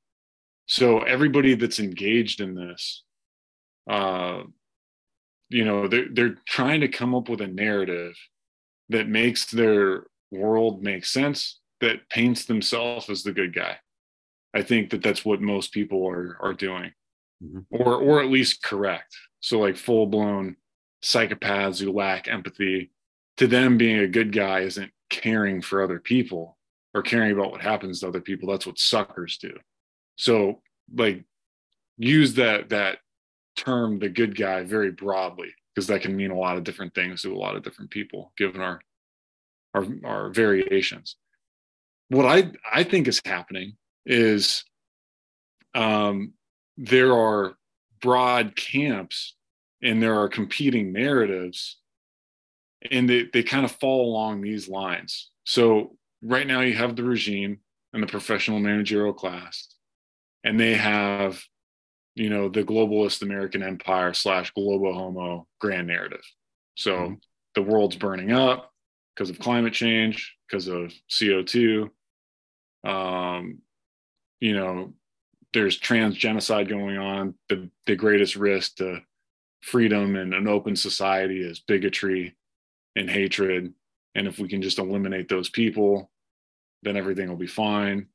So 0.67 0.99
everybody 0.99 1.55
that's 1.55 1.79
engaged 1.79 2.39
in 2.39 2.55
this 2.55 3.03
uh 3.89 4.43
you 5.49 5.65
know 5.65 5.87
they're, 5.87 6.07
they're 6.11 6.37
trying 6.47 6.81
to 6.81 6.87
come 6.87 7.13
up 7.13 7.27
with 7.27 7.41
a 7.41 7.47
narrative 7.47 8.15
that 8.89 9.09
makes 9.09 9.51
their 9.51 10.05
world 10.31 10.81
make 10.81 11.05
sense 11.05 11.59
that 11.81 12.07
paints 12.09 12.45
themselves 12.45 13.09
as 13.09 13.23
the 13.23 13.33
good 13.33 13.53
guy. 13.53 13.77
I 14.53 14.61
think 14.61 14.91
that 14.91 15.03
that's 15.03 15.25
what 15.25 15.41
most 15.41 15.73
people 15.73 16.07
are 16.07 16.37
are 16.39 16.53
doing. 16.53 16.91
Mm-hmm. 17.43 17.59
or 17.71 17.97
or 17.97 18.21
at 18.21 18.29
least 18.29 18.63
correct. 18.63 19.17
So 19.41 19.59
like 19.59 19.75
full 19.75 20.05
blown 20.07 20.55
psychopaths 21.03 21.81
who 21.81 21.91
lack 21.91 22.29
empathy 22.29 22.91
to 23.43 23.47
them 23.47 23.77
being 23.77 23.99
a 23.99 24.07
good 24.07 24.31
guy 24.31 24.61
isn't 24.61 24.89
caring 25.09 25.61
for 25.61 25.83
other 25.83 25.99
people 25.99 26.57
or 26.93 27.01
caring 27.01 27.33
about 27.33 27.51
what 27.51 27.59
happens 27.59 27.99
to 27.99 28.07
other 28.07 28.21
people. 28.21 28.49
That's 28.49 28.65
what 28.65 28.79
suckers 28.79 29.37
do. 29.37 29.53
So 30.15 30.61
like 30.95 31.25
use 31.97 32.35
that 32.35 32.69
that 32.69 32.99
term 33.57 33.99
the 33.99 34.07
good 34.07 34.37
guy 34.37 34.63
very 34.63 34.91
broadly 34.91 35.49
because 35.75 35.87
that 35.87 36.01
can 36.01 36.15
mean 36.15 36.31
a 36.31 36.37
lot 36.37 36.55
of 36.55 36.63
different 36.63 36.95
things 36.95 37.21
to 37.21 37.33
a 37.33 37.37
lot 37.37 37.57
of 37.57 37.63
different 37.63 37.91
people 37.91 38.31
given 38.37 38.61
our 38.61 38.79
our, 39.73 39.85
our 40.05 40.29
variations. 40.29 41.17
What 42.07 42.25
i 42.25 42.49
i 42.71 42.83
think 42.83 43.09
is 43.09 43.21
happening 43.25 43.73
is 44.05 44.63
um, 45.75 46.33
there 46.77 47.13
are 47.13 47.55
broad 48.01 48.55
camps 48.55 49.35
and 49.81 50.01
there 50.01 50.17
are 50.17 50.29
competing 50.29 50.93
narratives 50.93 51.77
and 52.91 53.09
they, 53.09 53.29
they 53.31 53.43
kind 53.43 53.65
of 53.65 53.71
fall 53.71 54.09
along 54.09 54.41
these 54.41 54.67
lines. 54.67 55.31
So 55.45 55.95
right 56.21 56.47
now 56.47 56.61
you 56.61 56.73
have 56.73 56.95
the 56.95 57.03
regime 57.03 57.59
and 57.93 58.01
the 58.01 58.07
professional 58.07 58.59
managerial 58.59 59.13
class 59.13 59.67
and 60.43 60.59
they 60.59 60.73
have 60.73 61.41
you 62.15 62.29
know 62.29 62.47
the 62.47 62.63
globalist 62.63 63.23
american 63.23 63.63
empire 63.63 64.13
slash 64.13 64.51
global 64.51 64.93
homo 64.93 65.47
grand 65.59 65.87
narrative. 65.87 66.23
So 66.75 66.97
mm-hmm. 66.97 67.13
the 67.55 67.61
world's 67.61 67.95
burning 67.95 68.31
up 68.31 68.71
because 69.15 69.29
of 69.29 69.39
climate 69.39 69.73
change 69.73 70.35
because 70.47 70.67
of 70.67 70.93
co2 71.09 71.89
um, 72.85 73.59
you 74.39 74.55
know 74.55 74.93
there's 75.53 75.77
trans 75.77 76.15
genocide 76.15 76.67
going 76.67 76.97
on. 76.97 77.35
The, 77.47 77.69
the 77.85 77.95
greatest 77.95 78.35
risk 78.35 78.77
to 78.77 78.99
freedom 79.61 80.15
and 80.15 80.33
an 80.33 80.47
open 80.47 80.75
society 80.75 81.41
is 81.41 81.59
bigotry 81.59 82.35
and 82.95 83.09
hatred 83.09 83.73
and 84.15 84.27
if 84.27 84.39
we 84.39 84.47
can 84.47 84.61
just 84.61 84.79
eliminate 84.79 85.27
those 85.27 85.49
people 85.49 86.11
then 86.83 86.97
everything 86.97 87.29
will 87.29 87.35
be 87.35 87.47
fine 87.47 88.07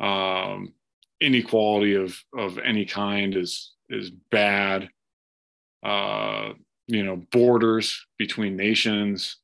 um, 0.00 0.72
inequality 1.20 1.94
of 1.94 2.16
of 2.36 2.58
any 2.58 2.84
kind 2.84 3.36
is 3.36 3.72
is 3.88 4.10
bad. 4.30 4.88
Uh, 5.82 6.52
you 6.86 7.04
know, 7.04 7.16
borders 7.32 8.06
between 8.18 8.56
nations 8.56 9.36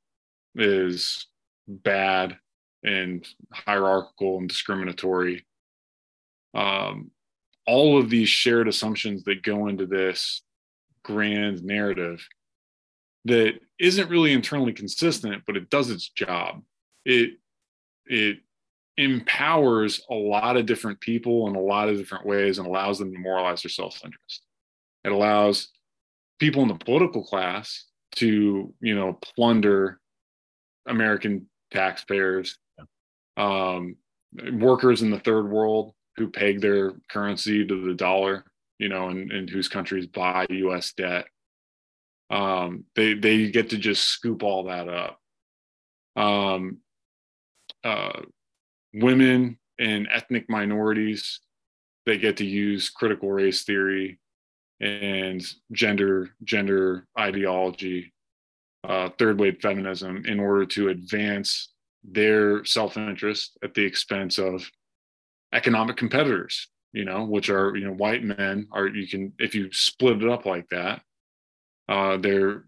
is 0.54 1.26
bad 1.68 2.36
and 2.82 3.26
hierarchical 3.52 4.38
and 4.38 4.48
discriminatory. 4.48 5.44
Um, 6.54 7.10
all 7.66 7.98
of 7.98 8.10
these 8.10 8.28
shared 8.28 8.68
assumptions 8.68 9.24
that 9.24 9.42
go 9.42 9.68
into 9.68 9.86
this 9.86 10.42
grand 11.02 11.64
narrative 11.64 12.26
that 13.24 13.54
isn't 13.78 14.10
really 14.10 14.32
internally 14.32 14.72
consistent, 14.72 15.42
but 15.46 15.56
it 15.56 15.70
does 15.70 15.90
its 15.90 16.08
job. 16.08 16.62
It 17.04 17.38
it 18.06 18.38
empowers 18.96 20.02
a 20.10 20.14
lot 20.14 20.56
of 20.56 20.66
different 20.66 21.00
people 21.00 21.48
in 21.48 21.56
a 21.56 21.60
lot 21.60 21.88
of 21.88 21.96
different 21.96 22.26
ways 22.26 22.58
and 22.58 22.66
allows 22.66 22.98
them 22.98 23.12
to 23.12 23.18
moralize 23.18 23.62
their 23.62 23.70
self-interest. 23.70 24.42
It 25.04 25.12
allows 25.12 25.68
people 26.38 26.62
in 26.62 26.68
the 26.68 26.74
political 26.74 27.24
class 27.24 27.84
to, 28.16 28.72
you 28.80 28.94
know, 28.94 29.18
plunder 29.36 30.00
American 30.86 31.48
taxpayers, 31.72 32.58
um, 33.36 33.96
workers 34.52 35.02
in 35.02 35.10
the 35.10 35.20
third 35.20 35.50
world 35.50 35.92
who 36.16 36.30
peg 36.30 36.60
their 36.60 36.92
currency 37.10 37.66
to 37.66 37.86
the 37.86 37.94
dollar, 37.94 38.44
you 38.78 38.88
know, 38.88 39.08
and, 39.08 39.32
and 39.32 39.50
whose 39.50 39.68
countries 39.68 40.06
buy 40.06 40.46
U.S. 40.48 40.92
debt. 40.92 41.26
Um, 42.30 42.84
they 42.96 43.14
they 43.14 43.50
get 43.50 43.70
to 43.70 43.78
just 43.78 44.04
scoop 44.04 44.42
all 44.42 44.64
that 44.64 44.88
up. 44.88 45.20
Um, 46.16 46.78
uh, 47.82 48.22
women 48.94 49.58
and 49.78 50.08
ethnic 50.10 50.48
minorities 50.48 51.40
they 52.06 52.18
get 52.18 52.36
to 52.36 52.44
use 52.44 52.90
critical 52.90 53.30
race 53.30 53.64
theory 53.64 54.20
and 54.80 55.44
gender 55.72 56.30
gender 56.44 57.06
ideology 57.18 58.12
uh, 58.84 59.08
third 59.18 59.40
wave 59.40 59.58
feminism 59.60 60.24
in 60.26 60.38
order 60.38 60.64
to 60.64 60.90
advance 60.90 61.72
their 62.04 62.64
self-interest 62.64 63.58
at 63.64 63.74
the 63.74 63.84
expense 63.84 64.38
of 64.38 64.70
economic 65.52 65.96
competitors 65.96 66.68
you 66.94 67.04
know, 67.04 67.24
which 67.24 67.50
are 67.50 67.76
you 67.76 67.84
know 67.84 67.92
white 67.92 68.22
men 68.22 68.68
are 68.70 68.86
you 68.86 69.06
can 69.06 69.32
if 69.38 69.54
you 69.54 69.68
split 69.72 70.22
it 70.22 70.30
up 70.30 70.46
like 70.46 70.68
that, 70.70 71.02
uh, 71.88 72.16
they're 72.16 72.64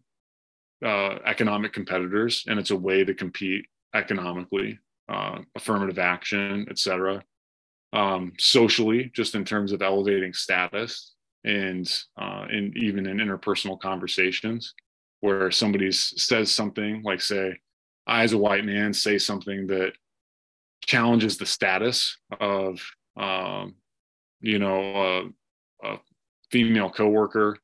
uh, 0.85 1.19
economic 1.25 1.73
competitors, 1.73 2.45
and 2.49 2.59
it's 2.59 2.71
a 2.71 2.77
way 2.77 3.05
to 3.05 3.15
compete 3.15 3.67
economically, 3.95 4.79
uh, 5.09 5.39
affirmative 5.55 5.99
action, 5.99 6.67
et 6.69 6.79
cetera. 6.79 7.23
Um, 7.93 8.33
socially, 8.39 9.11
just 9.15 9.35
in 9.35 9.45
terms 9.45 9.73
of 9.73 9.81
elevating 9.81 10.33
status 10.35 11.15
and 11.45 11.91
uh, 12.21 12.47
and 12.51 12.77
even 12.77 13.07
in 13.07 13.19
interpersonal 13.19 13.81
conversations, 13.81 14.75
where 15.21 15.51
somebody 15.51 15.91
says 15.93 16.51
something 16.51 17.03
like, 17.03 17.21
say, 17.21 17.57
I 18.07 18.23
as 18.23 18.33
a 18.33 18.39
white 18.39 18.65
man 18.65 18.93
say 18.93 19.19
something 19.19 19.67
that 19.69 19.93
challenges 20.85 21.39
the 21.39 21.47
status 21.47 22.17
of 22.39 22.81
um, 23.17 23.77
you 24.41 24.59
know 24.59 25.31
a 25.83 25.97
female 26.51 26.91
coworker 26.91 27.59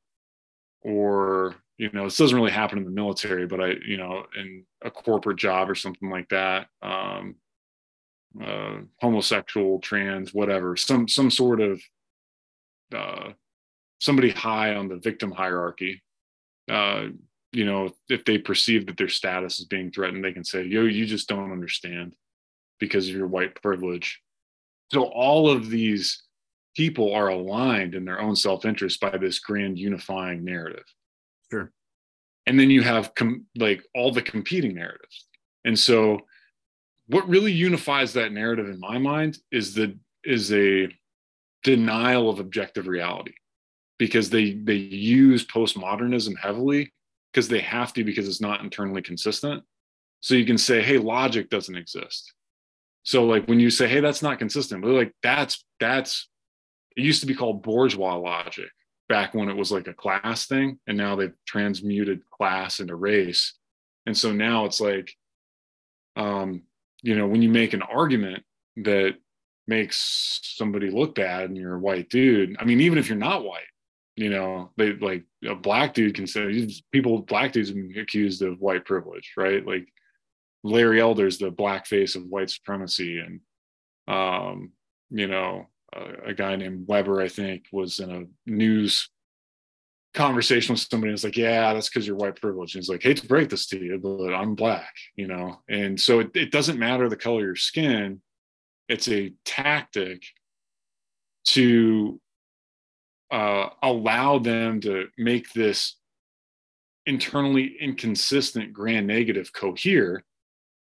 or 0.83 1.55
you 1.77 1.89
know 1.93 2.05
this 2.05 2.17
doesn't 2.17 2.37
really 2.37 2.51
happen 2.51 2.77
in 2.77 2.85
the 2.85 2.91
military 2.91 3.45
but 3.47 3.59
i 3.59 3.73
you 3.85 3.97
know 3.97 4.25
in 4.37 4.63
a 4.83 4.91
corporate 4.91 5.37
job 5.37 5.69
or 5.69 5.75
something 5.75 6.09
like 6.09 6.27
that 6.29 6.67
um, 6.81 7.35
uh, 8.41 8.77
homosexual 9.01 9.79
trans 9.79 10.33
whatever 10.33 10.75
some 10.75 11.07
some 11.07 11.29
sort 11.29 11.61
of 11.61 11.81
uh, 12.95 13.29
somebody 13.99 14.29
high 14.29 14.75
on 14.75 14.87
the 14.87 14.97
victim 14.97 15.31
hierarchy 15.31 16.01
uh, 16.69 17.07
you 17.51 17.65
know 17.65 17.91
if 18.09 18.23
they 18.25 18.37
perceive 18.37 18.85
that 18.85 18.97
their 18.97 19.09
status 19.09 19.59
is 19.59 19.65
being 19.65 19.91
threatened 19.91 20.23
they 20.23 20.33
can 20.33 20.43
say 20.43 20.63
yo 20.63 20.83
you 20.83 21.05
just 21.05 21.27
don't 21.27 21.51
understand 21.51 22.15
because 22.83 23.07
of 23.07 23.15
your 23.15 23.27
white 23.27 23.55
privilege. 23.61 24.21
So 24.91 25.03
all 25.03 25.49
of 25.49 25.69
these 25.69 26.23
people 26.75 27.13
are 27.13 27.29
aligned 27.29 27.95
in 27.95 28.05
their 28.05 28.19
own 28.21 28.35
self-interest 28.35 28.99
by 28.99 29.17
this 29.17 29.39
grand 29.39 29.77
unifying 29.77 30.43
narrative. 30.43 30.85
Sure. 31.51 31.71
and 32.47 32.59
then 32.59 32.69
you 32.71 32.81
have 32.81 33.13
com- 33.15 33.45
like 33.57 33.83
all 33.95 34.11
the 34.11 34.21
competing 34.21 34.75
narratives. 34.75 35.27
And 35.65 35.77
so 35.77 36.21
what 37.07 37.27
really 37.29 37.51
unifies 37.51 38.13
that 38.13 38.31
narrative 38.31 38.67
in 38.67 38.79
my 38.79 38.97
mind 38.97 39.37
is 39.51 39.73
the 39.73 39.97
is 40.23 40.51
a 40.53 40.87
denial 41.63 42.29
of 42.29 42.39
objective 42.39 42.87
reality 42.87 43.33
because 43.99 44.29
they 44.29 44.53
they 44.53 44.75
use 44.75 45.45
postmodernism 45.45 46.33
heavily 46.41 46.91
because 47.31 47.47
they 47.47 47.59
have 47.59 47.93
to 47.93 48.03
because 48.03 48.27
it's 48.27 48.41
not 48.41 48.61
internally 48.61 49.01
consistent. 49.01 49.63
So 50.21 50.35
you 50.35 50.45
can 50.45 50.57
say 50.57 50.81
hey 50.81 50.97
logic 50.97 51.49
doesn't 51.49 51.75
exist. 51.75 52.33
So 53.03 53.25
like 53.25 53.45
when 53.47 53.59
you 53.59 53.69
say 53.69 53.87
hey 53.87 53.99
that's 53.99 54.23
not 54.23 54.39
consistent 54.39 54.83
they're 54.83 54.91
like 54.91 55.13
that's 55.21 55.63
that's 55.79 56.29
it 56.95 57.01
used 57.01 57.21
to 57.21 57.27
be 57.27 57.35
called 57.35 57.63
bourgeois 57.63 58.15
logic 58.15 58.69
back 59.09 59.33
when 59.33 59.49
it 59.49 59.55
was 59.55 59.71
like 59.71 59.87
a 59.87 59.93
class 59.93 60.45
thing 60.47 60.79
and 60.87 60.97
now 60.97 61.15
they've 61.15 61.35
transmuted 61.45 62.21
class 62.29 62.79
into 62.79 62.95
race. 62.95 63.53
And 64.05 64.17
so 64.17 64.31
now 64.31 64.65
it's 64.65 64.81
like 64.81 65.13
um 66.15 66.63
you 67.01 67.15
know 67.15 67.27
when 67.27 67.41
you 67.41 67.49
make 67.49 67.73
an 67.73 67.81
argument 67.81 68.43
that 68.77 69.15
makes 69.67 70.39
somebody 70.43 70.89
look 70.89 71.15
bad 71.15 71.45
and 71.45 71.57
you're 71.57 71.75
a 71.75 71.79
white 71.79 72.09
dude 72.09 72.55
i 72.59 72.65
mean 72.65 72.81
even 72.81 72.97
if 72.97 73.07
you're 73.07 73.17
not 73.17 73.43
white 73.43 73.63
you 74.15 74.29
know 74.29 74.69
they 74.77 74.93
like 74.93 75.23
a 75.47 75.55
black 75.55 75.93
dude 75.93 76.13
can 76.13 76.27
say 76.27 76.69
people 76.91 77.19
black 77.21 77.51
dudes 77.51 77.69
have 77.69 77.75
been 77.75 77.97
accused 77.97 78.41
of 78.41 78.59
white 78.59 78.85
privilege 78.85 79.33
right? 79.37 79.65
Like 79.65 79.87
larry 80.63 81.01
elder's 81.01 81.39
the 81.39 81.51
black 81.51 81.85
face 81.87 82.15
of 82.15 82.25
white 82.25 82.49
supremacy 82.49 83.19
and 83.19 83.39
um 84.07 84.71
you 85.09 85.27
know 85.27 85.67
a, 86.25 86.33
guy 86.33 86.55
named 86.55 86.87
weber 86.87 87.21
i 87.21 87.27
think 87.27 87.65
was 87.71 87.99
in 87.99 88.11
a 88.11 88.23
news 88.45 89.09
conversation 90.13 90.73
with 90.73 90.81
somebody 90.81 91.09
and 91.09 91.15
it's 91.15 91.23
like 91.23 91.37
yeah 91.37 91.73
that's 91.73 91.89
because 91.89 92.05
you're 92.05 92.15
white 92.15 92.39
privilege. 92.39 92.75
And 92.75 92.81
he's 92.83 92.89
like 92.89 93.01
hate 93.01 93.17
to 93.17 93.27
break 93.27 93.49
this 93.49 93.65
to 93.67 93.79
you 93.79 93.97
but 93.97 94.33
i'm 94.33 94.55
black 94.55 94.93
you 95.15 95.27
know? 95.27 95.61
And 95.69 95.99
so 95.99 96.19
it, 96.19 96.31
it 96.35 96.51
doesn't 96.51 96.79
matter 96.79 97.09
the 97.09 97.15
color 97.15 97.39
of 97.39 97.45
your 97.45 97.55
skin. 97.55 98.21
It's 98.89 99.07
a 99.07 99.33
tactic 99.45 100.23
to 101.45 102.19
uh, 103.31 103.69
allow 103.81 104.39
them 104.39 104.81
to 104.81 105.07
make 105.17 105.51
this 105.53 105.97
internally 107.05 107.75
inconsistent 107.79 108.71
grand 108.71 109.07
negative 109.07 109.51
cohere 109.51 110.23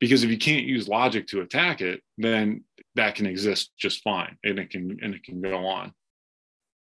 because 0.00 0.22
if 0.22 0.30
you 0.30 0.36
can't 0.36 0.64
use 0.66 0.86
logic 0.86 1.26
to 1.26 1.40
attack 1.40 1.80
it 1.80 2.02
then 2.18 2.62
that 2.94 3.14
can 3.14 3.26
exist 3.26 3.72
just 3.78 4.02
fine 4.02 4.36
and 4.44 4.58
it 4.58 4.70
can 4.70 4.98
and 5.02 5.14
it 5.14 5.24
can 5.24 5.40
go 5.40 5.66
on. 5.66 5.92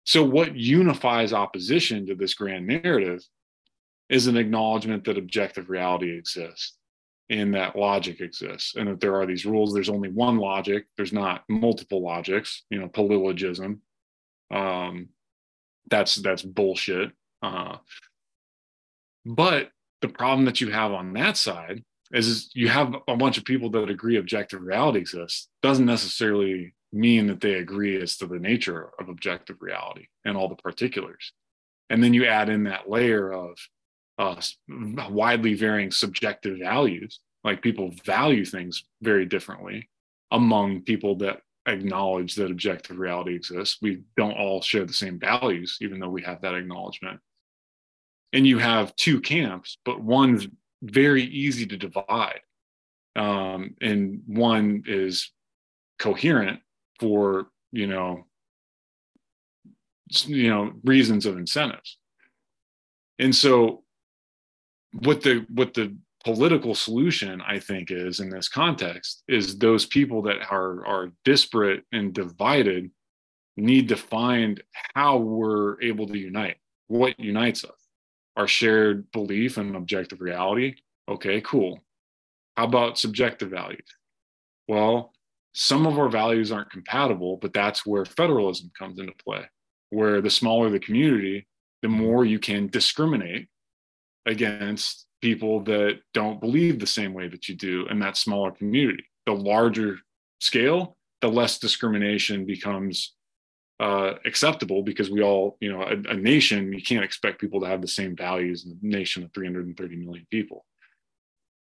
So 0.05 0.25
what 0.25 0.57
unifies 0.57 1.33
opposition 1.33 2.07
to 2.07 2.15
this 2.15 2.35
grand 2.35 2.67
narrative 2.67 3.23
is 4.09 4.27
an 4.27 4.37
acknowledgement 4.37 5.05
that 5.05 5.19
objective 5.19 5.71
reality 5.71 6.11
exists 6.11 6.77
and 7.29 7.55
that 7.55 7.77
logic 7.77 8.21
exists 8.21 8.75
and 8.75 8.89
that 8.89 9.01
there 9.01 9.15
are 9.15 9.27
these 9.27 9.47
rules. 9.47 9.73
There's 9.73 9.89
only 9.89 10.09
one 10.09 10.39
logic. 10.39 10.87
There's 10.97 11.13
not 11.13 11.45
multiple 11.49 12.03
logics 12.03 12.65
you 12.71 12.81
know 12.81 12.89
polylogism. 12.89 13.81
Um, 14.51 15.11
that's 15.89 16.17
that's 16.17 16.43
bullshit. 16.43 17.13
Uh, 17.43 17.77
but 19.25 19.71
the 20.01 20.09
problem 20.09 20.47
that 20.47 20.61
you 20.61 20.71
have 20.71 20.93
on 20.93 21.13
that 21.13 21.37
side 21.37 21.85
is, 22.13 22.51
you 22.55 22.69
have 22.69 22.95
a 23.07 23.17
bunch 23.17 23.39
of 23.39 23.45
people 23.45 23.71
that 23.71 23.89
agree 23.91 24.17
objective 24.17 24.63
reality 24.63 24.99
exists 24.99 25.49
doesn't 25.63 25.87
necessarily 25.87 26.75
mean 26.93 27.29
that 27.29 27.41
they 27.41 27.55
agree 27.55 28.01
as 28.01 28.17
to 28.17 28.27
the 28.27 28.39
nature 28.39 28.91
of 28.99 29.09
objective 29.09 29.57
reality 29.61 30.07
and 30.25 30.37
all 30.37 30.49
the 30.49 30.57
particulars 30.57 31.33
and 31.91 32.03
then 32.03 32.15
you 32.15 32.25
add 32.25 32.49
in 32.49 32.65
that 32.65 32.89
layer 32.89 33.33
of 33.33 33.59
uh, 34.19 34.41
widely 35.11 35.55
varying 35.55 35.91
subjective 35.91 36.59
values 36.59 37.21
like 37.45 37.63
people 37.63 37.93
value 38.05 38.45
things 38.45 38.85
very 39.03 39.27
differently 39.27 39.89
among 40.31 40.83
people 40.83 41.17
that 41.17 41.41
acknowledge 41.67 42.35
that 42.37 42.51
objective 42.51 42.99
reality 42.99 43.35
exists. 43.35 43.79
We 43.83 44.03
don't 44.17 44.37
all 44.37 44.63
share 44.63 44.85
the 44.85 44.93
same 44.93 45.19
values, 45.19 45.79
even 45.81 45.99
though 45.99 46.09
we 46.09 46.23
have 46.23 46.41
that 46.43 46.55
acknowledgement. 46.55 47.21
And 48.33 48.47
you 48.47 48.59
have 48.59 48.95
two 48.97 49.21
camps, 49.21 49.79
but 49.85 50.01
one's 50.01 50.47
very 50.83 51.25
easy 51.25 51.67
to 51.67 51.77
divide. 51.77 52.41
Um, 53.17 53.75
and 53.81 54.23
one 54.27 54.85
is 54.87 55.31
coherent 55.99 56.61
for, 56.99 57.49
you 57.73 57.87
know, 57.87 58.27
you 60.27 60.49
know, 60.51 60.73
reasons 60.85 61.27
of 61.27 61.37
incentives. 61.37 61.99
And 63.19 63.35
so 63.35 63.85
what 64.93 65.23
the 65.23 65.47
what 65.51 65.75
the 65.75 65.97
political 66.25 66.75
solution 66.75 67.41
i 67.47 67.59
think 67.59 67.91
is 67.91 68.21
in 68.21 68.29
this 68.29 68.49
context 68.49 69.23
is 69.29 69.59
those 69.59 69.87
people 69.87 70.23
that 70.23 70.39
are 70.51 70.87
are 70.87 71.13
disparate 71.25 71.85
and 71.93 72.13
divided 72.13 72.91
need 73.57 73.89
to 73.89 73.97
find 73.97 74.63
how 74.95 75.17
we're 75.17 75.81
able 75.83 76.07
to 76.07 76.19
unite 76.19 76.57
what 76.89 77.19
unites 77.19 77.65
us 77.65 77.80
our 78.37 78.49
shared 78.49 79.11
belief 79.13 79.59
in 79.59 79.75
objective 79.75 80.21
reality. 80.21 80.75
Okay 81.09 81.41
cool. 81.41 81.81
How 82.57 82.65
about 82.65 82.99
subjective 82.99 83.51
values? 83.51 83.87
Well 84.69 85.13
some 85.53 85.85
of 85.85 85.99
our 85.99 86.09
values 86.09 86.53
aren't 86.53 86.71
compatible 86.71 87.37
but 87.37 87.53
that's 87.53 87.85
where 87.85 88.05
federalism 88.05 88.71
comes 88.79 89.01
into 89.01 89.13
play 89.25 89.45
where 89.89 90.21
the 90.21 90.31
smaller 90.31 90.71
the 90.71 90.79
community 90.79 91.45
the 91.83 91.89
more 91.89 92.25
you 92.25 92.39
can 92.39 92.69
discriminate 92.69 93.49
against 94.27 95.07
people 95.21 95.61
that 95.65 96.01
don't 96.15 96.41
believe 96.41 96.79
the 96.79 96.87
same 96.87 97.13
way 97.13 97.29
that 97.29 97.49
you 97.49 97.55
do 97.55 97.87
in 97.89 97.99
that 98.01 98.17
smaller 98.17 98.51
community. 98.51 99.05
The 99.27 99.33
larger 99.33 99.99
scale, 100.41 100.97
the 101.21 101.29
less 101.29 101.59
discrimination 101.59 102.47
becomes 102.47 103.15
uh, 103.81 104.15
acceptable 104.27 104.83
because 104.83 105.11
we 105.11 105.23
all, 105.23 105.57
you 105.61 105.73
know, 105.73 105.83
a, 105.83 105.97
a, 106.11 106.15
nation, 106.15 106.71
you 106.71 106.83
can't 106.83 107.03
expect 107.03 107.41
people 107.41 107.61
to 107.61 107.67
have 107.67 107.81
the 107.81 107.89
same 107.89 108.15
values 108.15 108.67
in 108.67 108.73
a 108.73 108.87
nation 108.87 109.25
of 109.25 109.33
330 109.33 109.97
million 109.97 110.27
people. 110.31 110.67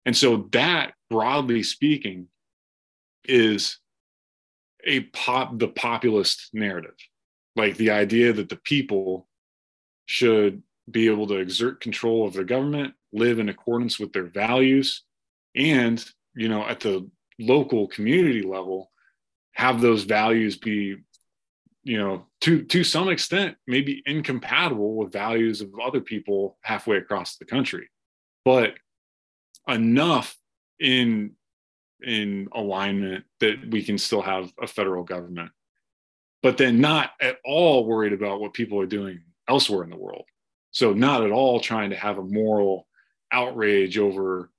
And 0.05 0.15
so 0.15 0.49
that, 0.53 0.93
broadly 1.09 1.63
speaking, 1.63 2.29
is 3.25 3.79
a 4.85 5.01
pop 5.01 5.59
the 5.59 5.69
populist 5.69 6.51
narrative, 6.53 6.97
like 7.57 7.77
the 7.77 7.91
idea 7.91 8.35
that 8.35 8.51
the 8.51 8.57
people 8.57 9.27
should 10.05 10.63
be 10.91 11.09
able 11.09 11.27
to 11.29 11.37
exert 11.37 11.81
control 11.81 12.27
of 12.27 12.35
their 12.35 12.45
government, 12.45 12.93
live 13.13 13.39
in 13.39 13.49
accordance 13.49 13.99
with 13.99 14.13
their 14.13 14.27
values, 14.27 15.03
and 15.57 16.05
you 16.35 16.49
know, 16.49 16.67
at 16.67 16.81
the 16.81 17.09
local 17.39 17.87
community 17.89 18.43
level, 18.43 18.91
have 19.53 19.81
those 19.81 20.05
values 20.05 20.57
be, 20.57 20.97
you 21.85 21.99
know, 21.99 22.27
to 22.43 22.63
to 22.65 22.85
some 22.85 23.09
extent, 23.09 23.57
maybe 23.67 24.03
incompatible 24.07 24.95
with 24.97 25.13
values 25.13 25.61
of 25.61 25.71
other 25.83 26.01
people 26.01 26.59
halfway 26.63 26.97
across 26.97 27.37
the 27.37 27.45
country, 27.45 27.89
but 28.45 28.75
enough 29.69 30.37
in 30.81 31.33
in 32.03 32.49
alignment 32.53 33.25
that 33.41 33.71
we 33.71 33.83
can 33.83 33.97
still 33.97 34.23
have 34.23 34.51
a 34.61 34.67
federal 34.67 35.05
government 35.05 35.51
but 36.43 36.59
then 36.59 36.81
not 36.81 37.13
at 37.21 37.39
all 37.45 37.87
worried 37.87 38.13
about 38.13 38.41
what 38.41 38.53
people 38.53 38.81
are 38.81 38.87
doing 38.87 39.21
elsewhere 39.49 39.85
in 39.85 39.91
the 39.91 39.97
world. 39.97 40.25
So 40.73 40.93
not 40.93 41.23
at 41.23 41.31
all 41.31 41.61
trying 41.61 41.91
to 41.91 41.97
have 41.97 42.19
a 42.19 42.25
moral 42.25 42.89
outrage 43.31 43.97
over 43.97 44.51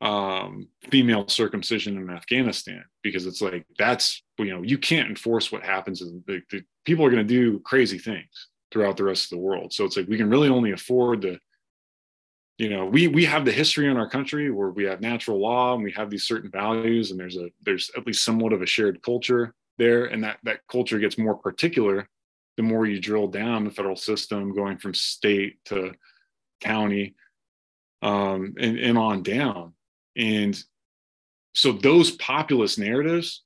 um, 0.00 0.68
female 0.90 1.28
circumcision 1.28 1.96
in 1.96 2.10
Afghanistan 2.10 2.84
because 3.02 3.26
it's 3.26 3.40
like 3.40 3.66
that's 3.78 4.22
you 4.38 4.46
know 4.46 4.62
you 4.62 4.78
can't 4.78 5.08
enforce 5.08 5.52
what 5.52 5.64
happens. 5.64 6.00
The, 6.00 6.42
the 6.50 6.62
people 6.84 7.04
are 7.04 7.10
going 7.10 7.26
to 7.26 7.34
do 7.34 7.60
crazy 7.60 7.98
things 7.98 8.48
throughout 8.70 8.96
the 8.96 9.04
rest 9.04 9.24
of 9.24 9.30
the 9.30 9.42
world. 9.44 9.72
So 9.72 9.84
it's 9.84 9.96
like 9.96 10.08
we 10.08 10.16
can 10.16 10.30
really 10.30 10.48
only 10.48 10.72
afford 10.72 11.22
to 11.22 11.38
you 12.58 12.68
know 12.68 12.84
we 12.86 13.08
we 13.08 13.24
have 13.24 13.44
the 13.44 13.52
history 13.52 13.88
in 13.88 13.96
our 13.96 14.08
country 14.08 14.50
where 14.50 14.70
we 14.70 14.84
have 14.84 15.00
natural 15.00 15.40
law 15.40 15.74
and 15.74 15.82
we 15.82 15.92
have 15.92 16.10
these 16.10 16.26
certain 16.26 16.50
values 16.50 17.10
and 17.10 17.18
there's 17.18 17.36
a 17.36 17.48
there's 17.62 17.90
at 17.96 18.06
least 18.06 18.24
somewhat 18.24 18.52
of 18.52 18.62
a 18.62 18.66
shared 18.66 19.02
culture 19.02 19.54
there 19.78 20.06
and 20.06 20.22
that 20.22 20.38
that 20.42 20.60
culture 20.70 20.98
gets 20.98 21.18
more 21.18 21.34
particular 21.34 22.08
the 22.56 22.62
more 22.62 22.86
you 22.86 23.00
drill 23.00 23.26
down 23.26 23.64
the 23.64 23.70
federal 23.70 23.96
system 23.96 24.54
going 24.54 24.76
from 24.76 24.92
state 24.92 25.56
to 25.64 25.92
county 26.60 27.14
um, 28.02 28.54
and, 28.58 28.78
and 28.78 28.98
on 28.98 29.22
down 29.22 29.72
and 30.16 30.62
so 31.54 31.72
those 31.72 32.10
populist 32.12 32.78
narratives 32.78 33.42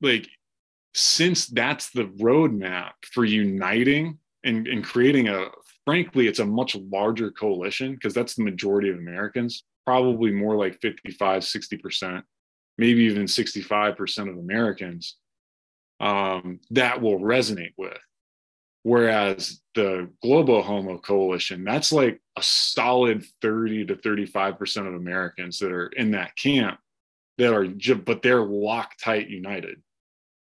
like 0.00 0.28
since 0.94 1.46
that's 1.46 1.90
the 1.90 2.04
roadmap 2.20 2.92
for 3.12 3.24
uniting 3.24 4.18
and, 4.44 4.66
and 4.68 4.84
creating 4.84 5.28
a 5.28 5.46
frankly 5.84 6.28
it's 6.28 6.38
a 6.38 6.44
much 6.44 6.76
larger 6.76 7.30
coalition 7.30 7.94
because 7.94 8.14
that's 8.14 8.34
the 8.34 8.44
majority 8.44 8.88
of 8.88 8.96
americans 8.96 9.64
probably 9.84 10.30
more 10.30 10.56
like 10.56 10.80
55 10.80 11.42
60% 11.42 12.22
maybe 12.78 13.02
even 13.02 13.24
65% 13.24 14.30
of 14.30 14.38
americans 14.38 15.16
um, 16.00 16.60
that 16.70 17.00
will 17.00 17.18
resonate 17.18 17.72
with. 17.76 17.98
Whereas 18.82 19.60
the 19.74 20.10
Global 20.22 20.62
Homo 20.62 20.98
Coalition, 20.98 21.64
that's 21.64 21.90
like 21.90 22.20
a 22.36 22.42
solid 22.42 23.24
30 23.40 23.86
to 23.86 23.96
35% 23.96 24.86
of 24.86 24.94
Americans 24.94 25.58
that 25.60 25.72
are 25.72 25.86
in 25.86 26.10
that 26.10 26.36
camp 26.36 26.78
that 27.38 27.54
are, 27.54 27.66
but 27.96 28.20
they're 28.22 28.42
Loctite 28.42 29.30
united. 29.30 29.82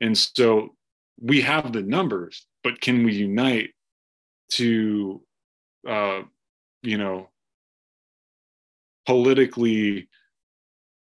And 0.01 0.17
so 0.17 0.75
we 1.21 1.41
have 1.43 1.73
the 1.73 1.83
numbers, 1.83 2.47
but 2.63 2.81
can 2.81 3.05
we 3.05 3.15
unite 3.15 3.71
to, 4.53 5.23
uh, 5.87 6.23
you 6.83 6.99
know, 6.99 7.29
politically 9.07 10.09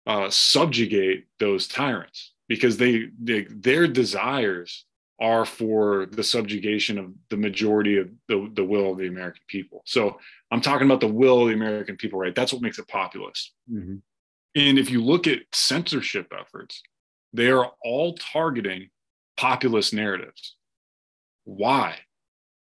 uh, 0.07 0.31
subjugate 0.31 1.27
those 1.39 1.69
tyrants? 1.69 2.33
because 2.51 2.77
they, 2.77 3.07
they 3.23 3.47
their 3.49 3.87
desires 3.87 4.85
are 5.21 5.47
for 5.47 6.07
the 6.07 6.25
subjugation 6.25 6.99
of 6.99 7.13
the 7.29 7.37
majority 7.37 7.97
of 7.97 8.11
the, 8.27 8.51
the 8.55 8.65
will 8.65 8.91
of 8.91 8.99
the 8.99 9.07
American 9.07 9.43
people. 9.47 9.83
So 9.87 10.19
I'm 10.51 10.61
talking 10.61 10.87
about 10.87 11.01
the 11.01 11.07
will 11.07 11.43
of 11.43 11.49
the 11.49 11.55
American 11.55 11.97
people, 11.97 12.19
right? 12.19 12.35
That's 12.35 12.53
what 12.53 12.61
makes 12.61 12.79
it 12.79 12.89
populist. 12.89 13.53
Mm-hmm. 13.73 13.97
And 14.57 14.79
if 14.79 14.91
you 14.91 15.03
look 15.05 15.29
at 15.29 15.43
censorship 15.53 16.33
efforts, 16.37 16.83
they 17.33 17.51
are 17.51 17.73
all 17.85 18.15
targeting 18.15 18.91
populist 19.37 19.95
narratives. 19.95 20.57
Why? 21.45 21.97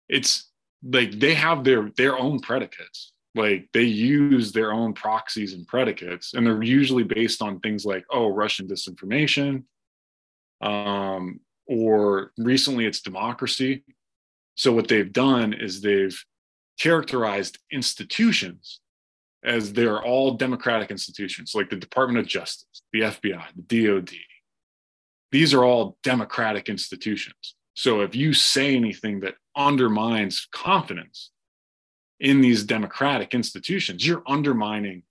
It's 0.09 0.51
like 0.83 1.13
they 1.13 1.35
have 1.35 1.65
their 1.65 1.91
their 1.97 2.19
own 2.19 2.41
predicates. 2.41 3.13
Like 3.35 3.69
they 3.73 3.83
use 3.83 4.53
their 4.53 4.73
own 4.73 4.93
proxies 4.93 5.55
and 5.55 5.67
predicates, 5.67 6.35
and 6.35 6.47
they're 6.47 6.63
usually 6.63 7.03
based 7.03 7.43
on 7.43 7.59
things 7.61 7.85
like, 7.85 8.05
oh, 8.11 8.29
Russian 8.29 8.69
disinformation, 8.69 9.65
um, 10.61 11.41
or 11.67 12.31
recently 12.39 12.87
it's 12.87 13.01
democracy. 13.01 13.83
So 14.55 14.73
what 14.73 14.87
they've 14.87 15.13
done 15.13 15.53
is 15.53 15.81
they've 15.81 16.17
characterized 16.79 17.59
institutions 17.73 18.81
as 19.45 19.73
they're 19.73 20.03
all 20.03 20.33
democratic 20.33 20.91
institutions, 20.91 21.55
like 21.55 21.71
the 21.71 21.77
Department 21.77 22.21
of 22.21 22.27
Justice, 22.27 22.83
the 22.93 23.01
FBI, 23.01 23.45
the 23.69 23.87
DOD. 23.87 24.11
These 25.35 25.53
are 25.53 25.65
all 25.65 25.99
democratic 26.05 26.69
institutions. 26.69 27.57
So 27.75 28.03
if 28.03 28.15
you 28.15 28.33
say 28.33 28.77
anything 28.77 29.19
that 29.23 29.35
undermines 29.57 30.47
confidence 30.53 31.33
in 32.21 32.41
these 32.41 32.63
democratic 32.63 33.35
institutions, 33.35 34.07
you're 34.07 34.23
undermining 34.29 35.03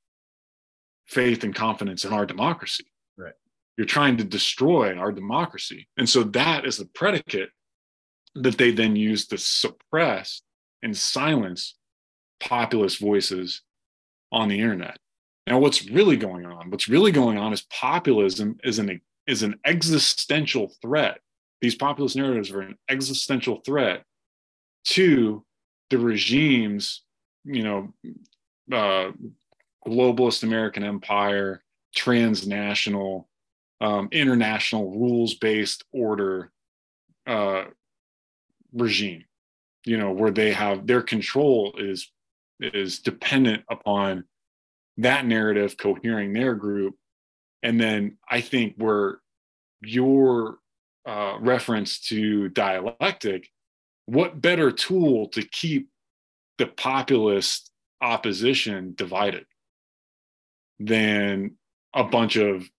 faith 1.07 1.43
and 1.43 1.53
confidence 1.53 2.05
in 2.05 2.13
our 2.13 2.25
democracy. 2.25 2.85
You're 3.75 3.85
trying 3.85 4.15
to 4.15 4.23
destroy 4.23 4.95
our 4.95 5.11
democracy. 5.11 5.89
And 5.97 6.07
so 6.07 6.23
that 6.23 6.65
is 6.65 6.77
the 6.77 6.85
predicate 6.85 7.49
that 8.33 8.57
they 8.57 8.71
then 8.71 8.95
use 8.95 9.27
to 9.27 9.37
suppress 9.37 10.41
and 10.81 10.95
silence 10.95 11.75
populist 12.39 12.97
voices 12.97 13.61
on 14.31 14.47
the 14.47 14.61
internet. 14.61 14.97
Now, 15.47 15.59
what's 15.59 15.85
really 15.89 16.15
going 16.15 16.45
on? 16.45 16.71
What's 16.71 16.87
really 16.87 17.11
going 17.11 17.37
on 17.37 17.51
is 17.51 17.63
populism 17.63 18.57
is 18.63 18.79
an 18.79 19.01
is 19.27 19.43
an 19.43 19.59
existential 19.65 20.71
threat. 20.81 21.19
These 21.61 21.75
populist 21.75 22.15
narratives 22.15 22.51
are 22.51 22.61
an 22.61 22.77
existential 22.89 23.61
threat 23.65 24.03
to 24.85 25.45
the 25.89 25.97
regime's, 25.97 27.03
you 27.45 27.63
know, 27.63 27.93
uh, 28.71 29.11
globalist 29.85 30.43
American 30.43 30.83
empire, 30.83 31.63
transnational 31.95 33.29
um, 33.81 34.07
international 34.11 34.91
rules 34.91 35.35
based 35.35 35.83
order 35.91 36.51
uh, 37.27 37.65
regime 38.73 39.23
you 39.85 39.97
know 39.97 40.11
where 40.11 40.31
they 40.31 40.53
have 40.53 40.87
their 40.87 41.01
control 41.01 41.73
is 41.77 42.11
is 42.59 42.99
dependent 42.99 43.63
upon 43.69 44.23
that 44.97 45.25
narrative 45.25 45.75
cohering 45.77 46.33
their 46.33 46.55
group 46.55 46.95
and 47.63 47.79
then 47.79 48.17
i 48.29 48.41
think 48.41 48.75
where 48.77 49.19
your 49.81 50.57
uh, 51.05 51.35
reference 51.39 51.99
to 51.99 52.47
dialectic 52.49 53.49
what 54.05 54.39
better 54.39 54.71
tool 54.71 55.27
to 55.29 55.41
keep 55.41 55.89
the 56.57 56.67
populist 56.67 57.71
opposition 58.01 58.93
divided 58.95 59.45
than 60.79 61.55
a 61.93 62.03
bunch 62.03 62.35
of 62.35 62.69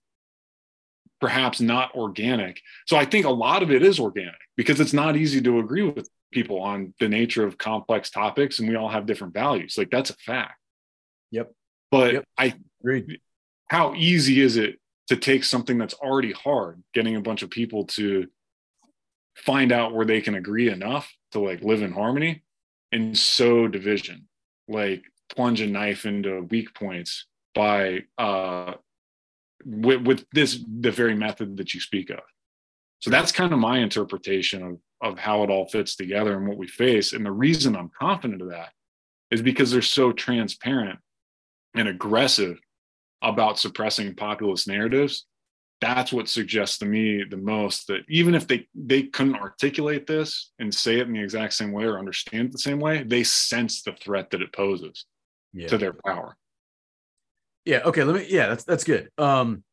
perhaps 1.21 1.61
not 1.61 1.95
organic. 1.95 2.61
So 2.87 2.97
I 2.97 3.05
think 3.05 3.25
a 3.25 3.31
lot 3.31 3.63
of 3.63 3.71
it 3.71 3.83
is 3.83 3.99
organic 3.99 4.35
because 4.57 4.81
it's 4.81 4.93
not 4.93 5.17
easy 5.17 5.41
to 5.41 5.59
agree 5.59 5.83
with 5.83 6.09
people 6.33 6.61
on 6.61 6.93
the 7.01 7.09
nature 7.09 7.47
of 7.47 7.57
complex 7.57 8.11
topics 8.11 8.59
and 8.59 8.69
we 8.69 8.77
all 8.77 8.89
have 8.89 9.07
different 9.07 9.33
values. 9.33 9.77
Like 9.79 9.91
that's 9.91 10.11
a 10.11 10.15
fact. 10.15 10.59
Yep. 11.31 11.53
But 11.91 12.13
yep. 12.13 12.25
I 12.37 12.55
agree. 12.81 13.21
How 13.75 13.93
easy 13.97 14.41
is 14.41 14.57
it 14.57 14.79
to 15.09 15.17
take 15.17 15.43
something 15.43 15.79
that's 15.79 15.95
already 15.95 16.31
hard, 16.31 16.81
getting 16.93 17.17
a 17.17 17.21
bunch 17.21 17.43
of 17.43 17.51
people 17.51 17.87
to 17.87 18.29
find 19.35 19.73
out 19.73 19.93
where 19.93 20.07
they 20.07 20.21
can 20.21 20.37
agree 20.37 20.71
enough 20.71 21.13
to 21.33 21.41
like 21.41 21.61
live 21.61 21.83
in 21.83 21.91
harmony 21.91 22.45
and 22.93 23.19
sow 23.19 23.67
division, 23.67 24.29
like 24.69 25.03
plunge 25.29 25.61
a 25.61 25.67
knife 25.67 26.07
into 26.07 26.43
weak 26.43 26.73
points 26.73 27.27
by 27.53 28.05
uh 28.17 28.75
with, 29.65 30.03
with 30.03 30.25
this 30.33 30.61
the 30.81 30.93
very 30.93 31.17
method 31.17 31.57
that 31.57 31.75
you 31.75 31.81
speak 31.81 32.11
of. 32.11 32.23
So 33.01 33.11
that's 33.11 33.33
kind 33.33 33.53
of 33.53 33.59
my 33.59 33.79
interpretation 33.79 34.63
of 34.63 34.79
of 35.01 35.19
how 35.19 35.43
it 35.43 35.51
all 35.51 35.67
fits 35.67 35.97
together 35.97 36.37
and 36.37 36.47
what 36.47 36.59
we 36.59 36.69
face. 36.69 37.13
And 37.13 37.27
the 37.27 37.33
reason 37.33 37.75
i'm 37.75 37.91
confident 38.01 38.41
of 38.41 38.51
that 38.51 38.71
is 39.33 39.43
because 39.43 39.73
they're 39.73 39.83
so 39.83 40.13
transparent 40.13 41.01
and 41.75 41.89
aggressive 41.89 42.61
about 43.25 43.59
suppressing 43.59 44.15
populist 44.15 44.69
narratives 44.69 45.27
that's 45.81 46.13
what 46.13 46.29
suggests 46.29 46.79
to 46.79 46.87
me 46.87 47.25
the 47.29 47.37
most 47.37 47.89
that 47.89 48.01
even 48.09 48.35
if 48.35 48.47
they 48.47 48.67
they 48.75 49.03
couldn't 49.03 49.35
articulate 49.37 50.07
this 50.07 50.53
and 50.59 50.73
say 50.73 50.99
it 50.99 51.07
in 51.07 51.13
the 51.13 51.23
exact 51.23 51.53
same 51.53 51.73
way 51.73 51.85
or 51.85 51.99
understand 51.99 52.49
it 52.49 52.53
the 52.53 52.59
same 52.59 52.79
way 52.79 53.03
they 53.03 53.23
sense 53.23 53.83
the 53.83 53.93
threat 53.93 54.31
that 54.31 54.41
it 54.41 54.53
poses 54.53 55.05
yeah. 55.53 55.67
to 55.67 55.77
their 55.77 55.95
power 56.07 56.37
yeah. 57.65 57.81
Okay. 57.85 58.05
Let 58.05 58.17
me. 58.17 58.27
Yeah. 58.29 58.49
That's 58.49 58.65
that's 58.65 58.85
good. 58.85 59.11
Um, 59.19 59.65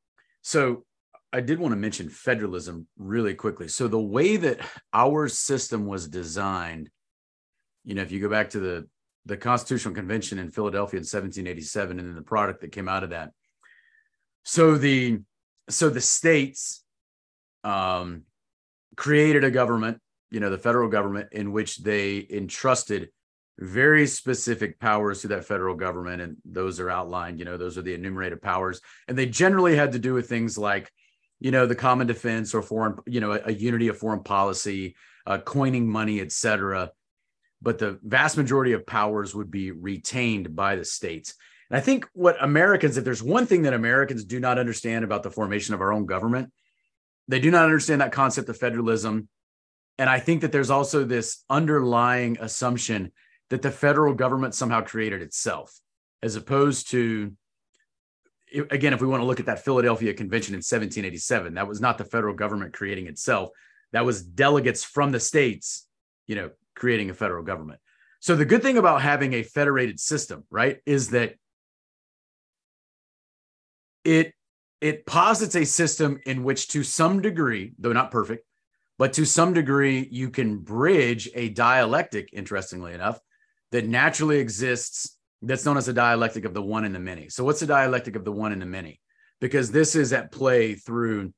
so 0.41 0.85
I 1.33 1.41
did 1.41 1.59
want 1.59 1.73
to 1.73 1.77
mention 1.77 2.09
federalism 2.09 2.87
really 2.97 3.33
quickly. 3.33 3.67
So 3.67 3.87
the 3.87 3.99
way 3.99 4.37
that 4.37 4.59
our 4.93 5.27
system 5.27 5.85
was 5.85 6.07
designed, 6.07 6.89
you 7.83 7.95
know, 7.95 8.01
if 8.01 8.11
you 8.11 8.19
go 8.19 8.29
back 8.29 8.51
to 8.51 8.59
the 8.59 8.87
the 9.25 9.37
Constitutional 9.37 9.93
Convention 9.93 10.39
in 10.39 10.49
Philadelphia 10.49 10.97
in 10.97 11.01
1787, 11.01 11.99
and 11.99 12.07
then 12.07 12.15
the 12.15 12.21
product 12.21 12.61
that 12.61 12.71
came 12.71 12.89
out 12.89 13.03
of 13.03 13.11
that. 13.11 13.31
So 14.43 14.77
the 14.77 15.19
so 15.69 15.89
the 15.89 16.01
states 16.01 16.83
um, 17.63 18.23
created 18.97 19.43
a 19.43 19.51
government, 19.51 19.99
you 20.31 20.39
know, 20.39 20.49
the 20.49 20.57
federal 20.57 20.89
government, 20.89 21.29
in 21.31 21.51
which 21.51 21.77
they 21.77 22.25
entrusted 22.29 23.09
very 23.59 24.07
specific 24.07 24.79
powers 24.79 25.21
to 25.21 25.27
that 25.27 25.45
federal 25.45 25.75
government 25.75 26.19
and 26.19 26.37
those 26.45 26.79
are 26.79 26.89
outlined 26.89 27.37
you 27.37 27.45
know 27.45 27.57
those 27.57 27.77
are 27.77 27.83
the 27.83 27.93
enumerated 27.93 28.41
powers 28.41 28.81
and 29.07 29.15
they 29.15 29.25
generally 29.27 29.75
had 29.75 29.91
to 29.91 29.99
do 29.99 30.15
with 30.15 30.27
things 30.27 30.57
like 30.57 30.89
you 31.41 31.49
know, 31.49 31.65
the 31.65 31.75
common 31.75 32.05
defense 32.05 32.53
or 32.53 32.61
foreign, 32.61 32.97
you 33.07 33.19
know, 33.19 33.31
a, 33.31 33.41
a 33.45 33.51
unity 33.51 33.87
of 33.87 33.97
foreign 33.97 34.23
policy, 34.23 34.95
uh, 35.25 35.39
coining 35.39 35.89
money, 35.89 36.21
etc. 36.21 36.91
But 37.63 37.79
the 37.79 37.99
vast 38.03 38.37
majority 38.37 38.73
of 38.73 38.85
powers 38.85 39.33
would 39.33 39.49
be 39.49 39.71
retained 39.71 40.55
by 40.55 40.75
the 40.75 40.85
states. 40.85 41.33
And 41.71 41.77
I 41.77 41.81
think 41.81 42.05
what 42.11 42.35
Americans, 42.43 42.97
if 42.97 43.05
there's 43.05 43.23
one 43.23 43.45
thing 43.45 43.61
that 43.61 43.73
Americans 43.73 44.25
do 44.25 44.41
not 44.41 44.59
understand 44.59 45.05
about 45.05 45.23
the 45.23 45.31
formation 45.31 45.73
of 45.73 45.79
our 45.79 45.93
own 45.93 46.05
government, 46.05 46.51
they 47.29 47.39
do 47.39 47.49
not 47.49 47.63
understand 47.63 48.01
that 48.01 48.11
concept 48.11 48.49
of 48.49 48.57
federalism. 48.57 49.29
And 49.97 50.09
I 50.09 50.19
think 50.19 50.41
that 50.41 50.51
there's 50.51 50.69
also 50.69 51.05
this 51.05 51.45
underlying 51.49 52.37
assumption 52.41 53.13
that 53.51 53.61
the 53.61 53.71
federal 53.71 54.13
government 54.13 54.53
somehow 54.53 54.81
created 54.81 55.21
itself, 55.21 55.79
as 56.21 56.35
opposed 56.35 56.91
to, 56.91 57.31
again, 58.69 58.91
if 58.91 58.99
we 58.99 59.07
want 59.07 59.21
to 59.21 59.25
look 59.25 59.39
at 59.39 59.45
that 59.45 59.63
Philadelphia 59.63 60.13
Convention 60.13 60.53
in 60.53 60.57
1787, 60.57 61.53
that 61.53 61.69
was 61.69 61.79
not 61.79 61.97
the 61.97 62.03
federal 62.03 62.35
government 62.35 62.73
creating 62.73 63.07
itself. 63.07 63.51
That 63.93 64.05
was 64.05 64.21
delegates 64.21 64.83
from 64.83 65.13
the 65.13 65.21
states, 65.21 65.87
you 66.27 66.35
know, 66.35 66.49
creating 66.75 67.09
a 67.09 67.13
federal 67.13 67.45
government. 67.45 67.79
So 68.19 68.35
the 68.35 68.43
good 68.43 68.61
thing 68.61 68.77
about 68.77 69.01
having 69.01 69.31
a 69.31 69.43
federated 69.43 70.01
system, 70.01 70.43
right, 70.49 70.79
is 70.85 71.11
that 71.11 71.35
it 74.03 74.33
it 74.79 75.05
posits 75.05 75.55
a 75.55 75.65
system 75.65 76.19
in 76.25 76.43
which 76.43 76.67
to 76.69 76.83
some 76.83 77.21
degree, 77.21 77.73
though 77.77 77.93
not 77.93 78.09
perfect, 78.09 78.45
but 78.97 79.13
to 79.13 79.25
some 79.25 79.53
degree 79.53 80.07
you 80.11 80.29
can 80.29 80.57
bridge 80.57 81.29
a 81.35 81.49
dialectic 81.49 82.29
interestingly 82.33 82.93
enough 82.93 83.19
that 83.71 83.87
naturally 83.87 84.39
exists 84.39 85.17
that's 85.43 85.65
known 85.65 85.77
as 85.77 85.87
a 85.87 85.93
dialectic 85.93 86.45
of 86.45 86.53
the 86.53 86.61
one 86.61 86.83
and 86.83 86.93
the 86.93 86.99
many. 86.99 87.29
So 87.29 87.43
what's 87.43 87.59
the 87.59 87.67
dialectic 87.67 88.15
of 88.15 88.25
the 88.25 88.31
one 88.31 88.51
and 88.51 88.61
the 88.61 88.65
many? 88.65 88.99
Because 89.39 89.71
this 89.71 89.95
is 89.95 90.13
at 90.13 90.31
play 90.31 90.75
through 90.75 91.33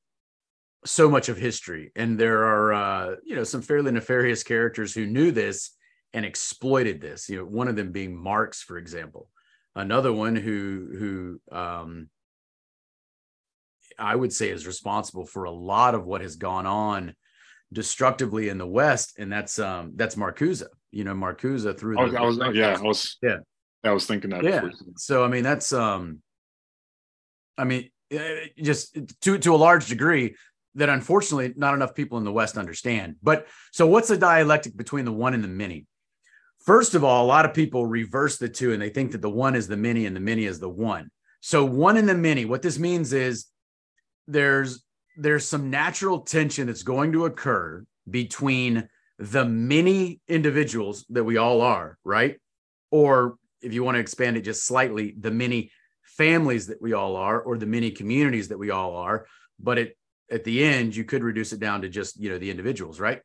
so 0.84 1.10
much 1.10 1.28
of 1.28 1.38
history 1.38 1.90
and 1.96 2.18
there 2.18 2.44
are 2.44 2.72
uh, 2.72 3.16
you 3.24 3.36
know 3.36 3.44
some 3.44 3.62
fairly 3.62 3.90
nefarious 3.90 4.42
characters 4.42 4.92
who 4.92 5.06
knew 5.06 5.30
this 5.32 5.70
and 6.12 6.24
exploited 6.24 7.00
this 7.00 7.28
you 7.28 7.38
know 7.38 7.44
one 7.44 7.68
of 7.68 7.76
them 7.76 7.90
being 7.90 8.14
marx 8.14 8.62
for 8.62 8.76
example 8.76 9.28
another 9.74 10.12
one 10.12 10.36
who 10.36 11.40
who 11.50 11.56
um, 11.56 12.08
i 13.98 14.14
would 14.14 14.32
say 14.32 14.50
is 14.50 14.66
responsible 14.66 15.24
for 15.26 15.44
a 15.44 15.50
lot 15.50 15.94
of 15.94 16.04
what 16.04 16.20
has 16.20 16.36
gone 16.36 16.66
on 16.66 17.14
destructively 17.72 18.48
in 18.48 18.58
the 18.58 18.66
west 18.66 19.18
and 19.18 19.32
that's 19.32 19.58
um 19.58 19.92
that's 19.96 20.14
marcuse 20.14 20.62
you 20.90 21.04
know 21.04 21.14
marcuse 21.14 21.78
through 21.78 21.96
the, 21.96 22.00
I 22.00 22.04
was, 22.04 22.38
I 22.38 22.46
was 22.48 22.56
yeah 22.56 22.76
i 22.78 22.82
was 22.82 23.16
yeah 23.22 23.36
i 23.82 23.92
was 23.92 24.06
thinking 24.06 24.30
that 24.30 24.44
yeah 24.44 24.68
so 24.96 25.24
i 25.24 25.28
mean 25.28 25.42
that's 25.42 25.72
um 25.72 26.20
i 27.58 27.64
mean 27.64 27.90
eh, 28.10 28.46
just 28.62 28.96
to 29.22 29.38
to 29.38 29.54
a 29.54 29.56
large 29.56 29.86
degree 29.86 30.36
that 30.74 30.88
unfortunately 30.88 31.52
not 31.56 31.74
enough 31.74 31.94
people 31.94 32.18
in 32.18 32.24
the 32.24 32.32
West 32.32 32.58
understand. 32.58 33.16
But 33.22 33.46
so 33.72 33.86
what's 33.86 34.08
the 34.08 34.16
dialectic 34.16 34.76
between 34.76 35.04
the 35.04 35.12
one 35.12 35.34
and 35.34 35.44
the 35.44 35.48
many? 35.48 35.86
First 36.64 36.94
of 36.94 37.04
all, 37.04 37.24
a 37.24 37.28
lot 37.28 37.44
of 37.44 37.54
people 37.54 37.86
reverse 37.86 38.38
the 38.38 38.48
two 38.48 38.72
and 38.72 38.80
they 38.80 38.88
think 38.88 39.12
that 39.12 39.22
the 39.22 39.30
one 39.30 39.54
is 39.54 39.68
the 39.68 39.76
many 39.76 40.06
and 40.06 40.16
the 40.16 40.20
many 40.20 40.44
is 40.46 40.58
the 40.58 40.68
one. 40.68 41.10
So 41.40 41.64
one 41.64 41.96
and 41.96 42.08
the 42.08 42.14
many, 42.14 42.44
what 42.44 42.62
this 42.62 42.78
means 42.78 43.12
is 43.12 43.46
there's 44.26 44.82
there's 45.16 45.46
some 45.46 45.70
natural 45.70 46.20
tension 46.20 46.66
that's 46.66 46.82
going 46.82 47.12
to 47.12 47.26
occur 47.26 47.84
between 48.08 48.88
the 49.18 49.44
many 49.44 50.20
individuals 50.26 51.04
that 51.10 51.22
we 51.22 51.36
all 51.36 51.60
are, 51.60 51.98
right? 52.04 52.36
Or 52.90 53.36
if 53.62 53.72
you 53.72 53.84
want 53.84 53.94
to 53.94 54.00
expand 54.00 54.36
it 54.36 54.42
just 54.42 54.66
slightly, 54.66 55.14
the 55.18 55.30
many 55.30 55.70
families 56.02 56.66
that 56.66 56.82
we 56.82 56.94
all 56.94 57.16
are, 57.16 57.40
or 57.40 57.56
the 57.56 57.66
many 57.66 57.92
communities 57.92 58.48
that 58.48 58.58
we 58.58 58.70
all 58.70 58.96
are. 58.96 59.26
But 59.60 59.78
it 59.78 59.96
at 60.30 60.44
the 60.44 60.64
end 60.64 60.94
you 60.94 61.04
could 61.04 61.22
reduce 61.22 61.52
it 61.52 61.60
down 61.60 61.82
to 61.82 61.88
just 61.88 62.20
you 62.20 62.30
know 62.30 62.38
the 62.38 62.50
individuals 62.50 63.00
right 63.00 63.20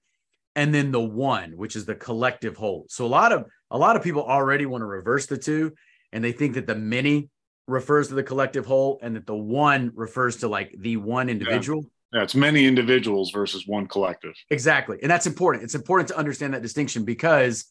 and 0.55 0.73
then 0.73 0.91
the 0.91 0.99
one 0.99 1.55
which 1.55 1.75
is 1.75 1.85
the 1.85 1.95
collective 1.95 2.57
whole 2.57 2.85
so 2.89 3.05
a 3.05 3.07
lot 3.07 3.31
of 3.31 3.45
a 3.71 3.77
lot 3.77 3.95
of 3.95 4.03
people 4.03 4.23
already 4.23 4.65
want 4.65 4.81
to 4.81 4.85
reverse 4.85 5.25
the 5.25 5.37
two 5.37 5.73
and 6.11 6.23
they 6.23 6.31
think 6.31 6.55
that 6.55 6.67
the 6.67 6.75
many 6.75 7.29
refers 7.69 8.07
to 8.09 8.15
the 8.15 8.23
collective 8.23 8.65
whole 8.65 8.99
and 9.01 9.15
that 9.15 9.25
the 9.25 9.35
one 9.35 9.91
refers 9.95 10.37
to 10.37 10.47
like 10.47 10.75
the 10.79 10.97
one 10.97 11.29
individual? 11.29 11.83
Yeah, 12.13 12.19
yeah 12.19 12.23
it's 12.23 12.35
many 12.35 12.65
individuals 12.65 13.31
versus 13.31 13.67
one 13.67 13.87
collective. 13.87 14.33
Exactly 14.49 14.97
and 15.01 15.09
that's 15.09 15.27
important. 15.27 15.63
It's 15.63 15.75
important 15.75 16.09
to 16.09 16.17
understand 16.17 16.53
that 16.53 16.61
distinction 16.61 17.05
because 17.05 17.65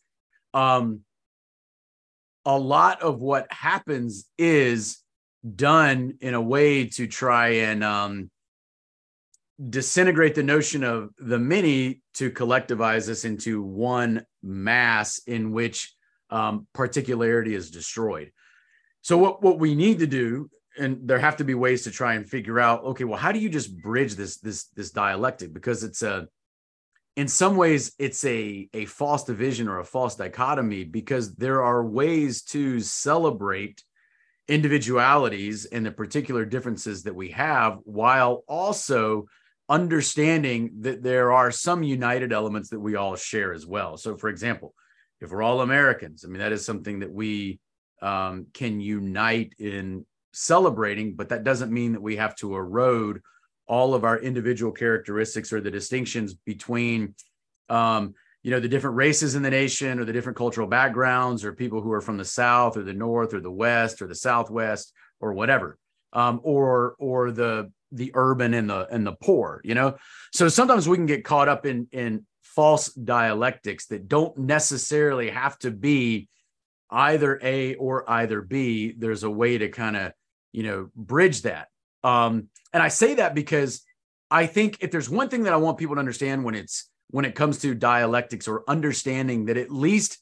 um 0.55 1.01
a 2.47 2.59
lot 2.59 3.03
of 3.03 3.21
what 3.21 3.47
happens 3.53 4.27
is 4.39 4.99
done 5.55 6.17
in 6.21 6.35
a 6.35 6.41
way 6.41 6.87
to 6.87 7.07
try 7.07 7.49
and 7.49 7.85
um 7.85 8.31
disintegrate 9.69 10.35
the 10.35 10.43
notion 10.43 10.85
of 10.85 11.11
the 11.19 11.39
many 11.39 12.01
to 12.15 12.31
collectivize 12.31 13.07
this 13.07 13.25
into 13.25 13.63
one 13.63 14.25
mass 14.43 15.21
in 15.27 15.51
which 15.51 15.95
um, 16.31 16.67
particularity 16.73 17.55
is 17.55 17.71
destroyed. 17.71 18.31
So 19.09 19.17
what 19.17 19.43
what 19.43 19.59
we 19.59 19.75
need 19.75 20.01
to 20.01 20.07
do, 20.07 20.51
and 20.79 21.09
there 21.09 21.19
have 21.19 21.39
to 21.39 21.45
be 21.45 21.55
ways 21.55 21.83
to 21.85 21.91
try 21.91 22.13
and 22.13 22.29
figure 22.29 22.61
out, 22.61 22.85
okay, 22.85 23.05
well, 23.05 23.17
how 23.17 23.33
do 23.33 23.39
you 23.39 23.49
just 23.49 23.75
bridge 23.81 24.17
this 24.17 24.37
this 24.37 24.65
this 24.77 24.91
dialectic? 24.91 25.55
Because 25.55 25.83
it's 25.83 26.03
a 26.03 26.29
in 27.17 27.27
some 27.27 27.57
ways 27.57 27.93
it's 27.99 28.23
a 28.27 28.69
a 28.75 28.85
false 28.85 29.25
division 29.25 29.67
or 29.67 29.79
a 29.79 29.85
false 29.97 30.15
dichotomy 30.15 30.85
because 30.85 31.35
there 31.37 31.63
are 31.63 31.83
ways 31.83 32.43
to 32.53 32.81
celebrate 32.81 33.83
individualities 34.47 35.65
and 35.65 35.87
the 35.87 35.91
particular 35.91 36.45
differences 36.45 37.05
that 37.05 37.15
we 37.15 37.31
have 37.31 37.79
while 37.85 38.45
also 38.47 39.25
understanding 39.71 40.71
that 40.81 41.03
there 41.03 41.33
are 41.33 41.51
some 41.51 41.83
united 41.83 42.31
elements 42.31 42.69
that 42.69 42.81
we 42.81 42.95
all 42.95 43.17
share 43.17 43.55
as 43.55 43.67
well. 43.67 43.97
So, 43.97 44.19
for 44.19 44.29
example, 44.29 44.75
if 45.23 45.31
we're 45.31 45.43
all 45.43 45.63
Americans, 45.63 46.27
I 46.27 46.29
mean, 46.29 46.41
that 46.41 46.53
is 46.53 46.67
something 46.67 46.99
that 46.99 47.11
we 47.11 47.59
um, 48.03 48.47
can 48.53 48.81
unite 48.81 49.55
in 49.59 50.05
celebrating, 50.33 51.15
but 51.15 51.31
that 51.31 51.45
doesn't 51.45 51.73
mean 51.73 51.93
that 51.93 52.03
we 52.03 52.17
have 52.17 52.37
to 52.37 52.55
erode 52.55 53.21
all 53.67 53.95
of 53.95 54.05
our 54.05 54.19
individual 54.19 54.73
characteristics 54.73 55.53
or 55.53 55.61
the 55.61 55.71
distinctions 55.71 56.35
between, 56.35 57.15
um, 57.69 58.15
you 58.43 58.51
know, 58.51 58.61
the 58.61 58.69
different 58.69 58.97
races 58.97 59.35
in 59.35 59.43
the 59.43 59.51
nation 59.51 59.99
or 59.99 60.05
the 60.05 60.13
different 60.13 60.39
cultural 60.39 60.67
backgrounds 60.67 61.45
or 61.45 61.53
people 61.53 61.81
who 61.81 61.93
are 61.93 62.01
from 62.01 62.17
the 62.17 62.25
South 62.25 62.77
or 62.77 62.83
the 62.83 62.95
North 62.95 63.35
or 63.35 63.41
the 63.41 63.51
West 63.51 64.01
or 64.01 64.07
the 64.07 64.15
Southwest 64.15 64.93
or 65.21 65.33
whatever. 65.33 65.79
Um, 66.15 66.41
or 66.43 66.95
or 66.99 67.31
the 67.33 67.71
the 67.93 68.13
urban 68.15 68.55
and 68.55 68.71
the 68.71 68.87
and 68.89 69.07
the 69.07 69.13
poor 69.13 69.61
you 69.65 69.75
know 69.75 69.97
so 70.33 70.49
sometimes 70.49 70.89
we 70.89 70.97
can 70.97 71.07
get 71.07 71.25
caught 71.25 71.49
up 71.49 71.67
in 71.67 71.87
in 71.93 72.27
false 72.43 72.93
dialectics 72.93 73.87
that 73.87 74.09
don't 74.09 74.37
necessarily 74.37 75.31
have 75.31 75.59
to 75.59 75.71
be 75.71 76.29
either 76.91 77.39
a 77.43 77.75
or 77.75 78.09
either 78.11 78.41
b 78.41 78.95
there's 78.97 79.23
a 79.23 79.31
way 79.31 79.59
to 79.59 79.69
kind 79.69 79.97
of 79.97 80.13
you 80.53 80.63
know 80.63 80.91
bridge 80.95 81.43
that. 81.43 81.69
Um 82.05 82.49
and 82.73 82.83
i 82.83 82.89
say 82.89 83.15
that 83.15 83.35
because 83.35 83.83
i 84.31 84.47
think 84.47 84.79
if 84.81 84.91
there's 84.91 85.11
one 85.11 85.29
thing 85.29 85.45
that 85.45 85.53
i 85.53 85.57
want 85.57 85.79
people 85.79 85.97
to 85.97 86.01
understand 86.01 86.45
when 86.45 86.55
it's 86.55 86.89
when 87.11 87.25
it 87.25 87.35
comes 87.35 87.59
to 87.59 87.75
dialectics 87.75 88.47
or 88.47 88.65
understanding 88.69 89.47
that 89.47 89.57
at 89.57 89.71
least 89.71 90.19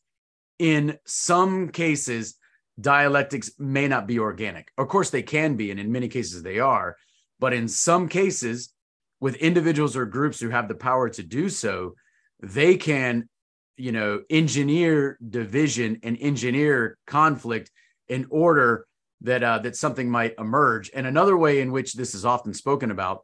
in 0.59 0.99
some 1.05 1.69
cases 1.69 2.37
dialectics 2.81 3.51
may 3.59 3.89
not 3.89 4.07
be 4.07 4.19
organic. 4.19 4.71
Of 4.77 4.89
course 4.89 5.11
they 5.11 5.23
can 5.23 5.57
be 5.57 5.71
and 5.71 5.81
in 5.81 5.93
many 5.93 6.09
cases 6.09 6.43
they 6.43 6.59
are. 6.59 6.97
But 7.39 7.53
in 7.53 7.69
some 7.69 8.09
cases, 8.09 8.73
with 9.21 9.37
individuals 9.37 9.97
or 9.97 10.05
groups 10.07 10.41
who 10.41 10.51
have 10.51 10.69
the 10.69 10.75
power 10.75 11.09
to 11.11 11.23
do 11.23 11.49
so, 11.49 11.95
they 12.41 12.77
can, 12.77 13.29
you 13.77 13.93
know, 13.93 14.23
engineer 14.31 15.19
division 15.27 16.01
and 16.03 16.16
engineer 16.20 16.98
conflict 17.07 17.70
in 18.09 18.27
order 18.31 18.86
that 19.23 19.43
uh, 19.43 19.59
that 19.59 19.77
something 19.77 20.11
might 20.11 20.35
emerge. 20.39 20.90
And 20.94 21.07
another 21.07 21.36
way 21.36 21.61
in 21.61 21.73
which 21.73 21.94
this 21.94 22.15
is 22.15 22.24
often 22.24 22.55
spoken 22.55 22.90
about 22.90 23.20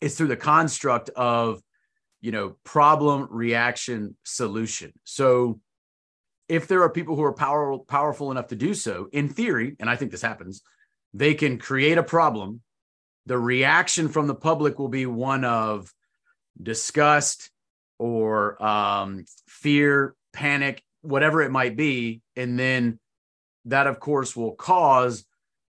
is 0.00 0.16
through 0.16 0.28
the 0.28 0.36
construct 0.36 1.10
of, 1.10 1.60
you 2.20 2.32
know, 2.32 2.56
problem, 2.64 3.28
reaction, 3.30 4.16
solution. 4.24 4.92
So 5.04 5.60
if 6.48 6.66
there 6.66 6.82
are 6.82 6.90
people 6.90 7.16
who 7.16 7.24
are 7.24 7.32
power, 7.32 7.78
powerful 7.78 8.30
enough 8.30 8.48
to 8.48 8.56
do 8.56 8.74
so, 8.74 9.08
in 9.12 9.28
theory, 9.28 9.76
and 9.78 9.90
I 9.90 9.96
think 9.96 10.10
this 10.10 10.22
happens, 10.22 10.62
they 11.12 11.34
can 11.34 11.58
create 11.58 11.98
a 11.98 12.02
problem 12.02 12.62
the 13.28 13.38
reaction 13.38 14.08
from 14.08 14.26
the 14.26 14.34
public 14.34 14.78
will 14.78 14.88
be 14.88 15.04
one 15.04 15.44
of 15.44 15.92
disgust 16.60 17.50
or 17.98 18.60
um, 18.64 19.26
fear, 19.60 20.14
panic, 20.32 20.82
whatever 21.02 21.42
it 21.42 21.50
might 21.50 21.76
be. 21.76 22.20
And 22.36 22.58
then 22.58 22.98
that, 23.64 23.86
of 23.86 24.00
course, 24.00 24.36
will 24.36 24.54
cause 24.54 25.24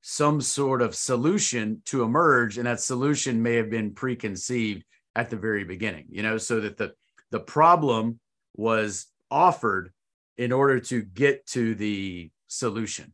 some 0.02 0.40
sort 0.40 0.82
of 0.82 0.94
solution 0.94 1.82
to 1.86 2.02
emerge. 2.02 2.58
And 2.58 2.66
that 2.66 2.80
solution 2.80 3.42
may 3.42 3.54
have 3.56 3.70
been 3.70 3.94
preconceived 3.94 4.84
at 5.14 5.30
the 5.30 5.36
very 5.36 5.64
beginning, 5.64 6.06
you 6.10 6.22
know, 6.22 6.38
so 6.38 6.60
that 6.60 6.76
the, 6.76 6.92
the 7.30 7.40
problem 7.40 8.18
was 8.56 9.06
offered 9.30 9.92
in 10.36 10.52
order 10.52 10.80
to 10.80 11.02
get 11.02 11.46
to 11.46 11.74
the 11.74 12.30
solution. 12.48 13.12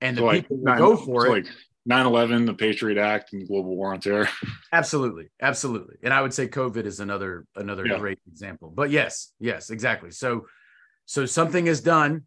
And 0.00 0.16
the 0.16 0.20
so 0.20 0.30
people 0.30 0.58
like, 0.62 0.78
go 0.78 0.96
for 0.96 1.26
it. 1.26 1.30
Like 1.30 1.46
9-11 1.88 2.46
the 2.46 2.54
patriot 2.54 2.98
act 2.98 3.32
and 3.32 3.42
the 3.42 3.46
global 3.46 3.76
war 3.76 3.92
on 3.92 4.00
terror. 4.00 4.28
Absolutely. 4.72 5.28
Absolutely. 5.40 5.96
And 6.02 6.14
i 6.14 6.22
would 6.22 6.32
say 6.32 6.46
covid 6.46 6.86
is 6.86 7.00
another 7.00 7.44
another 7.56 7.86
yeah. 7.86 7.98
great 7.98 8.18
example. 8.30 8.72
But 8.74 8.90
yes 8.90 9.32
yes 9.40 9.70
exactly. 9.70 10.10
So 10.10 10.46
so 11.06 11.26
something 11.26 11.66
is 11.66 11.80
done. 11.80 12.26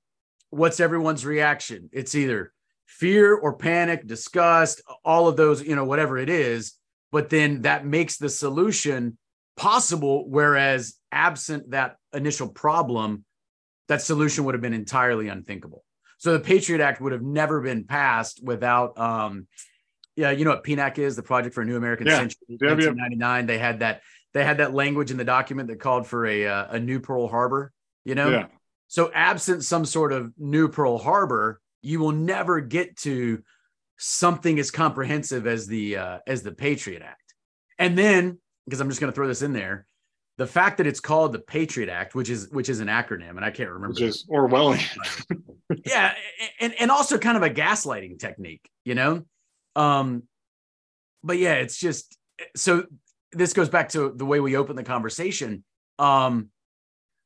What's 0.50 0.80
everyone's 0.80 1.26
reaction? 1.26 1.90
It's 1.94 2.16
either 2.16 2.52
fear 2.86 3.34
or 3.34 3.56
panic 3.58 4.06
disgust 4.06 4.82
all 5.04 5.28
of 5.28 5.38
those 5.38 5.64
you 5.64 5.76
know 5.76 5.86
whatever 5.86 6.18
it 6.18 6.30
is. 6.30 6.74
But 7.12 7.30
then 7.30 7.62
that 7.62 7.86
makes 7.86 8.18
the 8.18 8.30
solution 8.30 9.18
possible 9.56 10.28
whereas 10.28 10.96
absent 11.14 11.72
that 11.72 11.96
initial 12.14 12.50
problem 12.50 13.24
that 13.88 14.02
solution 14.02 14.44
would 14.44 14.54
have 14.54 14.62
been 14.62 14.74
entirely 14.74 15.30
unthinkable 15.30 15.85
so 16.26 16.34
the 16.34 16.40
Patriot 16.40 16.82
Act 16.82 17.02
would 17.02 17.12
have 17.12 17.22
never 17.22 17.62
been 17.62 17.84
passed 17.84 18.44
without, 18.44 18.98
um, 18.98 19.46
yeah, 20.16 20.32
you 20.32 20.44
know 20.44 20.50
what 20.50 20.64
PNAC 20.64 20.98
is, 20.98 21.16
the 21.16 21.22
Project 21.22 21.54
for 21.54 21.62
a 21.62 21.66
New 21.66 21.78
American 21.78 22.08
yeah. 22.08 22.18
Century. 22.18 22.40
1999, 22.48 23.46
they 23.46 23.60
had 23.60 23.82
that 23.82 24.02
they 24.34 24.44
had 24.44 24.58
that 24.58 24.74
language 24.74 25.12
in 25.12 25.18
the 25.18 25.24
document 25.24 25.70
that 25.70 25.80
called 25.80 26.08
for 26.08 26.26
a 26.26 26.48
uh, 26.48 26.66
a 26.72 26.80
new 26.80 27.00
Pearl 27.00 27.28
Harbor. 27.28 27.72
You 28.06 28.16
know, 28.16 28.32
yeah. 28.32 28.48
so 28.88 29.12
absent 29.14 29.64
some 29.66 29.86
sort 29.86 30.12
of 30.12 30.34
new 30.36 30.68
Pearl 30.68 30.98
Harbor, 30.98 31.62
you 31.84 32.00
will 32.00 32.12
never 32.12 32.60
get 32.60 32.98
to 33.02 33.44
something 33.98 34.58
as 34.58 34.72
comprehensive 34.72 35.46
as 35.46 35.68
the 35.68 35.98
uh, 35.98 36.20
as 36.26 36.42
the 36.42 36.54
Patriot 36.54 37.04
Act. 37.04 37.36
And 37.78 37.96
then, 37.96 38.40
because 38.66 38.80
I'm 38.82 38.90
just 38.90 39.00
going 39.00 39.12
to 39.12 39.16
throw 39.16 39.28
this 39.28 39.44
in 39.44 39.54
there, 39.54 39.86
the 40.38 40.48
fact 40.48 40.78
that 40.78 40.88
it's 40.88 41.00
called 41.00 41.32
the 41.32 41.40
Patriot 41.40 41.90
Act, 41.90 42.14
which 42.14 42.30
is 42.30 42.50
which 42.50 42.70
is 42.70 42.80
an 42.80 42.88
acronym, 42.88 43.32
and 43.32 43.46
I 43.46 43.52
can't 43.52 43.70
remember, 43.70 43.94
which 43.94 44.02
is 44.02 44.26
Orwellian. 44.30 44.84
yeah, 45.86 46.14
and 46.60 46.74
and 46.80 46.92
also 46.92 47.18
kind 47.18 47.38
of 47.38 47.44
a 47.44 47.50
gaslighting 47.50 48.20
technique, 48.20 48.70
you 48.84 48.96
know. 48.96 49.26
Um, 49.76 50.24
but 51.24 51.38
yeah, 51.38 51.54
it's 51.54 51.78
just 51.78 52.18
so. 52.56 52.86
This 53.32 53.54
goes 53.54 53.70
back 53.70 53.90
to 53.90 54.14
the 54.16 54.26
way 54.26 54.40
we 54.40 54.56
open 54.56 54.76
the 54.76 54.84
conversation. 54.84 55.64
Um, 56.00 56.50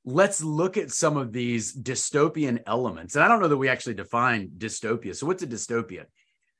let's 0.05 0.43
look 0.43 0.77
at 0.77 0.91
some 0.91 1.17
of 1.17 1.31
these 1.31 1.75
dystopian 1.75 2.61
elements, 2.67 3.15
and 3.15 3.23
I 3.23 3.27
don't 3.27 3.41
know 3.41 3.47
that 3.47 3.57
we 3.57 3.69
actually 3.69 3.95
define 3.95 4.49
dystopia. 4.57 5.15
So, 5.15 5.25
what's 5.25 5.43
a 5.43 5.47
dystopia? 5.47 6.05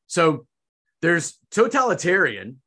So, 0.07 0.47
there's 1.01 1.37
totalitarian, 1.51 2.61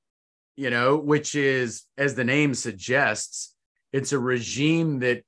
you 0.57 0.71
know, 0.71 0.97
which 0.97 1.35
is, 1.35 1.83
as 1.99 2.15
the 2.15 2.25
name 2.25 2.55
suggests, 2.55 3.52
it's 3.93 4.13
a 4.13 4.19
regime 4.19 5.01
that 5.01 5.23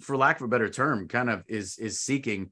for 0.00 0.16
lack 0.16 0.40
of 0.40 0.44
a 0.44 0.48
better 0.48 0.68
term 0.68 1.08
kind 1.08 1.28
of 1.30 1.44
is 1.48 1.78
is 1.78 2.00
seeking 2.00 2.50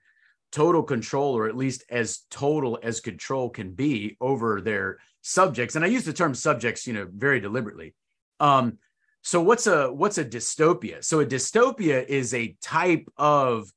total 0.50 0.82
control 0.82 1.36
or 1.36 1.48
at 1.48 1.56
least 1.56 1.84
as 1.88 2.20
total 2.30 2.78
as 2.82 3.00
control 3.00 3.48
can 3.48 3.72
be 3.72 4.16
over 4.20 4.60
their 4.60 4.98
subjects. 5.22 5.76
And 5.76 5.84
i 5.84 5.88
use 5.88 6.04
the 6.04 6.12
term 6.12 6.34
subjects 6.34 6.86
you 6.86 6.92
know 6.92 7.06
very 7.10 7.40
deliberately. 7.40 7.94
Um 8.40 8.78
so 9.22 9.40
what's 9.40 9.66
a 9.66 9.92
what's 9.92 10.18
a 10.18 10.24
dystopia? 10.24 11.02
So 11.04 11.20
a 11.20 11.26
dystopia 11.26 12.04
is 12.06 12.34
a 12.34 12.56
type 12.60 13.08
of 13.16 13.70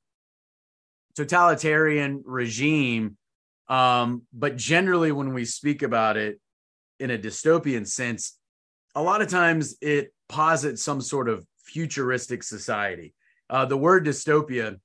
totalitarian 1.15 2.23
regime 2.25 3.17
um 3.69 4.23
but 4.33 4.57
generally 4.57 5.11
when 5.11 5.33
we 5.33 5.45
speak 5.45 5.81
about 5.81 6.17
it 6.17 6.39
in 6.99 7.09
a 7.09 7.17
dystopian 7.17 7.87
sense 7.87 8.37
a 8.95 9.01
lot 9.01 9.21
of 9.21 9.29
times 9.29 9.75
it 9.81 10.13
posits 10.27 10.83
some 10.83 11.01
sort 11.01 11.29
of 11.29 11.45
futuristic 11.65 12.43
society. 12.43 13.13
Uh, 13.49 13.65
the 13.65 13.77
word 13.77 14.05
dystopia 14.05 14.79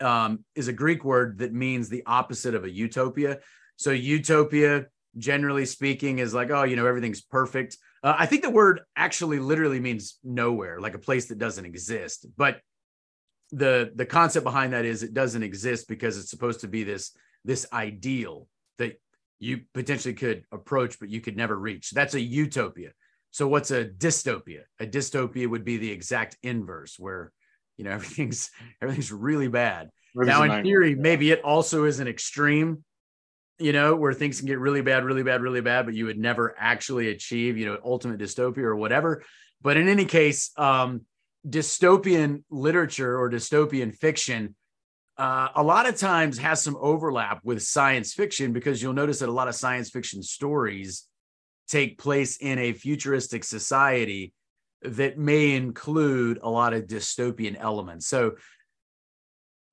um, 0.00 0.44
is 0.54 0.68
a 0.68 0.72
Greek 0.72 1.04
word 1.04 1.38
that 1.38 1.52
means 1.52 1.88
the 1.88 2.02
opposite 2.06 2.54
of 2.54 2.64
a 2.64 2.70
utopia. 2.70 3.38
So, 3.76 3.90
utopia, 3.90 4.86
generally 5.16 5.64
speaking, 5.64 6.18
is 6.18 6.34
like, 6.34 6.50
oh, 6.50 6.64
you 6.64 6.76
know, 6.76 6.86
everything's 6.86 7.22
perfect. 7.22 7.78
Uh, 8.02 8.14
I 8.18 8.26
think 8.26 8.42
the 8.42 8.50
word 8.50 8.80
actually 8.96 9.38
literally 9.38 9.80
means 9.80 10.18
nowhere, 10.24 10.80
like 10.80 10.94
a 10.94 10.98
place 10.98 11.26
that 11.26 11.38
doesn't 11.38 11.64
exist. 11.64 12.26
But 12.36 12.60
the 13.52 13.92
the 13.94 14.06
concept 14.06 14.44
behind 14.44 14.72
that 14.72 14.84
is 14.84 15.02
it 15.02 15.14
doesn't 15.14 15.42
exist 15.42 15.86
because 15.86 16.18
it's 16.18 16.30
supposed 16.30 16.60
to 16.60 16.68
be 16.68 16.84
this 16.84 17.14
this 17.44 17.66
ideal 17.72 18.48
that 18.78 19.00
you 19.38 19.62
potentially 19.74 20.14
could 20.14 20.44
approach, 20.52 20.98
but 20.98 21.10
you 21.10 21.20
could 21.20 21.36
never 21.36 21.56
reach. 21.56 21.90
That's 21.90 22.14
a 22.14 22.20
utopia. 22.20 22.90
So 23.32 23.48
what's 23.48 23.70
a 23.70 23.84
dystopia? 23.84 24.62
A 24.78 24.86
dystopia 24.86 25.48
would 25.48 25.64
be 25.64 25.78
the 25.78 25.90
exact 25.90 26.36
inverse, 26.42 26.96
where 26.98 27.32
you 27.76 27.84
know 27.84 27.90
everything's 27.98 28.50
everything's 28.80 29.10
really 29.10 29.48
bad. 29.48 29.90
now, 30.14 30.42
in 30.44 30.62
theory, 30.62 30.94
maybe 30.94 31.32
it 31.32 31.42
also 31.42 31.84
is 31.84 31.98
an 31.98 32.06
extreme, 32.06 32.84
you 33.58 33.72
know, 33.72 33.96
where 33.96 34.12
things 34.12 34.38
can 34.38 34.46
get 34.46 34.58
really 34.58 34.82
bad, 34.82 35.04
really 35.04 35.22
bad, 35.22 35.42
really 35.42 35.62
bad, 35.62 35.86
but 35.86 35.94
you 35.94 36.04
would 36.04 36.18
never 36.18 36.54
actually 36.58 37.08
achieve, 37.08 37.56
you 37.56 37.66
know, 37.66 37.78
ultimate 37.84 38.20
dystopia 38.20 38.58
or 38.58 38.76
whatever. 38.76 39.24
But 39.62 39.76
in 39.76 39.88
any 39.88 40.04
case, 40.04 40.50
um, 40.58 41.02
dystopian 41.48 42.44
literature 42.50 43.18
or 43.18 43.30
dystopian 43.30 43.94
fiction 43.94 44.54
uh, 45.18 45.48
a 45.54 45.62
lot 45.62 45.88
of 45.88 45.96
times 45.96 46.38
has 46.38 46.62
some 46.62 46.76
overlap 46.80 47.40
with 47.44 47.62
science 47.62 48.14
fiction 48.14 48.52
because 48.52 48.82
you'll 48.82 48.92
notice 48.92 49.18
that 49.18 49.28
a 49.28 49.32
lot 49.32 49.48
of 49.48 49.54
science 49.54 49.90
fiction 49.90 50.22
stories 50.22 51.06
take 51.72 51.98
place 51.98 52.36
in 52.36 52.58
a 52.58 52.74
futuristic 52.74 53.44
society 53.44 54.34
that 54.82 55.16
may 55.16 55.56
include 55.56 56.38
a 56.42 56.50
lot 56.50 56.74
of 56.74 56.86
dystopian 56.86 57.56
elements. 57.58 58.06
So, 58.06 58.32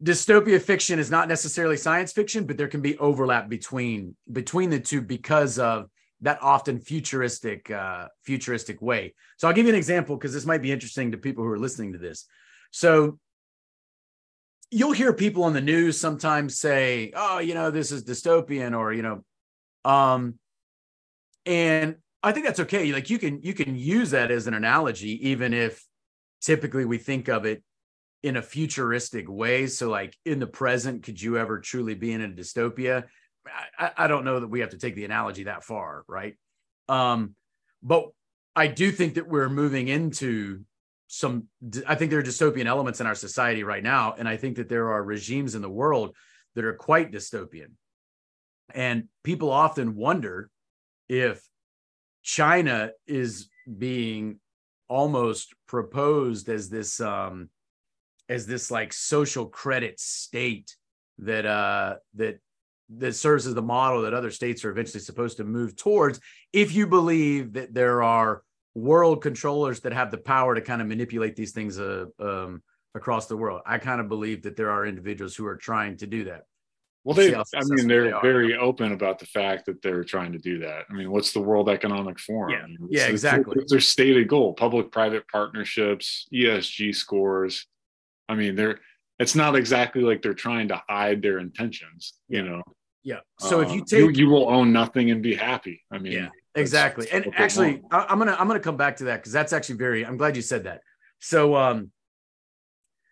dystopia 0.02 0.62
fiction 0.62 0.98
is 0.98 1.12
not 1.12 1.28
necessarily 1.28 1.76
science 1.76 2.14
fiction, 2.14 2.46
but 2.46 2.58
there 2.58 2.70
can 2.70 2.82
be 2.82 2.98
overlap 3.00 3.50
between 3.50 4.16
between 4.32 4.70
the 4.70 4.80
two 4.80 5.02
because 5.02 5.60
of 5.60 5.90
that 6.22 6.40
often 6.42 6.80
futuristic 6.80 7.70
uh, 7.70 8.08
futuristic 8.24 8.82
way. 8.82 9.14
So, 9.38 9.48
I'll 9.48 9.54
give 9.54 9.66
you 9.66 9.74
an 9.74 9.78
example 9.78 10.16
because 10.16 10.34
this 10.34 10.46
might 10.46 10.62
be 10.62 10.72
interesting 10.72 11.12
to 11.12 11.18
people 11.18 11.44
who 11.44 11.52
are 11.52 11.60
listening 11.60 11.94
to 11.94 12.00
this. 12.00 12.26
So, 12.72 13.20
you'll 14.72 14.94
hear 14.94 15.12
people 15.12 15.44
on 15.44 15.54
the 15.54 15.62
news 15.76 16.00
sometimes 16.00 16.60
say, 16.60 17.12
"Oh, 17.14 17.40
you 17.40 17.56
know, 17.56 17.72
this 17.72 17.92
is 17.92 18.06
dystopian," 18.06 18.78
or 18.78 18.94
you 18.94 19.02
know, 19.02 19.26
um, 19.84 20.40
and 21.50 21.96
I 22.22 22.32
think 22.32 22.46
that's 22.46 22.60
okay. 22.62 22.94
Like 22.94 23.10
you 23.10 23.18
can 23.18 23.42
you 23.42 23.54
can 23.54 23.76
use 23.76 24.12
that 24.12 24.30
as 24.30 24.46
an 24.46 24.54
analogy, 24.54 25.30
even 25.30 25.52
if 25.52 25.84
typically 26.42 26.86
we 26.86 27.00
think 27.00 27.28
of 27.28 27.46
it 27.46 27.64
in 28.22 28.38
a 28.38 28.42
futuristic 28.42 29.28
way. 29.28 29.66
So, 29.66 29.90
like 29.90 30.16
in 30.26 30.40
the 30.40 30.48
present, 30.48 31.04
could 31.04 31.20
you 31.20 31.40
ever 31.40 31.60
truly 31.60 31.96
be 31.96 32.14
in 32.14 32.22
a 32.22 32.30
dystopia? 32.30 33.06
I, 33.78 33.92
I 33.98 34.08
don't 34.08 34.26
know 34.26 34.40
that 34.40 34.48
we 34.48 34.60
have 34.60 34.70
to 34.70 34.78
take 34.78 34.94
the 34.94 35.06
analogy 35.06 35.46
that 35.46 35.64
far, 35.64 36.04
right? 36.08 36.36
Um, 36.88 37.34
but 37.82 38.10
I 38.56 38.68
do 38.68 38.92
think 38.92 39.16
that 39.16 39.28
we're 39.28 39.50
moving 39.50 39.88
into 39.88 40.62
some. 41.08 41.48
I 41.88 41.96
think 41.96 42.12
there 42.12 42.20
are 42.20 42.24
dystopian 42.24 42.68
elements 42.68 43.02
in 43.02 43.08
our 43.08 43.16
society 43.16 43.64
right 43.64 43.82
now, 43.82 44.14
and 44.16 44.30
I 44.30 44.38
think 44.38 44.58
that 44.58 44.70
there 44.70 44.92
are 44.92 45.04
regimes 45.04 45.56
in 45.56 45.64
the 45.64 45.70
world 45.70 46.16
that 46.54 46.64
are 46.64 46.74
quite 46.74 47.12
dystopian. 47.12 47.72
And 48.72 49.06
people 49.24 49.50
often 49.50 49.96
wonder 49.96 50.52
if 51.10 51.44
China 52.24 52.92
is 53.08 53.50
being 53.78 54.40
almost 54.88 55.54
proposed 55.68 56.50
as 56.50 56.70
this 56.70 57.00
um 57.00 57.50
as 58.28 58.48
this 58.48 58.72
like 58.72 58.92
social 58.92 59.46
credit 59.46 60.00
state 60.00 60.76
that 61.20 61.46
uh 61.46 61.96
that 62.16 62.40
that 62.90 63.14
serves 63.14 63.46
as 63.46 63.54
the 63.54 63.62
model 63.62 64.02
that 64.02 64.16
other 64.16 64.32
states 64.32 64.66
are 64.66 64.72
eventually 64.72 65.00
supposed 65.00 65.38
to 65.38 65.44
move 65.44 65.76
towards 65.76 66.20
if 66.54 66.74
you 66.74 66.88
believe 66.88 67.54
that 67.54 67.72
there 67.72 68.02
are 68.02 68.42
world 68.74 69.22
controllers 69.22 69.80
that 69.82 69.94
have 69.94 70.10
the 70.10 70.18
power 70.18 70.56
to 70.56 70.62
kind 70.62 70.82
of 70.82 70.88
manipulate 70.88 71.36
these 71.36 71.52
things 71.52 71.80
uh, 71.80 72.06
um, 72.20 72.62
across 72.96 73.28
the 73.28 73.38
world. 73.38 73.62
I 73.66 73.78
kind 73.78 74.00
of 74.00 74.08
believe 74.08 74.44
that 74.44 74.56
there 74.56 74.70
are 74.70 74.86
individuals 74.86 75.36
who 75.36 75.46
are 75.46 75.58
trying 75.58 75.98
to 75.98 76.08
do 76.08 76.24
that 76.26 76.44
well, 77.04 77.16
they, 77.16 77.34
I 77.34 77.44
mean, 77.66 77.88
they're 77.88 78.12
they 78.12 78.20
very 78.22 78.58
open 78.58 78.92
about 78.92 79.20
the 79.20 79.26
fact 79.26 79.66
that 79.68 79.82
they're 79.82 80.04
trying 80.04 80.34
to 80.34 80.38
do 80.38 80.60
that. 80.60 80.86
I 80.90 80.94
mean, 80.94 81.12
what's 81.12 81.32
the 81.32 81.40
World 81.40 81.70
Economic 81.70 82.20
Forum? 82.20 82.78
Yeah, 82.90 83.06
yeah 83.06 83.08
exactly. 83.08 83.56
It's 83.58 83.72
their 83.72 83.80
stated 83.80 84.28
goal: 84.28 84.54
public-private 84.54 85.28
partnerships, 85.30 86.28
ESG 86.34 86.94
scores. 86.94 87.66
I 88.28 88.36
mean, 88.36 88.56
they're. 88.56 88.80
It's 89.18 89.36
not 89.36 89.56
exactly 89.56 90.02
like 90.02 90.22
they're 90.22 90.34
trying 90.34 90.70
to 90.70 90.82
hide 90.90 91.22
their 91.22 91.40
intentions. 91.40 92.14
You 92.28 92.44
know. 92.44 92.64
Yeah. 93.04 93.20
So 93.40 93.62
if 93.62 93.72
you 93.72 93.86
take, 93.86 94.00
you, 94.00 94.10
you, 94.10 94.30
will 94.30 94.50
own 94.50 94.74
nothing 94.74 95.10
and 95.10 95.24
be 95.24 95.34
happy. 95.34 95.82
I 95.92 96.00
mean, 96.00 96.12
yeah, 96.12 96.30
exactly. 96.54 97.08
And 97.12 97.34
actually, 97.38 97.82
I'm 97.92 98.20
gonna 98.20 98.36
I'm 98.38 98.48
gonna 98.48 98.60
come 98.60 98.78
back 98.78 98.98
to 98.98 99.06
that 99.06 99.18
because 99.18 99.32
that's 99.32 99.54
actually 99.54 99.78
very. 99.78 100.06
I'm 100.06 100.18
glad 100.18 100.36
you 100.36 100.42
said 100.42 100.66
that. 100.66 100.82
So, 101.20 101.56
um, 101.56 101.92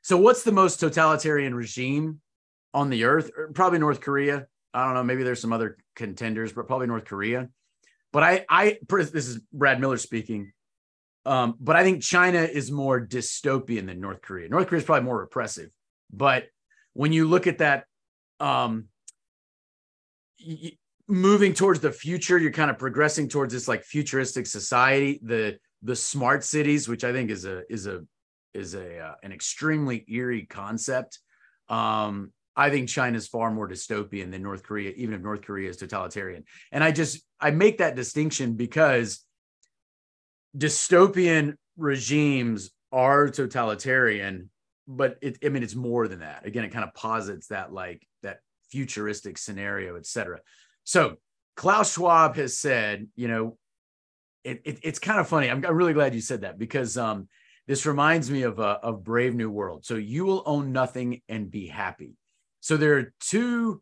so 0.01 0.18
what's 0.18 0.43
the 0.43 0.51
most 0.51 0.81
totalitarian 0.81 1.55
regime 1.55 2.19
on 2.73 2.89
the 2.89 3.06
earth, 3.06 3.31
probably 3.53 3.80
North 3.80 4.02
Korea. 4.02 4.48
I 4.73 4.85
don't 4.85 4.94
know. 4.94 5.03
Maybe 5.03 5.23
there's 5.23 5.41
some 5.41 5.53
other 5.53 5.77
contenders, 5.95 6.53
but 6.53 6.68
probably 6.68 6.88
North 6.88 7.06
Korea. 7.06 7.49
But 8.14 8.23
I, 8.23 8.45
I, 8.49 8.77
this 8.89 9.27
is 9.27 9.39
Brad 9.52 9.80
Miller 9.80 9.98
speaking. 9.98 10.52
Um, 11.26 11.56
but 11.60 11.76
I 11.76 11.84
think 11.84 12.03
China 12.03 12.39
is 12.39 12.72
more 12.72 13.06
dystopian 13.06 13.88
than 13.88 13.99
North 13.99 14.22
Korea. 14.22 14.48
North 14.48 14.68
Korea 14.68 14.80
is 14.80 14.85
probably 14.85 15.06
more 15.06 15.19
repressive. 15.19 15.69
But 16.11 16.45
when 16.94 17.11
you 17.11 17.27
look 17.27 17.48
at 17.48 17.57
that, 17.57 17.85
um, 18.39 18.85
moving 21.07 21.53
towards 21.53 21.80
the 21.80 21.91
future. 21.91 22.38
You're 22.38 22.52
kind 22.52 22.69
of 22.69 22.77
progressing 22.77 23.30
towards 23.30 23.53
this 23.53 23.68
like 23.68 23.84
futuristic 23.84 24.45
society. 24.45 25.19
The 25.23 25.57
the 25.84 25.95
smart 25.95 26.44
cities, 26.44 26.88
which 26.88 27.03
I 27.03 27.11
think 27.11 27.30
is 27.31 27.45
a 27.45 27.64
is 27.72 27.88
a 27.88 28.02
is 28.53 28.73
a 28.73 28.99
uh, 28.99 29.15
an 29.23 29.31
extremely 29.31 30.06
eerie 30.07 30.45
concept. 30.45 31.19
Um, 31.69 32.31
I 32.57 32.71
think 32.71 32.89
China 32.89 33.15
is 33.15 33.27
far 33.27 33.51
more 33.51 33.69
dystopian 33.69 34.31
than 34.31 34.41
North 34.41 34.63
Korea, 34.63 34.91
even 34.97 35.13
if 35.13 35.21
North 35.21 35.43
Korea 35.43 35.69
is 35.69 35.77
totalitarian. 35.77 36.43
And 36.71 36.84
I 36.84 36.91
just 36.91 37.21
I 37.39 37.51
make 37.51 37.77
that 37.77 37.95
distinction 37.95 38.55
because 38.55 39.23
dystopian 40.57 41.53
regimes 41.77 42.71
are 42.91 43.29
totalitarian, 43.29 44.49
but 44.88 45.19
it, 45.21 45.38
I 45.45 45.49
mean 45.49 45.61
it's 45.61 45.75
more 45.75 46.07
than 46.07 46.19
that. 46.19 46.47
Again, 46.47 46.65
it 46.65 46.71
kind 46.71 46.84
of 46.84 46.95
posits 46.95 47.47
that 47.47 47.71
like 47.71 48.01
that 48.23 48.39
futuristic 48.71 49.38
scenario, 49.38 49.95
et 49.95 50.07
cetera. 50.07 50.39
So 50.84 51.17
Klaus 51.55 51.93
Schwab 51.93 52.38
has 52.38 52.57
said, 52.57 53.07
you 53.15 53.27
know, 53.27 53.57
it, 54.43 54.61
it, 54.65 54.79
it's 54.81 54.99
kind 54.99 55.19
of 55.19 55.27
funny. 55.27 55.49
I'm, 55.49 55.63
I'm, 55.63 55.75
really 55.75 55.93
glad 55.93 56.15
you 56.15 56.21
said 56.21 56.41
that 56.41 56.57
because 56.57 56.97
um, 56.97 57.27
this 57.67 57.85
reminds 57.85 58.31
me 58.31 58.43
of 58.43 58.59
uh, 58.59 58.79
of 58.81 59.03
Brave 59.03 59.35
New 59.35 59.51
World. 59.51 59.85
So 59.85 59.95
you 59.95 60.25
will 60.25 60.41
own 60.47 60.71
nothing 60.71 61.21
and 61.29 61.51
be 61.51 61.67
happy. 61.67 62.13
So 62.59 62.77
there 62.77 62.97
are 62.97 63.13
two 63.19 63.81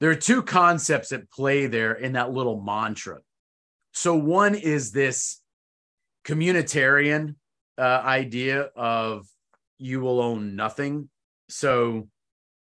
there 0.00 0.10
are 0.10 0.16
two 0.16 0.42
concepts 0.42 1.12
at 1.12 1.30
play 1.30 1.66
there 1.66 1.94
in 1.94 2.12
that 2.12 2.32
little 2.32 2.60
mantra. 2.60 3.20
So 3.92 4.14
one 4.14 4.54
is 4.54 4.92
this 4.92 5.40
communitarian 6.26 7.36
uh, 7.78 8.02
idea 8.04 8.68
of 8.76 9.26
you 9.78 10.00
will 10.00 10.20
own 10.20 10.56
nothing. 10.56 11.08
So 11.48 12.08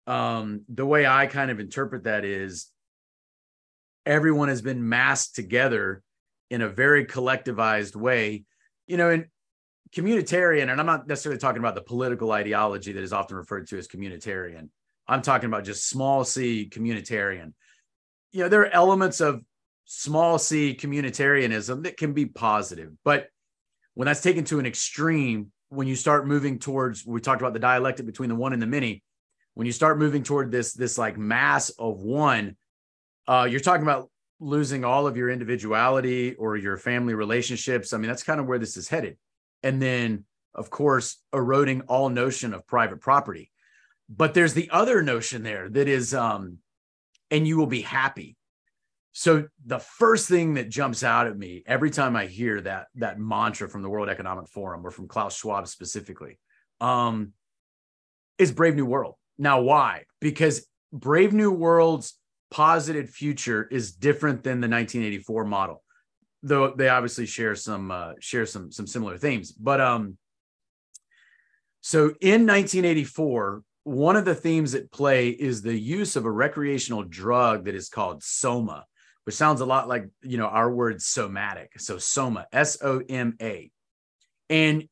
um, 0.06 0.62
the 0.68 0.84
way 0.84 1.06
I 1.06 1.26
kind 1.26 1.50
of 1.50 1.60
interpret 1.60 2.04
that 2.04 2.24
is 2.24 2.68
everyone 4.04 4.48
has 4.48 4.62
been 4.62 4.88
masked 4.88 5.36
together 5.36 6.02
in 6.50 6.60
a 6.60 6.68
very 6.68 7.06
collectivized 7.06 7.94
way. 7.96 8.44
You 8.86 8.96
know, 8.96 9.10
and 9.10 9.26
communitarian, 9.94 10.70
and 10.70 10.80
I'm 10.80 10.86
not 10.86 11.06
necessarily 11.06 11.38
talking 11.38 11.60
about 11.60 11.76
the 11.76 11.82
political 11.82 12.32
ideology 12.32 12.92
that 12.92 13.02
is 13.02 13.12
often 13.12 13.36
referred 13.36 13.68
to 13.68 13.78
as 13.78 13.86
communitarian. 13.86 14.68
I'm 15.12 15.22
talking 15.22 15.46
about 15.46 15.64
just 15.64 15.88
small 15.88 16.24
c 16.24 16.68
communitarian. 16.72 17.52
You 18.32 18.44
know, 18.44 18.48
there 18.48 18.62
are 18.62 18.70
elements 18.70 19.20
of 19.20 19.42
small 19.84 20.38
c 20.38 20.74
communitarianism 20.74 21.84
that 21.84 21.98
can 21.98 22.14
be 22.14 22.24
positive, 22.24 22.92
but 23.04 23.28
when 23.94 24.06
that's 24.06 24.22
taken 24.22 24.44
to 24.44 24.58
an 24.58 24.64
extreme, 24.64 25.52
when 25.68 25.86
you 25.86 25.96
start 25.96 26.26
moving 26.26 26.58
towards, 26.58 27.04
we 27.04 27.20
talked 27.20 27.42
about 27.42 27.52
the 27.52 27.58
dialectic 27.58 28.06
between 28.06 28.30
the 28.30 28.34
one 28.34 28.54
and 28.54 28.62
the 28.62 28.66
many. 28.66 29.02
When 29.52 29.66
you 29.66 29.72
start 29.72 29.98
moving 29.98 30.22
toward 30.22 30.50
this, 30.50 30.72
this 30.72 30.96
like 30.96 31.18
mass 31.18 31.68
of 31.78 32.00
one, 32.00 32.56
uh, 33.28 33.46
you're 33.50 33.60
talking 33.60 33.82
about 33.82 34.10
losing 34.40 34.82
all 34.82 35.06
of 35.06 35.18
your 35.18 35.28
individuality 35.28 36.34
or 36.36 36.56
your 36.56 36.78
family 36.78 37.12
relationships. 37.12 37.92
I 37.92 37.98
mean, 37.98 38.08
that's 38.08 38.22
kind 38.22 38.40
of 38.40 38.46
where 38.46 38.58
this 38.58 38.78
is 38.78 38.88
headed. 38.88 39.18
And 39.62 39.80
then, 39.80 40.24
of 40.54 40.70
course, 40.70 41.18
eroding 41.34 41.82
all 41.82 42.08
notion 42.08 42.54
of 42.54 42.66
private 42.66 43.02
property. 43.02 43.51
But 44.08 44.34
there's 44.34 44.54
the 44.54 44.70
other 44.70 45.02
notion 45.02 45.42
there 45.42 45.68
that 45.70 45.88
is, 45.88 46.14
um, 46.14 46.58
and 47.30 47.46
you 47.46 47.56
will 47.56 47.66
be 47.66 47.82
happy. 47.82 48.36
So 49.12 49.48
the 49.66 49.78
first 49.78 50.28
thing 50.28 50.54
that 50.54 50.70
jumps 50.70 51.02
out 51.02 51.26
at 51.26 51.36
me 51.36 51.62
every 51.66 51.90
time 51.90 52.16
I 52.16 52.26
hear 52.26 52.60
that 52.62 52.86
that 52.96 53.18
mantra 53.18 53.68
from 53.68 53.82
the 53.82 53.88
World 53.88 54.08
Economic 54.08 54.48
Forum 54.48 54.86
or 54.86 54.90
from 54.90 55.08
Klaus 55.08 55.36
Schwab 55.36 55.68
specifically, 55.68 56.38
um, 56.80 57.32
is 58.38 58.52
Brave 58.52 58.74
New 58.74 58.86
World. 58.86 59.14
Now, 59.38 59.60
why? 59.60 60.04
Because 60.20 60.66
Brave 60.92 61.32
New 61.32 61.50
World's 61.50 62.18
posited 62.50 63.08
future 63.08 63.66
is 63.70 63.92
different 63.92 64.42
than 64.42 64.60
the 64.60 64.68
1984 64.68 65.44
model, 65.44 65.82
though 66.42 66.74
they 66.74 66.88
obviously 66.88 67.26
share 67.26 67.54
some 67.54 67.90
uh, 67.90 68.12
share 68.20 68.46
some 68.46 68.70
some 68.72 68.86
similar 68.86 69.16
themes. 69.18 69.52
But 69.52 69.80
um, 69.80 70.18
so 71.80 72.14
in 72.20 72.46
1984, 72.46 73.62
one 73.84 74.16
of 74.16 74.24
the 74.24 74.34
themes 74.34 74.74
at 74.74 74.92
play 74.92 75.28
is 75.30 75.62
the 75.62 75.76
use 75.76 76.16
of 76.16 76.24
a 76.24 76.30
recreational 76.30 77.02
drug 77.02 77.64
that 77.64 77.74
is 77.74 77.88
called 77.88 78.22
soma, 78.22 78.86
which 79.24 79.34
sounds 79.34 79.60
a 79.60 79.66
lot 79.66 79.88
like 79.88 80.08
you 80.22 80.38
know 80.38 80.46
our 80.46 80.72
word 80.72 81.02
somatic. 81.02 81.72
So 81.78 81.98
soma, 81.98 82.46
S 82.52 82.78
O 82.82 83.02
M 83.08 83.36
A, 83.40 83.70
and 84.48 84.88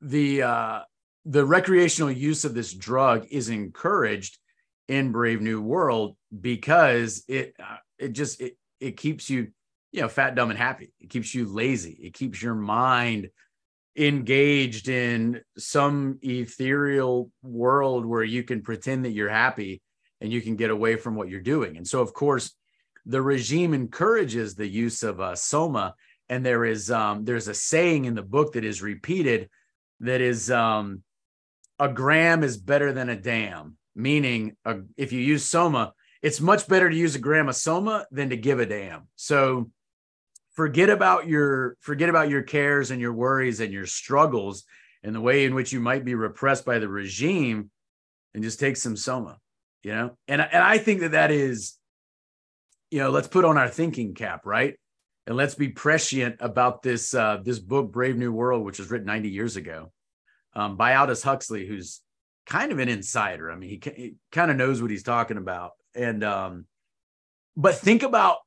the 0.00 0.42
uh, 0.42 0.80
the 1.24 1.44
recreational 1.44 2.10
use 2.10 2.44
of 2.44 2.54
this 2.54 2.72
drug 2.72 3.26
is 3.30 3.48
encouraged 3.48 4.38
in 4.88 5.10
Brave 5.10 5.40
New 5.40 5.60
World 5.60 6.16
because 6.40 7.24
it 7.28 7.54
uh, 7.58 7.78
it 7.98 8.12
just 8.12 8.40
it 8.40 8.56
it 8.80 8.96
keeps 8.96 9.28
you 9.28 9.48
you 9.90 10.02
know 10.02 10.08
fat, 10.08 10.34
dumb, 10.34 10.50
and 10.50 10.58
happy. 10.58 10.92
It 11.00 11.10
keeps 11.10 11.34
you 11.34 11.46
lazy. 11.46 11.98
It 12.02 12.14
keeps 12.14 12.40
your 12.40 12.54
mind 12.54 13.30
engaged 13.96 14.88
in 14.88 15.40
some 15.56 16.18
ethereal 16.22 17.30
world 17.42 18.04
where 18.04 18.24
you 18.24 18.42
can 18.42 18.62
pretend 18.62 19.04
that 19.04 19.12
you're 19.12 19.28
happy 19.28 19.80
and 20.20 20.32
you 20.32 20.40
can 20.40 20.56
get 20.56 20.70
away 20.70 20.96
from 20.96 21.14
what 21.14 21.28
you're 21.28 21.40
doing. 21.40 21.76
And 21.76 21.86
so, 21.86 22.00
of 22.00 22.12
course, 22.12 22.54
the 23.04 23.22
regime 23.22 23.74
encourages 23.74 24.54
the 24.54 24.66
use 24.66 25.02
of 25.02 25.20
uh, 25.20 25.34
soma. 25.34 25.94
And 26.28 26.44
there 26.44 26.64
is 26.64 26.90
um, 26.90 27.24
there's 27.24 27.48
a 27.48 27.54
saying 27.54 28.04
in 28.04 28.14
the 28.14 28.22
book 28.22 28.54
that 28.54 28.64
is 28.64 28.82
repeated 28.82 29.48
that 30.00 30.20
is 30.20 30.50
um, 30.50 31.02
a 31.78 31.88
gram 31.88 32.42
is 32.42 32.56
better 32.56 32.92
than 32.92 33.08
a 33.08 33.16
damn 33.16 33.76
meaning 33.94 34.56
uh, 34.64 34.76
if 34.96 35.12
you 35.12 35.20
use 35.20 35.44
soma 35.44 35.92
it's 36.22 36.40
much 36.40 36.68
better 36.68 36.88
to 36.88 36.96
use 36.96 37.14
a 37.14 37.18
gram 37.18 37.48
of 37.48 37.56
soma 37.56 38.06
than 38.10 38.30
to 38.30 38.36
give 38.36 38.60
a 38.60 38.66
damn 38.66 39.08
so 39.16 39.70
forget 40.56 40.90
about 40.90 41.26
your 41.26 41.76
forget 41.80 42.08
about 42.08 42.28
your 42.28 42.42
cares 42.42 42.90
and 42.90 43.00
your 43.00 43.12
worries 43.12 43.60
and 43.60 43.72
your 43.72 43.86
struggles 43.86 44.64
and 45.02 45.14
the 45.14 45.20
way 45.20 45.44
in 45.44 45.54
which 45.54 45.72
you 45.72 45.80
might 45.80 46.04
be 46.04 46.14
repressed 46.14 46.64
by 46.64 46.78
the 46.78 46.88
regime 46.88 47.70
and 48.34 48.42
just 48.42 48.58
take 48.58 48.76
some 48.76 48.96
soma 48.96 49.38
you 49.82 49.92
know 49.92 50.16
and, 50.28 50.40
and 50.40 50.62
i 50.62 50.78
think 50.78 51.00
that 51.00 51.12
that 51.12 51.30
is 51.30 51.76
you 52.90 52.98
know 52.98 53.10
let's 53.10 53.28
put 53.28 53.44
on 53.44 53.58
our 53.58 53.68
thinking 53.68 54.14
cap 54.14 54.44
right 54.44 54.76
and 55.26 55.36
let's 55.36 55.54
be 55.54 55.68
prescient 55.68 56.36
about 56.40 56.82
this 56.82 57.14
uh, 57.14 57.38
this 57.42 57.58
book 57.58 57.92
brave 57.92 58.16
new 58.16 58.32
world 58.32 58.64
which 58.64 58.78
was 58.78 58.90
written 58.90 59.06
90 59.06 59.28
years 59.28 59.56
ago 59.56 59.92
um, 60.54 60.76
by 60.76 60.96
aldous 60.96 61.22
huxley 61.22 61.66
who's 61.66 62.00
kind 62.46 62.72
of 62.72 62.78
an 62.78 62.88
insider. 62.88 63.50
I 63.50 63.56
mean, 63.56 63.68
he, 63.68 63.80
he 63.94 64.14
kind 64.32 64.50
of 64.50 64.56
knows 64.56 64.80
what 64.80 64.90
he's 64.90 65.02
talking 65.02 65.36
about. 65.36 65.72
And, 65.94 66.22
um, 66.24 66.66
but 67.56 67.74
think 67.76 68.02
about 68.02 68.38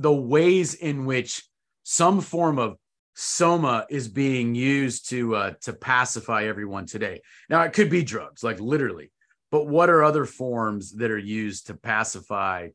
the 0.00 0.12
ways 0.12 0.74
in 0.74 1.04
which 1.04 1.44
some 1.82 2.20
form 2.20 2.58
of 2.58 2.76
soma 3.14 3.86
is 3.90 4.08
being 4.08 4.54
used 4.54 5.10
to 5.10 5.36
uh, 5.36 5.52
to 5.60 5.72
pacify 5.72 6.44
everyone 6.44 6.86
today. 6.86 7.20
Now, 7.48 7.62
it 7.62 7.72
could 7.72 7.90
be 7.90 8.02
drugs, 8.02 8.42
like 8.42 8.60
literally, 8.60 9.10
but 9.50 9.66
what 9.66 9.90
are 9.90 10.02
other 10.02 10.24
forms 10.24 10.92
that 10.92 11.10
are 11.10 11.18
used 11.18 11.66
to 11.66 11.74
pacify 11.74 12.68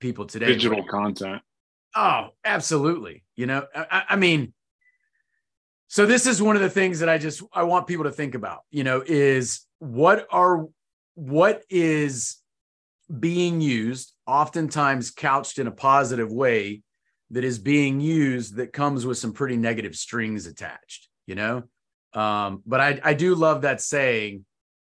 people 0.00 0.26
today? 0.26 0.46
Digital 0.46 0.84
content. 0.84 1.42
Oh, 1.94 2.28
absolutely. 2.44 3.24
You 3.36 3.46
know, 3.46 3.66
I, 3.74 4.04
I 4.10 4.16
mean, 4.16 4.52
so 5.88 6.06
this 6.06 6.26
is 6.26 6.40
one 6.40 6.56
of 6.56 6.62
the 6.62 6.70
things 6.70 7.00
that 7.00 7.08
I 7.08 7.18
just 7.18 7.42
I 7.52 7.64
want 7.64 7.86
people 7.86 8.04
to 8.04 8.10
think 8.10 8.34
about. 8.34 8.60
You 8.70 8.84
know, 8.84 9.02
is 9.06 9.66
what 9.80 10.26
are 10.30 10.66
what 11.14 11.62
is 11.68 12.38
being 13.20 13.60
used 13.60 14.12
oftentimes 14.26 15.10
couched 15.10 15.58
in 15.58 15.66
a 15.66 15.72
positive 15.72 16.32
way 16.32 16.82
that 17.30 17.44
is 17.44 17.58
being 17.58 18.00
used 18.00 18.56
that 18.56 18.72
comes 18.72 19.04
with 19.04 19.18
some 19.18 19.32
pretty 19.32 19.56
negative 19.56 19.94
strings 19.94 20.46
attached 20.46 21.08
you 21.26 21.34
know 21.34 21.62
um, 22.14 22.62
but 22.66 22.80
i 22.80 23.00
i 23.04 23.14
do 23.14 23.34
love 23.34 23.62
that 23.62 23.80
saying 23.80 24.44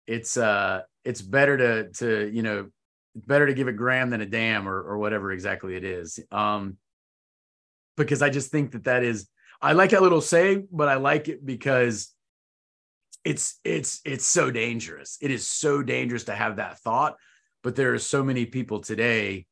it's 0.07 0.37
uh 0.37 0.81
it's 1.05 1.21
better 1.21 1.57
to 1.57 1.91
to 1.91 2.31
you 2.33 2.43
know 2.43 2.69
better 3.15 3.47
to 3.47 3.55
give 3.55 3.69
a 3.69 3.73
gram 3.73 4.11
than 4.11 4.21
a 4.21 4.27
damn 4.27 4.69
or 4.69 4.81
or 4.81 4.99
whatever 4.99 5.33
exactly 5.33 5.75
it 5.75 5.85
is 5.85 6.21
um 6.31 6.77
because 7.97 8.23
i 8.23 8.31
just 8.31 8.51
think 8.51 8.71
that 8.73 8.85
that 8.85 9.03
is 9.03 9.29
i 9.61 9.73
like 9.73 9.91
that 9.91 10.03
little 10.03 10.21
saying 10.21 10.69
but 10.71 10.89
i 10.89 10.95
like 10.95 11.29
it 11.29 11.45
because 11.45 12.15
it's 13.25 13.59
it's 13.63 14.01
it's 14.07 14.25
so 14.25 14.51
dangerous. 14.51 15.19
It 15.21 15.31
is 15.31 15.47
so 15.47 15.83
dangerous 15.83 16.25
to 16.25 16.35
have 16.35 16.57
that 16.57 16.79
thought, 16.79 17.17
but 17.63 17.77
there 17.77 17.95
are 17.95 17.99
so 17.99 18.23
many 18.23 18.47
people 18.47 18.81
today 18.81 19.47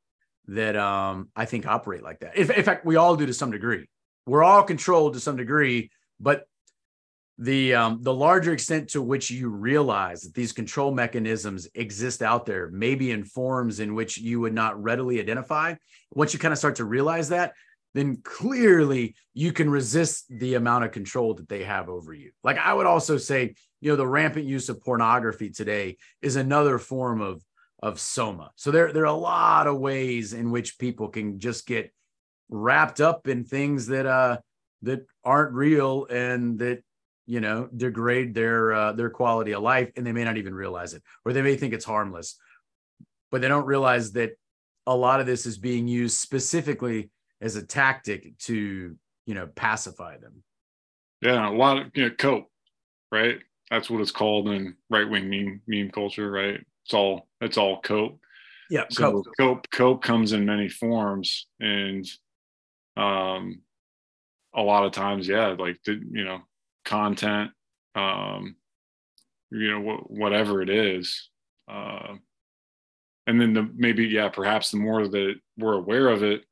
that 0.48 0.76
um, 0.76 1.28
I 1.34 1.44
think 1.44 1.66
operate 1.66 2.02
like 2.02 2.20
that. 2.20 2.36
In, 2.36 2.50
in 2.50 2.64
fact, 2.64 2.86
we 2.86 2.96
all 2.96 3.16
do 3.16 3.26
to 3.26 3.34
some 3.34 3.50
degree. 3.50 3.88
We're 4.26 4.44
all 4.44 4.62
controlled 4.62 5.14
to 5.14 5.20
some 5.20 5.36
degree, 5.36 5.90
but 6.20 6.46
the 7.38 7.74
um, 7.74 8.02
the 8.02 8.14
larger 8.14 8.52
extent 8.52 8.90
to 8.90 9.02
which 9.02 9.30
you 9.30 9.50
realize 9.50 10.22
that 10.22 10.34
these 10.34 10.52
control 10.52 10.90
mechanisms 10.90 11.68
exist 11.74 12.22
out 12.22 12.46
there, 12.46 12.70
maybe 12.70 13.10
in 13.10 13.24
forms 13.24 13.78
in 13.78 13.94
which 13.94 14.16
you 14.16 14.40
would 14.40 14.54
not 14.54 14.82
readily 14.82 15.20
identify. 15.20 15.74
Once 16.14 16.32
you 16.32 16.38
kind 16.38 16.52
of 16.52 16.58
start 16.58 16.76
to 16.76 16.84
realize 16.84 17.28
that, 17.28 17.52
then 17.94 18.18
clearly 18.22 19.14
you 19.34 19.52
can 19.52 19.68
resist 19.68 20.24
the 20.30 20.54
amount 20.54 20.84
of 20.84 20.92
control 20.92 21.34
that 21.34 21.48
they 21.48 21.64
have 21.64 21.88
over 21.88 22.14
you. 22.14 22.30
Like 22.42 22.58
I 22.58 22.72
would 22.72 22.86
also 22.86 23.18
say, 23.18 23.54
you 23.80 23.90
know, 23.90 23.96
the 23.96 24.06
rampant 24.06 24.46
use 24.46 24.68
of 24.70 24.80
pornography 24.80 25.50
today 25.50 25.98
is 26.22 26.36
another 26.36 26.78
form 26.78 27.20
of 27.20 27.42
of 27.80 28.00
soma. 28.00 28.52
So 28.56 28.70
there, 28.70 28.92
there 28.92 29.02
are 29.02 29.06
a 29.06 29.12
lot 29.12 29.66
of 29.66 29.78
ways 29.78 30.32
in 30.32 30.50
which 30.50 30.78
people 30.78 31.08
can 31.08 31.38
just 31.38 31.66
get 31.66 31.92
wrapped 32.48 33.00
up 33.00 33.26
in 33.26 33.44
things 33.44 33.86
that 33.86 34.06
uh 34.06 34.38
that 34.82 35.04
aren't 35.24 35.52
real 35.52 36.06
and 36.06 36.58
that 36.60 36.82
you 37.26 37.40
know 37.40 37.68
degrade 37.76 38.34
their 38.34 38.72
uh, 38.72 38.92
their 38.92 39.10
quality 39.10 39.52
of 39.52 39.62
life 39.62 39.90
and 39.96 40.06
they 40.06 40.12
may 40.12 40.22
not 40.22 40.36
even 40.36 40.54
realize 40.54 40.94
it 40.94 41.02
or 41.24 41.32
they 41.32 41.42
may 41.42 41.56
think 41.56 41.74
it's 41.74 41.84
harmless. 41.84 42.36
But 43.32 43.40
they 43.40 43.48
don't 43.48 43.66
realize 43.66 44.12
that 44.12 44.32
a 44.86 44.94
lot 44.94 45.20
of 45.20 45.26
this 45.26 45.46
is 45.46 45.58
being 45.58 45.88
used 45.88 46.18
specifically 46.18 47.10
as 47.40 47.56
a 47.56 47.66
tactic 47.66 48.38
to 48.38 48.96
you 49.26 49.34
know 49.34 49.48
pacify 49.48 50.18
them. 50.18 50.42
Yeah 51.20 51.48
a 51.48 51.50
lot 51.50 51.78
of 51.78 51.90
you 51.94 52.08
know 52.08 52.14
cope 52.14 52.48
right? 53.12 53.38
That's 53.70 53.90
what 53.90 54.00
it's 54.00 54.12
called 54.12 54.48
in 54.48 54.76
right-wing 54.90 55.28
meme 55.28 55.62
meme 55.66 55.90
culture 55.90 56.30
right 56.30 56.60
it's 56.86 56.94
all 56.94 57.26
it's 57.40 57.58
all 57.58 57.80
cope 57.80 58.20
yeah 58.70 58.84
so 58.90 59.10
cope 59.10 59.26
cope, 59.38 59.70
cope 59.70 60.02
comes 60.02 60.32
in 60.32 60.46
many 60.46 60.68
forms 60.68 61.48
and 61.58 62.06
um 62.96 63.60
a 64.54 64.62
lot 64.62 64.86
of 64.86 64.92
times 64.92 65.26
yeah 65.26 65.48
like 65.58 65.78
the, 65.84 66.00
you 66.12 66.24
know 66.24 66.38
content 66.84 67.50
um 67.96 68.54
you 69.50 69.68
know 69.68 69.80
wh- 69.80 70.10
whatever 70.10 70.62
it 70.62 70.70
is 70.70 71.28
uh 71.68 72.14
and 73.26 73.40
then 73.40 73.52
the 73.52 73.68
maybe 73.74 74.06
yeah 74.06 74.28
perhaps 74.28 74.70
the 74.70 74.76
more 74.76 75.08
that 75.08 75.34
we're 75.58 75.74
aware 75.74 76.06
of 76.06 76.22
it 76.22 76.42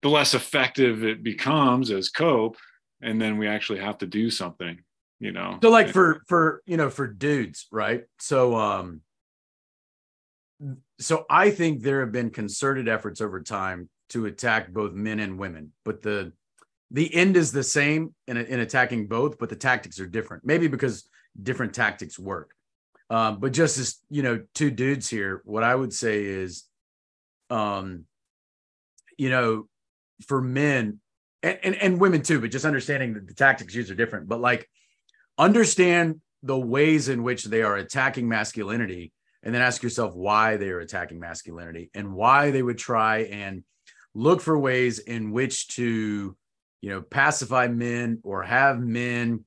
the 0.00 0.08
less 0.08 0.32
effective 0.32 1.04
it 1.04 1.22
becomes 1.22 1.90
as 1.90 2.08
cope 2.08 2.56
and 3.02 3.20
then 3.20 3.36
we 3.36 3.46
actually 3.46 3.80
have 3.80 3.98
to 3.98 4.06
do 4.06 4.30
something 4.30 4.78
you 5.20 5.32
know? 5.32 5.58
So 5.62 5.70
like 5.70 5.90
for 5.90 6.22
for 6.26 6.62
you 6.66 6.76
know 6.76 6.90
for 6.90 7.06
dudes 7.06 7.68
right? 7.70 8.04
So 8.18 8.56
um 8.56 9.02
so 10.98 11.24
i 11.30 11.50
think 11.50 11.82
there 11.82 12.00
have 12.00 12.12
been 12.12 12.30
concerted 12.30 12.88
efforts 12.88 13.20
over 13.20 13.40
time 13.40 13.88
to 14.08 14.26
attack 14.26 14.70
both 14.72 14.92
men 14.92 15.20
and 15.20 15.38
women 15.38 15.72
but 15.84 16.02
the 16.02 16.32
the 16.90 17.14
end 17.14 17.36
is 17.36 17.52
the 17.52 17.62
same 17.62 18.14
in, 18.26 18.36
in 18.36 18.60
attacking 18.60 19.06
both 19.06 19.38
but 19.38 19.48
the 19.48 19.56
tactics 19.56 20.00
are 20.00 20.06
different 20.06 20.44
maybe 20.44 20.68
because 20.68 21.08
different 21.40 21.72
tactics 21.72 22.18
work. 22.18 22.52
Um, 23.08 23.40
but 23.40 23.52
just 23.52 23.78
as 23.78 23.98
you 24.08 24.22
know 24.22 24.42
two 24.54 24.70
dudes 24.70 25.08
here 25.08 25.42
what 25.44 25.64
i 25.64 25.74
would 25.74 25.92
say 25.92 26.22
is 26.22 26.64
um 27.48 28.04
you 29.18 29.30
know 29.30 29.68
for 30.26 30.40
men 30.40 31.00
and, 31.42 31.58
and, 31.64 31.74
and 31.74 32.00
women 32.00 32.22
too 32.22 32.40
but 32.40 32.52
just 32.52 32.64
understanding 32.64 33.14
that 33.14 33.26
the 33.26 33.34
tactics 33.34 33.74
used 33.74 33.90
are 33.90 33.96
different 33.96 34.28
but 34.28 34.40
like 34.40 34.68
understand 35.38 36.20
the 36.44 36.56
ways 36.56 37.08
in 37.08 37.24
which 37.24 37.44
they 37.44 37.62
are 37.62 37.76
attacking 37.76 38.28
masculinity 38.28 39.12
and 39.42 39.54
then 39.54 39.62
ask 39.62 39.82
yourself 39.82 40.14
why 40.14 40.56
they 40.56 40.70
are 40.70 40.80
attacking 40.80 41.18
masculinity 41.18 41.90
and 41.94 42.12
why 42.12 42.50
they 42.50 42.62
would 42.62 42.78
try 42.78 43.20
and 43.24 43.64
look 44.14 44.40
for 44.40 44.58
ways 44.58 44.98
in 44.98 45.30
which 45.30 45.68
to 45.68 46.36
you 46.80 46.90
know 46.90 47.00
pacify 47.02 47.68
men 47.68 48.20
or 48.24 48.42
have 48.42 48.80
men 48.80 49.44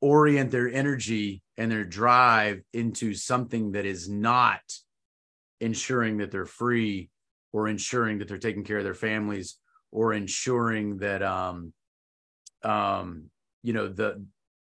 orient 0.00 0.50
their 0.50 0.68
energy 0.68 1.42
and 1.56 1.70
their 1.70 1.84
drive 1.84 2.62
into 2.72 3.14
something 3.14 3.72
that 3.72 3.84
is 3.84 4.08
not 4.08 4.60
ensuring 5.60 6.18
that 6.18 6.30
they're 6.30 6.46
free 6.46 7.10
or 7.52 7.68
ensuring 7.68 8.18
that 8.18 8.28
they're 8.28 8.38
taking 8.38 8.64
care 8.64 8.78
of 8.78 8.84
their 8.84 8.94
families 8.94 9.56
or 9.92 10.12
ensuring 10.12 10.98
that 10.98 11.22
um 11.22 11.72
um 12.62 13.24
you 13.62 13.72
know 13.72 13.88
the 13.88 14.24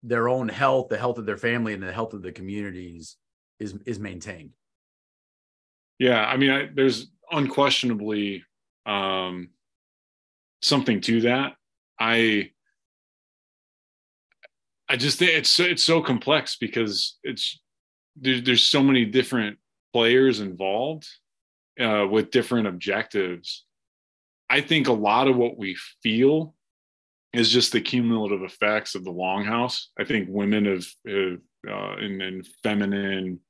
their 0.02 0.28
own 0.28 0.48
health 0.48 0.88
the 0.88 0.98
health 0.98 1.18
of 1.18 1.26
their 1.26 1.36
family 1.36 1.74
and 1.74 1.82
the 1.82 1.92
health 1.92 2.14
of 2.14 2.22
the 2.22 2.32
communities 2.32 3.16
is 3.60 3.74
is 3.86 3.98
maintained. 3.98 4.50
Yeah 5.98 6.24
i 6.24 6.36
mean 6.36 6.50
I, 6.50 6.68
there's 6.72 7.10
unquestionably 7.30 8.44
um 8.86 9.50
something 10.62 11.00
to 11.02 11.20
that. 11.22 11.54
I 12.00 12.50
i 14.88 14.96
just 14.96 15.18
think 15.18 15.32
it's 15.32 15.58
it's 15.60 15.84
so 15.84 16.00
complex 16.00 16.56
because 16.56 17.18
it's 17.22 17.60
there, 18.16 18.40
there's 18.40 18.62
so 18.62 18.82
many 18.82 19.04
different 19.04 19.58
players 19.92 20.40
involved 20.40 21.06
uh, 21.80 22.06
with 22.10 22.30
different 22.30 22.66
objectives. 22.66 23.64
I 24.50 24.60
think 24.60 24.88
a 24.88 24.92
lot 24.92 25.28
of 25.28 25.36
what 25.36 25.56
we 25.56 25.76
feel 26.02 26.54
is 27.32 27.50
just 27.50 27.72
the 27.72 27.80
cumulative 27.80 28.42
effects 28.42 28.94
of 28.94 29.04
the 29.04 29.12
longhouse. 29.12 29.84
I 29.98 30.04
think 30.04 30.28
women 30.30 30.64
have, 30.64 30.86
have 31.06 31.38
uh, 31.68 31.96
in 31.98 32.42
feminine 32.62 33.40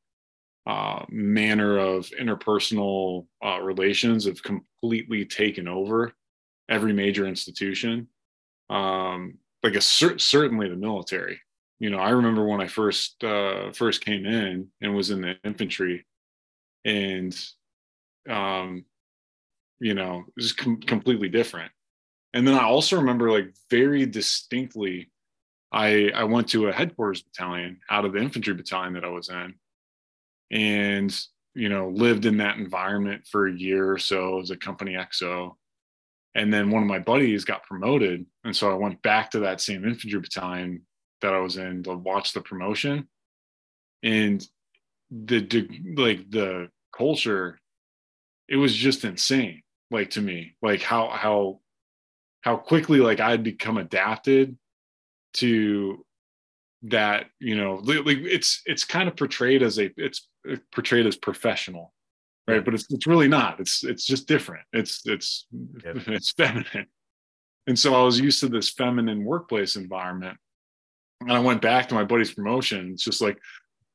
uh, 0.69 1.03
manner 1.09 1.79
of 1.79 2.11
interpersonal 2.21 3.27
uh, 3.43 3.59
relations 3.59 4.27
have 4.27 4.43
completely 4.43 5.25
taken 5.25 5.67
over 5.67 6.13
every 6.69 6.93
major 6.93 7.27
institution. 7.27 8.07
Um, 8.69 9.39
like 9.63 9.77
a 9.77 9.81
cer- 9.81 10.19
certainly 10.19 10.69
the 10.69 10.77
military. 10.77 11.41
You 11.81 11.89
know, 11.89 11.97
I 11.97 12.11
remember 12.11 12.47
when 12.47 12.61
I 12.61 12.67
first 12.67 13.25
uh, 13.25 13.73
first 13.73 14.05
came 14.05 14.27
in 14.27 14.69
and 14.83 14.95
was 14.95 15.11
in 15.11 15.23
the 15.23 15.37
infantry, 15.43 16.05
and 16.85 17.35
um, 18.29 18.85
you 19.81 19.95
know, 19.95 20.25
it 20.27 20.33
was 20.37 20.53
com- 20.53 20.83
completely 20.83 21.31
different. 21.31 21.73
And 22.35 22.47
then 22.47 22.55
I 22.55 22.65
also 22.65 22.97
remember 22.97 23.31
like 23.31 23.55
very 23.71 24.05
distinctly, 24.05 25.11
I 25.73 26.11
I 26.15 26.25
went 26.25 26.51
to 26.51 26.69
a 26.69 26.73
headquarters 26.73 27.23
battalion 27.23 27.81
out 27.89 28.05
of 28.05 28.13
the 28.13 28.21
infantry 28.21 28.53
battalion 28.53 28.93
that 28.95 29.05
I 29.05 29.09
was 29.09 29.31
in, 29.31 29.55
and 30.51 31.15
you 31.55 31.69
know 31.69 31.89
lived 31.89 32.27
in 32.27 32.39
that 32.39 32.57
environment 32.57 33.27
for 33.31 33.47
a 33.47 33.57
year 33.57 33.91
or 33.93 33.99
so 33.99 34.41
as 34.41 34.51
a 34.51 34.57
company 34.57 34.93
XO. 34.93 35.55
And 36.35 36.53
then 36.53 36.71
one 36.71 36.83
of 36.83 36.89
my 36.89 36.99
buddies 36.99 37.45
got 37.45 37.65
promoted, 37.65 38.27
and 38.45 38.55
so 38.55 38.71
I 38.71 38.75
went 38.75 39.03
back 39.03 39.31
to 39.33 39.41
that 39.41 39.61
same 39.61 39.85
infantry 39.85 40.21
battalion 40.21 40.83
that 41.21 41.35
I 41.35 41.41
was 41.41 41.57
in 41.57 41.83
to 41.85 41.97
watch 41.97 42.33
the 42.33 42.41
promotion, 42.41 43.09
and 44.03 44.47
the 45.11 45.41
like 45.97 46.31
the 46.31 46.69
culture, 46.97 47.59
it 48.49 48.57
was 48.57 48.75
just 48.75 49.05
insane 49.05 49.63
like 49.91 50.11
to 50.11 50.21
me 50.21 50.55
like 50.63 50.83
how 50.83 51.09
how 51.09 51.61
how 52.43 52.57
quickly 52.57 52.99
like 53.01 53.21
i'd 53.21 53.43
become 53.43 53.79
adapted 53.79 54.57
to 55.35 56.05
that 56.83 57.27
you 57.41 57.57
know 57.57 57.81
like 57.85 58.19
it's 58.19 58.63
it's 58.67 58.85
kind 58.85 59.09
of 59.09 59.17
portrayed 59.17 59.63
as 59.63 59.79
a 59.79 59.91
it's 59.97 60.29
portrayed 60.73 61.07
as 61.07 61.17
professional 61.17 61.93
right 62.47 62.57
yeah. 62.57 62.61
but 62.61 62.75
it's 62.75 62.87
it's 62.91 63.07
really 63.07 63.27
not 63.27 63.59
it's 63.59 63.83
it's 63.83 64.07
just 64.07 64.29
different 64.29 64.65
it's 64.73 65.03
it's 65.07 65.47
yeah. 65.85 65.93
it's 66.07 66.33
feminine 66.33 66.87
and 67.67 67.79
so 67.79 67.95
i 67.95 68.03
was 68.03 68.21
used 68.21 68.39
to 68.41 68.49
this 68.49 68.71
feminine 68.71 69.25
workplace 69.25 69.75
environment 69.75 70.39
and 71.21 71.33
i 71.33 71.39
went 71.41 71.61
back 71.61 71.89
to 71.89 71.95
my 71.97 72.05
buddy's 72.05 72.33
promotion 72.33 72.93
it's 72.93 73.05
just 73.05 73.21
like 73.21 73.39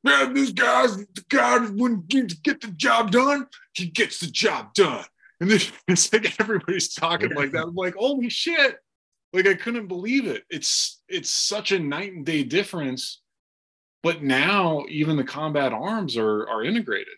man 0.04 0.34
this 0.34 0.52
guy's 0.52 0.98
the 0.98 1.24
guy 1.30 1.60
when 1.60 2.02
get 2.08 2.60
the 2.60 2.74
job 2.76 3.12
done 3.12 3.48
he 3.74 3.86
gets 3.86 4.20
the 4.20 4.28
job 4.28 4.74
done 4.74 5.06
and 5.44 5.52
then 5.52 5.60
it's 5.88 6.12
like 6.14 6.40
everybody's 6.40 6.94
talking 6.94 7.32
like 7.32 7.52
that. 7.52 7.64
I'm 7.64 7.76
like, 7.76 7.96
holy 7.96 8.30
shit. 8.30 8.78
Like 9.34 9.48
I 9.48 9.56
couldn't 9.56 9.88
believe 9.88 10.28
it. 10.28 10.44
It's 10.50 11.02
it's 11.10 11.30
such 11.30 11.72
a 11.72 11.80
night 11.80 12.14
and 12.14 12.26
day 12.26 12.44
difference. 12.44 13.22
But 14.04 14.22
now 14.22 14.86
even 14.90 15.18
the 15.18 15.24
combat 15.24 15.74
arms 15.74 16.18
are 16.18 16.48
are 16.48 16.64
integrated 16.64 17.16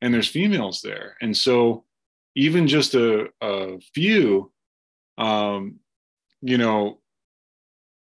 and 0.00 0.12
there's 0.12 0.28
females 0.28 0.82
there. 0.82 1.16
And 1.20 1.36
so 1.36 1.84
even 2.34 2.66
just 2.66 2.94
a, 2.94 3.28
a 3.40 3.78
few 3.94 4.50
um 5.18 5.76
you 6.40 6.56
know 6.56 6.98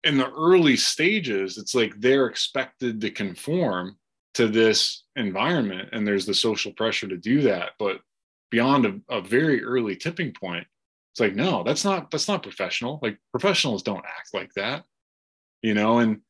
in 0.03 0.17
the 0.17 0.29
early 0.31 0.75
stages 0.75 1.57
it's 1.57 1.73
like 1.73 1.93
they're 1.99 2.27
expected 2.27 2.99
to 3.01 3.09
conform 3.09 3.97
to 4.33 4.47
this 4.47 5.03
environment 5.15 5.89
and 5.93 6.05
there's 6.05 6.25
the 6.25 6.33
social 6.33 6.73
pressure 6.73 7.07
to 7.07 7.17
do 7.17 7.41
that 7.41 7.71
but 7.79 8.01
beyond 8.51 8.85
a, 8.85 8.99
a 9.09 9.21
very 9.21 9.63
early 9.63 9.95
tipping 9.95 10.33
point 10.33 10.67
it's 11.17 11.19
like 11.19 11.35
no 11.35 11.63
that's 11.63 11.83
not 11.83 12.11
that's 12.11 12.27
not 12.27 12.43
professional. 12.43 12.99
Like 13.01 13.17
professionals 13.31 13.81
don't 13.81 14.05
act 14.05 14.29
like 14.35 14.53
that 14.53 14.83
you 15.63 15.73
know 15.73 15.97
and 15.97 16.21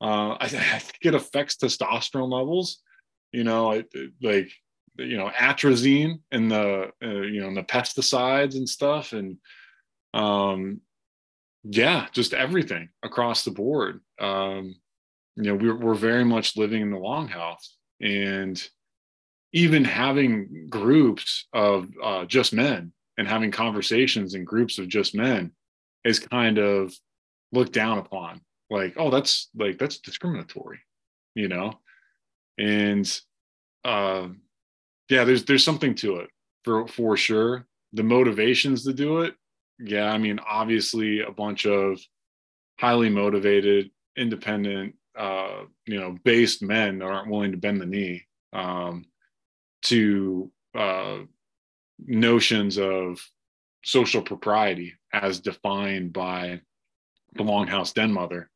uh, 0.00 0.30
I, 0.32 0.44
I, 0.44 0.78
think 0.80 0.98
it 1.02 1.14
affects 1.14 1.56
testosterone 1.56 2.32
levels 2.32 2.80
you 3.30 3.44
know 3.44 3.70
it, 3.70 3.86
it, 3.92 4.10
like 4.20 4.50
you 4.98 5.16
know 5.16 5.30
atrazine 5.30 6.20
and 6.32 6.50
the 6.50 6.90
uh, 7.00 7.06
you 7.06 7.40
know 7.40 7.46
and 7.46 7.56
the 7.56 7.62
pesticides 7.62 8.56
and 8.56 8.68
stuff 8.68 9.12
and 9.12 9.36
um 10.12 10.80
yeah 11.62 12.08
just 12.10 12.34
everything 12.34 12.88
across 13.04 13.44
the 13.44 13.52
board. 13.52 14.00
Um 14.18 14.74
you 15.36 15.44
know 15.44 15.54
we're, 15.54 15.76
we're 15.76 15.94
very 15.94 16.24
much 16.24 16.56
living 16.56 16.82
in 16.82 16.90
the 16.90 16.98
longhouse 16.98 17.68
and 18.00 18.60
even 19.52 19.84
having 19.84 20.66
groups 20.68 21.46
of 21.52 21.88
uh, 22.02 22.24
just 22.24 22.52
men 22.52 22.92
and 23.18 23.28
having 23.28 23.50
conversations 23.50 24.34
in 24.34 24.44
groups 24.44 24.78
of 24.78 24.88
just 24.88 25.14
men 25.14 25.52
is 26.04 26.18
kind 26.18 26.58
of 26.58 26.94
looked 27.52 27.72
down 27.72 27.98
upon 27.98 28.40
like 28.70 28.94
oh 28.96 29.10
that's 29.10 29.50
like 29.54 29.78
that's 29.78 29.98
discriminatory 29.98 30.78
you 31.34 31.48
know 31.48 31.72
and 32.58 33.20
uh, 33.84 34.28
yeah, 35.08 35.24
there's 35.24 35.44
there's 35.44 35.64
something 35.64 35.94
to 35.96 36.16
it 36.16 36.30
for 36.64 36.86
for 36.88 37.16
sure. 37.16 37.66
The 37.92 38.02
motivations 38.02 38.84
to 38.84 38.92
do 38.94 39.20
it, 39.20 39.34
yeah, 39.78 40.10
I 40.10 40.16
mean, 40.16 40.40
obviously 40.48 41.20
a 41.20 41.30
bunch 41.30 41.66
of 41.66 42.00
highly 42.80 43.10
motivated, 43.10 43.90
independent, 44.16 44.94
uh, 45.18 45.64
you 45.86 46.00
know, 46.00 46.16
based 46.24 46.62
men 46.62 46.98
that 46.98 47.04
aren't 47.04 47.28
willing 47.28 47.52
to 47.52 47.58
bend 47.58 47.80
the 47.82 47.86
knee 47.86 48.22
um, 48.54 49.04
to 49.82 50.50
uh, 50.74 51.18
notions 52.06 52.78
of 52.78 53.20
social 53.84 54.22
propriety 54.22 54.94
as 55.12 55.40
defined 55.40 56.12
by 56.12 56.60
the 57.34 57.42
longhouse 57.42 57.94
den 57.94 58.12
mother 58.12 58.50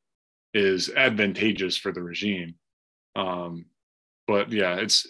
is 0.54 0.90
advantageous 0.90 1.76
for 1.76 1.92
the 1.92 2.02
regime. 2.02 2.54
Um, 3.14 3.66
but 4.26 4.52
yeah, 4.52 4.76
it's 4.76 5.06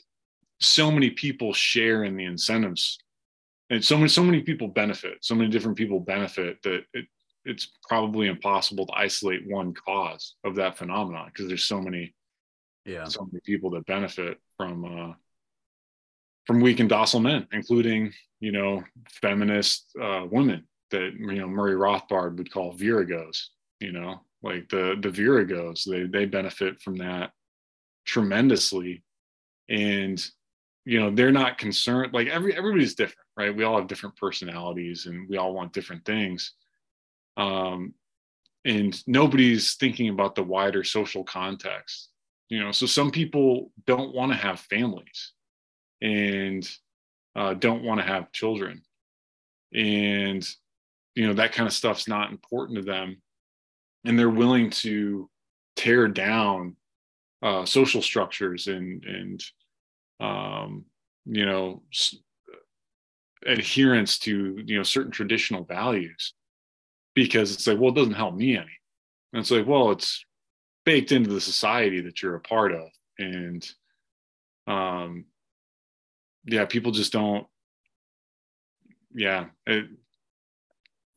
so 0.60 0.90
many 0.90 1.10
people 1.10 1.52
share 1.52 2.04
in 2.04 2.16
the 2.16 2.24
incentives 2.24 2.98
and 3.70 3.84
so 3.84 3.96
many 3.96 4.08
so 4.08 4.22
many 4.22 4.42
people 4.42 4.68
benefit 4.68 5.18
so 5.20 5.34
many 5.34 5.50
different 5.50 5.76
people 5.76 6.00
benefit 6.00 6.62
that 6.62 6.82
it, 6.94 7.06
it's 7.44 7.68
probably 7.88 8.28
impossible 8.28 8.86
to 8.86 8.92
isolate 8.94 9.46
one 9.46 9.72
cause 9.74 10.34
of 10.44 10.54
that 10.56 10.76
phenomenon 10.78 11.26
because 11.26 11.48
there's 11.48 11.64
so 11.64 11.80
many 11.80 12.14
yeah 12.84 13.04
so 13.04 13.26
many 13.30 13.40
people 13.44 13.70
that 13.70 13.86
benefit 13.86 14.38
from 14.56 14.84
uh 14.84 15.12
from 16.46 16.60
weak 16.60 16.80
and 16.80 16.88
docile 16.88 17.20
men 17.20 17.46
including 17.52 18.12
you 18.40 18.52
know 18.52 18.82
feminist 19.10 19.90
uh 20.00 20.24
women 20.30 20.66
that 20.90 21.12
you 21.18 21.34
know 21.34 21.48
murray 21.48 21.74
rothbard 21.74 22.36
would 22.36 22.52
call 22.52 22.74
viragos 22.74 23.46
you 23.80 23.92
know 23.92 24.20
like 24.42 24.68
the 24.68 24.96
the 25.00 25.08
viragos 25.08 25.84
they 25.84 26.04
they 26.04 26.24
benefit 26.24 26.80
from 26.80 26.96
that 26.96 27.32
tremendously. 28.06 29.02
And 29.68 30.24
you 30.84 31.00
know 31.00 31.10
they're 31.10 31.32
not 31.32 31.58
concerned 31.58 32.14
like 32.14 32.28
every 32.28 32.56
everybody's 32.56 32.94
different 32.94 33.18
right? 33.36 33.54
We 33.54 33.64
all 33.64 33.76
have 33.76 33.88
different 33.88 34.16
personalities 34.16 35.06
and 35.06 35.28
we 35.28 35.36
all 35.36 35.52
want 35.52 35.72
different 35.72 36.04
things. 36.04 36.54
Um 37.36 37.92
and 38.64 39.00
nobody's 39.06 39.74
thinking 39.74 40.08
about 40.08 40.34
the 40.34 40.44
wider 40.44 40.84
social 40.84 41.24
context 41.24 42.10
you 42.48 42.60
know? 42.60 42.70
So 42.70 42.86
some 42.86 43.10
people 43.10 43.72
don't 43.86 44.14
want 44.14 44.30
to 44.30 44.38
have 44.38 44.60
families 44.60 45.32
and 46.00 46.68
uh, 47.34 47.54
don't 47.54 47.82
want 47.82 48.00
to 48.00 48.06
have 48.06 48.32
children. 48.32 48.82
And 49.74 50.46
you 51.14 51.26
know 51.26 51.34
that 51.34 51.52
kind 51.52 51.66
of 51.66 51.72
stuff's 51.72 52.08
not 52.08 52.30
important 52.30 52.78
to 52.78 52.84
them. 52.84 53.20
And 54.04 54.18
they're 54.18 54.30
willing 54.30 54.70
to 54.70 55.28
tear 55.74 56.08
down 56.08 56.76
uh, 57.42 57.64
social 57.64 58.02
structures 58.02 58.68
and 58.68 59.04
and 59.04 59.44
um, 60.20 60.84
you 61.24 61.44
know 61.44 61.82
adherence 63.46 64.18
to 64.20 64.62
you 64.64 64.76
know 64.76 64.82
certain 64.82 65.12
traditional 65.12 65.64
values. 65.64 66.34
Because 67.14 67.52
it's 67.54 67.66
like 67.66 67.78
well 67.78 67.90
it 67.90 67.96
doesn't 67.96 68.14
help 68.14 68.34
me 68.34 68.56
any. 68.56 68.78
And 69.32 69.40
it's 69.40 69.50
like 69.50 69.66
well 69.66 69.90
it's 69.90 70.24
baked 70.84 71.12
into 71.12 71.32
the 71.32 71.40
society 71.40 72.00
that 72.02 72.22
you're 72.22 72.36
a 72.36 72.40
part 72.40 72.72
of. 72.72 72.88
And 73.18 73.68
um 74.66 75.24
yeah 76.46 76.64
people 76.64 76.92
just 76.92 77.12
don't 77.12 77.46
yeah 79.14 79.46
it, 79.66 79.86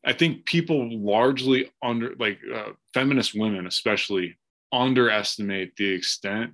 i 0.04 0.12
think 0.12 0.44
people 0.44 0.88
largely 0.90 1.70
under 1.82 2.14
like 2.18 2.38
uh, 2.54 2.70
feminist 2.92 3.34
women 3.34 3.66
especially 3.66 4.36
underestimate 4.72 5.74
the 5.76 5.88
extent 5.88 6.52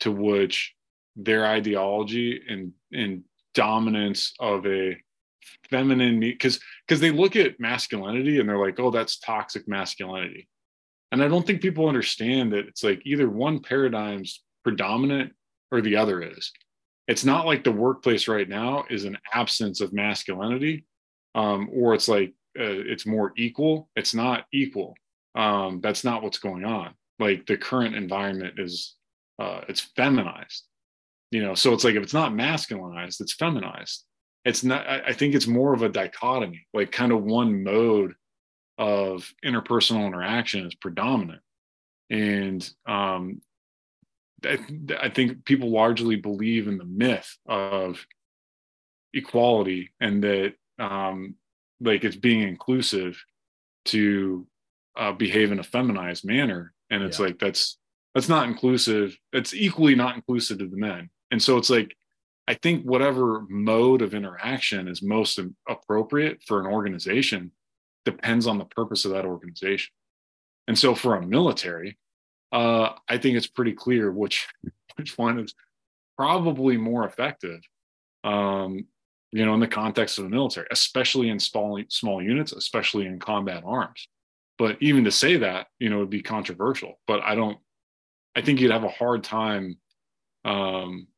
to 0.00 0.10
which 0.10 0.74
their 1.16 1.46
ideology 1.46 2.40
and 2.48 2.72
and 2.92 3.24
dominance 3.54 4.34
of 4.38 4.66
a 4.66 4.96
feminine 5.70 6.20
because 6.20 6.60
because 6.86 7.00
they 7.00 7.10
look 7.10 7.36
at 7.36 7.58
masculinity 7.58 8.38
and 8.38 8.48
they're 8.48 8.58
like 8.58 8.78
oh 8.78 8.90
that's 8.90 9.18
toxic 9.18 9.66
masculinity. 9.66 10.48
And 11.10 11.22
i 11.22 11.28
don't 11.28 11.46
think 11.46 11.62
people 11.62 11.88
understand 11.88 12.52
that 12.52 12.66
it's 12.66 12.84
like 12.84 13.00
either 13.04 13.28
one 13.28 13.60
paradigm's 13.60 14.42
predominant 14.62 15.32
or 15.72 15.80
the 15.80 15.96
other 15.96 16.22
is 16.22 16.52
it's 17.08 17.24
not 17.24 17.46
like 17.46 17.64
the 17.64 17.72
workplace 17.72 18.28
right 18.28 18.48
now 18.48 18.84
is 18.88 19.04
an 19.04 19.18
absence 19.32 19.80
of 19.80 19.92
masculinity 19.92 20.84
um, 21.34 21.68
or 21.72 21.94
it's 21.94 22.08
like 22.08 22.30
uh, 22.58 22.64
it's 22.64 23.06
more 23.06 23.32
equal. 23.36 23.88
It's 23.96 24.14
not 24.14 24.44
equal. 24.52 24.94
Um, 25.34 25.80
that's 25.80 26.04
not 26.04 26.22
what's 26.22 26.38
going 26.38 26.64
on. 26.64 26.94
Like 27.18 27.46
the 27.46 27.56
current 27.56 27.96
environment 27.96 28.58
is 28.58 28.94
uh, 29.38 29.62
it's 29.68 29.80
feminized 29.96 30.64
you 31.30 31.42
know? 31.42 31.54
So 31.54 31.72
it's 31.72 31.84
like 31.84 31.94
if 31.94 32.02
it's 32.02 32.14
not 32.14 32.32
masculinized 32.32 33.20
it's 33.20 33.34
feminized. 33.34 34.04
It's 34.44 34.64
not 34.64 34.86
i 34.86 35.12
think 35.12 35.34
it's 35.34 35.46
more 35.46 35.74
of 35.74 35.82
a 35.82 35.88
dichotomy. 35.88 36.66
Like 36.72 36.92
kind 36.92 37.12
of 37.12 37.24
one 37.24 37.62
mode 37.62 38.14
of 38.78 39.32
interpersonal 39.44 40.06
interaction 40.06 40.66
is 40.66 40.74
predominant. 40.74 41.42
And 42.10 42.68
um 42.86 43.40
I, 44.44 44.58
I 45.00 45.08
think 45.08 45.44
people 45.44 45.70
largely 45.70 46.16
believe 46.16 46.68
in 46.68 46.78
the 46.78 46.84
myth 46.84 47.36
of 47.46 48.04
equality 49.12 49.90
and 50.00 50.22
that 50.22 50.54
um 50.78 51.34
like 51.80 52.04
it's 52.04 52.16
being 52.16 52.42
inclusive 52.42 53.22
to 53.86 54.46
uh, 54.96 55.12
behave 55.12 55.52
in 55.52 55.60
a 55.60 55.64
feminized 55.64 56.24
manner 56.24 56.74
and 56.90 57.02
it's 57.02 57.18
yeah. 57.18 57.26
like 57.26 57.38
that's 57.38 57.78
that's 58.14 58.28
not 58.28 58.48
inclusive 58.48 59.16
it's 59.32 59.54
equally 59.54 59.94
not 59.94 60.16
inclusive 60.16 60.58
to 60.58 60.66
the 60.66 60.76
men 60.76 61.08
and 61.30 61.42
so 61.42 61.56
it's 61.56 61.70
like, 61.70 61.96
I 62.46 62.54
think 62.54 62.84
whatever 62.84 63.44
mode 63.48 64.00
of 64.02 64.14
interaction 64.14 64.88
is 64.88 65.02
most 65.02 65.38
appropriate 65.68 66.42
for 66.46 66.60
an 66.60 66.66
organization 66.66 67.52
depends 68.04 68.46
on 68.46 68.58
the 68.58 68.64
purpose 68.64 69.04
of 69.04 69.12
that 69.12 69.26
organization. 69.26 69.92
And 70.66 70.78
so 70.78 70.94
for 70.94 71.14
a 71.14 71.26
military, 71.26 71.98
uh, 72.52 72.90
I 73.08 73.18
think 73.18 73.36
it's 73.36 73.46
pretty 73.46 73.72
clear 73.72 74.10
which 74.10 74.48
which 74.96 75.16
one 75.16 75.38
is 75.40 75.54
probably 76.16 76.76
more 76.76 77.04
effective. 77.06 77.60
Um, 78.24 78.86
you 79.30 79.44
know, 79.44 79.52
in 79.54 79.60
the 79.60 79.68
context 79.68 80.18
of 80.18 80.24
the 80.24 80.30
military, 80.30 80.66
especially 80.70 81.28
in 81.28 81.38
small 81.38 81.80
small 81.88 82.22
units, 82.22 82.52
especially 82.52 83.06
in 83.06 83.18
combat 83.18 83.62
arms. 83.66 84.08
But 84.56 84.78
even 84.80 85.04
to 85.04 85.12
say 85.12 85.36
that, 85.36 85.68
you 85.78 85.88
know, 85.88 85.98
would 85.98 86.10
be 86.10 86.22
controversial. 86.22 86.98
But 87.06 87.22
I 87.22 87.34
don't. 87.34 87.58
I 88.34 88.42
think 88.42 88.60
you'd 88.60 88.70
have 88.70 88.84
a 88.84 88.88
hard 88.88 89.24
time 89.24 89.78
um, 90.44 91.08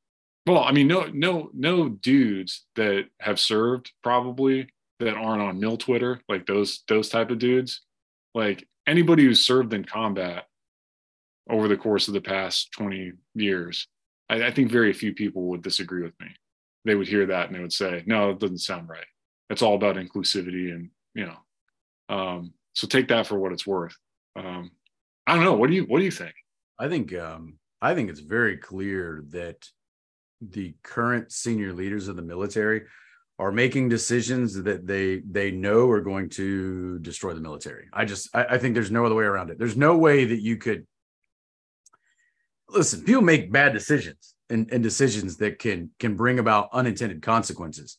well, 0.47 0.65
I 0.65 0.73
mean, 0.73 0.89
no, 0.89 1.07
no, 1.13 1.51
no 1.53 1.89
dudes 1.89 2.65
that 2.75 3.07
have 3.21 3.39
served 3.39 3.93
probably 4.03 4.69
that 4.99 5.15
aren't 5.15 5.43
on 5.43 5.61
mill 5.61 5.77
Twitter, 5.77 6.21
like 6.29 6.47
those 6.47 6.83
those 6.89 7.09
type 7.09 7.31
of 7.31 7.39
dudes. 7.39 7.83
Like 8.35 8.67
anybody 8.87 9.25
who's 9.25 9.45
served 9.45 9.73
in 9.75 9.85
combat 9.85 10.45
over 11.51 11.69
the 11.69 11.77
course 11.77 12.09
of 12.09 12.15
the 12.15 12.21
past 12.21 12.73
20 12.73 13.13
years, 13.35 13.87
I, 14.29 14.45
I 14.47 14.51
think 14.51 14.71
very 14.71 14.93
few 14.93 15.15
people 15.15 15.43
would 15.49 15.63
disagree 15.63 16.03
with 16.03 16.19
me. 16.21 16.29
They 16.85 16.95
would 16.95 17.09
hear 17.09 17.27
that 17.27 17.47
and 17.47 17.55
they 17.55 17.61
would 17.61 17.73
say, 17.73 18.03
no, 18.07 18.31
it 18.31 18.39
doesn't 18.39 18.59
sound 18.59 18.89
right. 18.89 19.05
It's 19.51 19.63
all 19.63 19.75
about 19.75 19.97
inclusivity 19.97 20.73
and, 20.73 20.91
you 21.15 21.27
know, 21.27 22.15
um, 22.15 22.53
so 22.75 22.87
take 22.87 23.09
that 23.09 23.27
for 23.27 23.39
what 23.39 23.53
it's 23.53 23.67
worth. 23.67 23.97
Um, 24.37 24.71
I 25.27 25.35
don't 25.35 25.45
know. 25.45 25.55
What 25.55 25.69
do 25.69 25.77
you, 25.77 25.83
what 25.85 25.99
do 25.99 26.05
you 26.05 26.11
think? 26.11 26.35
I 26.79 26.89
think, 26.89 27.15
um, 27.15 27.59
I 27.83 27.95
think 27.95 28.11
it's 28.11 28.21
very 28.21 28.57
clear 28.57 29.25
that 29.31 29.69
the 30.41 30.75
current 30.83 31.33
senior 31.33 31.73
leaders 31.73 32.09
of 32.09 32.17
the 32.17 32.23
military 32.23 32.83
are 33.39 33.51
making 33.51 33.89
decisions 33.89 34.55
that 34.55 34.87
they 34.87 35.23
they 35.31 35.51
know 35.51 35.89
are 35.89 36.03
going 36.03 36.29
to 36.29 36.99
destroy 36.99 37.33
the 37.33 37.41
military. 37.41 37.87
I 37.93 38.05
just 38.05 38.29
I, 38.35 38.45
I, 38.45 38.59
think 38.59 38.75
there's 38.75 38.91
no 38.91 39.07
other 39.07 39.15
way 39.15 39.25
around 39.25 39.49
it. 39.49 39.59
There's 39.59 39.79
no 39.79 39.97
way 39.97 40.27
that 40.27 40.43
you 40.43 40.59
could 40.59 40.87
listen. 42.73 43.03
People 43.03 43.23
make 43.23 43.53
bad 43.53 43.73
decisions 43.73 44.35
and, 44.49 44.71
and 44.73 44.83
decisions 44.83 45.37
that 45.39 45.59
can 45.59 45.91
can 45.99 46.17
bring 46.17 46.39
about 46.39 46.69
unintended 46.73 47.23
consequences. 47.23 47.99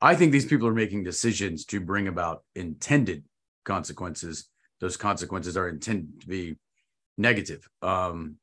I 0.00 0.14
think 0.14 0.32
these 0.32 0.46
people 0.46 0.66
are 0.66 0.74
making 0.74 1.04
decisions 1.04 1.64
to 1.66 1.80
bring 1.80 2.08
about 2.08 2.42
intended 2.54 3.24
consequences. 3.64 4.48
Those 4.80 4.96
consequences 4.96 5.56
are 5.56 5.68
intended 5.68 6.20
to 6.22 6.26
be 6.26 6.56
negative. 7.16 7.68
Um, 7.82 8.36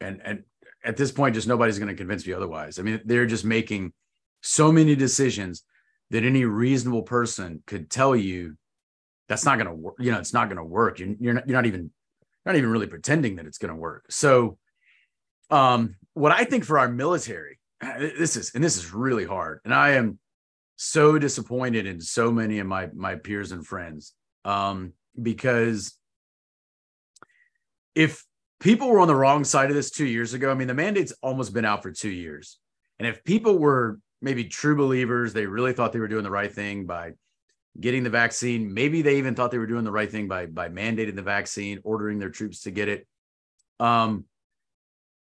and 0.00 0.20
and 0.24 0.44
at 0.84 0.96
this 0.96 1.12
point, 1.12 1.34
just 1.34 1.48
nobody's 1.48 1.78
going 1.78 1.88
to 1.88 1.94
convince 1.94 2.26
me 2.26 2.32
otherwise. 2.32 2.78
I 2.78 2.82
mean, 2.82 3.00
they're 3.04 3.26
just 3.26 3.44
making 3.44 3.92
so 4.40 4.72
many 4.72 4.96
decisions 4.96 5.62
that 6.10 6.24
any 6.24 6.44
reasonable 6.44 7.02
person 7.02 7.62
could 7.66 7.90
tell 7.90 8.16
you 8.16 8.56
that's 9.28 9.44
not 9.44 9.56
going 9.56 9.68
to 9.68 9.74
work. 9.74 9.94
You 9.98 10.12
know, 10.12 10.18
it's 10.18 10.34
not 10.34 10.48
going 10.48 10.56
to 10.56 10.64
work. 10.64 10.98
You're, 10.98 11.14
you're 11.20 11.34
not, 11.34 11.48
you're 11.48 11.56
not 11.56 11.66
even, 11.66 11.90
not 12.44 12.56
even 12.56 12.70
really 12.70 12.86
pretending 12.86 13.36
that 13.36 13.46
it's 13.46 13.58
going 13.58 13.70
to 13.72 13.80
work. 13.80 14.04
So, 14.10 14.58
um, 15.50 15.96
what 16.14 16.32
I 16.32 16.44
think 16.44 16.64
for 16.64 16.78
our 16.78 16.88
military, 16.88 17.58
this 17.80 18.36
is, 18.36 18.52
and 18.54 18.62
this 18.62 18.76
is 18.76 18.92
really 18.92 19.24
hard. 19.24 19.60
And 19.64 19.74
I 19.74 19.90
am 19.90 20.18
so 20.76 21.18
disappointed 21.18 21.86
in 21.86 22.00
so 22.00 22.30
many 22.30 22.58
of 22.58 22.66
my, 22.66 22.88
my 22.94 23.16
peers 23.16 23.52
and 23.52 23.66
friends, 23.66 24.14
um, 24.44 24.92
because 25.20 25.96
if 27.94 28.24
people 28.62 28.88
were 28.88 29.00
on 29.00 29.08
the 29.08 29.14
wrong 29.14 29.42
side 29.42 29.70
of 29.70 29.74
this 29.74 29.90
two 29.90 30.06
years 30.06 30.34
ago. 30.34 30.50
I 30.50 30.54
mean, 30.54 30.68
the 30.68 30.74
mandate's 30.74 31.12
almost 31.20 31.52
been 31.52 31.64
out 31.64 31.82
for 31.82 31.90
two 31.90 32.10
years. 32.10 32.58
And 32.98 33.08
if 33.08 33.24
people 33.24 33.58
were 33.58 33.98
maybe 34.22 34.44
true 34.44 34.76
believers, 34.76 35.32
they 35.32 35.46
really 35.46 35.72
thought 35.72 35.92
they 35.92 35.98
were 35.98 36.08
doing 36.08 36.22
the 36.22 36.30
right 36.30 36.52
thing 36.52 36.86
by 36.86 37.12
getting 37.78 38.04
the 38.04 38.10
vaccine. 38.10 38.72
Maybe 38.72 39.02
they 39.02 39.18
even 39.18 39.34
thought 39.34 39.50
they 39.50 39.58
were 39.58 39.66
doing 39.66 39.84
the 39.84 39.90
right 39.90 40.10
thing 40.10 40.28
by 40.28 40.46
by 40.46 40.68
mandating 40.68 41.16
the 41.16 41.22
vaccine, 41.22 41.80
ordering 41.82 42.20
their 42.20 42.30
troops 42.30 42.60
to 42.62 42.70
get 42.70 42.88
it. 42.88 43.06
Um, 43.80 44.26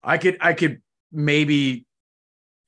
I 0.03 0.19
could 0.19 0.39
I 0.41 0.55
could 0.55 0.83
maybe 1.13 1.87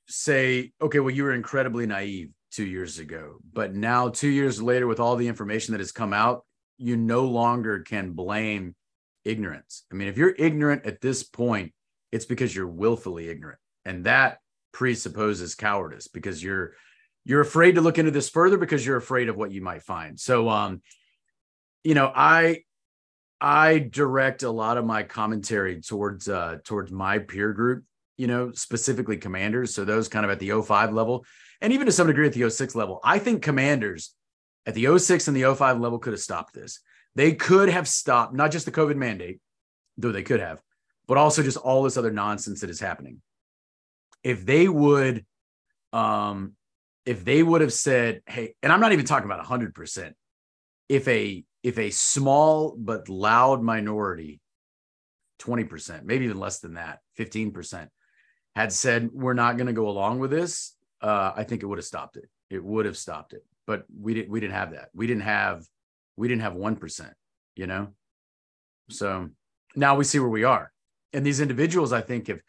say, 0.07 0.71
okay, 0.81 0.99
well, 0.99 1.13
you 1.13 1.23
were 1.23 1.33
incredibly 1.33 1.85
naive 1.85 2.29
two 2.51 2.65
years 2.65 2.99
ago, 2.99 3.37
but 3.53 3.73
now 3.73 4.09
two 4.09 4.29
years 4.29 4.61
later, 4.61 4.87
with 4.87 4.99
all 4.99 5.15
the 5.15 5.27
information 5.27 5.73
that 5.73 5.81
has 5.81 5.91
come 5.91 6.13
out, 6.13 6.45
you 6.77 6.95
no 6.95 7.25
longer 7.25 7.79
can 7.79 8.11
blame 8.11 8.75
ignorance. 9.23 9.83
I 9.91 9.95
mean, 9.95 10.07
if 10.07 10.17
you're 10.17 10.35
ignorant 10.37 10.85
at 10.85 11.01
this 11.01 11.23
point, 11.23 11.73
it's 12.11 12.25
because 12.25 12.55
you're 12.55 12.67
willfully 12.67 13.29
ignorant, 13.29 13.59
and 13.83 14.05
that 14.05 14.39
presupposes 14.71 15.55
cowardice 15.55 16.07
because 16.07 16.43
you're 16.43 16.73
you're 17.25 17.41
afraid 17.41 17.75
to 17.75 17.81
look 17.81 17.97
into 17.97 18.11
this 18.11 18.29
further 18.29 18.57
because 18.57 18.85
you're 18.85 18.97
afraid 18.97 19.29
of 19.29 19.35
what 19.35 19.51
you 19.51 19.61
might 19.61 19.81
find. 19.81 20.19
So, 20.19 20.47
um, 20.47 20.81
you 21.83 21.95
know, 21.95 22.11
I 22.13 22.64
I 23.41 23.79
direct 23.79 24.43
a 24.43 24.49
lot 24.49 24.77
of 24.77 24.85
my 24.85 25.03
commentary 25.03 25.81
towards 25.81 26.29
uh 26.29 26.57
towards 26.63 26.91
my 26.91 27.19
peer 27.19 27.53
group, 27.53 27.83
you 28.17 28.27
know, 28.27 28.51
specifically 28.53 29.17
commanders. 29.17 29.73
So 29.73 29.85
those 29.85 30.07
kind 30.07 30.25
of 30.25 30.31
at 30.31 30.39
the 30.39 30.61
05 30.61 30.93
level, 30.93 31.25
and 31.61 31.73
even 31.73 31.85
to 31.85 31.91
some 31.91 32.07
degree 32.07 32.27
at 32.27 32.33
the 32.33 32.49
06 32.49 32.75
level. 32.75 32.99
I 33.03 33.19
think 33.19 33.41
commanders 33.41 34.13
at 34.65 34.73
the 34.73 34.97
06 34.97 35.27
and 35.27 35.37
the 35.37 35.53
05 35.53 35.79
level 35.79 35.99
could 35.99 36.13
have 36.13 36.21
stopped 36.21 36.53
this. 36.53 36.79
They 37.15 37.33
could 37.33 37.69
have 37.69 37.87
stopped 37.87 38.33
not 38.33 38.51
just 38.51 38.65
the 38.65 38.71
COVID 38.71 38.95
mandate, 38.95 39.39
though 39.97 40.11
they 40.11 40.23
could 40.23 40.39
have, 40.39 40.61
but 41.07 41.17
also 41.17 41.43
just 41.43 41.57
all 41.57 41.83
this 41.83 41.97
other 41.97 42.11
nonsense 42.11 42.61
that 42.61 42.69
is 42.69 42.79
happening. 42.79 43.21
If 44.23 44.45
they 44.45 44.67
would 44.67 45.25
um 45.93 46.53
if 47.05 47.23
they 47.23 47.43
would 47.43 47.61
have 47.61 47.73
said, 47.73 48.21
hey, 48.25 48.55
and 48.63 48.73
I'm 48.73 48.79
not 48.79 48.91
even 48.91 49.05
talking 49.05 49.29
about 49.29 49.45
100%, 49.45 50.13
if 50.89 51.07
a 51.07 51.43
if 51.65 51.79
a 51.79 51.89
small 51.89 52.75
but 52.77 53.09
loud 53.09 53.63
minority 53.63 54.39
20%, 55.39 56.03
maybe 56.03 56.25
even 56.25 56.39
less 56.39 56.59
than 56.59 56.75
that, 56.75 56.99
15% 57.17 57.87
had 58.55 58.71
said 58.71 59.09
we're 59.11 59.33
not 59.33 59.57
going 59.57 59.65
to 59.65 59.73
go 59.73 59.89
along 59.89 60.19
with 60.19 60.29
this, 60.29 60.75
uh, 61.01 61.31
I 61.35 61.43
think 61.43 61.63
it 61.63 61.65
would 61.65 61.79
have 61.79 61.85
stopped 61.85 62.17
it. 62.17 62.29
It 62.51 62.63
would 62.63 62.85
have 62.85 62.95
stopped 62.95 63.33
it. 63.33 63.43
But 63.65 63.85
we 63.99 64.13
didn't 64.13 64.29
we 64.29 64.39
didn't 64.39 64.53
have 64.53 64.73
that. 64.73 64.89
We 64.93 65.07
didn't 65.07 65.23
have 65.23 65.65
we 66.15 66.27
didn't 66.27 66.43
have 66.43 66.53
1%, 66.53 67.11
you 67.55 67.65
know? 67.65 67.87
So 68.91 69.29
now 69.75 69.95
we 69.95 70.03
see 70.03 70.19
where 70.19 70.29
we 70.29 70.43
are. 70.43 70.71
And 71.13 71.25
these 71.25 71.39
individuals, 71.41 71.91
I 71.91 72.01
think, 72.01 72.27
have 72.27 72.41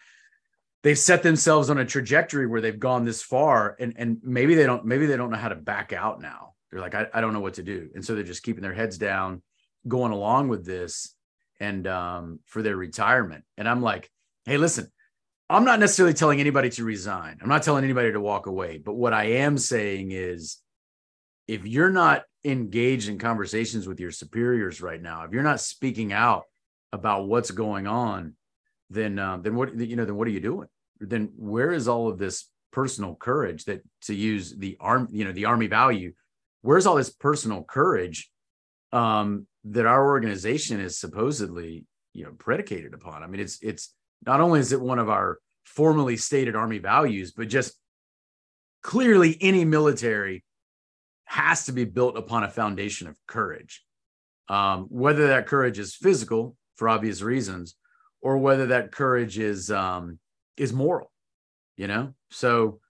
they've 0.83 0.99
set 0.99 1.23
themselves 1.23 1.71
on 1.71 1.79
a 1.79 1.87
trajectory 1.87 2.47
where 2.47 2.61
they've 2.61 2.79
gone 2.79 3.07
this 3.07 3.23
far 3.23 3.77
and 3.81 3.95
and 3.97 4.19
maybe 4.23 4.55
they 4.55 4.67
don't 4.67 4.85
maybe 4.85 5.07
they 5.07 5.17
don't 5.17 5.31
know 5.31 5.39
how 5.39 5.49
to 5.49 5.57
back 5.57 5.95
out 5.95 6.21
now 6.21 6.53
they're 6.77 6.83
like 6.83 6.95
I, 6.95 7.07
I 7.15 7.21
don't 7.21 7.33
know 7.33 7.41
what 7.41 7.55
to 7.55 7.63
do. 7.63 7.89
And 7.95 8.05
so 8.05 8.15
they're 8.15 8.25
just 8.25 8.43
keeping 8.43 8.63
their 8.63 8.75
heads 8.75 8.99
down 8.99 9.43
going 9.89 10.13
along 10.13 10.49
with 10.49 10.65
this 10.67 11.15
and 11.61 11.87
um, 11.87 12.41
for 12.45 12.63
their 12.63 12.77
retirement. 12.77 13.45
And 13.57 13.69
i'm 13.69 13.83
like 13.83 14.11
hey 14.45 14.59
listen 14.59 14.91
i'm 15.49 15.65
not 15.65 15.81
necessarily 15.81 16.15
telling 16.15 16.41
anybody 16.41 16.71
to 16.71 16.85
resign. 16.85 17.39
I'm 17.41 17.49
not 17.49 17.63
telling 17.63 17.85
anybody 17.85 18.13
to 18.13 18.21
walk 18.21 18.47
away. 18.47 18.79
But 18.79 18.95
what 18.95 19.15
i 19.15 19.25
am 19.25 19.59
saying 19.59 20.13
is 20.13 20.59
if 21.49 21.67
you're 21.67 21.91
not 21.91 22.25
engaged 22.45 23.09
in 23.09 23.19
conversations 23.19 23.89
with 23.89 23.99
your 23.99 24.11
superiors 24.11 24.81
right 24.81 25.01
now 25.01 25.25
if 25.25 25.33
you're 25.33 25.43
not 25.43 25.61
speaking 25.61 26.13
out 26.13 26.45
about 26.93 27.27
what's 27.27 27.51
going 27.51 27.87
on 27.87 28.35
then 28.91 29.19
um, 29.19 29.43
then 29.43 29.57
what 29.57 29.77
you 29.79 29.97
know 29.97 30.05
then 30.05 30.17
what 30.17 30.29
are 30.29 30.33
you 30.33 30.41
doing? 30.41 30.69
Then 31.01 31.33
where 31.37 31.73
is 31.73 31.89
all 31.89 32.09
of 32.09 32.19
this 32.19 32.47
personal 32.73 33.15
courage 33.15 33.65
that 33.65 33.83
to 34.03 34.15
use 34.15 34.55
the 34.55 34.77
arm 34.81 35.09
you 35.11 35.25
know 35.25 35.33
the 35.33 35.47
army 35.47 35.67
value 35.67 36.13
where's 36.63 36.87
all 36.87 36.97
this 36.97 37.11
personal 37.11 37.63
courage 37.63 38.31
um 38.93 39.47
that 39.65 39.87
our 39.87 40.07
organization 40.07 40.81
is 40.81 40.99
supposedly 40.99 41.85
you 42.13 42.25
know 42.25 42.33
predicated 42.39 42.95
upon 42.95 43.23
i 43.23 43.27
mean 43.27 43.41
it's 43.41 43.59
it's 43.63 43.95
not 44.25 44.41
only 44.41 44.61
is 44.61 44.73
it 44.73 44.81
one 44.81 44.99
of 44.99 45.09
our 45.09 45.39
formally 45.65 46.17
stated 46.17 46.55
army 46.55 46.79
values 46.79 47.33
but 47.33 47.49
just 47.49 47.75
clearly 48.83 49.37
any 49.41 49.65
military 49.65 50.45
has 51.25 51.67
to 51.67 51.73
be 51.73 51.85
built 51.85 52.17
upon 52.17 52.45
a 52.45 52.49
foundation 52.49 53.09
of 53.09 53.17
courage 53.27 53.85
um, 54.49 54.87
whether 54.91 55.29
that 55.29 55.47
courage 55.47 55.79
is 55.79 55.95
physical 55.95 56.57
for 56.77 56.89
obvious 56.89 57.23
reasons 57.23 57.75
or 58.21 58.39
whether 58.39 58.67
that 58.67 58.93
courage 58.93 59.39
is 59.39 59.71
um, 59.71 60.19
is 60.57 60.73
moral, 60.73 61.11
you 61.77 61.87
know? 61.87 62.15
So 62.31 62.81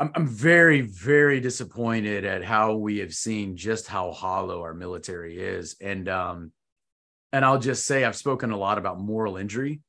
I'm, 0.00 0.10
I'm 0.14 0.26
very, 0.26 0.80
very 0.80 1.40
disappointed 1.40 2.24
at 2.24 2.44
how 2.44 2.74
we 2.74 2.98
have 2.98 3.14
seen 3.14 3.56
just 3.56 3.86
how 3.86 4.12
hollow 4.12 4.62
our 4.62 4.74
military 4.74 5.38
is. 5.38 5.76
And, 5.80 6.08
um, 6.08 6.52
and 7.32 7.44
I'll 7.44 7.58
just 7.58 7.86
say, 7.86 8.04
I've 8.04 8.16
spoken 8.16 8.50
a 8.50 8.56
lot 8.56 8.78
about 8.78 9.00
moral 9.00 9.36
injury. 9.36 9.80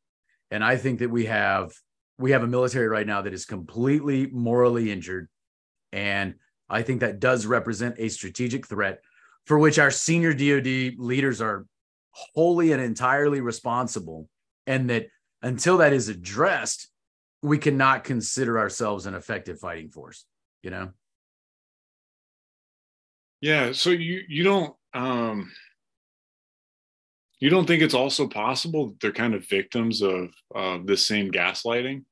And 0.52 0.64
I 0.64 0.78
think 0.78 1.00
that 1.00 1.10
we 1.10 1.26
have, 1.26 1.72
we 2.18 2.32
have 2.32 2.44
a 2.44 2.48
military 2.48 2.88
right 2.88 3.06
now 3.06 3.24
that 3.24 3.34
is 3.34 3.46
completely 3.46 4.28
morally 4.28 4.92
injured. 4.92 5.28
And 5.92 6.36
I 6.70 6.82
think 6.82 7.02
that 7.02 7.20
does 7.20 7.46
represent 7.46 7.96
a 7.98 8.10
strategic 8.10 8.68
threat 8.68 9.00
for 9.46 9.60
which 9.60 9.80
our 9.80 9.92
senior 9.92 10.34
DoD 10.34 10.96
leaders 10.98 11.42
are 11.42 11.66
wholly 12.12 12.72
and 12.72 12.82
entirely 12.82 13.42
responsible. 13.42 14.30
And 14.68 14.90
that 14.90 15.08
until 15.42 15.78
that 15.78 15.94
is 15.94 16.10
addressed, 16.10 16.90
we 17.46 17.58
cannot 17.58 18.04
consider 18.04 18.58
ourselves 18.60 19.06
an 19.06 19.14
effective 19.14 19.60
fighting 19.60 19.90
force 19.90 20.26
you 20.62 20.72
know? 20.72 20.90
Yeah 23.42 23.72
so 23.72 23.92
you 23.92 24.24
you 24.28 24.44
don't 24.44 24.76
um 24.94 25.52
you 27.40 27.50
don't 27.50 27.68
think 27.68 27.84
it's 27.84 27.94
also 27.94 28.28
possible 28.28 28.88
that 28.88 29.00
they're 29.00 29.12
kind 29.12 29.36
of 29.36 29.48
victims 29.48 30.02
of 30.02 30.30
uh, 30.56 30.80
this 30.84 31.06
same 31.06 31.32
gaslighting? 31.32 32.04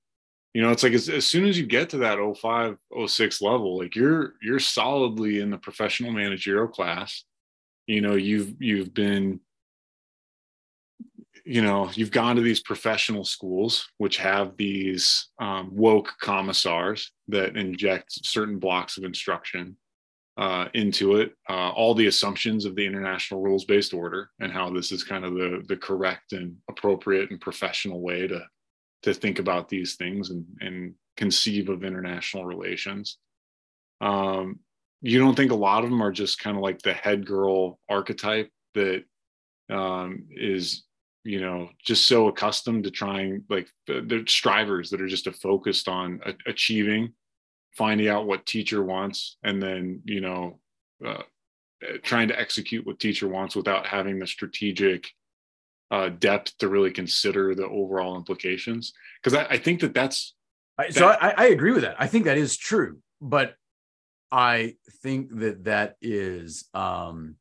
You 0.54 0.62
know 0.62 0.70
it's 0.70 0.84
like 0.84 0.94
as, 0.94 1.10
as 1.10 1.26
soon 1.26 1.46
as 1.46 1.58
you 1.58 1.66
get 1.66 1.90
to 1.90 1.98
that 2.00 2.20
05 2.20 2.78
06 3.08 3.42
level 3.42 3.80
like 3.80 3.96
you're 3.96 4.34
you're 4.42 4.60
solidly 4.60 5.40
in 5.40 5.50
the 5.50 5.58
professional 5.58 6.12
managerial 6.12 6.68
class. 6.68 7.24
You 7.88 8.02
know 8.02 8.14
you've 8.14 8.62
you've 8.62 8.94
been 8.94 9.40
you 11.44 11.62
know 11.62 11.90
you've 11.94 12.12
gone 12.12 12.36
to 12.36 12.42
these 12.42 12.62
professional 12.62 13.26
schools 13.26 13.88
which 13.98 14.18
have 14.18 14.56
these 14.58 15.30
um, 15.40 15.70
woke 15.74 16.14
commissars 16.22 17.12
that 17.28 17.58
inject 17.58 18.12
certain 18.26 18.60
blocks 18.60 18.98
of 18.98 19.04
instruction 19.04 19.78
uh, 20.38 20.68
into 20.74 21.18
it 21.18 21.34
uh, 21.50 21.70
all 21.70 21.94
the 21.94 22.08
assumptions 22.08 22.66
of 22.66 22.76
the 22.76 22.86
international 22.86 23.42
rules 23.42 23.66
based 23.66 23.94
order 23.94 24.30
and 24.40 24.52
how 24.52 24.70
this 24.70 24.92
is 24.92 25.04
kind 25.04 25.26
of 25.26 25.34
the 25.34 25.64
the 25.68 25.78
correct 25.78 26.34
and 26.34 26.56
appropriate 26.70 27.30
and 27.30 27.40
professional 27.42 28.02
way 28.02 28.28
to 28.28 28.42
to 29.04 29.14
think 29.14 29.38
about 29.40 29.70
these 29.70 29.96
things 29.96 30.30
and 30.30 30.46
and 30.62 30.96
conceive 31.18 31.70
of 31.70 31.84
international 31.84 32.46
relations. 32.46 33.18
Um, 34.02 34.60
you 35.02 35.20
don't 35.20 35.36
think 35.36 35.52
a 35.52 35.56
lot 35.56 35.84
of 35.84 35.90
them 35.90 36.02
are 36.02 36.12
just 36.12 36.40
kind 36.40 36.58
of 36.58 36.64
like 36.64 36.82
the 36.82 36.94
head 36.94 37.26
girl 37.26 37.80
archetype 37.90 38.50
that 38.74 39.04
um, 39.70 40.26
is 40.32 40.84
you 41.24 41.40
know 41.40 41.70
just 41.84 42.08
so 42.08 42.28
accustomed 42.28 42.84
to 42.84 42.92
trying 42.92 43.44
like 43.50 43.68
the 43.88 44.24
strivers 44.28 44.90
that 44.90 45.02
are 45.02 45.08
just 45.08 45.30
focused 45.36 45.88
on 45.88 46.20
achieving 46.46 47.14
finding 47.76 48.08
out 48.08 48.28
what 48.28 48.46
teacher 48.46 48.84
wants 48.84 49.38
and 49.44 49.62
then 49.62 50.02
you 50.06 50.22
know 50.22 50.60
uh, 51.06 51.24
trying 52.02 52.28
to 52.28 52.40
execute 52.40 52.86
what 52.86 53.00
teacher 53.00 53.28
wants 53.28 53.56
without 53.56 53.86
having 53.86 54.20
the 54.20 54.28
strategic 54.28 55.10
uh, 55.92 56.10
depth 56.10 56.58
to 56.58 56.70
really 56.70 56.92
consider 56.92 57.54
the 57.54 57.68
overall 57.68 58.16
implications. 58.16 58.94
Because 59.22 59.38
I, 59.38 59.56
I, 59.56 59.58
think 59.58 59.82
that 59.82 59.94
that's 59.94 60.34
that, 60.78 60.94
so 60.94 61.10
I, 61.10 61.34
I 61.38 61.46
agree 61.48 61.72
with 61.72 61.84
that. 61.84 61.98
I 62.00 62.08
think 62.08 62.24
that 62.24 62.38
is 62.38 62.56
true 62.56 63.00
but 63.24 63.56
i 64.32 64.76
think 65.02 65.30
that 65.40 65.64
that 65.64 65.96
is 66.02 66.66
um 66.74 67.36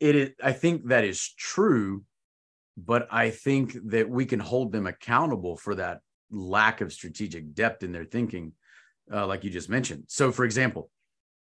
it 0.00 0.16
is 0.16 0.30
i 0.42 0.52
think 0.52 0.86
that 0.88 1.04
is 1.04 1.32
true 1.34 2.04
but 2.76 3.08
i 3.10 3.30
think 3.30 3.76
that 3.84 4.08
we 4.08 4.26
can 4.26 4.40
hold 4.40 4.72
them 4.72 4.86
accountable 4.86 5.56
for 5.56 5.74
that 5.74 6.00
lack 6.30 6.80
of 6.80 6.92
strategic 6.92 7.54
depth 7.54 7.82
in 7.82 7.92
their 7.92 8.04
thinking 8.04 8.52
uh, 9.12 9.24
like 9.24 9.44
you 9.44 9.50
just 9.50 9.68
mentioned. 9.68 10.04
So 10.08 10.32
for 10.32 10.44
example 10.44 10.90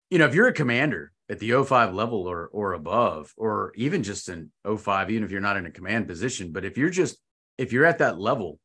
you 0.09 0.19
know 0.19 0.25
if 0.25 0.33
you're 0.33 0.47
a 0.47 0.53
commander 0.53 1.11
at 1.29 1.39
the 1.39 1.63
05 1.63 1.93
level 1.93 2.27
or 2.27 2.47
or 2.47 2.73
above 2.73 3.33
or 3.37 3.73
even 3.75 4.03
just 4.03 4.29
in 4.29 4.51
05 4.63 5.11
even 5.11 5.23
if 5.23 5.31
you're 5.31 5.41
not 5.41 5.57
in 5.57 5.65
a 5.65 5.71
command 5.71 6.07
position 6.07 6.51
but 6.51 6.63
if 6.63 6.77
you're 6.77 6.89
just 6.89 7.17
if 7.57 7.73
you're 7.73 7.85
at 7.85 7.97
that 7.97 8.19
level 8.19 8.59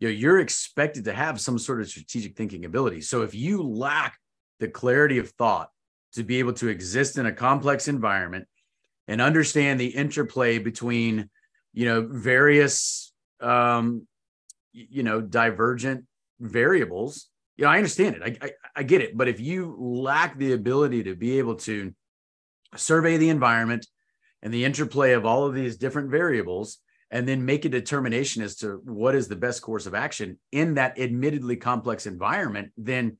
you 0.00 0.08
know 0.08 0.12
you're 0.12 0.40
expected 0.40 1.04
to 1.04 1.12
have 1.12 1.40
some 1.40 1.58
sort 1.58 1.80
of 1.80 1.88
strategic 1.88 2.36
thinking 2.36 2.64
ability. 2.64 3.00
So 3.00 3.22
if 3.22 3.34
you 3.34 3.62
lack 3.62 4.18
the 4.58 4.68
clarity 4.68 5.18
of 5.18 5.30
thought 5.30 5.70
to 6.14 6.24
be 6.24 6.38
able 6.40 6.52
to 6.54 6.68
exist 6.68 7.16
in 7.16 7.26
a 7.26 7.32
complex 7.32 7.88
environment 7.88 8.46
and 9.08 9.20
understand 9.20 9.80
the 9.80 9.86
interplay 9.88 10.58
between 10.58 11.28
you 11.72 11.86
know 11.86 12.06
various 12.08 13.12
um, 13.40 14.06
you 14.72 15.02
know 15.02 15.20
divergent 15.20 16.04
variables. 16.40 17.28
You 17.56 17.64
know 17.64 17.70
i 17.70 17.76
understand 17.76 18.16
it. 18.16 18.22
I, 18.22 18.46
I, 18.46 18.50
I 18.76 18.82
get 18.82 19.02
it. 19.02 19.16
But 19.16 19.28
if 19.28 19.40
you 19.40 19.76
lack 19.78 20.38
the 20.38 20.52
ability 20.52 21.04
to 21.04 21.14
be 21.14 21.38
able 21.38 21.56
to 21.56 21.94
survey 22.76 23.16
the 23.16 23.28
environment 23.28 23.86
and 24.42 24.52
the 24.52 24.64
interplay 24.64 25.12
of 25.12 25.26
all 25.26 25.44
of 25.46 25.54
these 25.54 25.76
different 25.76 26.10
variables 26.10 26.78
and 27.10 27.28
then 27.28 27.44
make 27.44 27.64
a 27.64 27.68
determination 27.68 28.42
as 28.42 28.56
to 28.56 28.80
what 28.84 29.14
is 29.14 29.28
the 29.28 29.36
best 29.36 29.62
course 29.62 29.86
of 29.86 29.94
action 29.94 30.38
in 30.50 30.74
that 30.74 30.98
admittedly 30.98 31.56
complex 31.56 32.06
environment 32.06 32.72
then 32.76 33.18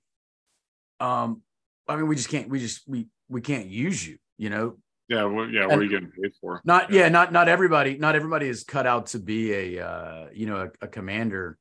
um 0.99 1.43
i 1.87 1.95
mean 1.95 2.09
we 2.09 2.17
just 2.17 2.31
can't 2.31 2.49
we 2.49 2.59
just 2.59 2.89
we 2.89 3.07
we 3.29 3.41
can't 3.41 3.67
use 3.67 4.07
you 4.07 4.17
you 4.39 4.51
know 4.51 4.77
yeah 5.13 5.25
well, 5.25 5.49
yeah 5.49 5.67
what 5.67 5.79
are 5.79 5.83
you 5.83 5.91
getting 5.91 6.11
paid 6.11 6.33
for 6.41 6.61
not 6.65 6.91
yeah. 6.91 7.03
yeah. 7.03 7.09
not 7.09 7.33
not 7.33 7.49
everybody 7.49 7.97
not 7.99 8.15
everybody 8.15 8.49
is 8.49 8.65
cut 8.65 8.87
out 8.87 9.07
to 9.07 9.19
be 9.19 9.53
a 9.53 9.87
uh 9.87 10.27
you 10.33 10.47
know 10.47 10.57
a, 10.57 10.85
a 10.85 10.89
commander 10.89 11.59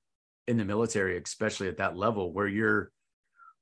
in 0.47 0.57
the 0.57 0.65
military 0.65 1.17
especially 1.17 1.67
at 1.67 1.77
that 1.77 1.95
level 1.97 2.31
where 2.31 2.47
you're 2.47 2.91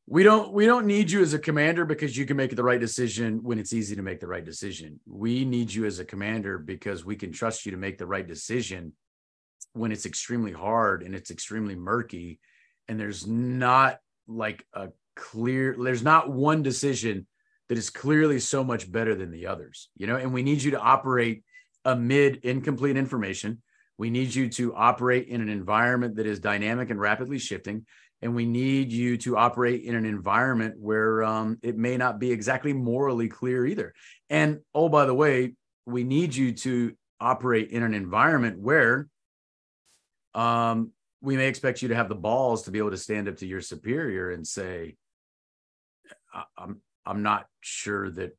we 0.07 0.24
don't 0.24 0.52
we 0.53 0.66
don't 0.66 0.86
need 0.86 1.10
you 1.11 1.22
as 1.22 1.34
a 1.34 1.40
commander 1.40 1.86
because 1.86 2.18
you 2.18 2.26
can 2.26 2.38
make 2.38 2.56
the 2.56 2.64
right 2.64 2.80
decision 2.80 3.44
when 3.44 3.60
it's 3.60 3.74
easy 3.74 3.95
to 3.95 4.02
make 4.02 4.20
the 4.20 4.28
right 4.28 4.45
decision 4.45 4.99
we 5.07 5.45
need 5.45 5.74
you 5.74 5.86
as 5.86 5.99
a 5.99 6.06
commander 6.06 6.57
because 6.57 7.03
we 7.03 7.16
can 7.16 7.32
trust 7.32 7.66
you 7.66 7.72
to 7.72 7.78
make 7.78 7.98
the 7.98 8.07
right 8.07 8.28
decision 8.28 8.94
when 9.74 9.91
it's 9.91 10.06
extremely 10.06 10.52
hard 10.52 11.03
and 11.03 11.14
it's 11.14 11.32
extremely 11.32 11.76
murky 11.76 12.40
and 12.88 12.99
there's 12.99 13.28
not 13.28 13.99
like 14.28 14.66
a 14.74 14.90
clear 15.16 15.76
there's 15.78 16.03
not 16.03 16.32
one 16.32 16.64
decision 16.64 17.28
that 17.70 17.78
is 17.78 17.90
clearly 17.90 18.40
so 18.40 18.64
much 18.64 18.91
better 18.91 19.16
than 19.16 19.32
the 19.32 19.48
others 19.48 19.90
you 19.96 20.08
know 20.08 20.16
and 20.16 20.34
we 20.34 20.44
need 20.44 20.62
you 20.62 20.72
to 20.72 20.80
operate 20.80 21.44
amid 21.86 22.38
incomplete 22.44 22.98
information 22.98 23.62
we 23.98 24.10
need 24.10 24.34
you 24.34 24.50
to 24.50 24.74
operate 24.76 25.28
in 25.28 25.41
an 25.41 25.50
environment 25.50 26.16
that 26.16 26.26
is 26.26 26.40
dynamic 26.40 26.90
and 26.90 27.00
rapidly 27.00 27.40
shifting 27.40 27.86
and 28.22 28.36
we 28.36 28.46
need 28.46 28.91
you 28.91 29.18
to 29.18 29.38
operate 29.38 29.84
in 29.84 29.96
an 29.96 30.06
environment 30.06 30.76
where 30.78 31.24
um, 31.24 31.58
it 31.62 31.78
may 31.78 31.96
not 31.98 32.20
be 32.20 32.32
exactly 32.32 32.74
morally 32.74 33.30
clear 33.30 33.66
either. 33.66 33.94
And 34.30 34.60
oh, 34.74 34.90
by 34.90 35.06
the 35.06 35.14
way, 35.14 35.54
we 35.86 36.04
need 36.04 36.36
you 36.36 36.52
to 36.54 36.94
operate 37.20 37.72
in 37.72 37.84
an 37.84 37.94
environment 37.94 38.60
where 38.60 39.08
um, 40.34 40.91
we 41.22 41.38
may 41.38 41.48
expect 41.48 41.82
you 41.82 41.90
to 41.90 41.96
have 41.96 42.10
the 42.10 42.16
balls 42.16 42.64
to 42.64 42.72
be 42.72 42.80
able 42.80 42.91
to 42.91 42.98
stand 42.98 43.28
up 43.28 43.38
to 43.38 43.48
your 43.48 43.62
superior 43.62 44.32
and 44.32 44.46
say, 44.46 44.96
"I'm 46.58 46.82
I'm 47.10 47.23
not 47.23 47.45
sure 47.61 48.10
that 48.11 48.38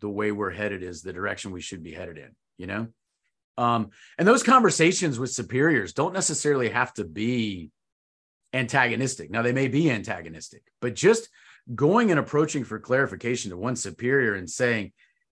the 0.00 0.08
way 0.08 0.32
we're 0.32 0.50
headed 0.50 0.82
is 0.82 1.02
the 1.02 1.12
direction 1.12 1.52
we 1.52 1.60
should 1.60 1.82
be 1.82 1.92
headed 1.92 2.18
in." 2.18 2.30
You 2.58 2.66
know, 2.66 2.88
um, 3.58 3.90
and 4.18 4.26
those 4.26 4.42
conversations 4.42 5.18
with 5.18 5.30
superiors 5.30 5.92
don't 5.92 6.12
necessarily 6.12 6.70
have 6.70 6.92
to 6.94 7.04
be 7.04 7.70
antagonistic. 8.52 9.30
Now, 9.30 9.42
they 9.42 9.52
may 9.52 9.68
be 9.68 9.90
antagonistic, 9.90 10.62
but 10.80 10.94
just 10.94 11.28
going 11.74 12.10
and 12.10 12.20
approaching 12.20 12.64
for 12.64 12.78
clarification 12.78 13.50
to 13.50 13.56
one 13.56 13.76
superior 13.76 14.34
and 14.34 14.48
saying, 14.48 14.92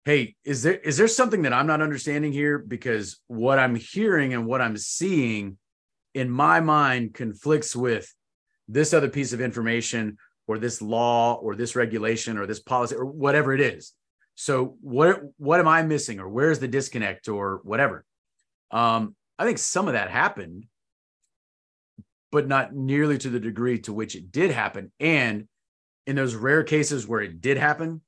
Hey, 0.04 0.36
is 0.44 0.62
there 0.62 0.74
is 0.76 0.96
there 0.96 1.08
something 1.08 1.42
that 1.42 1.52
I'm 1.52 1.66
not 1.66 1.82
understanding 1.82 2.32
here? 2.32 2.58
Because 2.58 3.20
what 3.26 3.58
I'm 3.58 3.74
hearing 3.74 4.32
and 4.32 4.46
what 4.46 4.60
I'm 4.60 4.76
seeing 4.76 5.58
in 6.14 6.30
my 6.30 6.60
mind 6.60 7.14
conflicts 7.14 7.76
with 7.76 8.12
this 8.68 8.94
other 8.94 9.08
piece 9.08 9.32
of 9.32 9.40
information 9.40 10.16
or 10.48 10.58
this 10.58 10.82
law 10.82 11.34
or 11.34 11.54
this 11.54 11.76
regulation 11.76 12.38
or 12.38 12.46
this 12.46 12.60
policy 12.60 12.96
or 12.96 13.04
whatever 13.04 13.52
it 13.52 13.60
is. 13.60 13.92
So 14.34 14.76
what 14.80 15.20
what 15.36 15.60
am 15.60 15.68
I 15.68 15.82
missing 15.82 16.18
or 16.18 16.28
where's 16.28 16.58
the 16.58 16.68
disconnect 16.68 17.28
or 17.28 17.60
whatever? 17.62 18.04
Um, 18.70 19.14
I 19.38 19.44
think 19.44 19.58
some 19.58 19.86
of 19.86 19.94
that 19.94 20.10
happened 20.10 20.66
but 22.30 22.46
not 22.46 22.74
nearly 22.74 23.18
to 23.18 23.30
the 23.30 23.40
degree 23.40 23.78
to 23.80 23.92
which 23.92 24.14
it 24.14 24.30
did 24.30 24.50
happen. 24.50 24.92
And 25.00 25.48
in 26.06 26.16
those 26.16 26.34
rare 26.34 26.62
cases 26.62 27.06
where 27.06 27.20
it 27.20 27.40
did 27.40 27.56
happen, 27.56 28.02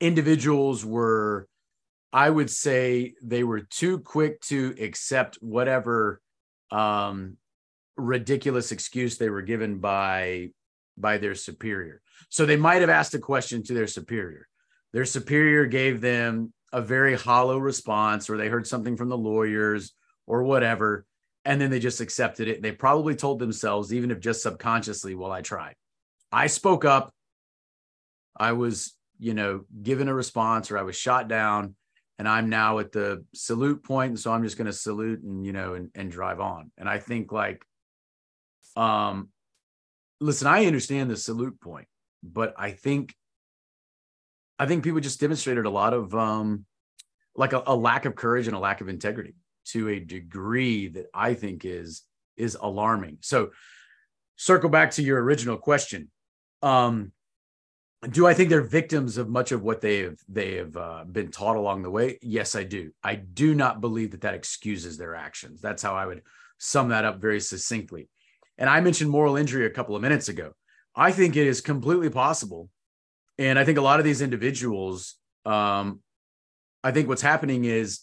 individuals 0.00 0.84
were, 0.84 1.46
I 2.12 2.28
would 2.28 2.50
say, 2.50 3.14
they 3.22 3.44
were 3.44 3.60
too 3.60 4.00
quick 4.00 4.40
to 4.42 4.74
accept 4.80 5.36
whatever 5.36 6.20
um, 6.70 7.36
ridiculous 7.96 8.72
excuse 8.72 9.18
they 9.18 9.30
were 9.30 9.42
given 9.42 9.78
by 9.78 10.50
by 10.96 11.18
their 11.18 11.34
superior. 11.34 12.00
So 12.28 12.46
they 12.46 12.56
might 12.56 12.80
have 12.80 12.90
asked 12.90 13.14
a 13.14 13.18
question 13.18 13.62
to 13.64 13.74
their 13.74 13.86
superior. 13.86 14.48
Their 14.92 15.04
superior 15.04 15.66
gave 15.66 16.00
them 16.00 16.52
a 16.72 16.80
very 16.82 17.16
hollow 17.16 17.58
response, 17.58 18.28
or 18.28 18.36
they 18.36 18.48
heard 18.48 18.66
something 18.66 18.96
from 18.96 19.08
the 19.08 19.18
lawyers 19.18 19.92
or 20.26 20.42
whatever 20.42 21.06
and 21.44 21.60
then 21.60 21.70
they 21.70 21.78
just 21.78 22.00
accepted 22.00 22.48
it. 22.48 22.62
They 22.62 22.72
probably 22.72 23.14
told 23.14 23.38
themselves, 23.38 23.92
even 23.92 24.10
if 24.10 24.20
just 24.20 24.42
subconsciously, 24.42 25.14
well, 25.14 25.32
I 25.32 25.42
tried. 25.42 25.74
I 26.30 26.46
spoke 26.46 26.84
up. 26.84 27.12
I 28.36 28.52
was, 28.52 28.96
you 29.18 29.34
know, 29.34 29.64
given 29.82 30.08
a 30.08 30.14
response 30.14 30.70
or 30.70 30.78
I 30.78 30.82
was 30.82 30.96
shot 30.96 31.28
down 31.28 31.74
and 32.18 32.28
I'm 32.28 32.48
now 32.48 32.78
at 32.78 32.92
the 32.92 33.24
salute 33.34 33.82
point. 33.84 34.10
And 34.10 34.18
so 34.18 34.32
I'm 34.32 34.44
just 34.44 34.56
going 34.56 34.66
to 34.66 34.72
salute 34.72 35.22
and, 35.22 35.44
you 35.44 35.52
know, 35.52 35.74
and, 35.74 35.90
and 35.94 36.10
drive 36.10 36.40
on. 36.40 36.70
And 36.78 36.88
I 36.88 36.98
think 36.98 37.32
like, 37.32 37.64
um, 38.76 39.28
listen, 40.22 40.46
I 40.46 40.66
understand 40.66 41.10
the 41.10 41.16
salute 41.16 41.60
point, 41.60 41.88
but 42.22 42.54
I 42.56 42.70
think, 42.70 43.14
I 44.58 44.66
think 44.66 44.84
people 44.84 45.00
just 45.00 45.20
demonstrated 45.20 45.66
a 45.66 45.70
lot 45.70 45.92
of, 45.92 46.14
um, 46.14 46.64
like 47.34 47.52
a, 47.52 47.62
a 47.66 47.74
lack 47.74 48.04
of 48.04 48.14
courage 48.14 48.46
and 48.46 48.56
a 48.56 48.60
lack 48.60 48.80
of 48.80 48.88
integrity 48.88 49.34
to 49.64 49.88
a 49.88 50.00
degree 50.00 50.88
that 50.88 51.06
I 51.14 51.34
think 51.34 51.64
is 51.64 52.02
is 52.36 52.56
alarming. 52.60 53.18
So 53.20 53.50
circle 54.36 54.70
back 54.70 54.92
to 54.92 55.02
your 55.02 55.22
original 55.22 55.56
question. 55.56 56.10
Um, 56.62 57.12
do 58.10 58.26
I 58.26 58.34
think 58.34 58.50
they're 58.50 58.62
victims 58.62 59.16
of 59.16 59.28
much 59.28 59.52
of 59.52 59.62
what 59.62 59.80
they 59.80 59.98
have 60.00 60.18
they 60.28 60.56
have 60.56 60.76
uh, 60.76 61.04
been 61.04 61.30
taught 61.30 61.56
along 61.56 61.82
the 61.82 61.90
way? 61.90 62.18
Yes, 62.20 62.56
I 62.56 62.64
do. 62.64 62.90
I 63.02 63.14
do 63.14 63.54
not 63.54 63.80
believe 63.80 64.10
that 64.10 64.22
that 64.22 64.34
excuses 64.34 64.98
their 64.98 65.14
actions. 65.14 65.60
That's 65.60 65.82
how 65.82 65.94
I 65.94 66.06
would 66.06 66.22
sum 66.58 66.88
that 66.88 67.04
up 67.04 67.20
very 67.20 67.40
succinctly. 67.40 68.08
And 68.58 68.68
I 68.68 68.80
mentioned 68.80 69.10
moral 69.10 69.36
injury 69.36 69.66
a 69.66 69.70
couple 69.70 69.96
of 69.96 70.02
minutes 70.02 70.28
ago. 70.28 70.52
I 70.94 71.12
think 71.12 71.36
it 71.36 71.46
is 71.46 71.60
completely 71.60 72.10
possible, 72.10 72.68
and 73.38 73.58
I 73.58 73.64
think 73.64 73.78
a 73.78 73.82
lot 73.82 73.98
of 73.98 74.04
these 74.04 74.20
individuals. 74.20 75.16
Um, 75.46 76.00
I 76.84 76.90
think 76.90 77.08
what's 77.08 77.22
happening 77.22 77.64
is 77.64 78.00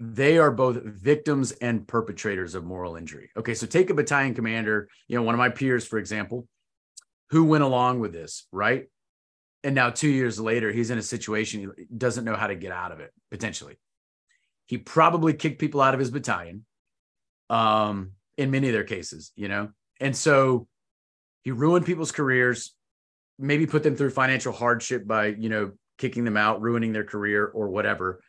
they 0.00 0.38
are 0.38 0.50
both 0.50 0.82
victims 0.82 1.52
and 1.52 1.86
perpetrators 1.86 2.54
of 2.54 2.64
moral 2.64 2.96
injury. 2.96 3.30
Okay, 3.36 3.54
so 3.54 3.66
take 3.66 3.90
a 3.90 3.94
battalion 3.94 4.34
commander, 4.34 4.88
you 5.08 5.16
know, 5.16 5.22
one 5.22 5.34
of 5.34 5.38
my 5.38 5.48
peers, 5.48 5.86
for 5.86 5.98
example, 5.98 6.46
who 7.30 7.44
went 7.44 7.64
along 7.64 8.00
with 8.00 8.12
this, 8.12 8.46
right? 8.52 8.86
And 9.64 9.74
now, 9.74 9.90
two 9.90 10.08
years 10.08 10.38
later, 10.38 10.70
he's 10.70 10.90
in 10.90 10.98
a 10.98 11.02
situation 11.02 11.72
he 11.76 11.84
doesn't 11.96 12.24
know 12.24 12.36
how 12.36 12.46
to 12.46 12.54
get 12.54 12.72
out 12.72 12.92
of 12.92 13.00
it, 13.00 13.12
potentially. 13.30 13.78
He 14.66 14.78
probably 14.78 15.32
kicked 15.32 15.58
people 15.58 15.80
out 15.80 15.94
of 15.94 16.00
his 16.00 16.10
battalion 16.10 16.66
um, 17.48 18.12
in 18.36 18.50
many 18.50 18.68
of 18.68 18.72
their 18.72 18.84
cases, 18.84 19.32
you 19.36 19.48
know? 19.48 19.70
And 20.00 20.16
so 20.16 20.68
he 21.42 21.50
ruined 21.50 21.86
people's 21.86 22.12
careers, 22.12 22.74
maybe 23.38 23.66
put 23.66 23.82
them 23.82 23.96
through 23.96 24.10
financial 24.10 24.52
hardship 24.52 25.06
by, 25.06 25.26
you 25.26 25.48
know, 25.48 25.72
kicking 25.98 26.24
them 26.24 26.36
out, 26.36 26.60
ruining 26.60 26.92
their 26.92 27.04
career 27.04 27.46
or 27.46 27.68
whatever 27.68 28.20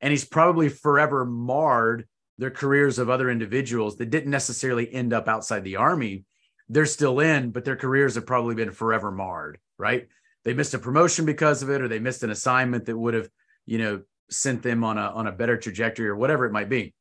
and 0.00 0.10
he's 0.10 0.24
probably 0.24 0.68
forever 0.68 1.24
marred 1.24 2.06
their 2.38 2.50
careers 2.50 2.98
of 2.98 3.08
other 3.08 3.30
individuals 3.30 3.96
that 3.96 4.10
didn't 4.10 4.30
necessarily 4.30 4.92
end 4.92 5.12
up 5.12 5.28
outside 5.28 5.64
the 5.64 5.76
army. 5.76 6.24
They're 6.68 6.86
still 6.86 7.20
in, 7.20 7.50
but 7.50 7.64
their 7.64 7.76
careers 7.76 8.16
have 8.16 8.26
probably 8.26 8.54
been 8.54 8.72
forever 8.72 9.10
marred, 9.10 9.58
right? 9.78 10.08
They 10.44 10.52
missed 10.52 10.74
a 10.74 10.78
promotion 10.78 11.24
because 11.24 11.62
of 11.62 11.70
it, 11.70 11.80
or 11.80 11.88
they 11.88 11.98
missed 11.98 12.22
an 12.22 12.30
assignment 12.30 12.86
that 12.86 12.96
would 12.96 13.14
have, 13.14 13.28
you 13.64 13.78
know, 13.78 14.02
sent 14.30 14.62
them 14.62 14.84
on 14.84 14.98
a 14.98 15.02
on 15.02 15.28
a 15.28 15.32
better 15.32 15.56
trajectory 15.56 16.08
or 16.08 16.16
whatever 16.16 16.44
it 16.46 16.52
might 16.52 16.68
be. 16.68 16.94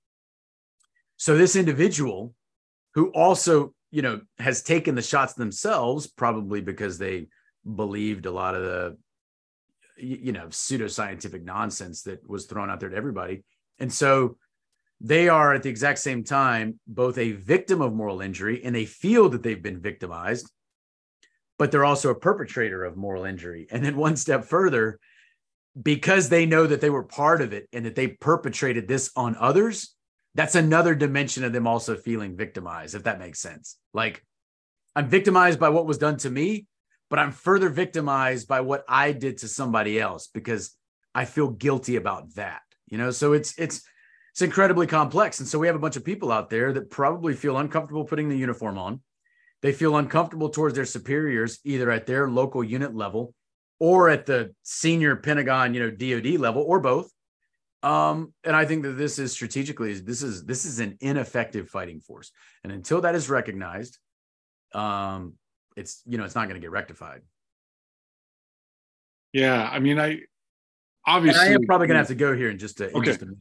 So 1.17 1.37
this 1.37 1.55
individual 1.55 2.33
who 2.95 3.09
also, 3.09 3.73
you 3.91 4.01
know, 4.01 4.21
has 4.39 4.63
taken 4.63 4.95
the 4.95 5.01
shots 5.01 5.33
themselves, 5.33 6.07
probably 6.07 6.61
because 6.61 6.97
they 6.97 7.27
believed 7.75 8.25
a 8.25 8.31
lot 8.31 8.55
of 8.55 8.63
the 8.63 8.97
you 9.97 10.33
know 10.33 10.47
pseudoscientific 10.47 11.43
nonsense 11.43 12.01
that 12.01 12.27
was 12.27 12.45
thrown 12.45 12.69
out 12.69 12.79
there 12.79 12.89
to 12.89 12.97
everybody. 12.97 13.43
And 13.79 13.91
so 13.91 14.37
they 14.99 15.29
are 15.29 15.53
at 15.53 15.63
the 15.63 15.69
exact 15.69 15.99
same 15.99 16.23
time 16.23 16.79
both 16.87 17.17
a 17.17 17.33
victim 17.33 17.81
of 17.81 17.93
moral 17.93 18.21
injury 18.21 18.63
and 18.63 18.75
they 18.75 18.85
feel 18.85 19.29
that 19.29 19.43
they've 19.43 19.61
been 19.61 19.81
victimized 19.81 20.49
but 21.57 21.71
they're 21.71 21.85
also 21.85 22.09
a 22.09 22.15
perpetrator 22.15 22.83
of 22.83 22.97
moral 22.97 23.25
injury. 23.25 23.67
And 23.71 23.83
then 23.83 23.95
one 23.95 24.17
step 24.17 24.45
further 24.45 24.99
because 25.81 26.29
they 26.29 26.45
know 26.45 26.67
that 26.67 26.81
they 26.81 26.89
were 26.89 27.03
part 27.03 27.41
of 27.41 27.53
it 27.53 27.67
and 27.73 27.85
that 27.85 27.95
they 27.95 28.07
perpetrated 28.07 28.87
this 28.87 29.11
on 29.15 29.35
others 29.39 29.94
that's 30.35 30.55
another 30.55 30.93
dimension 30.93 31.43
of 31.43 31.53
them 31.53 31.65
also 31.65 31.95
feeling 31.95 32.35
victimized 32.37 32.93
if 32.93 33.03
that 33.03 33.19
makes 33.19 33.39
sense 33.39 33.77
like 33.93 34.23
i'm 34.95 35.09
victimized 35.09 35.59
by 35.59 35.69
what 35.69 35.87
was 35.87 35.97
done 35.97 36.17
to 36.17 36.29
me 36.29 36.67
but 37.09 37.19
I'm 37.19 37.31
further 37.31 37.69
victimized 37.69 38.47
by 38.47 38.61
what 38.61 38.83
I 38.87 39.11
did 39.11 39.39
to 39.39 39.47
somebody 39.47 39.99
else 39.99 40.27
because 40.27 40.75
I 41.13 41.25
feel 41.25 41.49
guilty 41.49 41.95
about 41.95 42.33
that. 42.35 42.61
You 42.87 42.97
know, 42.97 43.11
so 43.11 43.33
it's 43.33 43.57
it's 43.57 43.83
it's 44.33 44.41
incredibly 44.41 44.87
complex. 44.87 45.39
And 45.39 45.47
so 45.47 45.57
we 45.59 45.67
have 45.67 45.75
a 45.75 45.79
bunch 45.79 45.95
of 45.95 46.03
people 46.03 46.31
out 46.31 46.49
there 46.49 46.73
that 46.73 46.89
probably 46.89 47.33
feel 47.33 47.57
uncomfortable 47.57 48.05
putting 48.05 48.29
the 48.29 48.37
uniform 48.37 48.77
on. 48.77 49.01
They 49.61 49.71
feel 49.71 49.97
uncomfortable 49.97 50.49
towards 50.49 50.75
their 50.75 50.85
superiors, 50.85 51.59
either 51.63 51.89
at 51.89 52.05
their 52.05 52.29
local 52.29 52.63
unit 52.63 52.93
level 52.93 53.33
or 53.79 54.09
at 54.09 54.25
the 54.25 54.53
senior 54.63 55.15
Pentagon, 55.15 55.73
you 55.73 55.81
know, 55.81 55.91
DoD 55.91 56.39
level, 56.39 56.63
or 56.63 56.79
both. 56.79 57.09
Um, 57.85 58.33
and 58.43 58.55
I 58.55 58.65
think 58.65 58.81
that 58.81 58.93
this 58.93 59.19
is 59.19 59.31
strategically 59.31 59.93
this 59.93 60.23
is 60.23 60.43
this 60.43 60.65
is 60.65 60.79
an 60.79 60.97
ineffective 61.01 61.69
fighting 61.69 61.99
force, 61.99 62.31
and 62.63 62.73
until 62.73 63.01
that 63.01 63.13
is 63.13 63.29
recognized, 63.29 63.99
um, 64.73 65.33
it's 65.77 66.01
you 66.07 66.17
know 66.17 66.23
it's 66.23 66.33
not 66.33 66.47
going 66.47 66.59
to 66.59 66.65
get 66.65 66.71
rectified. 66.71 67.21
Yeah, 69.33 69.69
I 69.71 69.77
mean, 69.77 69.99
I 69.99 70.21
obviously 71.05 71.45
and 71.45 71.51
I 71.51 71.53
am 71.53 71.65
probably 71.67 71.85
going 71.85 71.93
to 71.93 71.99
have 71.99 72.07
to 72.07 72.15
go 72.15 72.35
here 72.35 72.49
in 72.49 72.57
just 72.57 72.81
a, 72.81 72.89
in 72.89 72.95
okay. 72.95 73.05
just 73.05 73.21
a 73.21 73.25
minute. 73.25 73.39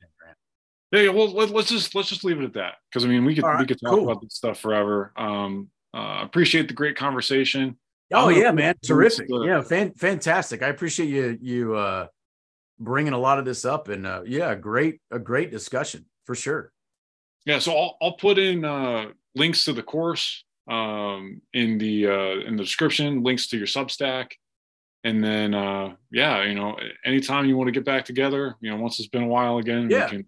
Yeah, 0.93 1.09
well, 1.09 1.33
let, 1.33 1.51
us 1.51 1.71
just 1.71 1.95
let's 1.95 2.11
just 2.11 2.23
leave 2.23 2.39
it 2.39 2.45
at 2.45 2.53
that 2.53 2.75
because 2.91 3.07
I 3.07 3.09
mean 3.09 3.25
we 3.25 3.35
could 3.35 3.45
right, 3.45 3.59
we 3.59 3.65
could 3.65 3.81
talk 3.81 3.95
cool. 3.95 4.11
about 4.11 4.21
this 4.21 4.35
stuff 4.35 4.61
forever. 4.61 5.13
Um, 5.17 5.71
uh, 5.97 6.21
appreciate 6.23 6.69
the 6.69 6.75
great 6.75 6.97
conversation. 6.97 7.79
Oh 8.13 8.29
yeah, 8.29 8.53
man, 8.53 8.75
terrific. 8.85 9.27
The, 9.27 9.45
yeah, 9.47 9.63
fan, 9.63 9.95
fantastic. 9.95 10.63
I 10.63 10.69
appreciate 10.69 11.09
you 11.09 11.39
you 11.41 11.75
uh, 11.75 12.09
bringing 12.79 13.13
a 13.13 13.19
lot 13.19 13.39
of 13.39 13.45
this 13.45 13.65
up, 13.65 13.89
and 13.89 14.07
uh, 14.07 14.23
yeah, 14.27 14.55
great 14.55 15.01
a 15.11 15.19
great 15.19 15.51
discussion 15.51 16.07
for 16.25 16.35
sure. 16.35 16.73
Yeah, 17.47 17.59
so 17.59 17.77
I'll 17.77 17.97
I'll 18.01 18.17
put 18.17 18.39
in 18.39 18.65
uh, 18.65 19.07
links 19.35 19.65
to 19.67 19.73
the 19.73 19.83
course 19.83 20.45
um, 20.69 21.43
in 21.53 21.79
the 21.79 22.07
uh, 22.07 22.47
in 22.47 22.57
the 22.57 22.63
description, 22.63 23.23
links 23.23 23.49
to 23.49 23.59
your 23.59 23.67
Substack, 23.67 24.33
and 25.05 25.23
then 25.23 25.55
uh, 25.55 25.95
yeah, 26.11 26.43
you 26.45 26.55
know, 26.55 26.79
anytime 27.05 27.47
you 27.47 27.57
want 27.57 27.69
to 27.69 27.73
get 27.73 27.85
back 27.85 28.05
together, 28.05 28.57
you 28.61 28.71
know, 28.71 28.77
once 28.77 28.99
it's 28.99 29.09
been 29.09 29.23
a 29.23 29.29
while 29.29 29.59
again, 29.59 29.89
yeah. 29.91 30.05
we 30.05 30.11
can 30.11 30.27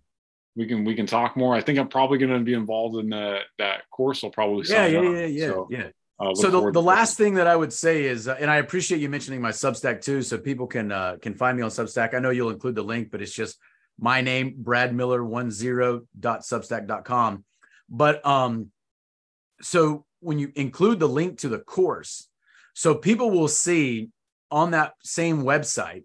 we 0.56 0.66
can 0.66 0.84
we 0.84 0.94
can 0.94 1.06
talk 1.06 1.36
more. 1.36 1.54
I 1.54 1.60
think 1.60 1.78
I'm 1.78 1.88
probably 1.88 2.18
going 2.18 2.32
to 2.32 2.40
be 2.40 2.54
involved 2.54 2.98
in 2.98 3.10
that 3.10 3.42
that 3.58 3.88
course. 3.90 4.22
I'll 4.22 4.30
probably 4.30 4.66
yeah 4.68 4.86
yeah, 4.86 5.02
yeah 5.02 5.26
yeah 5.26 5.46
so, 5.48 5.68
yeah 5.70 5.88
uh, 6.18 6.34
so 6.34 6.50
the, 6.50 6.72
the 6.72 6.82
last 6.82 7.16
thing 7.16 7.34
that 7.34 7.46
I 7.46 7.54
would 7.54 7.72
say 7.72 8.04
is, 8.04 8.26
uh, 8.26 8.36
and 8.40 8.50
I 8.50 8.56
appreciate 8.56 9.00
you 9.00 9.08
mentioning 9.08 9.40
my 9.40 9.50
Substack 9.50 10.00
too, 10.00 10.22
so 10.22 10.38
people 10.38 10.66
can 10.66 10.90
uh, 10.90 11.16
can 11.20 11.34
find 11.34 11.56
me 11.56 11.62
on 11.62 11.70
Substack. 11.70 12.14
I 12.14 12.20
know 12.20 12.30
you'll 12.30 12.50
include 12.50 12.74
the 12.74 12.82
link, 12.82 13.10
but 13.10 13.20
it's 13.20 13.32
just 13.32 13.58
my 13.98 14.20
name, 14.20 14.54
Brad 14.56 14.94
Miller 14.94 15.24
one 15.24 15.50
zero 15.50 16.02
dot 16.18 16.40
substack.com. 16.40 17.44
But 17.88 18.24
um, 18.26 18.70
so 19.60 20.04
when 20.20 20.38
you 20.38 20.52
include 20.54 21.00
the 21.00 21.08
link 21.08 21.38
to 21.40 21.48
the 21.48 21.58
course, 21.58 22.28
so 22.74 22.94
people 22.94 23.30
will 23.30 23.48
see 23.48 24.08
on 24.50 24.70
that 24.70 24.94
same 25.02 25.42
website 25.42 26.04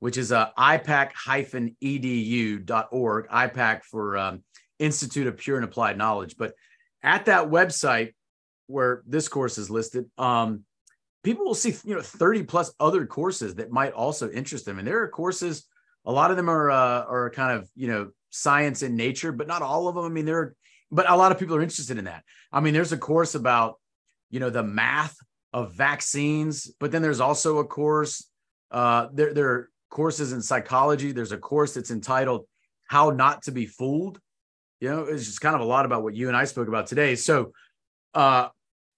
which 0.00 0.18
is 0.18 0.32
uh, 0.32 0.48
ipak-edu.org, 0.58 3.28
IPAK 3.28 3.84
for 3.84 4.18
um, 4.18 4.42
Institute 4.78 5.28
of 5.28 5.36
Pure 5.36 5.58
and 5.58 5.66
Applied 5.66 5.98
Knowledge. 5.98 6.36
But 6.36 6.54
at 7.02 7.26
that 7.26 7.48
website 7.48 8.14
where 8.70 9.02
this 9.06 9.28
course 9.28 9.58
is 9.58 9.70
listed, 9.70 10.06
um, 10.18 10.64
people 11.22 11.44
will 11.44 11.54
see 11.54 11.74
you 11.84 11.94
know 11.94 12.00
30 12.02 12.44
plus 12.44 12.72
other 12.80 13.06
courses 13.06 13.56
that 13.56 13.70
might 13.70 13.92
also 13.92 14.30
interest 14.30 14.64
them. 14.64 14.78
And 14.78 14.86
there 14.86 15.02
are 15.02 15.08
courses, 15.08 15.66
a 16.04 16.12
lot 16.12 16.30
of 16.30 16.36
them 16.36 16.48
are 16.48 16.70
uh, 16.70 17.04
are 17.04 17.30
kind 17.30 17.58
of 17.58 17.68
you 17.74 17.88
know 17.88 18.10
science 18.30 18.82
and 18.82 18.96
nature, 18.96 19.32
but 19.32 19.46
not 19.46 19.62
all 19.62 19.88
of 19.88 19.94
them. 19.94 20.04
I 20.04 20.08
mean, 20.08 20.24
there 20.24 20.38
are, 20.38 20.54
but 20.90 21.10
a 21.10 21.16
lot 21.16 21.32
of 21.32 21.38
people 21.38 21.56
are 21.56 21.62
interested 21.62 21.98
in 21.98 22.04
that. 22.04 22.24
I 22.52 22.60
mean, 22.60 22.74
there's 22.74 22.92
a 22.92 22.98
course 22.98 23.34
about 23.34 23.78
you 24.30 24.40
know 24.40 24.50
the 24.50 24.62
math 24.62 25.16
of 25.52 25.74
vaccines, 25.74 26.72
but 26.78 26.92
then 26.92 27.02
there's 27.02 27.20
also 27.20 27.58
a 27.58 27.64
course. 27.64 28.26
Uh, 28.70 29.08
there, 29.12 29.34
there 29.34 29.48
are 29.50 29.70
courses 29.90 30.32
in 30.32 30.40
psychology. 30.40 31.12
There's 31.12 31.32
a 31.32 31.38
course 31.38 31.74
that's 31.74 31.90
entitled 31.90 32.46
How 32.86 33.10
Not 33.10 33.42
to 33.42 33.52
Be 33.52 33.66
Fooled. 33.66 34.20
You 34.80 34.88
know, 34.88 35.00
it's 35.02 35.26
just 35.26 35.40
kind 35.40 35.54
of 35.54 35.60
a 35.60 35.64
lot 35.64 35.84
about 35.84 36.02
what 36.02 36.14
you 36.14 36.28
and 36.28 36.36
I 36.36 36.44
spoke 36.44 36.68
about 36.68 36.86
today. 36.86 37.16
So 37.16 37.52
uh, 38.14 38.48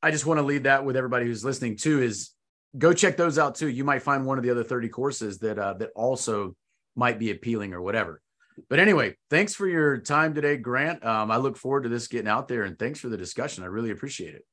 I 0.03 0.11
just 0.11 0.27
want 0.27 0.39
to 0.39 0.43
leave 0.43 0.65
that 0.65 0.85
with 0.85 0.97
everybody 0.97 1.27
who's 1.27 1.45
listening 1.45 1.77
too 1.77 2.03
is 2.03 2.31
go 2.77 2.93
check 2.93 3.17
those 3.17 3.39
out 3.39 3.55
too. 3.55 3.69
You 3.69 3.85
might 3.85 4.03
find 4.03 4.27
one 4.27 4.39
of 4.39 4.45
the 4.45 4.51
other 4.51 4.65
30 4.65 4.89
courses 4.89 5.39
that 5.39 5.59
uh, 5.59 5.75
that 5.75 5.91
also 5.95 6.57
might 6.97 7.19
be 7.19 7.31
appealing 7.31 7.73
or 7.73 7.81
whatever. 7.81 8.21
But 8.69 8.81
anyway, 8.81 9.17
thanks 9.31 9.55
for 9.55 9.67
your 9.67 9.99
time 9.99 10.35
today, 10.35 10.57
Grant. 10.57 11.05
Um, 11.05 11.31
I 11.31 11.37
look 11.39 11.57
forward 11.57 11.85
to 11.85 11.89
this 11.89 12.09
getting 12.09 12.29
out 12.29 12.49
there 12.49 12.65
and 12.65 12.79
thanks 12.79 13.01
for 13.01 13.09
the 13.09 13.17
discussion. 13.17 13.65
I 13.65 13.69
really 13.69 13.91
appreciate 13.91 14.35
it. 14.35 14.45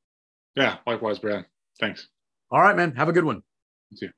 Yeah, 0.56 0.78
likewise, 0.88 1.20
Brad. 1.20 1.46
Thanks. 1.80 2.08
All 2.52 2.62
right, 2.62 2.76
man. 2.76 2.96
Have 2.96 3.10
a 3.10 3.14
good 3.14 3.26
one. 3.26 3.42
See 3.94 4.06
you 4.06 4.08
too. 4.08 4.14